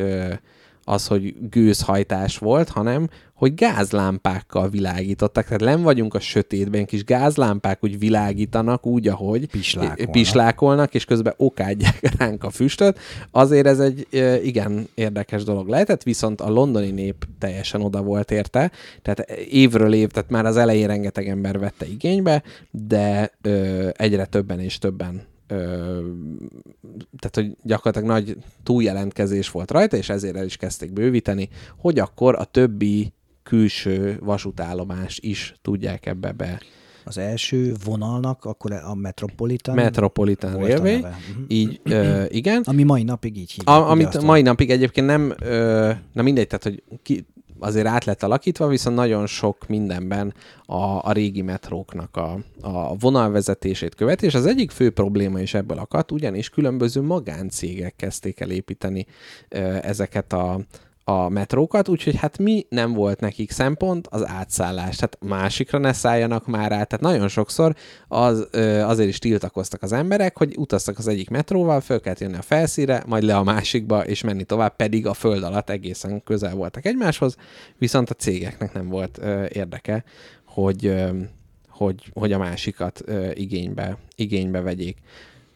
az, 0.84 1.06
hogy 1.06 1.48
gőzhajtás 1.48 2.38
volt, 2.38 2.68
hanem 2.68 3.08
hogy 3.44 3.54
gázlámpákkal 3.54 4.68
világítottak. 4.68 5.44
Tehát 5.44 5.60
nem 5.60 5.82
vagyunk 5.82 6.14
a 6.14 6.20
sötétben, 6.20 6.84
kis 6.84 7.04
gázlámpák 7.04 7.84
úgy 7.84 7.98
világítanak 7.98 8.86
úgy, 8.86 9.08
ahogy 9.08 9.46
Pislákolnak. 9.46 10.10
pislákolnak, 10.10 10.94
és 10.94 11.04
közben 11.04 11.34
okádják 11.36 12.00
ránk 12.18 12.44
a 12.44 12.50
füstöt. 12.50 12.98
Azért 13.30 13.66
ez 13.66 13.78
egy 13.80 14.06
igen 14.44 14.88
érdekes 14.94 15.44
dolog 15.44 15.68
lehetett, 15.68 16.02
viszont 16.02 16.40
a 16.40 16.50
londoni 16.50 16.90
nép 16.90 17.26
teljesen 17.38 17.80
oda 17.80 18.02
volt 18.02 18.30
érte, 18.30 18.70
tehát 19.02 19.20
évről 19.50 19.94
év, 19.94 20.08
tehát 20.08 20.30
már 20.30 20.46
az 20.46 20.56
elején 20.56 20.86
rengeteg 20.86 21.28
ember 21.28 21.58
vette 21.58 21.86
igénybe, 21.86 22.42
de 22.70 23.30
ö, 23.42 23.88
egyre 23.92 24.24
többen 24.24 24.60
és 24.60 24.78
többen 24.78 25.22
ö, 25.46 25.98
tehát, 27.18 27.34
hogy 27.34 27.56
gyakorlatilag 27.62 28.16
nagy 28.16 28.36
túljelentkezés 28.62 29.50
volt 29.50 29.70
rajta, 29.70 29.96
és 29.96 30.08
ezért 30.08 30.36
el 30.36 30.44
is 30.44 30.56
kezdték 30.56 30.92
bővíteni, 30.92 31.48
hogy 31.76 31.98
akkor 31.98 32.34
a 32.34 32.44
többi 32.44 33.12
külső 33.44 34.18
vasútállomás 34.20 35.18
is 35.22 35.54
tudják 35.62 36.06
ebbe 36.06 36.32
be. 36.32 36.60
Az 37.04 37.18
első 37.18 37.74
vonalnak 37.84 38.44
akkor 38.44 38.72
a 38.72 38.94
Metropolitan 38.94 39.74
Metropolitan 39.74 40.56
Railway. 40.56 40.98
Mhm. 40.98 41.08
így 41.48 41.80
ö, 41.84 42.24
igen. 42.28 42.62
Ami 42.64 42.82
mai 42.82 43.02
napig 43.02 43.36
így 43.36 43.50
hívják. 43.50 43.76
A, 43.76 43.90
amit 43.90 44.06
azt 44.06 44.16
a- 44.16 44.22
mai 44.22 44.42
napig 44.42 44.70
egyébként 44.70 45.06
nem, 45.06 45.34
ö, 45.42 45.90
na 46.12 46.22
mindegy, 46.22 46.46
tehát 46.46 46.62
hogy 46.62 46.82
ki, 47.02 47.26
azért 47.58 47.86
át 47.86 48.04
lett 48.04 48.22
alakítva, 48.22 48.66
viszont 48.66 48.96
nagyon 48.96 49.26
sok 49.26 49.66
mindenben 49.68 50.34
a, 50.66 50.76
a 51.08 51.12
régi 51.12 51.42
metróknak 51.42 52.16
a, 52.16 52.38
a 52.60 52.94
vonalvezetését 52.96 53.94
követi, 53.94 54.26
és 54.26 54.34
az 54.34 54.46
egyik 54.46 54.70
fő 54.70 54.90
probléma 54.90 55.40
is 55.40 55.54
ebből 55.54 55.78
akadt, 55.78 56.12
ugyanis 56.12 56.48
különböző 56.50 57.00
magáncégek 57.02 57.96
kezdték 57.96 58.40
el 58.40 58.50
építeni 58.50 59.06
ö, 59.48 59.58
ezeket 59.82 60.32
a, 60.32 60.60
a 61.04 61.28
metrókat, 61.28 61.88
úgyhogy 61.88 62.16
hát 62.16 62.38
mi 62.38 62.66
nem 62.68 62.92
volt 62.92 63.20
nekik 63.20 63.50
szempont, 63.50 64.06
az 64.06 64.28
átszállás. 64.28 64.96
Tehát 64.96 65.18
másikra 65.20 65.78
ne 65.78 65.92
szálljanak 65.92 66.46
már 66.46 66.72
át. 66.72 66.88
Tehát 66.88 67.00
nagyon 67.00 67.28
sokszor 67.28 67.74
az, 68.08 68.48
azért 68.82 69.08
is 69.08 69.18
tiltakoztak 69.18 69.82
az 69.82 69.92
emberek, 69.92 70.38
hogy 70.38 70.54
utaztak 70.56 70.98
az 70.98 71.08
egyik 71.08 71.30
metróval, 71.30 71.80
föl 71.80 72.00
kellett 72.00 72.18
jönni 72.18 72.36
a 72.36 72.42
felszíre, 72.42 73.02
majd 73.06 73.22
le 73.22 73.36
a 73.36 73.42
másikba, 73.42 74.06
és 74.06 74.22
menni 74.22 74.44
tovább, 74.44 74.76
pedig 74.76 75.06
a 75.06 75.14
föld 75.14 75.42
alatt 75.42 75.70
egészen 75.70 76.22
közel 76.22 76.54
voltak 76.54 76.86
egymáshoz, 76.86 77.36
viszont 77.78 78.10
a 78.10 78.14
cégeknek 78.14 78.72
nem 78.72 78.88
volt 78.88 79.20
érdeke, 79.48 80.04
hogy, 80.44 80.94
hogy, 81.68 82.10
hogy 82.12 82.32
a 82.32 82.38
másikat 82.38 83.04
igénybe, 83.34 83.98
igénybe 84.16 84.60
vegyék. 84.60 84.96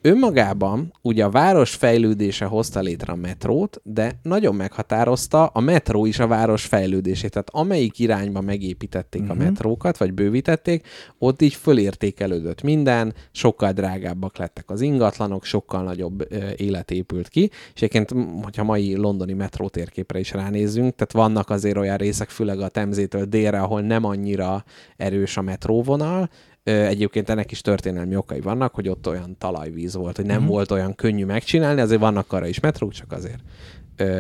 Önmagában 0.03 0.93
ugye 1.03 1.25
a 1.25 1.31
város 1.31 1.75
fejlődése 1.75 2.45
hozta 2.45 2.81
létre 2.81 3.13
a 3.13 3.17
metrót, 3.17 3.81
de 3.83 4.19
nagyon 4.23 4.55
meghatározta 4.55 5.47
a 5.47 5.61
metró 5.61 6.07
is 6.07 6.19
a 6.19 6.27
város 6.27 6.65
fejlődését. 6.65 7.31
Tehát 7.31 7.51
amelyik 7.51 7.99
irányba 7.99 8.41
megépítették 8.41 9.23
uh-huh. 9.23 9.37
a 9.37 9.43
metrókat, 9.43 9.97
vagy 9.97 10.13
bővítették, 10.13 10.87
ott 11.19 11.43
így 11.43 11.55
fölértékelődött 11.55 12.63
minden, 12.63 13.15
sokkal 13.33 13.73
drágábbak 13.73 14.37
lettek 14.37 14.71
az 14.71 14.81
ingatlanok, 14.81 15.45
sokkal 15.45 15.83
nagyobb 15.83 16.33
ö, 16.33 16.49
élet 16.57 16.91
épült 16.91 17.29
ki, 17.29 17.51
és 17.75 17.83
egyébként, 17.83 18.15
hogyha 18.43 18.65
mai 18.65 18.97
londoni 18.97 19.33
metró 19.33 19.69
térképre 19.69 20.19
is 20.19 20.33
ránézzünk, 20.33 20.95
tehát 20.95 21.13
vannak 21.13 21.51
azért 21.51 21.77
olyan 21.77 21.97
részek, 21.97 22.29
főleg 22.29 22.61
a 22.61 22.69
Temzétől 22.69 23.25
délre, 23.25 23.61
ahol 23.61 23.81
nem 23.81 24.05
annyira 24.05 24.65
erős 24.97 25.37
a 25.37 25.43
metróvonal, 25.43 26.29
Egyébként 26.65 27.29
ennek 27.29 27.51
is 27.51 27.61
történelmi 27.61 28.17
okai 28.17 28.41
vannak, 28.41 28.75
hogy 28.75 28.89
ott 28.89 29.09
olyan 29.09 29.37
talajvíz 29.39 29.95
volt, 29.95 30.17
hogy 30.17 30.25
nem 30.25 30.35
Mhm. 30.35 30.45
uh-huh. 30.45 30.57
volt 30.57 30.71
olyan 30.71 30.95
könnyű 30.95 31.25
megcsinálni, 31.25 31.81
azért 31.81 32.01
vannak 32.01 32.33
arra 32.33 32.47
is 32.47 32.61
metrók, 32.61 32.93
csak 32.93 33.13
azért, 33.13 33.41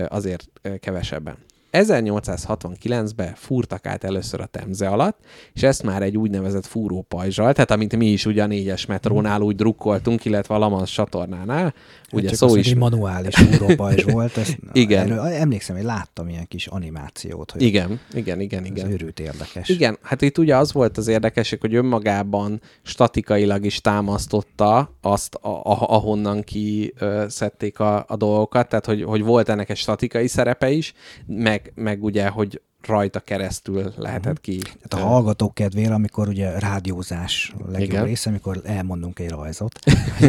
azért 0.08 0.50
kevesebben. 0.80 1.36
1869-ben 1.72 3.32
fúrtak 3.34 3.86
át 3.86 4.04
először 4.04 4.40
a 4.40 4.46
Temze 4.46 4.88
alatt, 4.88 5.18
és 5.52 5.62
ezt 5.62 5.82
már 5.82 6.02
egy 6.02 6.16
úgynevezett 6.16 6.66
fúrópajzsal, 6.66 7.52
tehát 7.52 7.70
amit 7.70 7.96
mi 7.96 8.06
is 8.06 8.26
ugye 8.26 8.42
a 8.42 8.46
négyes 8.46 8.86
metrónál 8.86 9.40
úgy 9.40 9.56
drukkoltunk, 9.56 10.24
illetve 10.24 10.54
a 10.54 10.58
Lamans 10.58 10.92
csatornánál, 10.92 11.74
ugye 12.12 12.28
Csak 12.28 12.36
szó 12.36 12.56
is... 12.56 12.70
egy 12.70 12.76
manuális 12.76 13.34
fúrópajzs 13.34 14.04
volt. 14.12 14.36
Ezt, 14.36 14.58
Igen. 14.72 15.10
Erről, 15.10 15.20
emlékszem, 15.20 15.76
hogy 15.76 15.84
láttam 15.84 16.28
ilyen 16.28 16.46
kis 16.48 16.66
animációt, 16.66 17.50
hogy 17.50 17.62
Igen, 17.62 18.00
igen, 18.12 18.40
igen, 18.40 18.62
ez 18.62 18.70
igen. 18.70 18.90
őrült 18.90 19.20
érdekes. 19.20 19.68
Igen, 19.68 19.98
hát 20.02 20.22
itt 20.22 20.38
ugye 20.38 20.56
az 20.56 20.72
volt 20.72 20.96
az 20.96 21.08
érdekesség, 21.08 21.60
hogy 21.60 21.74
önmagában 21.74 22.60
statikailag 22.82 23.64
is 23.64 23.80
támasztotta 23.80 24.96
azt, 25.00 25.34
a, 25.34 25.48
a, 25.48 25.88
ahonnan 25.88 26.42
ki 26.42 26.94
szedték 27.26 27.78
a, 27.78 28.04
a 28.08 28.16
dolgokat, 28.16 28.68
tehát 28.68 28.86
hogy, 28.86 29.02
hogy 29.02 29.22
volt 29.22 29.48
ennek 29.48 29.70
egy 29.70 29.76
statikai 29.76 30.26
szerepe 30.26 30.70
is, 30.70 30.92
meg, 31.26 31.72
meg 31.74 32.04
ugye, 32.04 32.28
hogy 32.28 32.60
rajta 32.86 33.20
keresztül 33.20 33.92
lehetett 33.96 34.40
ki. 34.40 34.58
Tehát 34.58 35.06
a 35.06 35.08
hallgatók 35.08 35.54
kedvére, 35.54 35.94
amikor 35.94 36.28
ugye 36.28 36.58
rádiózás 36.58 37.54
legjobb 37.66 37.90
Igen. 37.90 38.04
része, 38.04 38.30
amikor 38.30 38.60
elmondunk 38.64 39.18
egy 39.18 39.30
rajzot, 39.30 39.78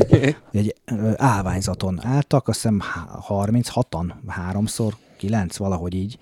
egy 0.51 0.75
állványzaton 1.15 2.05
álltak, 2.05 2.47
azt 2.47 2.61
hiszem 2.61 2.79
há- 2.79 3.25
36-an, 3.27 4.11
háromszor, 4.27 4.95
kilenc, 5.17 5.57
valahogy 5.57 5.93
így. 5.93 6.17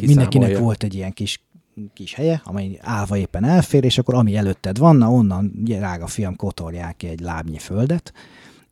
Mindenkinek 0.00 0.58
volt 0.58 0.82
egy 0.82 0.94
ilyen 0.94 1.12
kis 1.12 1.42
kis 1.94 2.14
helye, 2.14 2.40
amely 2.44 2.78
állva 2.82 3.16
éppen 3.16 3.44
elfér, 3.44 3.84
és 3.84 3.98
akkor 3.98 4.14
ami 4.14 4.36
előtted 4.36 4.78
van, 4.78 4.96
na 4.96 5.10
onnan, 5.10 5.52
ugye, 5.62 5.78
rága 5.78 6.06
fiam, 6.06 6.36
kotorják 6.36 6.96
ki 6.96 7.08
egy 7.08 7.20
lábnyi 7.20 7.58
földet, 7.58 8.12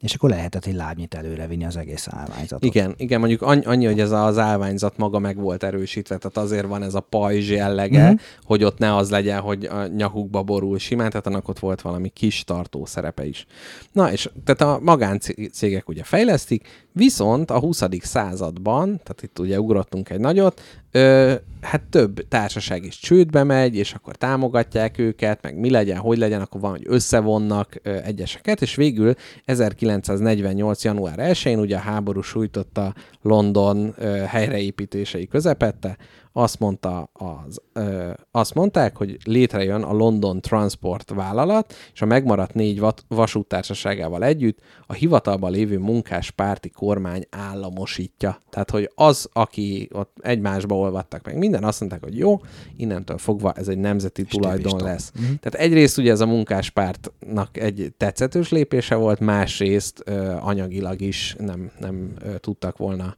és 0.03 0.15
akkor 0.15 0.31
lehetett 0.31 0.67
egy 0.67 0.75
lábnyit 0.75 1.15
előrevinni 1.15 1.65
az 1.65 1.77
egész 1.77 2.09
állványzatot. 2.11 2.65
Igen, 2.65 2.95
igen, 2.97 3.19
mondjuk 3.19 3.43
annyi, 3.43 3.65
annyi, 3.65 3.87
hogy 3.87 4.01
ez 4.01 4.11
az 4.11 4.39
állványzat 4.39 4.97
maga 4.97 5.19
meg 5.19 5.37
volt 5.37 5.63
erősítve, 5.63 6.17
tehát 6.17 6.37
azért 6.37 6.67
van 6.67 6.83
ez 6.83 6.95
a 6.95 7.01
pajzs 7.01 7.51
jellege, 7.51 7.99
Mhm. 7.99 8.07
mm-hmm. 8.07 8.17
hogy 8.45 8.65
ott 8.65 8.79
ne 8.79 8.97
az 8.97 9.11
legyen, 9.11 9.41
hogy 9.41 9.65
a 9.65 9.87
nyakukba 9.87 10.43
borul 10.43 10.79
simán, 10.79 11.11
tehát 11.11 11.27
annak 11.27 11.49
ott 11.49 11.59
volt 11.59 11.81
valami 11.81 12.09
kis 12.09 12.45
tartó 12.45 12.85
szerepe 12.85 13.27
is. 13.27 13.47
Na, 13.93 14.13
és 14.13 14.29
tehát 14.45 14.75
a 14.77 14.81
magáncégek 14.83 15.89
ugye 15.89 16.03
fejlesztik, 16.05 16.69
viszont 16.93 17.51
a 17.51 17.59
20. 17.59 17.83
században, 18.01 18.87
tehát 18.87 19.23
itt 19.23 19.39
ugye 19.39 19.61
ugrottunk 19.61 20.11
egy 20.11 20.21
nagyot, 20.21 20.61
ö, 20.91 21.35
hát 21.61 21.83
több 21.83 22.29
társaság 22.29 22.85
is 22.85 22.99
csődbe 22.99 23.45
megy, 23.45 23.77
és 23.77 23.93
akkor 23.93 24.17
támogatják 24.17 24.99
őket, 24.99 25.43
meg 25.43 25.59
mi 25.59 25.71
legyen, 25.71 25.99
hogy 25.99 26.19
legyen, 26.19 26.41
akkor 26.41 26.61
van, 26.61 26.71
hogy 26.71 26.85
összevonnak 26.87 27.77
ö, 27.83 27.97
egyeseket, 28.05 28.63
és 28.63 28.75
végül 28.75 29.15
1948. 29.45 30.85
január 30.85 31.19
1-én 31.19 31.59
ugye 31.59 31.77
a 31.77 31.81
háború 31.81 32.21
sújtotta 32.21 32.95
London 33.23 33.95
ö, 33.99 34.07
helyreépítései 34.07 35.27
közepette, 35.27 35.97
azt, 36.33 36.59
mondta 36.59 37.11
az, 37.13 37.61
ö, 37.73 38.11
azt 38.31 38.55
mondták, 38.55 38.97
hogy 38.97 39.17
létrejön 39.25 39.83
a 39.83 39.93
London 39.93 40.41
Transport 40.41 41.11
vállalat, 41.11 41.75
és 41.93 42.03
a 42.03 42.07
megmaradt 42.07 42.55
négy 42.55 42.83
vasúttársaságával 43.09 44.25
együtt 44.25 44.59
a 44.87 44.93
hivatalban 44.93 45.51
lévő 45.51 45.79
munkáspárti 45.79 46.71
kormány 46.71 47.27
államosítja. 47.31 48.39
Tehát, 48.51 48.71
hogy 48.71 48.91
az, 48.95 49.29
aki 49.33 49.89
ott 49.93 50.17
egymásba 50.21 50.77
olvadtak 50.77 51.25
meg 51.25 51.39
minden, 51.39 51.65
azt 51.65 51.81
mondták, 51.81 52.03
hogy 52.03 52.19
jó, 52.19 52.41
innentől 52.77 53.19
fogva 53.19 53.53
ez 53.53 53.69
egy 53.69 53.79
nemzeti 53.79 54.25
tulajdon 54.25 54.83
lesz. 54.83 55.13
Mm-hmm. 55.19 55.35
Tehát 55.41 55.67
egyrészt 55.67 55.99
ugye 55.99 56.11
ez 56.11 56.21
a 56.21 56.27
munkáspártnak 56.27 57.57
egy 57.57 57.93
tetszetős 57.97 58.51
lépése 58.51 58.95
volt, 58.95 59.21
másrészt 59.21 60.03
ö, 60.05 60.37
anyagilag 60.41 61.01
is 61.01 61.37
nem, 61.39 61.71
nem 61.79 62.13
ö, 62.21 62.39
tudtak 62.39 62.77
volna 62.77 63.17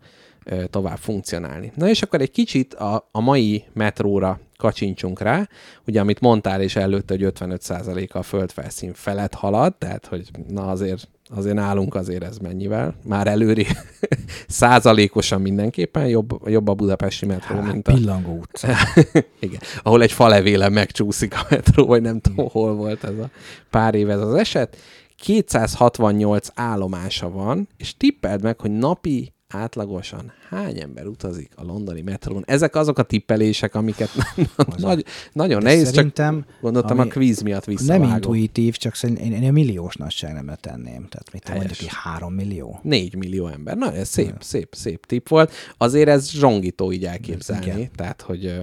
tovább 0.71 0.99
funkcionálni. 0.99 1.73
Na 1.75 1.89
és 1.89 2.03
akkor 2.03 2.21
egy 2.21 2.31
kicsit 2.31 2.75
a, 2.75 3.09
a 3.13 3.21
mai 3.21 3.65
metróra 3.73 4.41
kacsincsunk 4.57 5.21
rá, 5.21 5.49
ugye 5.87 6.01
amit 6.01 6.21
mondtál 6.21 6.61
és 6.63 6.77
előtte, 6.77 7.15
hogy 7.15 7.33
55%-a 7.39 8.19
a 8.19 8.23
földfelszín 8.23 8.93
felett 8.95 9.35
halad, 9.35 9.75
tehát 9.75 10.07
hogy 10.07 10.31
na 10.49 10.67
azért 10.67 11.09
azért 11.31 11.55
nálunk 11.55 11.95
azért 11.95 12.25
ez 12.25 12.39
mennyivel, 12.39 12.95
már 13.05 13.27
előri 13.27 13.67
százalékosan 14.49 15.41
mindenképpen 15.41 16.07
jobb, 16.07 16.49
jobb 16.49 16.69
a 16.69 16.75
budapesti 16.75 17.27
metró, 17.27 17.57
Hát, 17.57 17.73
mint 17.73 17.89
a, 17.89 17.93
Pillangó 17.93 18.39
utca. 18.39 18.69
igen, 19.41 19.61
ahol 19.83 20.03
egy 20.03 20.13
falevéle 20.13 20.69
megcsúszik 20.69 21.35
a 21.35 21.47
metró, 21.51 21.87
vagy 21.87 22.03
nem 22.03 22.21
tudom, 22.21 22.49
hol 22.49 22.75
volt 22.75 23.05
ez 23.05 23.19
a 23.19 23.31
pár 23.71 23.95
év 23.95 24.11
ez 24.11 24.21
az 24.21 24.35
eset. 24.35 24.77
268 25.17 26.49
állomása 26.55 27.31
van, 27.31 27.69
és 27.77 27.97
tippeld 27.97 28.43
meg, 28.43 28.61
hogy 28.61 28.71
napi 28.71 29.34
átlagosan 29.55 30.33
hány 30.49 30.81
ember 30.81 31.07
utazik 31.07 31.51
a 31.57 31.65
londoni 31.65 32.01
metrón. 32.01 32.43
Ezek 32.47 32.75
azok 32.75 32.99
a 32.99 33.03
tippelések, 33.03 33.75
amiket 33.75 34.11
nagy, 34.77 35.05
nagyon 35.33 35.59
De 35.59 35.65
nehéz, 35.65 35.85
csak 35.85 35.95
szerintem, 35.95 36.45
gondoltam 36.61 36.99
ami 36.99 37.09
a 37.09 37.13
kvíz 37.13 37.41
miatt 37.41 37.67
Nem 37.67 37.77
visszavágom. 37.77 38.11
intuitív, 38.11 38.77
csak 38.77 38.95
szerintem 38.95 39.25
én, 39.25 39.43
én 39.43 39.49
a 39.49 39.53
milliós 39.53 39.95
nagyságrendbe 39.95 40.57
tenném. 40.57 41.07
Tehát 41.09 41.33
mit 41.33 41.49
Helyes. 41.49 41.65
mondjuk, 41.65 41.91
három 41.91 42.35
millió? 42.35 42.79
4 42.83 43.15
millió 43.17 43.47
ember. 43.47 43.77
Na, 43.77 43.93
ez 43.93 44.09
szép, 44.09 44.35
szép, 44.41 44.75
szép 44.75 45.07
tipp 45.07 45.29
volt. 45.29 45.53
Azért 45.77 46.09
ez 46.09 46.31
zsongító 46.31 46.93
így 46.93 47.05
elképzelni. 47.05 47.67
Igen. 47.67 47.91
Tehát, 47.95 48.23
hogy 48.23 48.61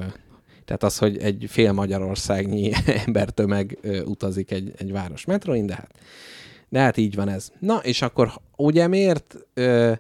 tehát 0.66 0.84
az, 0.84 0.98
hogy 0.98 1.18
egy 1.18 1.46
fél 1.50 1.72
Magyarországnyi 1.72 2.72
embertömeg 3.06 3.78
utazik 4.06 4.52
egy, 4.52 4.74
egy 4.78 4.92
város 4.92 5.26
metroin, 5.26 5.66
de 5.66 5.74
hát, 5.74 5.92
de 6.70 6.80
hát 6.80 6.98
így 6.98 7.16
van 7.16 7.30
ez. 7.30 7.52
Na, 7.60 7.78
és 7.78 8.02
akkor 8.02 8.32
ugye 8.56 8.88
miért 8.88 9.38
ö, 9.54 9.92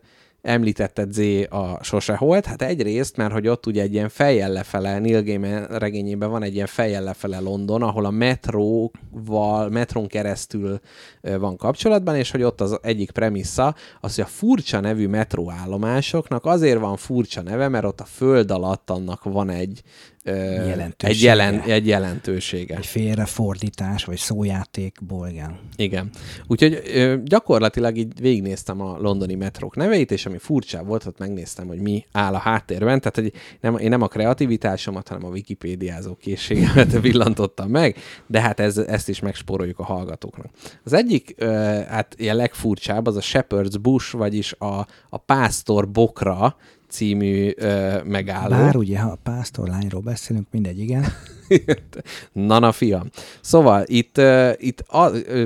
említetted 0.41 1.11
Z 1.11 1.19
a 1.49 1.83
Sose 1.83 2.15
Holt? 2.15 2.45
Hát 2.45 2.61
egyrészt, 2.61 3.17
mert 3.17 3.33
hogy 3.33 3.47
ott 3.47 3.65
ugye 3.65 3.81
egy 3.81 3.93
ilyen 3.93 4.09
fejjel 4.09 4.51
lefele, 4.51 4.99
Neil 4.99 5.23
Gaiman 5.23 5.65
regényében 5.65 6.29
van 6.29 6.43
egy 6.43 6.53
ilyen 6.53 6.67
fejjel 6.67 7.03
lefele 7.03 7.39
London, 7.39 7.81
ahol 7.81 8.05
a 8.05 8.09
metróval, 8.09 9.69
metrón 9.69 10.07
keresztül 10.07 10.79
van 11.21 11.57
kapcsolatban, 11.57 12.15
és 12.15 12.31
hogy 12.31 12.43
ott 12.43 12.61
az 12.61 12.79
egyik 12.81 13.11
premissza, 13.11 13.75
az, 13.99 14.15
hogy 14.15 14.23
a 14.23 14.27
furcsa 14.27 14.79
nevű 14.79 15.07
metróállomásoknak 15.07 16.45
azért 16.45 16.79
van 16.79 16.97
furcsa 16.97 17.41
neve, 17.41 17.67
mert 17.67 17.85
ott 17.85 18.01
a 18.01 18.05
föld 18.05 18.51
alatt 18.51 18.89
annak 18.89 19.23
van 19.23 19.49
egy 19.49 19.81
ö, 20.23 20.31
egy, 20.31 20.67
Jelentősége. 20.67 21.27
jelen, 21.27 21.59
egy 21.59 21.87
jelentősége. 21.87 22.75
Egy 22.75 22.85
félrefordítás, 22.85 24.05
vagy 24.05 24.17
szójátékból, 24.17 25.27
igen. 25.27 25.59
Igen. 25.75 26.09
Úgyhogy 26.47 26.81
gyakorlatilag 27.23 27.97
így 27.97 28.21
végignéztem 28.21 28.81
a 28.81 28.97
londoni 28.99 29.35
metrók 29.35 29.75
neveit, 29.75 30.11
és 30.11 30.25
ami 30.25 30.37
furcsa 30.37 30.83
volt, 30.83 31.05
ott 31.05 31.17
megnéztem, 31.17 31.67
hogy 31.67 31.79
mi 31.79 32.05
áll 32.11 32.33
a 32.33 32.37
háttérben. 32.37 32.99
Tehát, 32.99 33.15
hogy 33.15 33.33
nem, 33.61 33.77
én 33.77 33.89
nem 33.89 34.01
a 34.01 34.07
kreativitásomat, 34.07 35.07
hanem 35.07 35.25
a 35.25 35.29
wikipédiázó 35.29 36.15
készségemet 36.15 36.99
villantottam 37.01 37.69
meg, 37.69 37.97
de 38.27 38.41
hát 38.41 38.59
ez, 38.59 38.77
ezt 38.77 39.09
is 39.09 39.19
megspóroljuk 39.19 39.79
a 39.79 39.83
hallgatóknak. 39.83 40.49
Az 40.83 40.93
egyik, 40.93 41.43
hát 41.87 42.15
ilyen 42.17 42.35
legfurcsább, 42.35 43.07
az 43.07 43.15
a 43.15 43.21
Shepherd's 43.21 43.75
Bush, 43.81 44.15
vagyis 44.15 44.53
a, 44.53 44.87
a 45.09 45.17
Pásztor 45.17 45.89
Bokra 45.89 46.55
című 46.91 47.51
ö, 47.55 47.97
megálló. 48.03 48.49
Bár 48.49 48.75
ugye, 48.75 48.99
ha 48.99 49.11
a 49.11 49.17
pásztorlányról 49.23 50.01
beszélünk, 50.01 50.47
mindegy, 50.51 50.79
igen. 50.79 51.05
Nana 52.31 52.71
fiam. 52.71 53.09
Szóval 53.41 53.83
itt, 53.85 54.17
uh, 54.17 54.51
itt 54.57 54.79
a, 54.87 55.09
uh, 55.09 55.43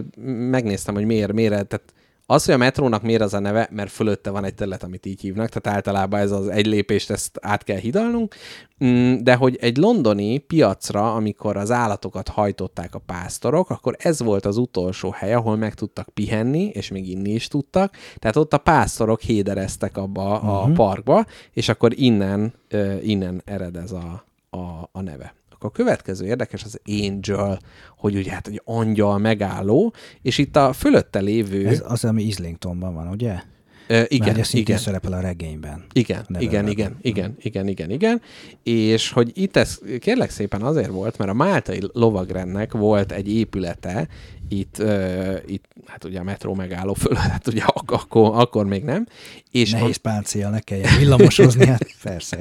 megnéztem, 0.50 0.94
hogy 0.94 1.06
miért, 1.06 1.34
miért, 1.34 1.52
tehát 1.52 1.94
az, 2.28 2.46
hogy 2.46 2.54
a 2.54 2.58
metrónak 2.58 3.02
miért 3.02 3.22
az 3.22 3.34
a 3.34 3.40
neve, 3.40 3.68
mert 3.72 3.92
fölötte 3.92 4.30
van 4.30 4.44
egy 4.44 4.54
terület, 4.54 4.84
amit 4.84 5.06
így 5.06 5.22
hívnak, 5.22 5.50
tehát 5.50 5.78
általában 5.78 6.20
ez 6.20 6.32
az 6.32 6.48
egy 6.48 6.66
lépést, 6.66 7.10
ezt 7.12 7.40
át 7.42 7.64
kell 7.64 7.78
hidalnunk, 7.78 8.36
Mm, 8.84 9.16
de 9.22 9.36
hogy 9.36 9.58
egy 9.62 9.78
londoni 9.78 10.38
piacra, 10.38 11.14
amikor 11.16 11.58
az 11.58 11.72
állatokat 11.72 12.28
hajtották 12.28 12.96
a 12.96 13.00
pásztorok, 13.00 13.70
akkor 13.70 13.96
ez 14.00 14.22
volt 14.22 14.46
az 14.46 14.58
utolsó 14.58 15.10
hely, 15.18 15.34
ahol 15.34 15.56
meg 15.56 15.74
tudtak 15.74 16.10
pihenni, 16.14 16.64
és 16.64 16.90
még 16.90 17.10
inni 17.10 17.30
is 17.32 17.48
tudtak, 17.48 17.96
tehát 18.20 18.36
ott 18.36 18.54
a 18.54 18.58
pásztorok 18.58 19.22
hédereztek 19.22 19.98
abba 19.98 20.40
a 20.40 20.66
Mhm. 20.66 20.76
parkba, 20.76 21.26
és 21.52 21.70
akkor 21.70 22.00
innen, 22.00 22.54
innen 23.02 23.42
ered 23.46 23.76
ez 23.76 23.92
a, 23.92 24.26
a, 24.50 24.90
a 24.92 25.02
neve. 25.02 25.34
Akkor 25.56 25.70
a 25.70 25.74
következő 25.74 26.26
érdekes 26.26 26.64
az 26.64 26.80
Angel, 26.86 27.60
hogy 27.98 28.16
ugye 28.16 28.32
hát 28.32 28.48
egy 28.48 28.62
angyal 28.66 29.18
megálló, 29.18 29.94
és 30.22 30.38
itt 30.38 30.56
a 30.56 30.74
fölötte 30.74 31.20
lévő... 31.20 31.68
Ez 31.68 31.84
az, 31.88 32.06
ami 32.06 32.24
Islingtonban 32.24 32.94
van, 32.94 33.08
ugye? 33.08 33.40
Ö, 33.88 34.04
igen, 34.08 34.34
Mert 34.36 34.44
szintén 34.48 34.62
igen. 34.62 34.78
szerepel 34.78 35.14
a 35.14 35.20
regényben. 35.20 35.86
Igen, 35.94 36.26
neve 36.28 36.44
igen, 36.44 36.68
igen, 36.68 36.98
igen, 37.02 37.36
igen, 37.40 37.68
igen, 37.68 37.90
igen. 37.92 38.22
És 38.64 39.12
hogy 39.12 39.32
itt 39.34 39.56
ez 39.56 39.80
kérlek 40.00 40.30
szépen 40.30 40.62
azért 40.62 40.90
volt, 40.90 41.18
mert 41.18 41.30
a 41.30 41.34
Máltai 41.34 41.82
lovagrendnek 41.94 42.72
volt 42.72 43.12
egy 43.12 43.34
épülete, 43.34 44.08
itt, 44.50 44.76
uh, 44.80 45.36
itt 45.46 45.66
hát 45.86 46.04
ugye 46.04 46.20
a 46.20 46.24
metró 46.24 46.54
megálló 46.54 46.94
föl, 46.94 47.16
hát 47.32 47.48
ugye 47.48 47.64
ak- 47.64 47.92
akkor, 47.92 48.32
akkor 48.36 48.66
még 48.66 48.84
nem. 48.84 49.06
És 49.52 49.72
Nehéz 49.72 49.98
páncél, 49.98 50.50
ne 50.50 50.60
kelljen 50.60 50.98
villamosozni, 50.98 51.66
hát 51.66 51.88
persze, 52.04 52.38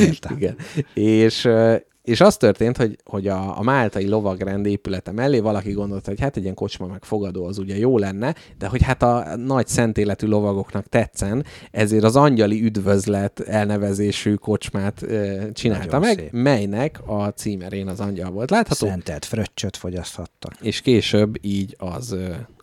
értem. 0.00 0.36
igen. 0.36 0.56
És, 0.94 1.44
ö, 1.44 1.76
és 2.08 2.20
az 2.20 2.36
történt, 2.36 2.76
hogy, 2.76 2.96
hogy 3.04 3.28
a, 3.28 3.58
a 3.58 3.62
máltai 3.62 4.08
lovagrend 4.08 4.66
épülete 4.66 5.12
mellé 5.12 5.38
valaki 5.38 5.72
gondolta, 5.72 6.10
hogy 6.10 6.20
hát 6.20 6.36
egy 6.36 6.42
ilyen 6.42 6.54
kocsma 6.54 6.86
megfogadó 6.86 7.44
az 7.44 7.58
ugye 7.58 7.76
jó 7.76 7.98
lenne, 7.98 8.34
de 8.58 8.66
hogy 8.66 8.82
hát 8.82 9.02
a 9.02 9.36
nagy 9.36 9.66
szentéletű 9.66 10.26
lovagoknak 10.26 10.86
tetszen, 10.86 11.44
ezért 11.70 12.04
az 12.04 12.16
angyali 12.16 12.62
üdvözlet 12.62 13.40
elnevezésű 13.40 14.34
kocsmát 14.34 15.02
e, 15.02 15.52
csinálta 15.52 15.84
Nagyon 15.84 16.00
meg, 16.00 16.18
szép. 16.18 16.32
melynek 16.32 17.00
a 17.06 17.28
címerén 17.28 17.88
az 17.88 18.00
angyal 18.00 18.30
volt 18.30 18.50
látható, 18.50 18.86
Szentelt 18.86 19.24
fröccsöt 19.24 19.76
fogyaszthattak. 19.76 20.54
és 20.60 20.80
később 20.80 21.44
így 21.44 21.76
az, 21.78 22.16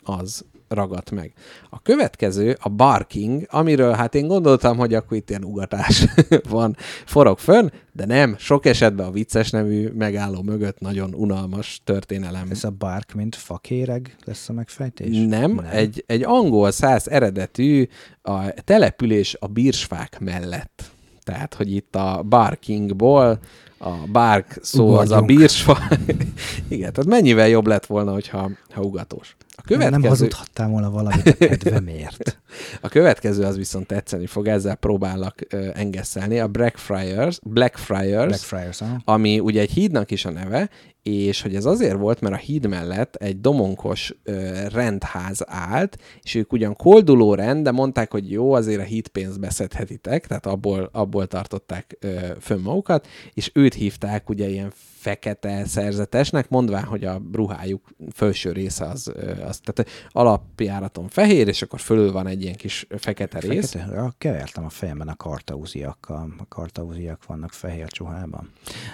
az 0.03 0.45
ragadt 0.67 1.11
meg. 1.11 1.33
A 1.69 1.81
következő 1.81 2.57
a 2.61 2.69
barking, 2.69 3.45
amiről 3.49 3.93
hát 3.93 4.15
én 4.15 4.27
gondoltam, 4.27 4.77
hogy 4.77 4.93
akkor 4.93 5.17
itt 5.17 5.29
ilyen 5.29 5.43
ugatás 5.43 6.05
van, 6.49 6.75
forog 7.05 7.37
fönn, 7.37 7.69
de 7.91 8.05
nem, 8.05 8.35
sok 8.37 8.65
esetben 8.65 9.05
a 9.05 9.11
vicces 9.11 9.49
nevű 9.49 9.87
megálló 9.87 10.41
mögött 10.41 10.79
nagyon 10.79 11.13
unalmas 11.13 11.81
történelem. 11.83 12.47
Ez 12.51 12.63
a 12.63 12.69
bark, 12.69 13.13
mint 13.13 13.35
fakéreg 13.35 14.15
lesz 14.25 14.49
a 14.49 14.53
megfejtés? 14.53 15.17
Nem, 15.17 15.27
nem. 15.27 15.65
Egy, 15.71 16.03
egy 16.07 16.23
angol 16.23 16.71
száz 16.71 17.09
eredetű 17.09 17.87
a 18.21 18.49
település 18.49 19.35
a 19.39 19.47
bírsfák 19.47 20.19
mellett. 20.19 20.83
Tehát, 21.23 21.53
hogy 21.53 21.75
itt 21.75 21.95
a 21.95 22.23
barkingból 22.29 23.39
a 23.77 23.93
bark 24.11 24.57
szó 24.61 24.93
az 24.93 25.11
a 25.11 25.15
Ugorjunk. 25.17 25.39
bírsfa. 25.39 25.77
Igen, 26.67 26.93
tehát 26.93 27.05
mennyivel 27.05 27.47
jobb 27.47 27.67
lett 27.67 27.85
volna, 27.85 28.11
hogyha, 28.11 28.51
ha 28.69 28.81
ugatós. 28.81 29.35
A 29.57 29.61
Nem, 29.67 29.79
nem 29.79 29.89
következő, 29.89 30.07
hazudhattál 30.07 30.69
volna 30.69 30.89
valamit 30.89 31.27
a 31.27 31.33
kedvemért. 31.33 32.41
a 32.81 32.87
következő 32.87 33.43
az 33.43 33.57
viszont 33.57 33.87
tetszeni 33.87 34.25
fog, 34.25 34.47
ezzel 34.47 34.75
próbálok 34.75 35.33
ö, 35.49 35.69
engesszelni. 35.73 36.39
A 36.39 36.47
Blackfriars, 36.47 37.39
Blackfriars, 37.43 38.25
Blackfriars, 38.27 38.81
ami 39.05 39.39
ugye 39.39 39.61
egy 39.61 39.71
hídnak 39.71 40.11
is 40.11 40.25
a 40.25 40.31
neve, 40.31 40.69
és 41.05 41.41
hogy 41.41 41.55
ez 41.55 41.65
azért 41.65 41.97
volt, 41.97 42.21
mert 42.21 42.33
a 42.33 42.37
híd 42.37 42.67
mellett 42.67 43.15
egy 43.15 43.41
domonkos 43.41 44.13
ö, 44.23 44.67
rendház 44.67 45.43
állt, 45.45 45.97
és 46.21 46.35
ők 46.35 46.53
ugyan 46.53 46.75
kolduló 46.75 47.33
rend, 47.33 47.63
de 47.63 47.71
mondták, 47.71 48.11
hogy 48.11 48.31
jó, 48.31 48.53
azért 48.53 48.79
a 48.79 48.83
hídpénzt 48.83 49.39
beszedhetitek, 49.39 50.27
tehát 50.27 50.45
abból, 50.45 50.89
abból 50.91 51.27
tartották 51.27 51.97
ö, 51.99 52.17
fönn 52.39 52.61
magukat, 52.61 53.07
és 53.33 53.51
őt 53.53 53.73
hívták 53.73 54.29
ugye 54.29 54.49
ilyen 54.49 54.71
fekete 55.05 55.65
szerzetesnek, 55.65 56.49
mondván, 56.49 56.83
hogy 56.83 57.03
a 57.03 57.21
ruhájuk 57.33 57.81
felső 58.11 58.51
része 58.51 58.85
az, 58.85 59.11
az 59.47 59.59
tehát 59.63 59.89
alapjáraton 60.09 61.07
fehér, 61.07 61.47
és 61.47 61.61
akkor 61.61 61.79
fölül 61.79 62.11
van 62.11 62.27
egy 62.27 62.41
ilyen 62.41 62.55
kis 62.55 62.87
fekete 62.97 63.39
rész. 63.39 63.71
Fekete, 63.71 64.13
kevertem 64.17 64.65
a 64.65 64.69
fejemben 64.69 65.07
a 65.07 65.15
kartauziakkal. 65.15 66.33
A 66.37 66.47
kartauziak 66.47 67.25
vannak 67.25 67.51
fehér 67.51 67.87
csuhában. 67.87 68.51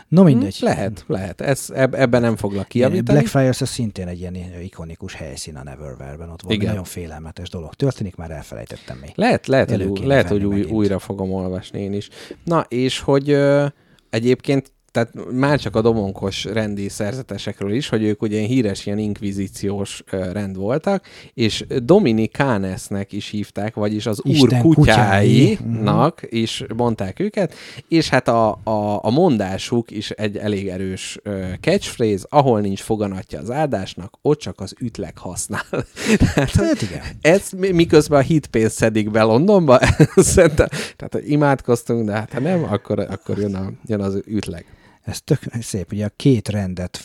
No 0.08 0.24
mindegy. 0.24 0.58
Lehet, 0.62 1.04
lehet. 1.08 1.42
Ez, 1.42 1.70
eb, 1.74 1.94
ebben 2.02 2.22
nem 2.22 2.36
foglak 2.36 2.68
kijavítani. 2.68 3.18
Blackfriars 3.18 3.62
az 3.62 3.70
szintén 3.70 4.08
egy 4.08 4.20
ilyen 4.20 4.36
ikonikus 4.64 5.14
helyszín 5.14 5.56
a 5.56 5.64
Neverwhere-ben. 5.64 6.30
Ott 6.30 6.42
valami 6.42 6.60
Igen. 6.60 6.70
nagyon 6.70 6.84
félelmetes 6.84 7.50
dolog 7.50 7.74
történik, 7.74 8.16
már 8.16 8.32
elfelejtettem 8.32 8.98
még. 8.98 9.12
Lehet, 9.16 9.48
lehet, 9.48 9.70
hogy, 9.70 9.82
Elő 9.82 9.92
kéne 9.92 10.08
lehet, 10.08 10.28
hogy 10.28 10.44
új, 10.44 10.56
megint. 10.56 10.72
újra 10.72 11.00
fogom 11.00 11.32
olvasni 11.34 11.82
én 11.82 11.94
is. 11.94 12.10
Na, 12.44 12.66
és 12.68 13.00
hogy 13.00 13.30
ö, 13.30 13.66
egyébként 14.10 14.72
tehát 14.92 15.32
már 15.32 15.60
csak 15.60 15.76
a 15.76 15.82
domonkos 15.82 16.44
rendi 16.44 16.90
szerzetesekről 16.90 17.74
is, 17.74 17.90
hogy 17.90 18.04
ők 18.04 18.22
ugye 18.22 18.40
híres 18.42 18.86
ilyen 18.86 18.98
inkvizíciós 18.98 20.04
rend 20.10 20.56
voltak, 20.56 21.06
és 21.34 21.66
Dominikánesnek 21.84 23.12
is 23.12 23.30
hívták, 23.30 23.74
vagyis 23.76 24.06
az 24.06 24.22
úr 24.24 24.32
Isten 24.36 24.62
kutyái. 24.62 25.56
kutyáinak 25.58 26.22
is 26.30 26.64
mondták 26.76 27.20
őket, 27.20 27.54
és 27.88 28.10
hát 28.10 28.28
a, 28.28 28.60
a, 28.64 29.00
a 29.06 29.10
mondásuk 29.10 29.92
is 29.92 30.10
egy 30.10 30.38
elég 30.38 30.68
erős 30.68 31.20
catchphrase, 31.62 32.26
ahol 32.30 32.60
nincs 32.62 32.82
foganatja 32.82 33.40
az 33.40 33.52
áldásnak, 33.52 34.14
ott 34.22 34.40
csak 34.40 34.60
az 34.60 34.74
ütleg 34.80 35.18
használ. 35.18 35.66
Tehát, 36.18 36.50
Hát 36.52 36.82
igen. 36.82 37.02
ez 37.22 37.50
mi- 37.58 37.72
miközben 37.72 38.20
a 38.20 38.24
hitpénzt 38.24 38.76
szedik 38.76 39.12
be 39.12 39.22
Londonba, 39.22 39.80
szerintem, 40.16 40.68
tehát 40.96 41.28
imádkoztunk, 41.28 42.06
de 42.06 42.12
hát 42.14 42.34
ha 42.34 42.40
nem, 42.40 42.64
akkor, 42.64 43.00
akkor 43.00 43.38
jön, 43.38 43.56
a, 43.56 43.72
jön 43.86 44.02
az 44.02 44.22
ütleg. 44.28 44.66
Ez 45.02 45.22
tök 45.22 45.40
szép, 45.60 45.92
ugye 45.92 46.06
a 46.06 46.12
két 46.16 46.48
rendet 46.50 46.98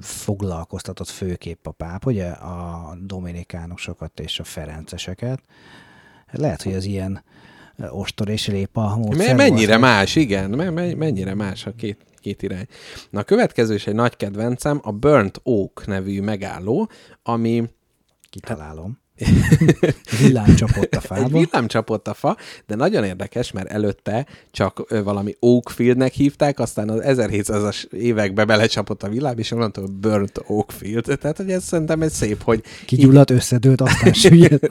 foglalkoztatott 0.00 1.08
főképp 1.08 1.66
a 1.66 1.70
páp, 1.70 2.06
ugye 2.06 2.26
a 2.30 2.96
dominikánusokat 3.02 4.20
és 4.20 4.40
a 4.40 4.44
ferenceseket. 4.44 5.42
Lehet, 6.30 6.62
hogy 6.62 6.74
az 6.74 6.84
ilyen 6.84 7.24
ostor 7.90 8.28
és 8.28 8.46
répa 8.48 8.96
módszer 8.96 9.34
Me- 9.34 9.48
mennyire 9.48 9.78
volt. 9.78 9.80
más, 9.92 10.16
igen, 10.16 10.50
me- 10.50 10.70
me- 10.70 10.96
mennyire 10.96 11.34
más 11.34 11.66
a 11.66 11.72
két, 11.74 12.04
két 12.20 12.42
irány. 12.42 12.66
Na 13.10 13.20
a 13.20 13.24
következő 13.24 13.74
is 13.74 13.86
egy 13.86 13.94
nagy 13.94 14.16
kedvencem, 14.16 14.80
a 14.82 14.92
Burnt 14.92 15.40
Oak 15.42 15.86
nevű 15.86 16.20
megálló, 16.22 16.90
ami 17.22 17.64
Kitalálom. 18.30 18.98
Villám 20.20 20.54
csapott 20.54 20.94
a 20.94 20.98
Egy 20.98 21.04
fába. 21.04 21.28
villám 21.38 21.66
csapott 21.66 22.08
a 22.08 22.14
fa, 22.14 22.36
de 22.66 22.74
nagyon 22.74 23.04
érdekes, 23.04 23.52
mert 23.52 23.68
előtte 23.68 24.26
csak 24.50 25.02
valami 25.04 25.36
Oakfieldnek 25.40 26.12
hívták, 26.12 26.58
aztán 26.58 26.88
az 26.90 27.00
1700-as 27.04 27.92
évekbe 27.92 28.44
belecsapott 28.44 29.02
a 29.02 29.08
villám, 29.08 29.38
és 29.38 29.50
onnantól 29.50 29.86
Burnt 29.86 30.40
Oakfield. 30.46 31.18
Tehát, 31.20 31.36
hogy 31.36 31.50
ez 31.50 31.64
szerintem 31.64 32.02
egy 32.02 32.10
szép, 32.10 32.42
hogy 32.42 32.62
Kigyulladt, 32.86 33.30
összedőlt, 33.30 33.80
aztán 33.80 34.12
süllyedt 34.22 34.66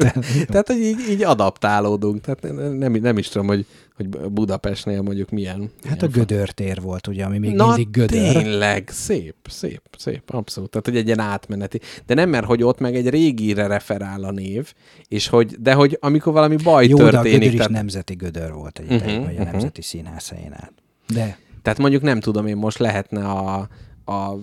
tehát, 0.48 0.68
hogy 0.68 0.82
így, 0.82 1.10
így 1.10 1.24
adaptálódunk. 1.24 2.22
Tehát 2.22 2.42
nem, 2.78 2.92
nem 2.92 3.18
is 3.18 3.28
tudom, 3.28 3.48
hogy, 3.48 3.66
hogy 3.98 4.10
Budapestnél 4.10 5.02
mondjuk 5.02 5.30
milyen. 5.30 5.60
Hát 5.60 5.68
a 5.68 5.70
milyen 5.84 5.98
fa- 5.98 6.12
gödörtér 6.12 6.82
volt, 6.82 7.08
ugye, 7.08 7.26
ami 7.26 7.38
még 7.38 7.56
Na, 7.56 7.66
mindig 7.66 7.90
gödör. 7.90 8.32
tényleg, 8.32 8.90
szép, 8.90 9.36
szép, 9.50 9.82
szép, 9.98 10.22
abszolút. 10.30 10.70
Tehát, 10.70 10.86
hogy 10.86 10.98
egy 10.98 11.06
ilyen 11.06 11.20
átmeneti. 11.20 11.80
De 12.06 12.14
nem, 12.14 12.30
mert 12.30 12.46
hogy 12.46 12.64
ott 12.64 12.80
meg 12.80 12.96
egy 12.96 13.10
régire 13.10 13.68
referál 13.68 14.24
a 14.24 14.32
név, 14.32 14.74
és 15.08 15.28
hogy, 15.28 15.56
de 15.60 15.74
hogy 15.74 15.98
amikor 16.02 16.34
valami 16.34 16.56
baj 16.64 16.88
Jó, 16.88 16.98
de 16.98 17.04
a 17.04 17.10
történik, 17.10 17.34
gödör 17.34 17.52
is 17.52 17.58
tehát, 17.58 17.72
nemzeti 17.72 18.14
gödör 18.14 18.54
volt 18.54 18.80
egy 18.80 18.92
ideig, 18.92 19.24
vagy 19.24 19.36
a 19.38 19.42
mhm. 19.42 19.52
Nemzeti 19.52 19.82
Színház 19.82 20.30
helyén 20.30 20.54
át. 20.54 20.74
De 21.14 21.38
tehát 21.62 21.82
mondjuk 21.82 22.02
nem 22.02 22.20
tudom 22.20 22.48
én, 22.48 22.58
most 22.58 22.78
lehetne 22.78 23.26
a, 23.30 23.68
a 24.06 24.38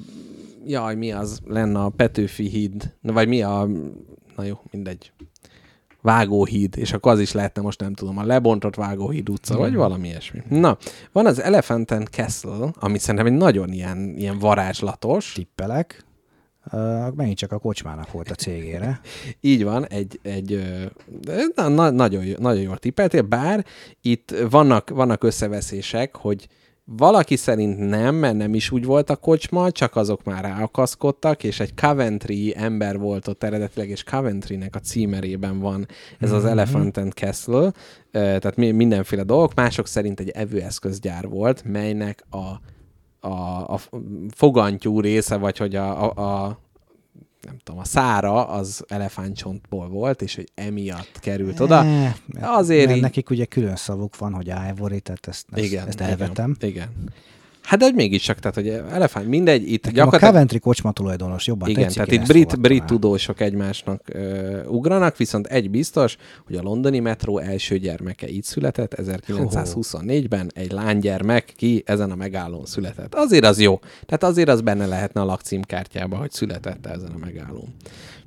jaj, 0.66 0.94
mi 0.94 1.12
az 1.12 1.40
lenne 1.46 1.80
a 1.80 1.88
Petőfi 1.88 2.48
híd, 2.48 2.94
vagy 3.02 3.28
mi 3.28 3.42
a, 3.42 3.68
na 4.36 4.44
jó, 4.44 4.60
mindegy, 4.70 5.12
Vágóhíd, 6.04 6.76
és 6.76 6.92
akkor 6.92 7.12
az 7.12 7.20
is 7.20 7.32
lehetne, 7.32 7.62
most 7.62 7.80
nem 7.80 7.94
tudom, 7.94 8.18
a 8.18 8.24
lebontott 8.24 8.74
Vágóhíd 8.74 9.28
utca, 9.28 9.56
vagy 9.56 9.74
valami 9.74 10.08
ilyesmi. 10.08 10.42
Na, 10.48 10.76
van 11.12 11.26
az 11.26 11.40
Elephant 11.40 11.90
and 11.90 12.06
Castle, 12.06 12.70
ami 12.74 12.98
szerintem 12.98 13.26
egy 13.26 13.38
nagyon 13.38 13.72
ilyen, 13.72 14.14
ilyen 14.16 14.38
varázslatos. 14.38 15.32
tippelek, 15.32 16.04
uh, 16.72 17.14
megint 17.14 17.38
csak 17.38 17.52
a 17.52 17.58
kocsmának 17.58 18.12
volt 18.12 18.30
a 18.30 18.34
cégére. 18.34 19.00
Így 19.40 19.64
van, 19.64 19.86
egy, 19.86 20.20
egy 20.22 20.62
na, 21.54 21.68
na, 21.68 21.90
nagyon, 21.90 22.24
nagyon 22.38 22.62
jól 22.62 22.78
tippeltél, 22.78 23.22
bár 23.22 23.64
itt 24.00 24.34
vannak, 24.50 24.90
vannak 24.90 25.24
összeveszések, 25.24 26.16
hogy 26.16 26.48
valaki 26.84 27.36
szerint 27.36 27.78
nem, 27.78 28.14
mert 28.14 28.36
nem 28.36 28.54
is 28.54 28.70
úgy 28.70 28.84
volt 28.84 29.10
a 29.10 29.16
kocsma, 29.16 29.70
csak 29.70 29.96
azok 29.96 30.24
már 30.24 30.44
ráakaszkodtak, 30.44 31.44
és 31.44 31.60
egy 31.60 31.74
Coventry 31.74 32.54
ember 32.56 32.98
volt 32.98 33.28
ott 33.28 33.42
eredetileg, 33.42 33.88
és 33.88 34.04
Coventrynek 34.04 34.74
a 34.74 34.78
címerében 34.78 35.58
van 35.58 35.86
ez 36.18 36.32
az 36.32 36.44
Elephant 36.44 36.96
and 36.96 37.12
Castle, 37.12 37.72
tehát 38.10 38.56
mi- 38.56 38.70
mindenféle 38.70 39.22
dolgok, 39.22 39.54
mások 39.54 39.86
szerint 39.86 40.20
egy 40.20 40.28
evőeszközgyár 40.28 41.28
volt, 41.28 41.64
melynek 41.64 42.24
a, 42.30 42.60
a, 43.28 43.72
a 43.74 43.80
fogantyú 44.30 45.00
része, 45.00 45.36
vagy 45.36 45.58
hogy 45.58 45.74
a, 45.76 46.02
a, 46.02 46.44
a 46.44 46.58
nem 47.44 47.56
tudom, 47.64 47.80
a 47.80 47.84
szára 47.84 48.46
az 48.48 48.84
elefántcsontból 48.88 49.88
volt, 49.88 50.22
és 50.22 50.34
hogy 50.34 50.48
emiatt 50.54 51.18
került 51.20 51.60
oda. 51.60 51.84
Eh, 51.84 52.14
Azért 52.40 52.84
mert 52.84 52.96
így- 52.96 53.02
nekik 53.02 53.30
ugye 53.30 53.44
külön 53.44 53.76
szavuk 53.76 54.16
van, 54.18 54.32
hogy 54.34 54.46
ivory, 54.70 55.00
tehát 55.00 55.26
ezt, 55.26 55.46
ezt, 55.52 55.64
igen, 55.64 55.86
ezt 55.88 56.00
elvetem. 56.00 56.56
Igen, 56.60 56.70
igen. 56.70 56.88
Hát 57.64 57.78
de 57.78 57.84
hogy 57.84 57.94
mégiscsak, 57.94 58.38
tehát 58.38 58.54
hogy 58.54 58.68
elefánt, 58.68 59.26
mindegy, 59.26 59.62
itt 59.72 59.84
Nekem 59.84 59.90
a 59.90 59.96
gyakorlatilag... 59.96 60.32
Coventry 60.32 60.58
kocsma 60.58 60.92
tulajdonos 60.92 61.46
jobban 61.46 61.68
Igen, 61.68 61.82
tetszik, 61.82 62.02
tehát 62.02 62.20
itt 62.20 62.26
brit, 62.26 62.60
brit 62.60 62.84
tudósok 62.84 63.40
egymásnak 63.40 64.02
ö, 64.12 64.64
ugranak, 64.66 65.16
viszont 65.16 65.46
egy 65.46 65.70
biztos, 65.70 66.16
hogy 66.46 66.56
a 66.56 66.62
londoni 66.62 66.98
metró 66.98 67.38
első 67.38 67.78
gyermeke 67.78 68.28
így 68.28 68.42
született, 68.42 68.94
1924-ben 68.96 70.50
egy 70.54 70.72
lánygyermek 70.72 71.52
ki 71.56 71.82
ezen 71.86 72.10
a 72.10 72.14
megállón 72.14 72.66
született. 72.66 73.14
Azért 73.14 73.44
az 73.44 73.60
jó. 73.60 73.78
Tehát 74.06 74.22
azért 74.22 74.48
az 74.48 74.60
benne 74.60 74.86
lehetne 74.86 75.20
a 75.20 75.24
lakcímkártyába, 75.24 76.16
hogy 76.16 76.30
született 76.30 76.86
ezen 76.86 77.10
a 77.14 77.18
megállón. 77.18 77.74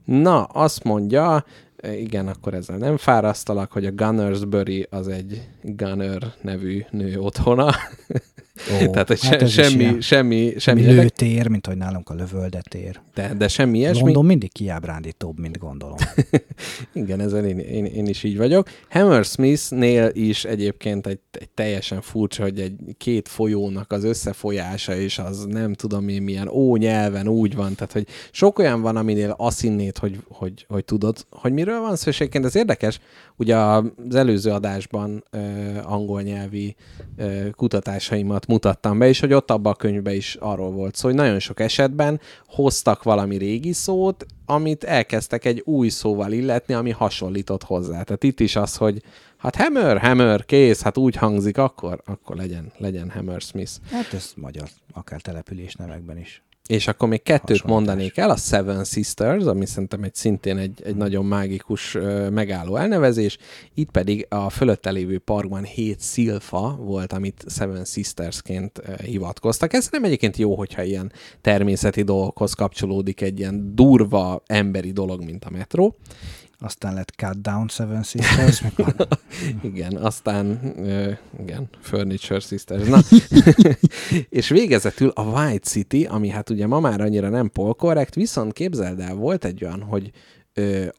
Na, 0.06 0.44
azt 0.44 0.84
mondja, 0.84 1.46
igen, 1.84 2.28
akkor 2.28 2.54
ezzel 2.54 2.78
nem 2.78 2.98
fárasztalak, 2.98 3.72
hogy 3.72 3.86
a 3.86 3.92
Gunnersbury 3.92 4.88
az 4.90 5.08
egy 5.08 5.48
Gunner 5.62 6.34
nevű 6.42 6.84
nő 6.92 7.20
otthona. 7.20 7.72
Ó, 8.74 8.86
Tehát, 8.92 9.08
hogy 9.08 9.26
hát 9.26 9.50
se, 9.50 9.64
semmi, 9.64 10.02
semmi, 10.02 10.54
semmi, 10.58 10.82
érdek, 10.82 11.02
lőtér, 11.02 11.48
mint 11.48 11.66
hogy 11.66 11.78
nálunk 11.78 12.10
a 12.10 12.14
lövöldetér. 12.14 13.00
de, 13.14 13.34
de 13.34 13.48
semmi 13.48 13.78
ilyesmi. 13.78 14.04
London 14.04 14.26
mindig 14.26 14.52
kiábrándítóbb, 14.52 15.40
mint 15.40 15.58
gondolom. 15.58 15.98
Igen, 16.94 17.20
ezzel 17.20 17.46
én, 17.46 17.60
én, 17.60 17.86
én 17.86 18.06
is 18.06 18.24
így 18.24 18.38
vagyok. 18.38 18.70
Hammersmith-nél 18.90 20.10
is 20.14 20.46
egyébként 20.46 21.08
egy, 21.08 21.20
egy 21.32 21.50
teljesen 21.50 22.02
furcsa, 22.02 22.44
hogy 22.44 22.60
egy 22.60 22.76
két 22.98 23.28
folyónak 23.28 23.92
az 23.92 24.04
összefolyása, 24.04 24.96
és 24.96 25.20
az 25.20 25.46
nem 25.46 25.74
tudom 25.74 26.08
én 26.08 26.22
milyen 26.22 26.48
ó 26.48 26.76
nyelven 26.76 27.28
úgy 27.28 27.56
van, 27.56 27.76
tehát 27.76 27.94
hogy 27.94 28.08
sok 28.32 28.60
olyan 28.60 28.82
van, 28.82 28.96
aminél 28.96 29.36
azt 29.38 29.62
hinnéd, 29.62 29.98
hogy, 29.98 30.20
hogy, 30.30 30.66
hogy 30.70 30.86
tudod, 30.86 31.26
hogy 31.30 31.54
miről 31.54 31.80
van 31.80 31.96
szó, 31.96 32.10
és 32.10 32.20
egyébként 32.20 32.46
ez 32.46 32.56
érdekes, 32.56 33.00
ugye 33.36 33.56
az 33.56 34.16
előző 34.16 34.52
adásban 34.52 35.24
ö, 35.32 35.40
angol 35.84 36.22
nyelvi 36.22 36.76
ö, 37.18 37.50
kutatásaimat 37.52 38.47
mutattam 38.48 38.98
be, 38.98 39.08
és 39.08 39.20
hogy 39.20 39.34
ott 39.34 39.52
abban 39.52 39.72
a 39.72 39.76
könyvben 39.76 40.14
is 40.14 40.36
arról 40.40 40.72
volt 40.72 40.96
szó, 40.96 41.08
hogy 41.08 41.18
nagyon 41.18 41.40
sok 41.40 41.60
esetben 41.60 42.20
hoztak 42.46 43.04
valami 43.04 43.38
régi 43.38 43.74
szót, 43.74 44.26
amit 44.46 44.84
elkezdtek 44.84 45.46
egy 45.46 45.62
új 45.66 45.90
szóval 45.90 46.32
illetni, 46.32 46.74
ami 46.74 46.92
hasonlított 46.92 47.64
hozzá. 47.64 48.04
Tehát 48.04 48.24
itt 48.24 48.40
is 48.40 48.56
az, 48.56 48.76
hogy 48.76 49.02
hát 49.38 49.56
hammer, 49.56 49.98
hammer, 49.98 50.46
kész, 50.46 50.82
hát 50.82 50.98
úgy 50.98 51.16
hangzik, 51.16 51.58
akkor, 51.58 52.02
akkor 52.06 52.36
legyen, 52.36 52.72
legyen 52.78 53.10
Hammersmith. 53.10 53.72
Hát 53.92 54.14
ez 54.14 54.32
magyar, 54.36 54.68
akár 54.94 55.22
település 55.22 55.76
nevekben 55.76 56.18
is. 56.18 56.42
És 56.68 56.88
akkor 56.88 57.10
még 57.10 57.24
kettőt 57.24 57.42
Hasonlítás. 57.42 57.72
mondanék 57.72 58.18
el, 58.18 58.30
a 58.30 58.36
Seven 58.36 58.84
Sisters, 58.84 59.44
ami 59.44 59.66
szerintem 59.66 60.04
egy 60.04 60.16
szintén 60.16 60.58
egy, 60.58 60.82
egy 60.86 60.96
nagyon 60.96 61.26
mágikus 61.26 61.98
megálló 62.30 62.76
elnevezés. 62.76 63.38
Itt 63.74 63.92
pedig 63.92 64.26
a 64.30 64.50
fölötte 64.50 64.90
lévő 64.90 65.20
parkban 65.20 65.64
hét 65.64 66.00
szilfa 66.00 66.76
volt, 66.80 67.14
amit 67.14 67.46
Seven 67.48 67.86
Sistersként 67.86 68.82
hivatkoztak. 69.04 69.74
Ez 69.74 69.88
nem 69.92 70.04
egyébként 70.04 70.38
jó, 70.38 70.56
hogyha 70.56 70.84
ilyen 70.84 71.12
természeti 71.42 72.02
dolgokhoz 72.02 72.54
kapcsolódik 72.54 73.22
egy 73.22 73.40
ilyen 73.40 73.76
durva 73.76 74.44
emberi 74.46 74.92
dolog, 74.92 75.24
mint 75.24 75.46
a 75.46 75.50
metró. 75.50 75.96
Aztán 76.60 76.94
lett 76.94 77.14
Cut 77.18 77.42
Down 77.42 77.68
Seven 77.68 78.04
Sisters, 78.04 78.62
mikor 78.62 78.96
Igen, 79.62 79.96
aztán, 79.96 80.74
ö, 80.78 81.12
igen, 81.40 81.70
Furniture 81.82 82.40
Sisters. 82.40 82.88
Na, 82.88 83.00
és 84.30 84.50
végezetül 84.50 85.12
a 85.16 85.22
White 85.22 85.68
City, 85.68 86.06
ami 86.06 86.30
hát 86.30 86.50
ugye 86.50 86.68
ma 86.68 86.80
már 86.80 87.02
annyira 87.02 87.30
nem 87.30 87.50
polkorrekt, 87.50 88.16
viszont 88.16 88.54
képzeld 88.54 89.00
el, 89.00 89.16
volt 89.16 89.46
egy 89.46 89.64
olyan, 89.64 89.82
hogy 89.82 90.12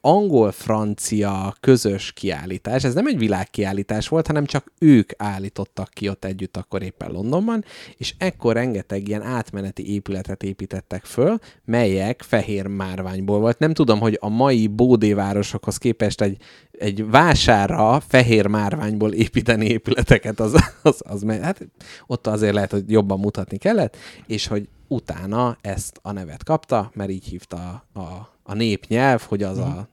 angol-francia 0.01 1.55
közös 1.59 2.11
kiállítás, 2.11 2.83
ez 2.83 2.93
nem 2.93 3.07
egy 3.07 3.17
világkiállítás 3.17 4.07
volt, 4.07 4.27
hanem 4.27 4.45
csak 4.45 4.71
ők 4.79 5.11
állítottak 5.17 5.89
ki 5.89 6.09
ott 6.09 6.25
együtt 6.25 6.57
akkor 6.57 6.83
éppen 6.83 7.11
Londonban, 7.11 7.63
és 7.97 8.13
ekkor 8.17 8.53
rengeteg 8.53 9.07
ilyen 9.07 9.21
átmeneti 9.21 9.93
épületet 9.93 10.43
építettek 10.43 11.03
föl, 11.05 11.37
melyek 11.65 12.21
fehér 12.21 12.67
márványból 12.67 13.39
volt. 13.39 13.59
Nem 13.59 13.73
tudom, 13.73 13.99
hogy 13.99 14.17
a 14.21 14.29
mai 14.29 14.67
bódévárosokhoz 14.67 15.77
képest 15.77 16.21
egy, 16.21 16.37
egy 16.71 17.09
vásárra 17.09 17.99
fehér 18.07 18.47
márványból 18.47 19.13
építeni 19.13 19.65
épületeket, 19.65 20.39
az, 20.39 20.53
az, 20.81 21.01
az 21.05 21.25
hát 21.41 21.67
ott 22.07 22.27
azért 22.27 22.53
lehet, 22.53 22.71
hogy 22.71 22.91
jobban 22.91 23.19
mutatni 23.19 23.57
kellett, 23.57 23.97
és 24.27 24.47
hogy 24.47 24.67
utána 24.89 25.57
ezt 25.61 25.99
a 26.01 26.11
nevet 26.11 26.43
kapta, 26.43 26.91
mert 26.93 27.09
így 27.09 27.25
hívta 27.25 27.85
a, 27.93 27.99
a, 27.99 28.29
a 28.49 28.53
népnyelv, 28.53 29.21
hogy 29.21 29.43
az 29.43 29.57
a 29.57 29.89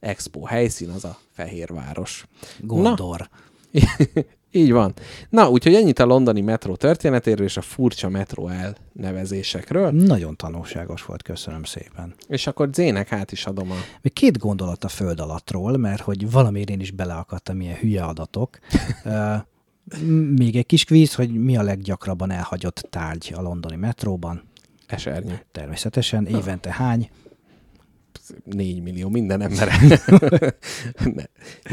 expo 0.00 0.44
helyszín, 0.44 0.88
az 0.88 1.04
a 1.04 1.18
Fehérváros. 1.32 2.26
Gondor. 2.60 3.28
Így 4.52 4.72
van. 4.72 4.94
Na, 5.28 5.50
úgyhogy 5.50 5.74
ennyit 5.74 5.98
a 5.98 6.04
londoni 6.04 6.40
metró 6.40 6.76
történetéről 6.76 7.46
és 7.46 7.56
a 7.56 7.60
furcsa 7.60 8.08
metró 8.08 8.48
elnevezésekről. 8.48 9.90
Nagyon 9.90 10.36
tanulságos 10.36 11.04
volt, 11.04 11.22
köszönöm 11.22 11.64
szépen. 11.64 12.14
És 12.28 12.46
akkor 12.46 12.68
Zének 12.72 13.12
át 13.12 13.32
is 13.32 13.46
adom 13.46 13.70
a... 13.70 13.74
Még 14.02 14.12
két 14.12 14.38
gondolat 14.38 14.84
a 14.84 14.88
föld 14.88 15.20
alattról, 15.20 15.76
mert 15.76 16.00
hogy 16.00 16.30
valamiért 16.30 16.70
én 16.70 16.80
is 16.80 16.90
beleakadtam 16.90 17.60
ilyen 17.60 17.76
hülye 17.76 18.04
adatok. 18.04 18.58
Még 20.36 20.56
egy 20.56 20.66
kis 20.66 20.84
kvíz, 20.84 21.14
hogy 21.14 21.30
mi 21.30 21.56
a 21.56 21.62
leggyakrabban 21.62 22.30
elhagyott 22.30 22.86
tárgy 22.90 23.32
a 23.36 23.40
londoni 23.40 23.76
metróban. 23.76 24.42
esernyő. 24.86 25.40
Természetesen 25.52 26.26
évente 26.26 26.72
hány? 26.72 27.10
4 28.44 28.82
millió 28.82 29.08
minden 29.08 29.40
ember. 29.40 29.68
ne, 31.14 31.22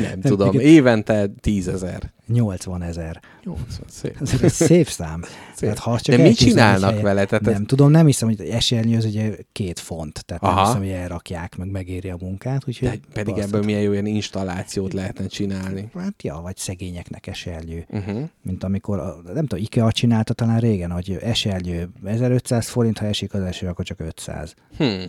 nem 0.02 0.22
tudom. 0.22 0.60
Évente 0.60 1.28
10 1.42 1.68
ezer. 1.68 2.12
80 2.28 2.82
ezer. 2.82 3.20
80, 3.44 3.86
szép. 3.90 4.18
Ez 4.22 4.42
egy 4.42 4.52
szép 4.52 4.88
szám. 4.88 5.22
Szép. 5.24 5.60
Tehát, 5.60 5.78
ha 5.80 6.00
csak 6.00 6.16
De 6.16 6.22
mit 6.24 6.36
csinálnak 6.38 7.02
vele? 7.02 7.26
Tehát 7.26 7.44
nem 7.44 7.54
ez- 7.54 7.62
tudom, 7.66 7.92
nem 7.92 8.06
hiszem, 8.06 8.28
hogy 8.28 8.40
esernyő 8.50 8.98
az 8.98 9.06
ugye 9.06 9.36
két 9.52 9.80
font, 9.80 10.26
tehát 10.26 10.44
Aha. 10.44 10.56
nem 10.56 10.66
hiszem, 10.66 10.80
hogy 10.82 10.90
elrakják, 10.90 11.56
meg 11.58 11.70
megéri 11.72 12.10
a 12.10 12.18
munkát. 12.22 12.64
Úgyhogy 12.68 12.90
De 12.90 12.98
pedig 13.14 13.38
ebből 13.38 13.64
milyen 13.64 13.82
jó 13.82 13.92
ilyen 13.92 14.06
installációt 14.06 14.94
lehetne 14.94 15.28
csinálni. 15.28 15.90
Hát 15.98 16.24
ja, 16.24 16.40
vagy 16.44 16.58
szegényeknek 16.58 17.28
esernyő. 17.28 17.86
Uh-huh. 17.90 18.20
Mint 18.42 18.64
amikor, 18.64 19.00
a- 19.00 19.22
nem 19.34 19.46
tudom, 19.46 19.64
IKEA 19.64 19.92
csinálta 19.92 20.34
talán 20.34 20.60
régen, 20.60 20.92
hogy 20.92 21.18
esernyő 21.22 21.90
1500 22.06 22.68
forint, 22.70 22.98
ha 22.98 23.06
esik 23.06 23.34
az 23.34 23.42
eső, 23.42 23.68
akkor 23.68 23.86
csak 23.86 24.00
500. 24.00 24.54
Hmm. 24.78 25.04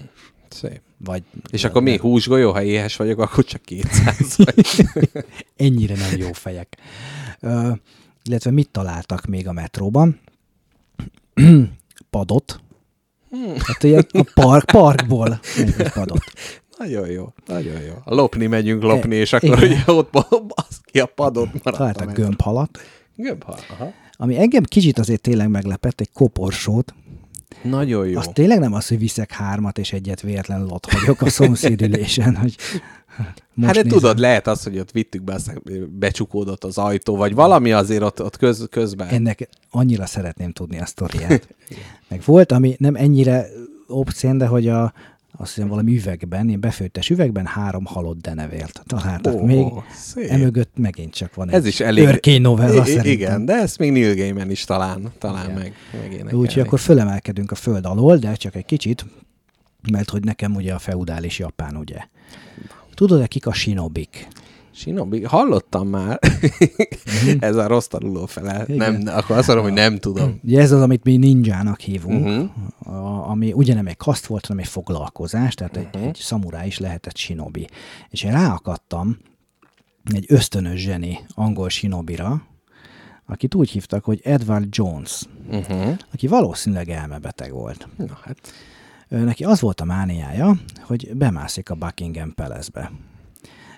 Szép. 0.48 0.80
Vagy 1.04 1.22
És 1.50 1.64
akkor 1.64 1.82
mi 1.82 1.96
húsgolyó, 1.96 2.52
ha 2.52 2.62
éhes 2.62 2.96
vagyok, 2.96 3.18
akkor 3.18 3.44
csak 3.44 3.62
200 3.62 4.36
vagy. 4.36 4.86
ennyire 5.56 5.94
nem 5.94 6.18
jó 6.18 6.32
fejek. 6.32 6.76
Ö, 7.40 7.70
illetve 8.22 8.50
mit 8.50 8.70
találtak 8.70 9.26
még 9.26 9.48
a 9.48 9.52
metróban? 9.52 10.20
padot. 12.10 12.60
Hát 13.58 13.82
ilyen 13.82 14.06
a 14.12 14.30
park, 14.34 14.64
parkból 14.64 15.40
egy 15.56 15.92
padot. 15.92 16.24
Nagyon 16.78 17.10
jó, 17.10 17.32
nagyon 17.46 17.80
jó. 17.80 17.94
A 18.04 18.14
lopni 18.14 18.46
megyünk 18.46 18.82
lopni, 18.82 19.14
és 19.16 19.32
akkor 19.32 19.62
igen. 19.62 19.70
ugye 19.70 19.92
ott 19.92 20.10
basz 20.10 20.80
ki 20.84 21.00
a 21.00 21.06
padot 21.06 21.52
maradt. 21.52 21.76
Találtak 21.76 22.12
gömbhalat. 22.12 22.78
Gömbhal, 23.16 23.58
aha. 23.68 23.92
Ami 24.12 24.38
engem 24.38 24.62
kicsit 24.62 24.98
azért 24.98 25.20
tényleg 25.20 25.48
meglepett, 25.48 26.00
egy 26.00 26.12
koporsót. 26.12 26.94
Nagyon 27.62 28.08
jó. 28.08 28.18
Az 28.18 28.30
tényleg 28.32 28.58
nem 28.58 28.72
az, 28.72 28.88
hogy 28.88 28.98
viszek 28.98 29.32
hármat, 29.32 29.78
és 29.78 29.92
egyet 29.92 30.20
véletlenül 30.20 30.68
ott 30.68 30.92
hagyok 30.92 31.22
a 31.22 31.28
szomszédülésen, 31.38 32.36
hogy 32.36 32.56
most 33.54 33.74
hát 33.74 33.84
de 33.84 33.90
tudod, 33.90 34.18
lehet 34.18 34.46
az, 34.46 34.62
hogy 34.62 34.78
ott 34.78 34.90
vittük 34.90 35.22
be, 35.22 35.34
aztán 35.34 35.62
becsukódott 35.98 36.64
az 36.64 36.78
ajtó, 36.78 37.16
vagy 37.16 37.34
valami 37.34 37.72
azért 37.72 38.02
ott, 38.02 38.22
ott 38.22 38.36
köz, 38.36 38.66
közben. 38.70 39.08
Ennek 39.08 39.48
annyira 39.70 40.06
szeretném 40.06 40.52
tudni 40.52 40.80
a 40.80 40.86
sztoriát. 40.86 41.54
Meg 42.08 42.22
volt, 42.24 42.52
ami 42.52 42.76
nem 42.78 42.94
ennyire 42.94 43.46
obszén, 43.86 44.38
de 44.38 44.46
hogy 44.46 44.68
a, 44.68 44.92
azt 45.36 45.54
hiszem 45.54 45.68
valami 45.68 45.96
üvegben, 45.96 46.48
ilyen 46.48 46.60
befőttes 46.60 47.10
üvegben 47.10 47.46
három 47.46 47.84
halott 47.84 48.20
denevélt 48.20 48.82
találtak 48.86 49.34
oh, 49.34 49.42
még. 49.42 49.66
szép. 49.94 50.30
Emögött 50.30 50.72
megint 50.76 51.14
csak 51.14 51.34
van 51.34 51.50
Ez 51.50 51.62
egy 51.62 51.68
is 51.68 51.80
elég... 51.80 52.06
örkény 52.06 52.40
novella 52.40 52.82
I- 52.82 52.86
szerintem. 52.86 53.10
Igen, 53.12 53.44
de 53.44 53.54
ezt 53.54 53.78
még 53.78 53.92
Neil 53.92 54.14
Gaiman 54.14 54.50
is 54.50 54.64
talán, 54.64 55.12
talán 55.18 55.44
Igen. 55.44 55.58
meg, 55.58 55.72
megénekelni. 55.92 56.32
Úgyhogy 56.38 56.62
akkor 56.62 56.80
fölemelkedünk 56.80 57.50
a 57.50 57.54
föld 57.54 57.86
alól, 57.86 58.16
de 58.16 58.34
csak 58.34 58.54
egy 58.54 58.64
kicsit, 58.64 59.06
mert 59.92 60.10
hogy 60.10 60.24
nekem 60.24 60.54
ugye 60.54 60.74
a 60.74 60.78
feudális 60.78 61.38
Japán, 61.38 61.76
ugye. 61.76 61.98
Tudod-e 62.94 63.26
kik 63.26 63.46
a 63.46 63.52
sinobik? 63.52 64.28
Shinobi, 64.78 65.22
hallottam 65.22 65.88
már. 65.88 66.18
Ez 67.38 67.56
a 67.56 67.66
rossz 67.66 67.86
tanuló 67.86 68.26
fele. 68.26 68.64
Igen. 68.66 68.94
Nem, 68.94 69.16
akkor 69.16 69.36
azt 69.36 69.46
mondom, 69.46 69.64
hogy 69.64 69.74
nem 69.74 69.98
tudom. 69.98 70.40
Ugye 70.44 70.60
ez 70.60 70.72
az, 70.72 70.82
amit 70.82 71.04
mi 71.04 71.16
ninjának 71.16 71.80
hívunk, 71.80 72.26
uh-huh. 72.26 72.96
a, 72.96 73.28
ami 73.30 73.52
ugye 73.52 73.74
nem 73.74 73.86
egy 73.86 73.96
kaszt 73.96 74.26
volt, 74.26 74.46
hanem 74.46 74.62
egy 74.62 74.68
foglalkozás, 74.68 75.54
tehát 75.54 75.76
uh-huh. 75.76 75.92
Mhm. 75.92 76.02
egy, 76.02 76.08
egy 76.08 76.16
szamurá 76.16 76.66
is 76.66 76.78
lehetett 76.78 77.16
shinobi. 77.16 77.66
És 78.08 78.22
én 78.22 78.32
ráakadtam 78.32 79.18
egy 80.14 80.24
ösztönös 80.28 80.80
zseni 80.80 81.18
angol 81.34 81.68
shinobira, 81.68 82.42
akit 83.26 83.54
úgy 83.54 83.70
hívtak, 83.70 84.04
hogy 84.04 84.20
Edward 84.24 84.66
Jones, 84.70 85.22
Uh-huh. 85.50 85.96
aki 86.12 86.26
valószínűleg 86.26 86.88
elmebeteg 86.88 87.52
volt. 87.52 87.88
Na, 87.96 88.18
hát 88.24 88.38
Neki 89.08 89.44
az 89.44 89.60
volt 89.60 89.80
a 89.80 89.84
mániája, 89.84 90.56
hogy 90.82 91.10
bemászik 91.14 91.70
a 91.70 91.74
Buckingham 91.74 92.34
Palace-be. 92.34 92.90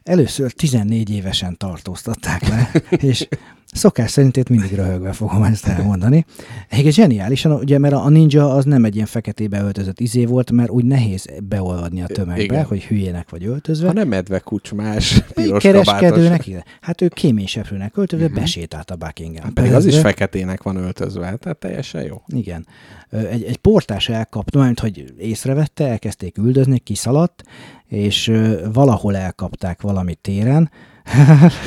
Először 0.02 0.52
14 0.52 1.10
évesen 1.10 1.56
tartóztatták 1.56 2.48
le, 2.48 2.70
és 3.10 3.28
szokás 3.72 4.10
szerint 4.10 4.36
itt 4.36 4.48
mindig 4.48 4.74
röhögve 4.74 5.12
fogom 5.12 5.42
ezt 5.42 5.66
elmondani. 5.66 6.24
Egyébként 6.68 6.94
zseniálisan, 6.94 7.52
ugye, 7.52 7.78
mert 7.78 7.94
a 7.94 8.08
ninja 8.08 8.54
az 8.54 8.64
nem 8.64 8.84
egy 8.84 8.94
ilyen 8.94 9.06
feketébe 9.06 9.62
öltözött 9.62 10.00
izé 10.00 10.24
volt, 10.24 10.50
mert 10.50 10.70
úgy 10.70 10.84
nehéz 10.84 11.26
beolvadni 11.42 12.02
a 12.02 12.06
tömegbe, 12.06 12.42
Igen. 12.42 12.64
hogy 12.64 12.84
hülyének 12.84 13.30
vagy 13.30 13.44
öltözve. 13.44 13.86
ha 13.86 13.92
nem 13.92 14.08
medve 14.08 14.38
kucsmás, 14.38 15.22
piros 15.34 15.62
kereskedőnek, 15.62 16.46
igen. 16.46 16.64
Hát 16.80 17.00
ő 17.00 17.08
kéményseprőnek 17.08 17.96
öltözve 17.96 18.24
uh-huh. 18.24 18.40
besétált 18.40 18.90
a 18.90 18.96
Buckingham 18.96 19.44
Hát 19.44 19.52
pedig 19.52 19.72
az 19.72 19.86
is 19.86 19.98
feketének 19.98 20.62
van 20.62 20.76
öltözve, 20.76 21.36
tehát 21.36 21.58
teljesen 21.58 22.02
jó. 22.02 22.22
Igen. 22.26 22.66
Egy, 23.10 23.42
egy 23.42 23.56
portás 23.56 24.08
elkapta, 24.08 24.58
mert 24.58 24.80
hogy 24.80 25.14
észrevette, 25.18 25.86
elkezdték 25.88 26.38
üldözni, 26.38 26.78
kiszaladt, 26.78 27.44
és 27.90 28.32
valahol 28.72 29.16
elkapták 29.16 29.82
valami 29.82 30.14
téren, 30.14 30.70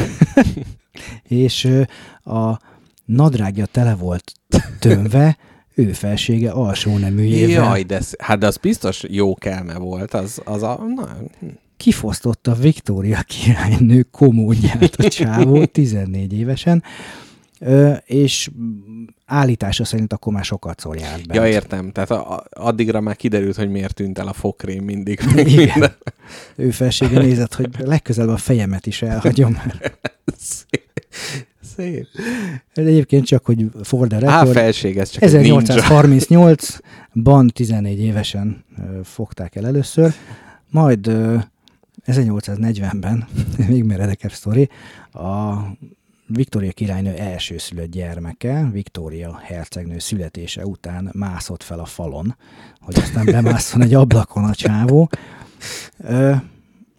és 1.24 1.70
a 2.24 2.60
nadrágja 3.06 3.66
tele 3.66 3.96
volt 3.96 4.34
tömve, 4.80 5.38
ő 5.76 5.92
felsége 5.92 6.52
alsó 6.52 6.98
neműjével. 6.98 7.66
Jaj, 7.66 7.84
de, 7.84 8.02
hát 8.18 8.40
de 8.40 8.48
az 8.48 8.58
biztos 8.58 9.04
jó 9.08 9.36
kelme 9.36 9.78
volt, 9.78 10.14
az, 10.14 10.42
az 10.46 10.64
a, 10.64 10.84
na, 10.96 11.18
hm. 11.40 11.46
kifosztotta 11.78 12.54
Viktória 12.54 13.22
királynő 13.22 14.08
komódját 14.12 14.96
a 14.96 15.08
csávó 15.08 15.66
14 15.82 16.34
évesen, 16.34 16.84
és 18.06 18.50
állítása 19.34 19.86
szerint 19.86 20.14
akkor 20.14 20.34
már 20.34 20.44
sokat 20.44 20.80
szor 20.80 20.98
járt 20.98 21.28
bent. 21.28 21.40
ja 21.40 21.48
értem, 21.48 21.92
tehát 21.92 22.12
a, 22.12 22.34
a, 22.36 22.44
addigra 22.50 23.02
már 23.02 23.16
kiderült, 23.16 23.56
hogy 23.56 23.70
miért 23.70 23.94
tűnt 23.94 24.20
el 24.20 24.28
a 24.28 24.34
fokrém 24.34 24.84
mindig. 24.84 25.20
Igen. 25.46 25.92
Ő 26.56 26.72
felsége 26.72 27.20
nézett, 27.20 27.54
hogy 27.54 27.70
legközelebb 27.80 28.30
a 28.30 28.38
fejemet 28.38 28.86
is 28.86 29.02
elhagyom 29.02 29.52
már. 29.52 29.94
Szép. 30.38 31.06
Szép. 31.76 32.08
Ez 32.74 32.86
egyébként 32.86 33.26
csak, 33.26 33.46
hogy 33.46 33.66
for 33.84 34.08
the 34.08 34.18
Á, 34.18 34.20
record, 34.20 34.58
felség, 34.58 34.98
ez 34.98 35.10
csak 35.10 35.24
egy 35.24 35.34
ninja. 35.34 35.60
1838-ban 35.64 37.50
14 37.54 38.00
évesen 38.00 38.66
fogták 39.04 39.56
el 39.56 39.66
először, 39.66 40.14
majd 40.70 41.08
ö, 41.08 41.38
1840-ben, 42.06 43.28
még 43.68 43.84
meredekebb 43.84 44.32
sztori, 44.32 44.70
a 45.12 45.54
Viktória 46.28 46.72
királynő 46.72 47.14
elsőszülött 47.14 47.92
gyermeke, 47.92 48.70
Viktória 48.72 49.40
hercegnő 49.44 50.00
születése 50.00 50.66
után 50.66 51.10
mászott 51.14 51.64
fel 51.64 51.80
a 51.80 51.86
falon, 51.86 52.36
hogy 52.80 52.98
aztán 53.00 53.26
bemásszon 53.26 53.82
egy 53.82 53.94
ablakon 53.94 54.44
a 54.44 54.56
csávó. 54.56 55.10
Ö, 55.98 56.34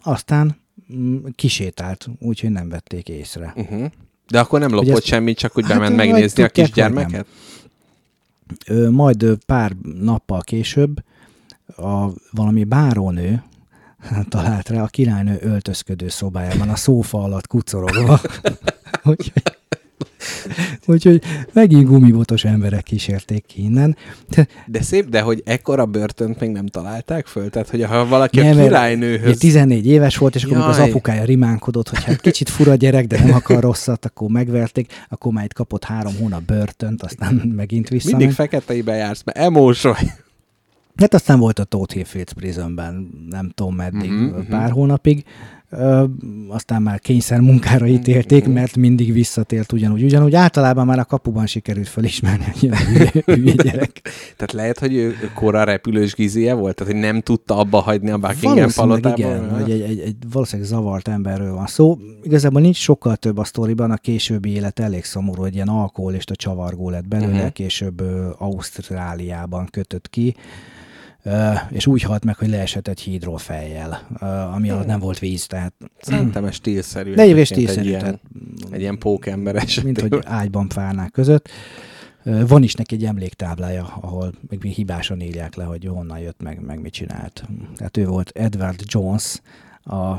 aztán 0.03 0.57
mm, 0.93 1.25
kisétált, 1.35 2.07
úgyhogy 2.19 2.49
nem 2.49 2.69
vették 2.69 3.09
észre. 3.09 3.53
Uh-huh. 3.55 3.85
De 4.27 4.39
akkor 4.39 4.59
nem 4.59 4.71
lopott 4.71 4.89
ezt- 4.89 5.05
semmit, 5.05 5.37
csak 5.37 5.57
úgy 5.57 5.65
Hát, 5.65 5.73
bement 5.73 5.95
megnézni 5.95 6.43
a 6.43 6.49
kisgyermeket? 6.49 7.25
Ö, 8.67 8.89
majd 8.89 9.25
pár 9.45 9.71
nappal 10.01 10.41
később 10.41 11.03
a 11.77 12.07
valami 12.31 12.63
bárónő 12.63 13.43
talált 14.29 14.69
rá 14.69 14.81
a 14.83 14.87
királynő 14.87 15.37
öltözködő 15.41 16.09
szobájában, 16.09 16.69
a 16.69 16.75
szófa 16.75 17.23
alatt 17.23 17.47
kucorogva. 17.47 18.21
úgyhogy, 19.13 19.43
úgyhogy 20.85 21.21
megint 21.53 21.87
gumibotos 21.87 22.43
emberek 22.43 22.83
kísérték 22.83 23.45
ki 23.45 23.63
innen. 23.63 23.97
De 24.65 24.81
szép, 24.81 25.09
de 25.09 25.21
hogy 25.21 25.41
ekkora 25.45 25.85
börtönt 25.85 26.39
még 26.39 26.49
nem 26.49 26.67
találták 26.67 27.25
föl? 27.25 27.49
Tehát, 27.49 27.69
hogy 27.69 27.83
ha 27.83 28.05
valaki 28.05 28.39
nem, 28.39 28.57
a 28.57 28.61
királynőhöz... 28.61 29.27
ugye 29.27 29.37
14 29.37 29.87
éves 29.87 30.17
volt, 30.17 30.35
és 30.35 30.43
akkor 30.43 30.55
amikor 30.55 30.73
az 30.73 30.79
Jaj. 30.79 30.89
apukája 30.89 31.23
rimánkodott, 31.23 31.89
hogy 31.89 32.03
hát 32.03 32.21
kicsit 32.21 32.49
fura 32.49 32.75
gyerek, 32.75 33.07
de 33.07 33.19
nem 33.19 33.33
akar 33.33 33.61
rosszat, 33.61 34.05
akkor 34.05 34.29
megverték, 34.29 34.93
akkor 35.09 35.31
már 35.31 35.43
itt 35.43 35.53
kapott 35.53 35.83
három 35.83 36.13
hónap 36.19 36.41
börtönt, 36.41 37.03
aztán 37.03 37.33
megint 37.55 37.89
visszament. 37.89 38.17
Mindig 38.17 38.35
feketeiben 38.35 38.97
jársz, 38.97 39.23
mert 39.23 39.37
emós 39.37 39.81
vagy. 39.81 40.11
Hát 40.95 41.13
aztán 41.13 41.39
volt 41.39 41.59
a 41.59 41.63
Tóth 41.63 41.93
Hill 41.93 42.03
Fields 42.03 42.33
Prisonben, 42.33 43.09
nem 43.29 43.51
tudom 43.55 43.75
meddig, 43.75 44.11
mhm. 44.11 44.39
pár 44.49 44.71
hónapig. 44.71 45.25
Aztán 46.47 46.81
már 46.81 46.99
kényszer 46.99 47.39
munkára 47.39 47.87
ítélték, 47.87 48.47
mert 48.47 48.75
mindig 48.75 49.13
visszatért 49.13 49.71
ugyanúgy. 49.71 50.03
Ugyanúgy 50.03 50.35
általában 50.35 50.85
már 50.85 50.99
a 50.99 51.05
kapuban 51.05 51.45
sikerült 51.45 51.87
felismerni, 51.87 52.45
hogy 52.59 52.71
hülye, 53.25 53.53
gyerek. 53.53 54.01
Tehát 54.35 54.51
lehet, 54.51 54.79
hogy 54.79 54.93
ő 54.93 55.15
kora 55.33 55.63
repülős 55.63 56.13
gizie 56.13 56.53
volt? 56.53 56.75
Tehát, 56.75 56.93
hogy 56.93 57.01
nem 57.01 57.21
tudta 57.21 57.57
abba 57.57 57.79
hagyni 57.79 58.09
a 58.09 58.17
Buckingham 58.17 58.69
palotában? 58.75 59.17
igen, 59.17 59.49
hogy 59.49 59.71
egy, 59.71 59.81
egy, 59.81 59.99
egy 59.99 60.15
valószínűleg 60.31 60.71
zavart 60.71 61.07
emberről 61.07 61.53
van 61.53 61.67
szó. 61.67 61.97
Igazából 62.23 62.61
nincs 62.61 62.77
sokkal 62.77 63.15
több 63.15 63.37
a 63.37 63.43
sztoriban, 63.43 63.91
a 63.91 63.97
későbbi 63.97 64.49
élet 64.49 64.79
elég 64.79 65.03
szomorú, 65.03 65.41
hogy 65.41 65.55
ilyen 65.55 65.67
alkoholista 65.67 66.35
csavargó 66.35 66.89
lett 66.89 67.07
belőle, 67.07 67.33
uh-huh. 67.33 67.51
később 67.51 68.01
Ausztráliában 68.37 69.67
kötött 69.71 70.09
ki, 70.09 70.35
és 71.69 71.87
úgy 71.87 72.01
halt 72.01 72.23
meg, 72.25 72.35
hogy 72.37 72.49
leesett 72.49 72.87
egy 72.87 72.99
hídról 72.99 73.37
fejjel, 73.37 74.07
ami 74.53 74.69
alatt 74.69 74.85
nem 74.85 74.99
volt 74.99 75.19
víz, 75.19 75.47
tehát 75.47 75.73
Szerintem 76.01 76.45
ez 76.45 76.53
stílszerű. 76.53 77.13
De 77.13 77.21
egyébként 77.21 77.45
stílszerű, 77.45 77.79
Egy 77.79 77.85
ilyen, 77.85 77.99
tehát 77.99 78.19
egy 78.71 78.79
ilyen 78.81 78.97
pókember 78.97 79.55
esetében. 79.55 79.83
mint 80.01 80.13
hogy 80.13 80.23
ágyban 80.33 80.67
párnák 80.67 81.11
között. 81.11 81.49
Van 82.47 82.63
is 82.63 82.73
neki 82.73 82.95
egy 82.95 83.05
emléktáblája, 83.05 83.97
ahol 84.01 84.33
még 84.49 84.63
hibásan 84.63 85.21
írják 85.21 85.55
le, 85.55 85.63
hogy 85.63 85.85
honnan 85.85 86.19
jött, 86.19 86.41
meg, 86.41 86.59
meg 86.61 86.81
mit 86.81 86.93
csinált. 86.93 87.43
Tehát 87.75 87.97
ő 87.97 88.05
volt 88.05 88.31
Edward 88.33 88.81
Jones, 88.85 89.41
a 89.83 90.15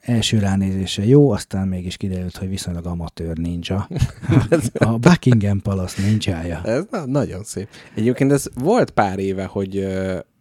első 0.00 0.38
ránézése 0.38 1.06
jó, 1.06 1.30
aztán 1.30 1.68
mégis 1.68 1.96
kiderült, 1.96 2.36
hogy 2.36 2.48
viszonylag 2.48 2.86
amatőr 2.86 3.36
ninja. 3.36 3.88
A 4.74 4.98
Buckingham 4.98 5.60
Palace 5.60 6.02
ninjája. 6.02 6.60
Ez 6.64 6.84
na, 6.90 7.06
nagyon 7.06 7.44
szép. 7.44 7.68
Egyébként 7.94 8.32
ez 8.32 8.46
volt 8.54 8.90
pár 8.90 9.18
éve, 9.18 9.44
hogy, 9.44 9.86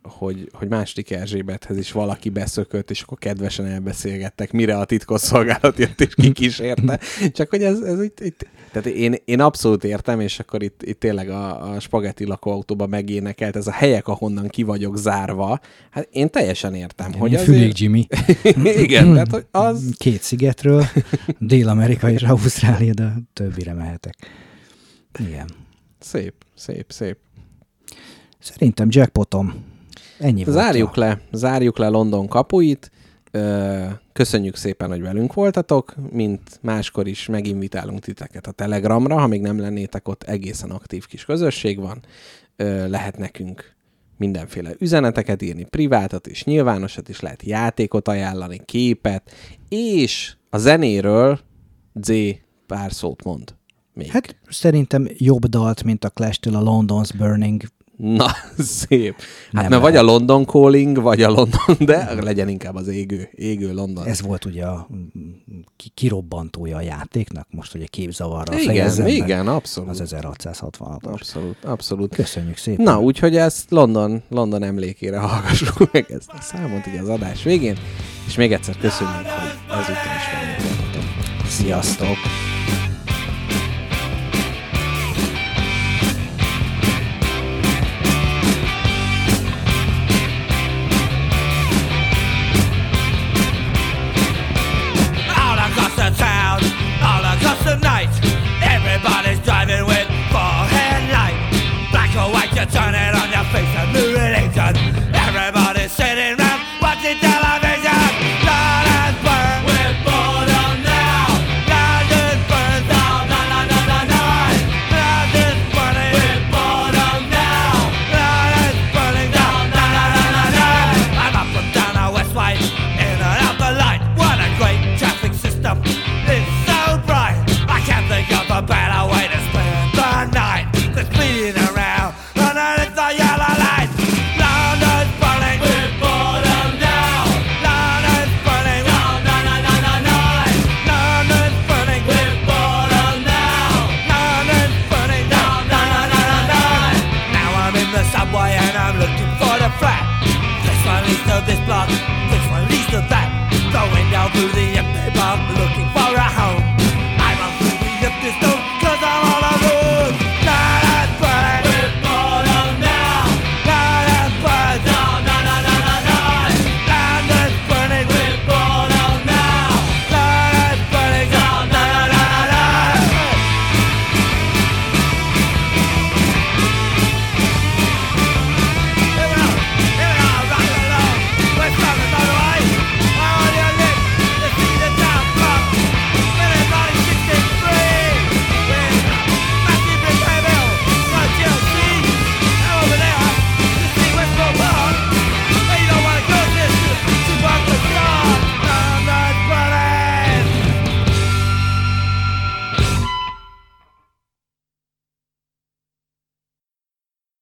hogy, 0.03 0.49
hogy 0.53 0.67
második 0.67 1.11
Erzsébethez 1.11 1.77
is 1.77 1.91
valaki 1.91 2.29
beszökött, 2.29 2.89
és 2.89 3.01
akkor 3.01 3.17
kedvesen 3.17 3.65
elbeszélgettek, 3.65 4.51
mire 4.51 4.77
a 4.77 4.85
titkosszolgálat 4.85 5.77
jött 5.77 6.01
és 6.01 6.13
kikísérte. 6.15 6.99
Csak 7.31 7.49
hogy 7.49 7.63
ez, 7.63 7.79
ez 7.79 8.01
itt, 8.01 8.19
itt 8.19 8.47
tehát 8.71 8.87
én, 8.87 9.15
én 9.25 9.39
abszolút 9.39 9.83
értem, 9.83 10.19
és 10.19 10.39
akkor 10.39 10.63
itt, 10.63 10.83
itt 10.83 10.99
tényleg 10.99 11.29
a, 11.29 11.71
a 11.71 11.79
spagetti 11.79 12.25
lakóautóba 12.25 12.87
megénekelt, 12.87 13.55
ez 13.55 13.67
a 13.67 13.71
helyek, 13.71 14.07
ahonnan 14.07 14.47
ki 14.47 14.63
vagyok 14.63 14.97
zárva. 14.97 15.59
Hát 15.89 16.07
én 16.11 16.29
teljesen 16.29 16.75
értem, 16.75 17.11
hogy 17.11 17.19
Hogy 17.19 17.33
azért... 17.35 17.57
Fülig 17.57 17.79
Jimmy. 17.79 18.07
Igen, 18.85 19.13
tehát 19.13 19.31
hogy 19.31 19.45
az... 19.51 19.93
Két 19.97 20.21
szigetről, 20.21 20.85
Dél-Amerika 21.39 22.09
és 22.09 22.23
Ausztrália, 22.23 22.93
de 22.93 23.13
többire 23.33 23.73
mehetek. 23.73 24.15
Igen. 25.19 25.49
Szép, 25.99 26.33
szép, 26.55 26.91
szép. 26.91 27.17
Szerintem 28.39 28.87
jackpotom. 28.89 29.71
Ennyi 30.23 30.43
volt. 30.43 30.57
Zárjuk 30.57 30.95
le, 30.95 31.21
zárjuk 31.31 31.77
le 31.77 31.87
London 31.87 32.27
kapuit. 32.27 32.91
Köszönjük 34.13 34.55
szépen, 34.55 34.89
hogy 34.89 35.01
velünk 35.01 35.33
voltatok, 35.33 35.95
mint 36.11 36.59
máskor 36.61 37.07
is 37.07 37.27
meginvitálunk 37.27 37.99
titeket 37.99 38.47
a 38.47 38.51
Telegramra, 38.51 39.19
ha 39.19 39.27
még 39.27 39.41
nem 39.41 39.59
lennétek 39.59 40.07
ott, 40.07 40.23
egészen 40.23 40.69
aktív 40.69 41.05
kis 41.05 41.25
közösség 41.25 41.79
van. 41.79 41.99
Lehet 42.87 43.17
nekünk 43.17 43.75
mindenféle 44.17 44.71
üzeneteket 44.79 45.41
írni, 45.41 45.63
privátat 45.63 46.27
és 46.27 46.43
nyilvánosat 46.43 47.09
is, 47.09 47.19
lehet 47.19 47.43
játékot 47.43 48.07
ajánlani, 48.07 48.61
képet, 48.65 49.31
és 49.69 50.35
a 50.49 50.57
zenéről 50.57 51.39
Z 52.01 52.11
pár 52.67 52.91
szót 52.91 53.23
mond. 53.23 53.55
Még. 53.93 54.07
Hát 54.07 54.35
szerintem 54.49 55.07
jobb 55.17 55.45
dalt, 55.45 55.83
mint 55.83 56.03
a 56.05 56.09
Clash-től 56.09 56.55
a 56.55 56.61
London's 56.61 57.09
Burning. 57.17 57.61
Na, 57.97 58.27
szép. 58.57 59.15
Hát 59.53 59.61
Nem 59.61 59.69
mert 59.69 59.81
vagy 59.81 59.95
a 59.95 60.01
London 60.01 60.45
Calling, 60.45 61.01
vagy 61.01 61.21
a 61.21 61.29
London, 61.29 61.75
de 61.79 62.13
legyen 62.21 62.47
inkább 62.49 62.75
az 62.75 62.87
égő, 62.87 63.29
égő 63.35 63.73
London. 63.73 64.05
Ez 64.05 64.21
volt 64.21 64.45
ugye 64.45 64.65
a 64.65 64.87
ki- 65.75 65.91
kirobbantója 65.93 66.77
a 66.77 66.81
játéknak, 66.81 67.47
most 67.49 67.75
ugye 67.75 67.85
képzavarra 67.85 68.53
igen, 68.53 68.65
fejezem 68.65 69.07
igen, 69.07 69.47
abszolút. 69.47 69.89
Az 69.89 70.13
1666-os. 70.15 71.11
Abszolút, 71.11 71.57
abszolút. 71.63 72.15
Köszönjük 72.15 72.57
szépen. 72.57 72.83
Na, 72.83 72.99
úgyhogy 72.99 73.35
ezt 73.35 73.71
London, 73.71 74.21
London 74.29 74.63
emlékére 74.63 75.17
hallgassuk 75.17 75.77
meg 75.91 76.11
ezt 76.11 76.29
a 76.31 76.41
számot 76.41 76.87
így 76.87 76.97
az 76.97 77.09
adás 77.09 77.43
végén, 77.43 77.77
és 78.27 78.35
még 78.35 78.51
egyszer 78.53 78.77
köszönjük, 78.77 79.15
hogy 79.15 79.49
ezúttal 79.69 79.93
is 79.95 80.65
voltatok. 80.67 81.47
Sziasztok! 81.47 82.17